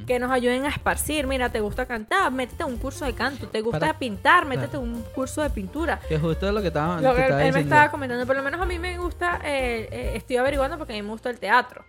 que 0.06 0.18
nos 0.20 0.30
ayuden 0.30 0.64
a 0.64 0.68
esparcir. 0.68 1.26
Mira, 1.26 1.48
te 1.50 1.60
gusta 1.60 1.86
cantar, 1.86 2.30
métete 2.30 2.62
a 2.62 2.66
un 2.66 2.76
curso 2.76 3.04
de 3.04 3.14
canto. 3.14 3.48
Te 3.48 3.60
gusta 3.60 3.80
Para- 3.80 3.98
pintar, 3.98 4.46
métete 4.46 4.68
Claro. 4.68 4.84
a 4.86 4.88
un 4.88 5.02
curso 5.14 5.42
de 5.42 5.50
pintura. 5.50 5.98
Que 6.08 6.18
justo 6.18 6.50
lo 6.52 6.60
que 6.60 6.68
estaba, 6.68 7.00
Lo 7.00 7.12
que 7.14 7.20
él, 7.20 7.22
estaba 7.24 7.44
él 7.44 7.52
me 7.52 7.60
estaba 7.60 7.90
comentando, 7.90 8.24
por 8.26 8.36
lo 8.36 8.42
menos 8.42 8.60
a 8.60 8.64
mí 8.64 8.78
me 8.78 8.96
gusta, 8.98 9.40
eh, 9.44 9.88
eh, 9.90 10.12
estoy 10.14 10.36
averiguando 10.36 10.78
porque 10.78 10.92
a 10.92 10.96
mí 10.96 11.02
me 11.02 11.10
gusta 11.10 11.30
el 11.30 11.38
teatro. 11.40 11.84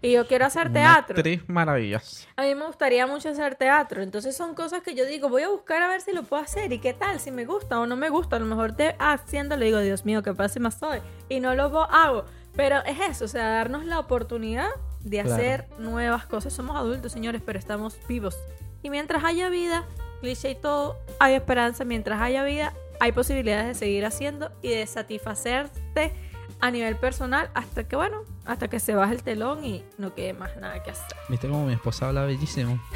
Y 0.00 0.12
yo 0.12 0.26
quiero 0.28 0.46
hacer 0.46 0.66
Una 0.68 0.74
teatro. 0.74 1.16
actriz 1.16 1.42
maravillosa. 1.48 2.28
A 2.36 2.42
mí 2.42 2.54
me 2.54 2.66
gustaría 2.66 3.06
mucho 3.08 3.30
hacer 3.30 3.56
teatro. 3.56 4.00
Entonces 4.02 4.36
son 4.36 4.54
cosas 4.54 4.82
que 4.82 4.94
yo 4.94 5.04
digo, 5.04 5.28
voy 5.28 5.42
a 5.42 5.48
buscar 5.48 5.82
a 5.82 5.88
ver 5.88 6.00
si 6.00 6.12
lo 6.12 6.22
puedo 6.22 6.40
hacer 6.42 6.72
y 6.72 6.78
qué 6.78 6.94
tal, 6.94 7.18
si 7.18 7.32
me 7.32 7.44
gusta 7.44 7.80
o 7.80 7.86
no 7.86 7.96
me 7.96 8.08
gusta. 8.08 8.36
A 8.36 8.38
lo 8.38 8.46
mejor 8.46 8.72
te 8.76 8.94
haciéndolo 9.00 9.64
digo, 9.64 9.80
Dios 9.80 10.04
mío, 10.04 10.22
qué 10.22 10.32
pase 10.34 10.60
soy. 10.70 11.00
Y 11.28 11.40
no 11.40 11.54
lo 11.56 11.64
hago. 11.90 12.24
Pero 12.54 12.78
es 12.84 12.98
eso, 13.00 13.24
o 13.24 13.28
sea, 13.28 13.48
darnos 13.48 13.84
la 13.86 13.98
oportunidad 13.98 14.68
de 15.00 15.20
Claro. 15.22 15.34
hacer 15.34 15.66
nuevas 15.78 16.26
cosas. 16.26 16.52
Somos 16.52 16.76
adultos, 16.76 17.10
señores, 17.12 17.42
pero 17.44 17.58
estamos 17.58 17.98
vivos. 18.08 18.36
Y 18.82 18.90
mientras 18.90 19.24
haya 19.24 19.48
vida, 19.48 19.84
cliché 20.20 20.50
y 20.50 20.54
todo, 20.54 20.96
hay 21.18 21.34
esperanza. 21.34 21.84
Mientras 21.84 22.20
haya 22.20 22.44
vida, 22.44 22.72
hay 23.00 23.10
posibilidades 23.12 23.66
de 23.66 23.74
seguir 23.74 24.04
haciendo 24.06 24.52
y 24.62 24.70
de 24.70 24.86
satisfacerte 24.86 26.12
a 26.60 26.70
nivel 26.70 26.96
personal 26.96 27.50
hasta 27.54 27.86
que, 27.86 27.94
bueno, 27.96 28.22
hasta 28.48 28.66
que 28.66 28.80
se 28.80 28.94
baje 28.94 29.14
el 29.14 29.22
telón 29.22 29.64
y 29.64 29.84
no 29.98 30.14
quede 30.14 30.32
más 30.32 30.56
nada 30.56 30.82
que 30.82 30.90
hacer. 30.90 31.16
¿Viste 31.28 31.46
cómo 31.48 31.66
mi 31.66 31.74
esposa 31.74 32.08
habla 32.08 32.24
bellísimo? 32.24 32.80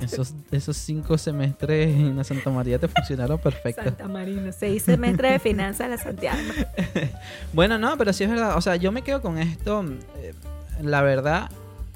Esos, 0.00 0.34
esos 0.50 0.76
cinco 0.76 1.18
semestres 1.18 1.88
en 1.88 2.16
la 2.16 2.24
Santa 2.24 2.48
María 2.48 2.78
te 2.78 2.88
funcionaron 2.88 3.38
perfecto. 3.38 3.82
Santa 3.82 4.08
Marina, 4.08 4.52
seis 4.52 4.84
semestres 4.84 5.32
de 5.32 5.38
finanzas 5.38 5.90
de 5.90 5.96
la 5.96 6.02
Santiago. 6.02 6.38
Bueno, 7.52 7.76
no, 7.76 7.98
pero 7.98 8.12
sí 8.12 8.24
es 8.24 8.30
verdad. 8.30 8.56
O 8.56 8.60
sea, 8.60 8.76
yo 8.76 8.92
me 8.92 9.02
quedo 9.02 9.20
con 9.20 9.36
esto. 9.36 9.84
eh, 10.16 10.32
la 10.80 11.02
verdad 11.02 11.50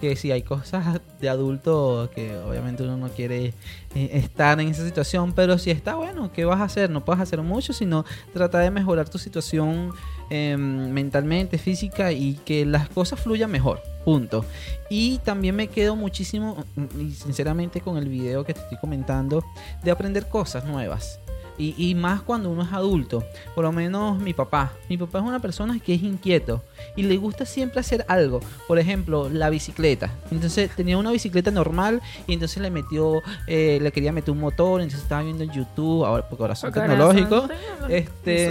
que 0.09 0.17
sí 0.17 0.31
hay 0.31 0.43
cosas 0.43 1.01
de 1.19 1.29
adulto 1.31 2.11
que 2.15 2.37
obviamente 2.37 2.83
uno 2.83 2.99
no 2.99 3.09
quiere 3.09 3.55
eh, 3.95 4.11
estar 4.13 4.61
en 4.61 4.69
esa 4.69 4.85
situación, 4.85 5.33
pero 5.33 5.57
si 5.57 5.71
está 5.71 5.95
bueno, 5.95 6.31
¿qué 6.31 6.45
vas 6.45 6.61
a 6.61 6.65
hacer? 6.65 6.91
No 6.91 7.05
puedes 7.05 7.23
hacer 7.23 7.41
mucho, 7.41 7.73
sino 7.73 8.05
tratar 8.35 8.63
de 8.65 8.71
mejorar 8.71 9.09
tu 9.09 9.19
situación 9.19 9.93
eh, 10.29 10.57
mentalmente, 10.59 11.57
física 11.57 12.13
y 12.13 12.35
que 12.45 12.67
las 12.67 12.89
cosas 12.91 13.19
fluyan 13.19 13.51
mejor. 13.51 13.81
Punto. 14.05 14.45
Y 14.91 15.19
también 15.19 15.57
me 15.57 15.69
quedo 15.69 15.97
muchísimo, 15.97 16.63
y 17.01 17.13
sinceramente, 17.13 17.81
con 17.81 17.97
el 17.97 18.09
video 18.09 18.45
que 18.45 18.53
te 18.53 18.61
estoy 18.61 18.77
comentando, 18.77 19.43
de 19.83 19.91
aprender 19.91 20.29
cosas 20.29 20.67
nuevas. 20.67 21.19
Y, 21.59 21.75
y 21.77 21.95
más 21.95 22.23
cuando 22.23 22.51
uno 22.51 22.63
es 22.63 22.73
adulto. 22.73 23.25
Por 23.55 23.65
lo 23.65 23.73
menos 23.73 24.19
mi 24.19 24.35
papá. 24.35 24.73
Mi 24.89 24.97
papá 24.97 25.19
es 25.19 25.25
una 25.25 25.41
persona 25.41 25.79
que 25.79 25.95
es 25.95 26.03
inquieto 26.03 26.63
y 26.97 27.03
le 27.05 27.17
gusta 27.17 27.45
siempre 27.45 27.81
hacer 27.81 28.05
algo. 28.09 28.41
Por 28.67 28.79
ejemplo, 28.79 29.29
la 29.31 29.51
bicicleta. 29.51 30.11
Entonces 30.31 30.71
tenía 30.75 30.99
una 30.99 31.11
bicicleta 31.13 31.51
normal 31.51 32.03
y 32.27 32.35
entonces 32.35 32.63
le 32.63 32.71
metió, 32.71 33.23
eh, 33.47 33.79
le 33.81 33.93
quería 33.93 34.13
meter 34.13 34.33
un 34.33 34.41
motor. 34.41 34.81
Entonces 34.81 35.03
estaba 35.03 35.23
viendo 35.23 35.45
en 35.45 35.51
YouTube, 35.51 36.05
ahora 36.05 36.29
porque 36.29 36.43
ahora 36.43 36.55
son 36.57 36.73
tecnológicos. 36.73 37.51
Este, 37.89 38.47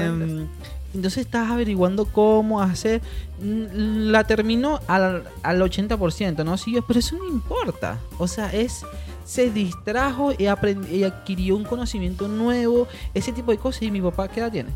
entonces 0.93 1.26
estás 1.26 1.49
averiguando 1.49 2.06
cómo 2.06 2.62
hacer. 2.62 3.01
Mm, 3.41 4.12
La 4.12 4.24
terminó 4.26 4.80
al, 4.88 5.24
al 5.41 5.62
80%, 5.62 6.45
¿no? 6.45 6.56
Siguió, 6.58 6.86
pero 6.86 6.99
eso 6.99 7.18
no 7.18 7.26
importa. 7.26 7.97
O 8.20 8.28
sea, 8.28 8.51
es. 8.54 8.86
Se 9.26 9.50
distrajo 9.52 10.32
y, 10.34 10.44
y 10.44 11.04
adquirió 11.04 11.56
un 11.56 11.64
conocimiento 11.64 12.28
nuevo, 12.28 12.88
ese 13.14 13.32
tipo 13.32 13.52
de 13.52 13.58
cosas. 13.58 13.84
¿Y 13.84 13.92
mi 13.92 14.02
papá 14.02 14.28
qué 14.28 14.40
edad 14.40 14.52
tiene? 14.52 14.70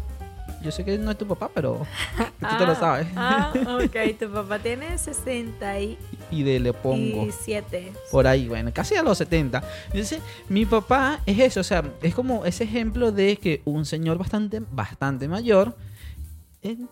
Yo 0.64 0.72
sé 0.72 0.84
que 0.84 0.98
no 0.98 1.12
es 1.12 1.18
tu 1.18 1.28
papá, 1.28 1.52
pero 1.54 1.86
tú 2.40 2.48
te 2.58 2.66
lo 2.66 2.72
Ah, 2.72 2.76
sabes. 2.76 3.08
Ah, 3.16 3.54
ok. 3.84 4.18
Tu 4.20 4.30
papá 4.32 4.58
tiene 4.60 4.98
67. 4.98 5.98
y 6.32 6.44
de 6.44 6.60
le 6.60 6.74
pongo. 6.74 7.28
por 8.12 8.26
ahí, 8.28 8.48
bueno, 8.48 8.72
casi 8.74 8.96
a 8.96 9.04
los 9.04 9.18
70. 9.20 9.64
Entonces, 9.88 10.20
mi 10.50 10.66
papá 10.66 11.20
es 11.26 11.38
eso, 11.40 11.60
o 11.60 11.64
sea, 11.64 11.84
es 12.02 12.16
como 12.16 12.44
ese 12.46 12.64
ejemplo 12.64 13.12
de 13.12 13.38
que 13.38 13.62
un 13.66 13.86
señor 13.86 14.18
bastante, 14.18 14.62
bastante 14.72 15.28
mayor, 15.28 15.76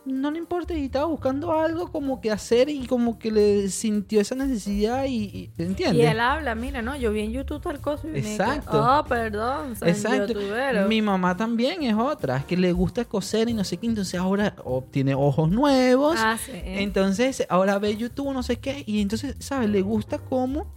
no 0.05 0.31
le 0.31 0.37
importa 0.37 0.73
y 0.73 0.85
estaba 0.85 1.05
buscando 1.05 1.51
algo 1.51 1.91
como 1.91 2.21
que 2.21 2.31
hacer 2.31 2.69
y 2.69 2.85
como 2.87 3.19
que 3.19 3.29
le 3.31 3.67
sintió 3.69 4.21
esa 4.21 4.33
necesidad 4.35 5.05
y, 5.05 5.51
y- 5.57 5.75
Y 5.91 6.01
él 6.01 6.19
habla, 6.19 6.55
mira, 6.55 6.81
no, 6.81 6.95
yo 6.95 7.11
vi 7.11 7.21
en 7.21 7.31
YouTube 7.31 7.61
tal 7.61 7.81
cosa 7.81 8.07
y 8.07 8.11
me 8.11 8.21
quedé, 8.21 8.35
Exacto. 8.35 8.81
Oh, 8.99 9.03
perdón, 9.05 9.75
soy 9.75 9.89
Exacto. 9.89 10.27
youtubero. 10.33 10.87
Mi 10.87 11.01
mamá 11.01 11.35
también 11.35 11.83
es 11.83 11.95
otra, 11.95 12.45
que 12.45 12.55
le 12.55 12.71
gusta 12.71 13.03
coser 13.05 13.49
y 13.49 13.53
no 13.53 13.63
sé 13.65 13.77
qué, 13.77 13.87
entonces 13.87 14.17
ahora 14.19 14.55
obtiene 14.63 15.13
ojos 15.15 15.49
nuevos. 15.49 16.15
Ah, 16.19 16.37
sí. 16.37 16.51
Entonces, 16.53 17.45
ahora 17.49 17.77
ve 17.79 17.97
YouTube, 17.97 18.33
no 18.33 18.43
sé 18.43 18.57
qué, 18.59 18.83
y 18.85 19.01
entonces, 19.01 19.35
¿sabes? 19.39 19.69
Le 19.69 19.81
gusta 19.81 20.19
cómo 20.19 20.67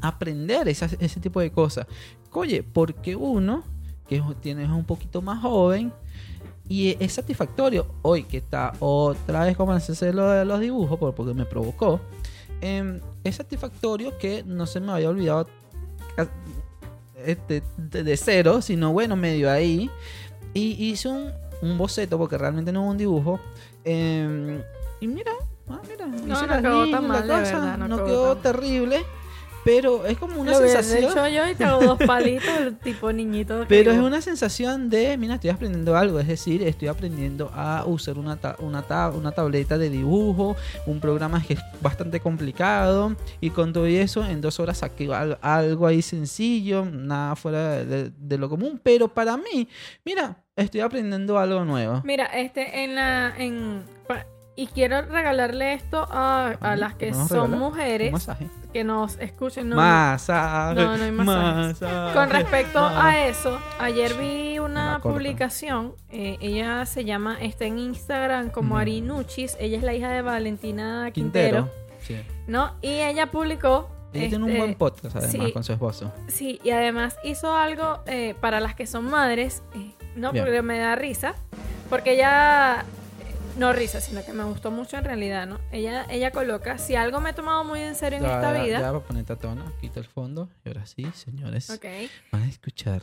aprender 0.00 0.68
esas- 0.68 0.96
ese 1.00 1.20
tipo 1.20 1.40
de 1.40 1.50
cosas. 1.50 1.86
Oye, 2.32 2.62
porque 2.62 3.16
uno, 3.16 3.64
que 4.08 4.16
es- 4.16 4.22
tiene 4.40 4.64
es 4.64 4.70
un 4.70 4.84
poquito 4.84 5.20
más 5.22 5.40
joven, 5.42 5.92
y 6.68 6.96
es 6.98 7.12
satisfactorio, 7.12 7.86
hoy 8.02 8.24
que 8.24 8.38
está 8.38 8.72
otra 8.80 9.44
vez 9.44 9.56
hacer 9.90 10.14
lo 10.14 10.28
de 10.30 10.44
los 10.44 10.60
dibujos, 10.60 10.98
por- 10.98 11.14
porque 11.14 11.34
me 11.34 11.44
provocó, 11.44 12.00
em, 12.60 13.00
es 13.22 13.36
satisfactorio 13.36 14.16
que 14.18 14.42
no 14.44 14.66
se 14.66 14.80
me 14.80 14.92
había 14.92 15.10
olvidado 15.10 15.46
este, 17.24 17.62
de, 17.76 18.16
cero, 18.16 18.60
sino 18.62 18.92
bueno, 18.92 19.16
medio 19.16 19.50
ahí. 19.50 19.90
Y 20.52 20.90
hice 20.90 21.08
un, 21.08 21.30
un 21.62 21.78
boceto, 21.78 22.18
porque 22.18 22.38
realmente 22.38 22.70
no 22.72 22.84
es 22.84 22.90
un 22.90 22.98
dibujo. 22.98 23.40
em, 23.84 24.60
y 25.00 25.06
mira, 25.08 25.32
ah, 25.68 25.80
mira, 25.88 26.06
No, 26.06 26.16
no 26.46 26.62
quedó 26.62 26.90
tan 26.90 27.06
mal, 27.08 27.22
de 27.22 27.28
cosa, 27.28 27.40
verdad, 27.60 27.78
no 27.78 27.88
no 27.88 27.96
quedó 27.96 28.06
quedó 28.06 28.36
tan- 28.36 28.42
terrible. 28.52 29.04
Pero 29.64 30.04
es 30.06 30.18
como 30.18 30.40
una 30.40 30.52
Lo 30.52 30.58
sensación. 30.58 31.04
hecho 31.10 31.26
yo 31.28 31.48
y 31.48 31.54
te 31.54 31.64
hago 31.64 31.82
dos 31.84 31.98
palitos, 32.06 32.48
el 32.60 32.76
tipo 32.76 33.10
niñito. 33.12 33.64
Pero 33.68 33.92
es 33.92 33.98
una 33.98 34.20
sensación 34.20 34.90
de, 34.90 35.16
mira, 35.16 35.34
estoy 35.36 35.50
aprendiendo 35.50 35.96
algo, 35.96 36.20
es 36.20 36.28
decir, 36.28 36.62
estoy 36.62 36.88
aprendiendo 36.88 37.50
a 37.54 37.84
usar 37.86 38.18
una, 38.18 38.36
ta- 38.36 38.56
una, 38.58 38.82
ta- 38.82 39.10
una 39.10 39.32
tableta 39.32 39.78
de 39.78 39.88
dibujo, 39.90 40.54
un 40.86 41.00
programa 41.00 41.42
que 41.42 41.54
es 41.54 41.60
bastante 41.80 42.20
complicado 42.20 43.16
y 43.40 43.50
con 43.50 43.72
todo 43.72 43.86
eso 43.86 44.24
en 44.24 44.40
dos 44.40 44.60
horas 44.60 44.78
saqué 44.78 45.12
al- 45.14 45.38
algo 45.40 45.86
ahí 45.86 46.02
sencillo, 46.02 46.84
nada 46.84 47.34
fuera 47.36 47.84
de, 47.84 48.10
de 48.10 48.38
lo 48.38 48.48
común, 48.50 48.78
pero 48.82 49.08
para 49.08 49.36
mí, 49.36 49.68
mira, 50.04 50.36
estoy 50.56 50.80
aprendiendo 50.82 51.38
algo 51.38 51.64
nuevo. 51.64 52.02
Mira, 52.04 52.26
este, 52.26 52.84
en 52.84 52.94
la. 52.96 53.34
En, 53.38 53.82
y 54.56 54.66
quiero 54.68 55.02
regalarle 55.02 55.74
esto 55.74 56.06
a, 56.10 56.54
a 56.60 56.76
las 56.76 56.94
que 56.94 57.10
¿Vamos 57.10 57.26
a 57.26 57.34
son 57.34 57.50
regalar? 57.52 57.58
mujeres 57.70 58.28
que 58.72 58.84
nos 58.84 59.18
escuchen. 59.18 59.68
No, 59.68 59.76
masaje. 59.76 60.74
no, 60.80 60.96
no 60.96 61.04
hay 61.04 61.10
masajes. 61.12 61.80
masaje, 61.82 62.14
Con 62.14 62.30
respecto 62.30 62.80
masaje. 62.80 63.18
a 63.18 63.28
eso, 63.28 63.58
ayer 63.80 64.14
vi 64.14 64.58
Una 64.58 64.98
publicación. 65.00 65.94
eh, 66.10 66.36
ella 66.40 66.86
se 66.86 67.04
llama, 67.04 67.36
está 67.40 67.64
en 67.66 67.78
Instagram 67.78 68.50
como 68.50 68.74
Ujú. 68.74 68.80
Arinuchis. 68.80 69.56
Ella 69.60 69.76
es 69.78 69.82
la 69.84 69.92
hija 69.94 70.10
de 70.10 70.22
Valentina 70.22 71.10
Quintero, 71.12 71.68
Quintero. 71.68 71.84
Sí. 72.00 72.16
¿no? 72.46 72.74
Y 72.82 72.88
ella 72.88 73.30
publicó. 73.30 73.88
Ella 74.12 74.28
tiene 74.28 74.44
un 74.44 74.50
este, 74.50 74.60
buen 74.60 74.74
podcast 74.76 75.16
además 75.16 75.46
sí. 75.46 75.52
con 75.52 75.64
su 75.64 75.72
esposo. 75.72 76.12
Sí, 76.28 76.60
y 76.62 76.70
además 76.70 77.16
hizo 77.24 77.54
algo 77.56 77.98
eh, 78.06 78.36
para 78.40 78.60
las 78.60 78.76
que 78.76 78.86
son 78.86 79.10
madres, 79.10 79.62
eh, 79.74 79.90
no 80.14 80.30
Bien. 80.30 80.44
porque 80.44 80.62
me 80.62 80.78
da 80.78 80.94
risa, 80.94 81.34
porque 81.90 82.12
ella, 82.12 82.84
no 83.56 83.72
risa, 83.72 84.00
sino 84.00 84.24
que 84.24 84.32
me 84.32 84.42
gustó 84.44 84.70
mucho 84.70 84.96
en 84.96 85.04
realidad, 85.04 85.46
¿no? 85.46 85.60
Ella, 85.70 86.06
ella 86.10 86.30
coloca, 86.32 86.76
si 86.78 86.96
algo 86.96 87.20
me 87.20 87.30
he 87.30 87.32
tomado 87.32 87.62
muy 87.64 87.80
en 87.80 87.94
serio 87.94 88.18
en 88.18 88.24
Ya, 88.24 88.34
esta 88.34 88.52
ya, 88.52 88.62
vida, 88.64 88.80
Ya, 88.80 88.88
a 88.88 89.00
ponerte 89.00 89.32
a 89.32 89.36
tono, 89.36 89.72
quita 89.80 90.00
el 90.00 90.06
fondo. 90.06 90.48
Y 90.64 90.68
ahora 90.68 90.86
sí, 90.86 91.04
señores. 91.14 91.70
ok, 91.70 91.84
Van 92.32 92.42
a 92.42 92.48
escuchar 92.48 93.02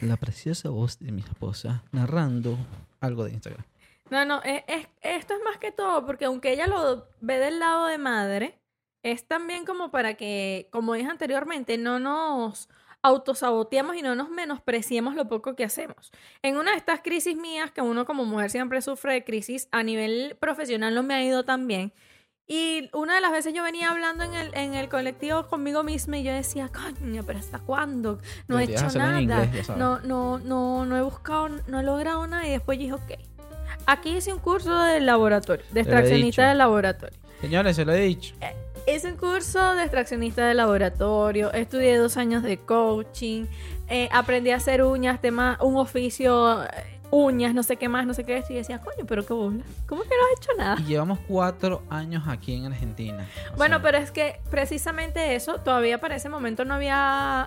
la 0.00 0.16
preciosa 0.16 0.70
voz 0.70 0.98
de 0.98 1.12
mi 1.12 1.20
esposa 1.20 1.82
narrando 1.92 2.56
algo 3.00 3.24
de 3.24 3.32
Instagram. 3.32 3.64
no, 4.10 4.24
no, 4.24 4.42
es, 4.42 4.62
es- 4.66 4.88
esto 5.02 5.34
es 5.34 5.40
más 5.44 5.58
que 5.58 5.70
todo, 5.72 6.06
porque 6.06 6.24
aunque 6.24 6.52
ella 6.52 6.66
lo 6.66 7.06
ve 7.20 7.38
del 7.38 7.58
lado 7.58 7.86
de 7.86 7.98
madre, 7.98 8.58
es 9.02 9.26
también 9.26 9.64
como 9.64 9.90
para 9.90 10.14
que, 10.14 10.68
como 10.72 10.94
dije 10.94 11.08
anteriormente, 11.10 11.78
no 11.78 11.98
nos 11.98 12.68
autosaboteemos 13.02 13.96
y 13.96 14.02
no 14.02 14.14
nos 14.14 14.30
menospreciemos 14.30 15.14
lo 15.14 15.28
poco 15.28 15.56
que 15.56 15.64
hacemos. 15.64 16.12
En 16.42 16.56
una 16.56 16.72
de 16.72 16.76
estas 16.76 17.00
crisis 17.00 17.36
mías, 17.36 17.70
que 17.70 17.80
uno 17.80 18.04
como 18.04 18.24
mujer 18.24 18.50
siempre 18.50 18.82
sufre 18.82 19.14
de 19.14 19.24
crisis, 19.24 19.68
a 19.72 19.82
nivel 19.82 20.36
profesional 20.40 20.94
no 20.94 21.02
me 21.02 21.14
ha 21.14 21.24
ido 21.24 21.44
tan 21.44 21.66
bien. 21.66 21.92
Y 22.46 22.90
una 22.92 23.14
de 23.14 23.20
las 23.20 23.30
veces 23.30 23.54
yo 23.54 23.62
venía 23.62 23.90
hablando 23.90 24.24
en 24.24 24.34
el, 24.34 24.52
en 24.56 24.74
el 24.74 24.88
colectivo 24.88 25.46
conmigo 25.46 25.84
misma 25.84 26.18
y 26.18 26.24
yo 26.24 26.32
decía, 26.32 26.68
coño, 26.68 27.22
pero 27.24 27.38
¿hasta 27.38 27.60
cuándo? 27.60 28.18
No 28.48 28.58
he 28.58 28.64
hecho 28.64 28.88
nada. 28.98 29.20
inglés, 29.20 29.68
no, 29.68 30.00
no, 30.00 30.38
no, 30.38 30.84
no 30.84 30.96
he 30.96 31.02
buscado, 31.02 31.48
no 31.48 31.78
he 31.78 31.84
logrado 31.84 32.26
nada. 32.26 32.44
Y 32.48 32.50
después 32.50 32.78
dije, 32.78 32.92
ok. 32.92 33.12
Aquí 33.86 34.16
hice 34.16 34.32
un 34.32 34.40
curso 34.40 34.76
de 34.82 34.98
laboratorio, 34.98 35.64
de 35.70 35.80
extraccionista 35.80 36.48
de 36.48 36.56
laboratorio. 36.56 37.16
Señores, 37.40 37.76
se 37.76 37.84
lo 37.84 37.92
he 37.92 38.00
dicho. 38.00 38.34
Hice 38.94 39.08
un 39.08 39.16
curso 39.16 39.76
de 39.76 39.82
extraccionista 39.82 40.46
de 40.46 40.54
laboratorio, 40.54 41.52
estudié 41.52 41.96
dos 41.96 42.16
años 42.16 42.42
de 42.42 42.58
coaching, 42.58 43.44
eh, 43.88 44.08
aprendí 44.10 44.50
a 44.50 44.56
hacer 44.56 44.82
uñas, 44.82 45.20
tema, 45.20 45.56
un 45.60 45.76
oficio, 45.76 46.64
eh, 46.64 46.68
uñas, 47.12 47.54
no 47.54 47.62
sé 47.62 47.76
qué 47.76 47.88
más, 47.88 48.04
no 48.04 48.14
sé 48.14 48.24
qué 48.24 48.38
esto. 48.38 48.52
Y 48.52 48.56
decía, 48.56 48.80
coño, 48.80 49.06
pero 49.06 49.24
qué 49.24 49.32
bola. 49.32 49.62
¿Cómo 49.86 50.02
que 50.02 50.08
no 50.08 50.14
has 50.14 50.40
hecho 50.40 50.50
nada? 50.58 50.76
Y 50.80 50.84
llevamos 50.86 51.20
cuatro 51.28 51.82
años 51.88 52.24
aquí 52.26 52.54
en 52.54 52.66
Argentina. 52.66 53.28
Bueno, 53.56 53.76
sea, 53.76 53.82
pero 53.82 53.98
es 53.98 54.10
que 54.10 54.40
precisamente 54.50 55.36
eso, 55.36 55.58
todavía 55.60 55.98
para 55.98 56.16
ese 56.16 56.28
momento 56.28 56.64
no 56.64 56.74
había 56.74 57.46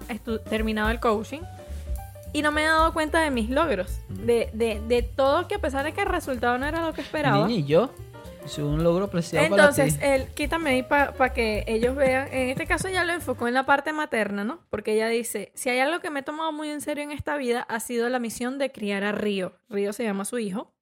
terminado 0.49 0.91
el 0.91 1.01
coaching 1.01 1.41
y 2.31 2.41
no 2.41 2.53
me 2.53 2.63
he 2.63 2.67
dado 2.67 2.93
cuenta 2.93 3.19
de 3.19 3.31
mis 3.31 3.49
logros, 3.49 3.99
de, 4.07 4.49
de, 4.53 4.81
de 4.87 5.03
todo 5.03 5.47
que 5.49 5.55
a 5.55 5.59
pesar 5.59 5.83
de 5.83 5.91
que 5.91 6.01
el 6.01 6.07
resultado 6.07 6.57
no 6.57 6.65
era 6.65 6.85
lo 6.85 6.93
que 6.93 7.01
esperaba. 7.01 7.51
Y 7.51 7.65
yo, 7.65 7.91
es 8.45 8.57
un 8.57 8.83
logro 8.83 9.09
preciado 9.09 9.45
Entonces, 9.45 9.97
él, 10.01 10.27
quítame 10.33 10.71
ahí 10.71 10.83
para 10.83 11.33
que 11.33 11.63
ellos 11.67 11.95
vean. 11.95 12.27
En 12.31 12.49
este 12.49 12.65
caso 12.65 12.89
ya 12.89 13.03
lo 13.03 13.13
enfocó 13.13 13.47
en 13.47 13.53
la 13.53 13.65
parte 13.65 13.93
materna, 13.93 14.43
¿no? 14.43 14.59
Porque 14.69 14.93
ella 14.93 15.07
dice, 15.07 15.51
si 15.55 15.69
hay 15.69 15.79
algo 15.79 15.99
que 15.99 16.09
me 16.09 16.21
he 16.21 16.23
tomado 16.23 16.51
muy 16.51 16.69
en 16.69 16.81
serio 16.81 17.03
en 17.03 17.11
esta 17.11 17.37
vida, 17.37 17.65
ha 17.69 17.79
sido 17.79 18.09
la 18.09 18.19
misión 18.19 18.57
de 18.57 18.71
criar 18.71 19.03
a 19.03 19.11
Río. 19.11 19.53
Río 19.69 19.93
se 19.93 20.03
llama 20.03 20.25
su 20.25 20.39
hijo. 20.39 20.73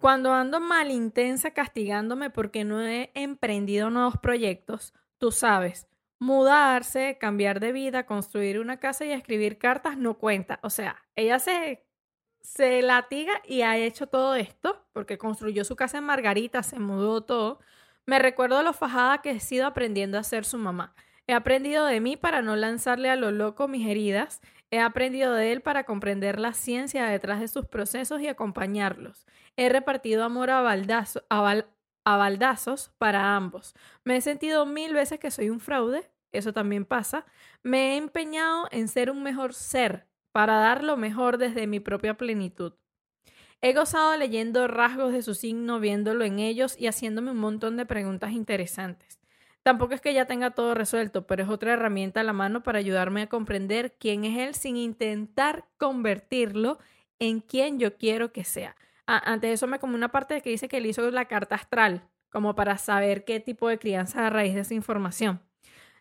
Cuando 0.00 0.32
ando 0.32 0.60
mal 0.60 0.90
intensa 0.90 1.52
castigándome 1.52 2.30
porque 2.30 2.64
no 2.64 2.82
he 2.82 3.10
emprendido 3.14 3.90
nuevos 3.90 4.18
proyectos, 4.18 4.92
tú 5.18 5.32
sabes, 5.32 5.86
mudarse, 6.18 7.18
cambiar 7.20 7.60
de 7.60 7.72
vida, 7.72 8.06
construir 8.06 8.58
una 8.58 8.78
casa 8.78 9.04
y 9.04 9.12
escribir 9.12 9.58
cartas 9.58 9.96
no 9.96 10.14
cuenta. 10.18 10.58
O 10.62 10.70
sea, 10.70 10.96
ella 11.16 11.38
se, 11.38 11.83
se 12.44 12.82
latiga 12.82 13.32
y 13.46 13.62
ha 13.62 13.76
hecho 13.78 14.06
todo 14.06 14.34
esto 14.36 14.84
porque 14.92 15.18
construyó 15.18 15.64
su 15.64 15.76
casa 15.76 15.98
en 15.98 16.04
Margarita, 16.04 16.62
se 16.62 16.78
mudó 16.78 17.22
todo. 17.22 17.58
Me 18.06 18.18
recuerdo 18.18 18.62
lo 18.62 18.74
fajada 18.74 19.22
que 19.22 19.30
he 19.30 19.40
sido 19.40 19.66
aprendiendo 19.66 20.18
a 20.18 20.22
ser 20.22 20.44
su 20.44 20.58
mamá. 20.58 20.94
He 21.26 21.32
aprendido 21.32 21.86
de 21.86 22.00
mí 22.00 22.16
para 22.18 22.42
no 22.42 22.54
lanzarle 22.54 23.08
a 23.10 23.16
lo 23.16 23.30
loco 23.30 23.66
mis 23.66 23.86
heridas. 23.88 24.42
He 24.70 24.78
aprendido 24.78 25.32
de 25.34 25.52
él 25.52 25.62
para 25.62 25.84
comprender 25.84 26.38
la 26.38 26.52
ciencia 26.52 27.06
detrás 27.06 27.40
de 27.40 27.48
sus 27.48 27.66
procesos 27.66 28.20
y 28.20 28.28
acompañarlos. 28.28 29.26
He 29.56 29.70
repartido 29.70 30.22
amor 30.24 30.50
a, 30.50 30.60
baldazo- 30.62 31.24
a 31.30 31.40
bal- 31.40 31.66
a 32.04 32.16
baldazos 32.18 32.92
para 32.98 33.36
ambos. 33.36 33.74
Me 34.04 34.16
he 34.16 34.20
sentido 34.20 34.66
mil 34.66 34.92
veces 34.92 35.18
que 35.18 35.30
soy 35.30 35.48
un 35.48 35.60
fraude, 35.60 36.10
eso 36.32 36.52
también 36.52 36.84
pasa. 36.84 37.24
Me 37.62 37.94
he 37.94 37.96
empeñado 37.96 38.68
en 38.70 38.88
ser 38.88 39.10
un 39.10 39.22
mejor 39.22 39.54
ser 39.54 40.06
para 40.34 40.56
dar 40.56 40.82
lo 40.82 40.96
mejor 40.96 41.38
desde 41.38 41.68
mi 41.68 41.78
propia 41.78 42.14
plenitud. 42.14 42.72
He 43.60 43.72
gozado 43.72 44.16
leyendo 44.16 44.66
rasgos 44.66 45.12
de 45.12 45.22
su 45.22 45.32
signo, 45.32 45.78
viéndolo 45.78 46.24
en 46.24 46.40
ellos 46.40 46.74
y 46.76 46.88
haciéndome 46.88 47.30
un 47.30 47.36
montón 47.36 47.76
de 47.76 47.86
preguntas 47.86 48.32
interesantes. 48.32 49.20
Tampoco 49.62 49.94
es 49.94 50.00
que 50.00 50.12
ya 50.12 50.24
tenga 50.26 50.50
todo 50.50 50.74
resuelto, 50.74 51.24
pero 51.28 51.44
es 51.44 51.48
otra 51.48 51.74
herramienta 51.74 52.20
a 52.20 52.24
la 52.24 52.32
mano 52.32 52.64
para 52.64 52.80
ayudarme 52.80 53.22
a 53.22 53.28
comprender 53.28 53.94
quién 53.96 54.24
es 54.24 54.36
él 54.36 54.54
sin 54.56 54.76
intentar 54.76 55.66
convertirlo 55.78 56.80
en 57.20 57.40
quien 57.40 57.78
yo 57.78 57.96
quiero 57.96 58.32
que 58.32 58.42
sea. 58.42 58.74
Antes 59.06 59.50
de 59.50 59.54
eso 59.54 59.68
me 59.68 59.78
como 59.78 59.94
una 59.94 60.10
parte 60.10 60.40
que 60.40 60.50
dice 60.50 60.66
que 60.66 60.78
él 60.78 60.86
hizo 60.86 61.08
la 61.12 61.26
carta 61.26 61.54
astral, 61.54 62.08
como 62.28 62.56
para 62.56 62.76
saber 62.76 63.24
qué 63.24 63.38
tipo 63.38 63.68
de 63.68 63.78
crianza 63.78 64.26
a 64.26 64.30
raíz 64.30 64.54
de 64.54 64.62
esa 64.62 64.74
información. 64.74 65.40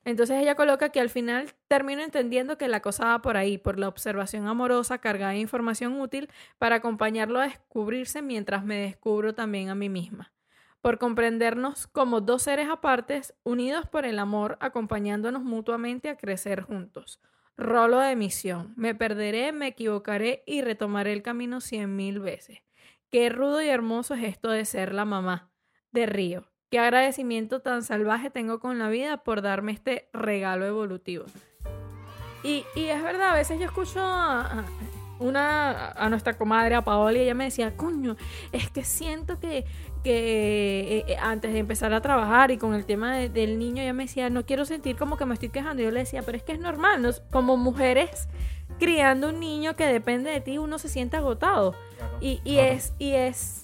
Entonces 0.06 0.42
ella 0.42 0.56
coloca 0.56 0.90
que 0.90 1.00
al 1.00 1.10
final 1.10 1.54
termino 1.68 2.02
entendiendo 2.02 2.58
que 2.58 2.68
la 2.68 2.82
cosa 2.82 3.06
va 3.06 3.22
por 3.22 3.38
ahí, 3.38 3.58
por 3.58 3.80
la 3.80 3.88
observación 3.88 4.48
amorosa 4.48 4.98
cargada 4.98 5.32
de 5.32 5.40
información 5.40 6.00
útil 6.00 6.30
para 6.58 6.78
acompañarlo 6.78 7.40
a 7.40 7.48
descubrirse 7.48 8.22
mientras 8.22 8.66
me 8.66 8.78
descubro 8.78 9.34
también 9.34 9.70
a 9.70 9.76
mí 9.76 9.88
misma. 9.88 10.34
Por 10.82 10.98
comprendernos 10.98 11.88
como 11.88 12.20
dos 12.20 12.44
seres 12.44 12.68
apartes, 12.70 13.34
unidos 13.44 13.88
por 13.88 14.06
el 14.06 14.20
amor, 14.20 14.58
acompañándonos 14.60 15.42
mutuamente 15.42 16.10
a 16.10 16.18
crecer 16.18 16.62
juntos. 16.62 17.22
Rolo 17.56 18.00
de 18.00 18.18
misión. 18.18 18.74
Me 18.76 18.94
perderé, 18.94 19.54
me 19.54 19.68
equivocaré 19.68 20.44
y 20.46 20.62
retomaré 20.62 21.14
el 21.14 21.22
camino 21.22 21.62
cien 21.62 21.96
mil 21.96 22.20
veces. 22.20 22.60
Qué 23.10 23.30
rudo 23.30 23.62
y 23.62 23.70
hermoso 23.70 24.16
es 24.16 24.24
esto 24.24 24.50
de 24.50 24.66
ser 24.66 24.94
la 24.94 25.06
mamá 25.06 25.52
de 25.92 26.06
Río. 26.08 26.53
Qué 26.74 26.80
agradecimiento 26.80 27.60
tan 27.60 27.84
salvaje 27.84 28.32
tengo 28.32 28.60
con 28.60 28.80
la 28.80 28.90
vida 28.90 29.18
por 29.18 29.44
darme 29.44 29.74
este 29.74 30.08
regalo 30.12 30.66
evolutivo. 30.66 31.26
Y, 32.44 32.66
y 32.76 32.86
es 32.86 33.04
verdad, 33.04 33.30
a 33.30 33.36
veces 33.36 33.60
yo 33.60 33.66
escucho 33.66 34.00
a, 34.02 34.66
una, 35.20 35.90
a 35.92 36.10
nuestra 36.10 36.36
comadre, 36.36 36.74
a 36.74 36.82
Paola, 36.84 37.20
y 37.20 37.22
ella 37.22 37.36
me 37.36 37.44
decía, 37.44 37.78
coño, 37.78 38.16
es 38.52 38.72
que 38.72 38.84
siento 38.84 39.40
que, 39.40 39.66
que 40.04 40.98
eh, 40.98 41.06
eh, 41.10 41.18
antes 41.22 41.54
de 41.54 41.60
empezar 41.60 41.94
a 41.94 42.02
trabajar 42.02 42.50
y 42.50 42.58
con 42.58 42.74
el 42.74 42.88
tema 42.88 43.16
de- 43.18 43.30
del 43.30 43.60
niño, 43.60 43.84
ella 43.84 43.94
me 43.94 44.06
decía, 44.06 44.32
no 44.32 44.44
quiero 44.44 44.66
sentir 44.66 44.96
como 44.96 45.16
que 45.16 45.28
me 45.28 45.36
estoy 45.36 45.50
quejando. 45.50 45.84
Y 45.84 45.86
yo 45.86 45.92
le 45.92 46.00
decía, 46.00 46.24
pero 46.24 46.40
es 46.40 46.44
que 46.44 46.54
es 46.54 46.60
normal, 46.60 47.04
¿no? 47.04 47.12
como 47.32 47.56
mujeres 47.56 48.28
criando 48.80 49.30
un 49.30 49.40
niño 49.40 49.76
que 49.76 49.86
depende 49.86 50.32
de 50.32 50.42
ti, 50.42 50.58
uno 50.58 50.80
se 50.80 50.90
siente 50.90 51.18
agotado. 51.18 51.76
Y, 52.20 52.42
y 52.44 52.56
Claro. 52.56 52.72
es, 52.74 52.94
y 52.98 53.12
es 53.12 53.60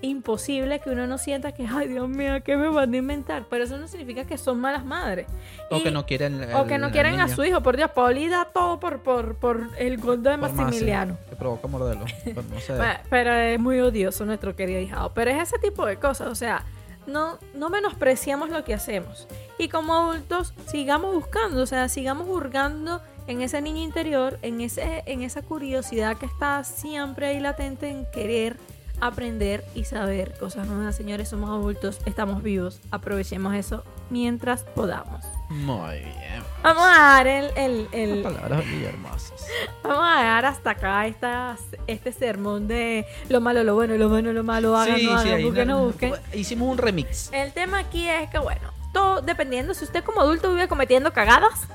imposible 0.00 0.78
que 0.80 0.90
uno 0.90 1.06
no 1.06 1.18
sienta 1.18 1.52
que, 1.52 1.66
ay 1.66 1.88
Dios 1.88 2.08
mío, 2.08 2.42
¿qué 2.44 2.56
me 2.56 2.68
van 2.68 2.92
a 2.92 2.96
inventar? 2.96 3.46
Pero 3.50 3.64
eso 3.64 3.76
no 3.78 3.88
significa 3.88 4.24
que 4.24 4.38
son 4.38 4.60
malas 4.60 4.84
madres. 4.84 5.26
O 5.70 5.76
Y- 5.78 5.82
que 5.82 5.90
no 5.90 6.06
quieren. 6.06 6.54
o 6.54 6.66
que 6.66 6.78
no 6.78 6.90
quieren 6.90 7.20
a 7.20 7.28
su 7.28 7.44
hijo, 7.44 7.62
por 7.62 7.76
Dios, 7.76 7.90
Pauli 7.90 8.28
da 8.28 8.44
todo 8.46 8.78
por, 8.80 9.00
por, 9.00 9.34
por 9.36 9.68
el 9.78 9.98
gol 9.98 10.22
de 10.22 10.36
Maximiliano. 10.36 11.16
Que 11.28 11.36
provoca 11.36 11.66
morderlo. 11.68 12.04
pero 12.24 12.42
no 12.42 12.60
sé. 12.60 12.72
Pe- 12.78 13.00
Pero 13.10 13.32
es 13.32 13.58
muy 13.60 13.80
odioso 13.80 14.24
nuestro 14.24 14.54
querido 14.54 14.80
hijado. 14.80 15.12
Pero 15.14 15.30
es 15.30 15.42
ese 15.42 15.58
tipo 15.58 15.84
de 15.84 15.96
cosas, 15.96 16.28
o 16.28 16.34
sea, 16.34 16.64
no, 17.06 17.38
no 17.54 17.70
menospreciamos 17.70 18.50
lo 18.50 18.64
que 18.64 18.74
hacemos. 18.74 19.26
Y 19.58 19.68
como 19.68 19.94
adultos, 19.94 20.54
sigamos 20.66 21.14
buscando, 21.14 21.62
o 21.62 21.66
sea, 21.66 21.88
sigamos 21.88 22.28
hurgando 22.28 23.00
en 23.26 23.40
ese 23.42 23.60
niño 23.60 23.82
interior, 23.82 24.38
en, 24.42 24.60
ese, 24.60 25.02
en 25.06 25.22
esa 25.22 25.42
curiosidad 25.42 26.16
que 26.16 26.26
está 26.26 26.62
siempre 26.64 27.26
ahí 27.26 27.40
latente 27.40 27.88
en 27.90 28.06
querer 28.10 28.56
aprender 29.00 29.64
y 29.74 29.84
saber 29.84 30.34
cosas 30.38 30.66
nuevas. 30.66 30.96
Señores, 30.96 31.28
somos 31.28 31.50
adultos, 31.50 31.98
estamos 32.06 32.42
vivos, 32.42 32.80
aprovechemos 32.90 33.54
eso 33.54 33.84
mientras 34.10 34.62
podamos. 34.62 35.24
Muy 35.50 35.98
bien. 36.00 36.42
Vamos 36.62 36.84
a 36.84 36.98
dar 36.98 37.26
el, 37.26 37.50
el, 37.56 37.88
el- 37.92 38.22
Palabras 38.22 38.66
muy 38.66 38.84
hermosas. 38.84 39.46
vamos 39.82 40.04
a 40.04 40.18
dejar 40.20 40.44
hasta 40.46 40.70
acá 40.70 41.06
esta, 41.06 41.56
este 41.86 42.12
sermón 42.12 42.68
de 42.68 43.06
lo 43.28 43.40
malo, 43.40 43.64
lo 43.64 43.74
bueno, 43.74 43.96
lo 43.96 44.08
bueno, 44.08 44.32
lo 44.32 44.44
malo, 44.44 44.76
hagan, 44.76 45.02
no 45.04 45.12
hagan, 45.16 45.34
ahí 45.34 45.44
busquen, 45.44 45.68
no- 45.68 45.78
no 45.78 45.84
busquen. 45.86 46.14
Hicimos 46.34 46.68
un 46.68 46.78
remix. 46.78 47.30
El 47.32 47.52
tema 47.52 47.78
aquí 47.78 48.06
es 48.08 48.28
que, 48.30 48.38
bueno, 48.38 48.70
todo 48.92 49.20
dependiendo, 49.22 49.72
si 49.74 49.84
usted 49.84 50.02
como 50.04 50.20
adulto 50.20 50.50
vive 50.50 50.68
cometiendo 50.68 51.12
cagadas, 51.12 51.66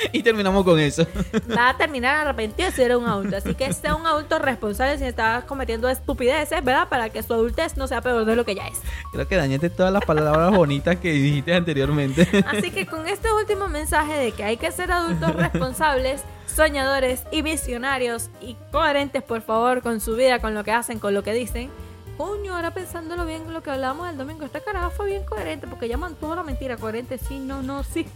Y 0.12 0.22
terminamos 0.22 0.64
con 0.64 0.78
eso. 0.78 1.06
va 1.56 1.70
a 1.70 1.76
terminar 1.76 2.26
arrepentido 2.26 2.68
de 2.68 2.74
ser 2.74 2.96
un 2.96 3.06
adulto. 3.06 3.36
Así 3.36 3.54
que 3.54 3.72
sea 3.72 3.94
un 3.94 4.06
adulto 4.06 4.38
responsable 4.38 4.98
si 4.98 5.04
está 5.04 5.44
cometiendo 5.46 5.88
estupideces, 5.88 6.62
¿verdad? 6.64 6.88
Para 6.88 7.10
que 7.10 7.22
su 7.22 7.32
adultez 7.32 7.76
no 7.76 7.86
sea 7.86 8.00
peor 8.00 8.24
de 8.24 8.36
lo 8.36 8.44
que 8.44 8.54
ya 8.54 8.66
es. 8.66 8.80
Creo 9.12 9.26
que 9.26 9.36
dañaste 9.36 9.70
todas 9.70 9.92
las 9.92 10.04
palabras 10.04 10.50
bonitas 10.54 10.96
que 10.96 11.12
dijiste 11.12 11.54
anteriormente. 11.54 12.26
Así 12.46 12.70
que 12.70 12.86
con 12.86 13.06
este 13.06 13.32
último 13.32 13.68
mensaje 13.68 14.14
de 14.14 14.32
que 14.32 14.44
hay 14.44 14.56
que 14.56 14.70
ser 14.72 14.92
adultos 14.92 15.34
responsables, 15.34 16.22
soñadores 16.46 17.22
y 17.30 17.42
visionarios 17.42 18.30
y 18.40 18.56
coherentes, 18.72 19.22
por 19.22 19.42
favor, 19.42 19.82
con 19.82 20.00
su 20.00 20.16
vida, 20.16 20.40
con 20.40 20.54
lo 20.54 20.64
que 20.64 20.72
hacen, 20.72 20.98
con 20.98 21.14
lo 21.14 21.22
que 21.22 21.32
dicen. 21.32 21.70
Coño, 22.16 22.54
ahora 22.54 22.74
pensándolo 22.74 23.24
bien, 23.24 23.50
lo 23.50 23.62
que 23.62 23.70
hablábamos 23.70 24.10
el 24.10 24.18
domingo, 24.18 24.44
esta 24.44 24.60
caraja 24.60 24.90
fue 24.90 25.06
bien 25.06 25.24
coherente 25.24 25.66
porque 25.66 25.88
ya 25.88 25.96
mantuvo 25.96 26.34
la 26.34 26.42
mentira 26.42 26.76
coherente. 26.76 27.16
Sí, 27.16 27.38
no, 27.38 27.62
no, 27.62 27.82
sí. 27.82 28.06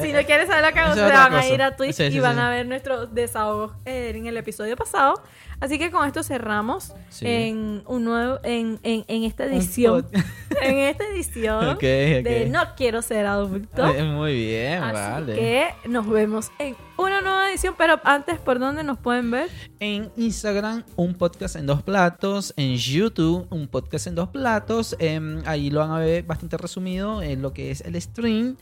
Si 0.00 0.12
no 0.12 0.22
quieres 0.24 0.48
saber 0.48 0.64
lo 0.64 0.72
que 0.72 0.78
hago, 0.80 0.94
se 0.94 1.00
van 1.02 1.32
a 1.34 1.36
cosa. 1.42 1.48
ir 1.54 1.62
a 1.62 1.76
Twitch 1.76 1.94
Sí, 1.94 2.10
sí, 2.10 2.16
y 2.16 2.20
van 2.20 2.36
sí. 2.36 2.40
a 2.40 2.48
ver 2.50 2.66
nuestros 2.66 3.14
desahogos 3.14 3.72
eh, 3.84 4.12
en 4.14 4.26
el 4.26 4.36
episodio 4.36 4.76
pasado. 4.76 5.14
Así 5.60 5.78
que 5.78 5.90
con 5.90 6.06
esto 6.06 6.22
cerramos 6.22 6.94
en 7.20 7.82
un 7.86 8.04
nuevo, 8.04 8.38
en, 8.44 8.80
en, 8.82 9.04
en 9.08 9.24
esta 9.24 9.44
edición, 9.44 10.06
en 10.62 10.78
esta 10.78 11.04
edición 11.08 11.68
Ok, 11.68 11.74
ok. 11.74 11.82
de 11.82 12.48
No 12.50 12.62
quiero 12.76 13.02
ser 13.02 13.26
adulto. 13.26 13.86
Eh, 13.94 14.02
Muy 14.04 14.34
bien, 14.36 14.82
Así 14.82 14.94
vale. 14.94 15.34
que 15.34 15.68
nos 15.86 16.08
vemos 16.08 16.50
en 16.58 16.76
una 16.96 17.20
nueva 17.20 17.50
edición, 17.50 17.74
pero 17.76 18.00
antes, 18.04 18.38
¿por 18.38 18.58
dónde 18.58 18.82
nos 18.84 18.96
pueden 18.98 19.30
ver? 19.30 19.50
En 19.80 20.10
Instagram, 20.16 20.82
un 20.96 21.12
podcast 21.14 21.56
en 21.56 21.66
dos 21.66 21.82
platos. 21.82 22.54
En 22.56 22.76
YouTube, 22.76 23.46
un 23.50 23.68
podcast 23.68 24.06
en 24.06 24.14
dos 24.14 24.30
platos. 24.30 24.96
Em, 24.98 25.42
ahí 25.44 25.68
lo 25.68 25.80
van 25.80 25.90
a 25.90 25.98
ver 25.98 26.22
bastante 26.22 26.56
resumido 26.56 27.20
en 27.20 27.42
lo 27.42 27.52
que 27.52 27.70
es 27.70 27.82
el 27.82 28.00
stream. 28.00 28.56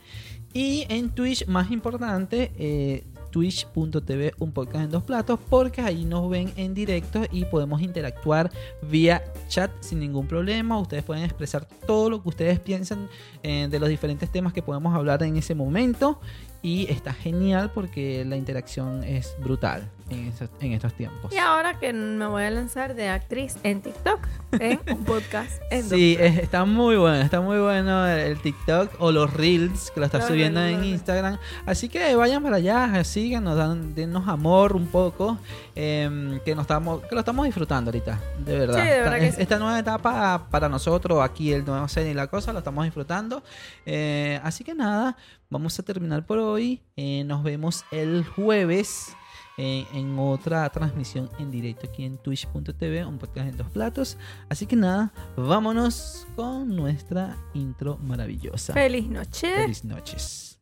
Y 0.53 0.85
en 0.89 1.11
Twitch, 1.11 1.45
más 1.47 1.69
importante, 1.71 2.51
eh, 2.57 3.03
twitch.tv, 3.29 4.33
un 4.39 4.51
podcast 4.51 4.85
en 4.85 4.91
dos 4.91 5.03
platos, 5.03 5.39
porque 5.49 5.81
ahí 5.81 6.05
nos 6.05 6.29
ven 6.29 6.51
en 6.55 6.73
directo 6.73 7.21
y 7.31 7.45
podemos 7.45 7.81
interactuar 7.81 8.51
vía 8.81 9.23
chat 9.47 9.71
sin 9.81 9.99
ningún 9.99 10.27
problema. 10.27 10.79
Ustedes 10.79 11.03
pueden 11.03 11.23
expresar 11.23 11.67
todo 11.85 12.09
lo 12.09 12.23
que 12.23 12.29
ustedes 12.29 12.59
piensan 12.59 13.07
eh, 13.43 13.67
de 13.69 13.79
los 13.79 13.89
diferentes 13.89 14.31
temas 14.31 14.53
que 14.53 14.63
podemos 14.63 14.95
hablar 14.95 15.21
en 15.23 15.37
ese 15.37 15.53
momento. 15.53 16.19
Y 16.61 16.91
está 16.91 17.13
genial 17.13 17.71
porque 17.73 18.25
la 18.25 18.35
interacción 18.35 19.03
es 19.03 19.35
brutal 19.41 19.89
en, 20.09 20.27
esos- 20.27 20.49
en 20.59 20.73
estos 20.73 20.93
tiempos. 20.93 21.33
Y 21.33 21.37
ahora 21.37 21.79
que 21.79 21.93
me 21.93 22.25
voy 22.27 22.43
a 22.43 22.49
lanzar 22.51 22.95
de 22.95 23.09
actriz 23.09 23.55
en 23.63 23.81
TikTok, 23.81 24.19
en 24.59 24.79
un 24.91 25.05
podcast 25.05 25.61
en 25.71 25.83
Sí, 25.89 26.17
es- 26.19 26.37
está 26.37 26.65
muy 26.65 26.95
bueno, 26.97 27.21
está 27.21 27.41
muy 27.41 27.57
bueno 27.59 28.07
el, 28.07 28.39
TikTok 28.41 28.91
o 28.99 29.11
los 29.11 29.31
Reels 29.33 29.91
que 29.91 29.99
lo 29.99 30.05
estás 30.05 30.21
Los 30.21 30.29
subiendo 30.29 30.61
en 30.63 30.83
Instagram. 30.83 31.37
Así 31.65 31.89
que 31.89 32.15
vayan 32.15 32.41
para 32.43 32.57
allá, 32.57 33.03
síganos, 33.03 33.55
dan, 33.57 33.93
denos 33.95 34.27
amor 34.27 34.75
un 34.75 34.87
poco, 34.87 35.37
em, 35.75 36.39
que, 36.41 36.55
nos 36.55 36.63
estamos, 36.63 37.01
que 37.05 37.13
lo 37.15 37.19
estamos 37.19 37.45
disfrando 37.45 37.89
ahorita, 37.89 38.19
de 38.45 38.57
verdad. 38.59 38.81
Sí, 38.81 38.87
de 38.89 38.99
verdad 39.01 39.15
esta, 39.17 39.19
que 39.25 39.31
sí. 39.33 39.41
esta 39.41 39.59
nueva 39.59 39.79
etapa 39.79 40.47
para 40.49 40.69
nosotros, 40.69 41.19
aquí 41.21 41.53
el 41.53 41.65
nuevo 41.65 41.87
serie 41.87 42.11
y 42.11 42.13
la 42.15 42.27
cosa, 42.27 42.51
lo 42.53 42.59
estamos 42.59 42.83
disfrutando. 42.85 43.43
Eh, 43.85 44.39
así 44.43 44.63
que 44.63 44.73
nada, 44.73 45.15
vamos 45.49 45.77
a 45.79 45.83
terminar 45.83 46.25
por 46.25 46.39
hoy. 46.39 46.81
Eh, 46.95 47.23
nos 47.25 47.43
vemos 47.43 47.85
el 47.91 48.25
jueves. 48.25 49.15
En 49.59 50.17
otra 50.17 50.69
transmisión 50.69 51.29
en 51.37 51.51
directo 51.51 51.87
aquí 51.87 52.05
en 52.05 52.17
twitch.tv, 52.17 53.05
un 53.05 53.17
podcast 53.17 53.49
en 53.49 53.57
dos 53.57 53.67
platos. 53.69 54.17
Así 54.47 54.65
que 54.65 54.75
nada, 54.75 55.11
vámonos 55.35 56.27
con 56.35 56.75
nuestra 56.75 57.37
intro 57.53 57.97
maravillosa. 57.97 58.73
Feliz 58.73 59.07
noche. 59.09 59.53
Feliz 59.55 59.83
noches. 59.83 60.59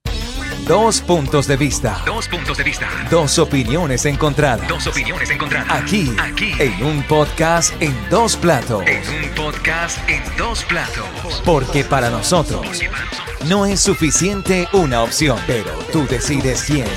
Dos 0.67 1.01
puntos 1.01 1.47
de 1.47 1.57
vista. 1.57 2.01
Dos 2.05 2.27
puntos 2.27 2.57
de 2.57 2.63
vista. 2.63 2.87
Dos 3.09 3.37
opiniones 3.39 4.05
encontradas. 4.05 4.67
Dos 4.67 4.87
opiniones 4.87 5.29
encontradas. 5.29 5.67
Aquí, 5.69 6.11
Aquí. 6.19 6.51
en 6.59 6.83
un 6.83 7.03
podcast 7.03 7.79
en 7.81 7.95
dos 8.09 8.35
platos. 8.35 8.83
En 8.85 9.01
un 9.23 9.35
podcast 9.35 9.97
en 10.09 10.21
dos 10.37 10.63
platos. 10.65 11.41
Porque 11.45 11.83
para 11.83 12.09
nosotros 12.09 12.61
Porque 12.61 12.89
para 12.89 12.99
nosotros 12.99 13.27
no 13.45 13.65
es 13.65 13.79
suficiente 13.79 14.67
una 14.73 15.03
opción, 15.03 15.39
pero 15.47 15.71
tú 15.93 16.05
decides 16.07 16.63
quién. 16.63 16.87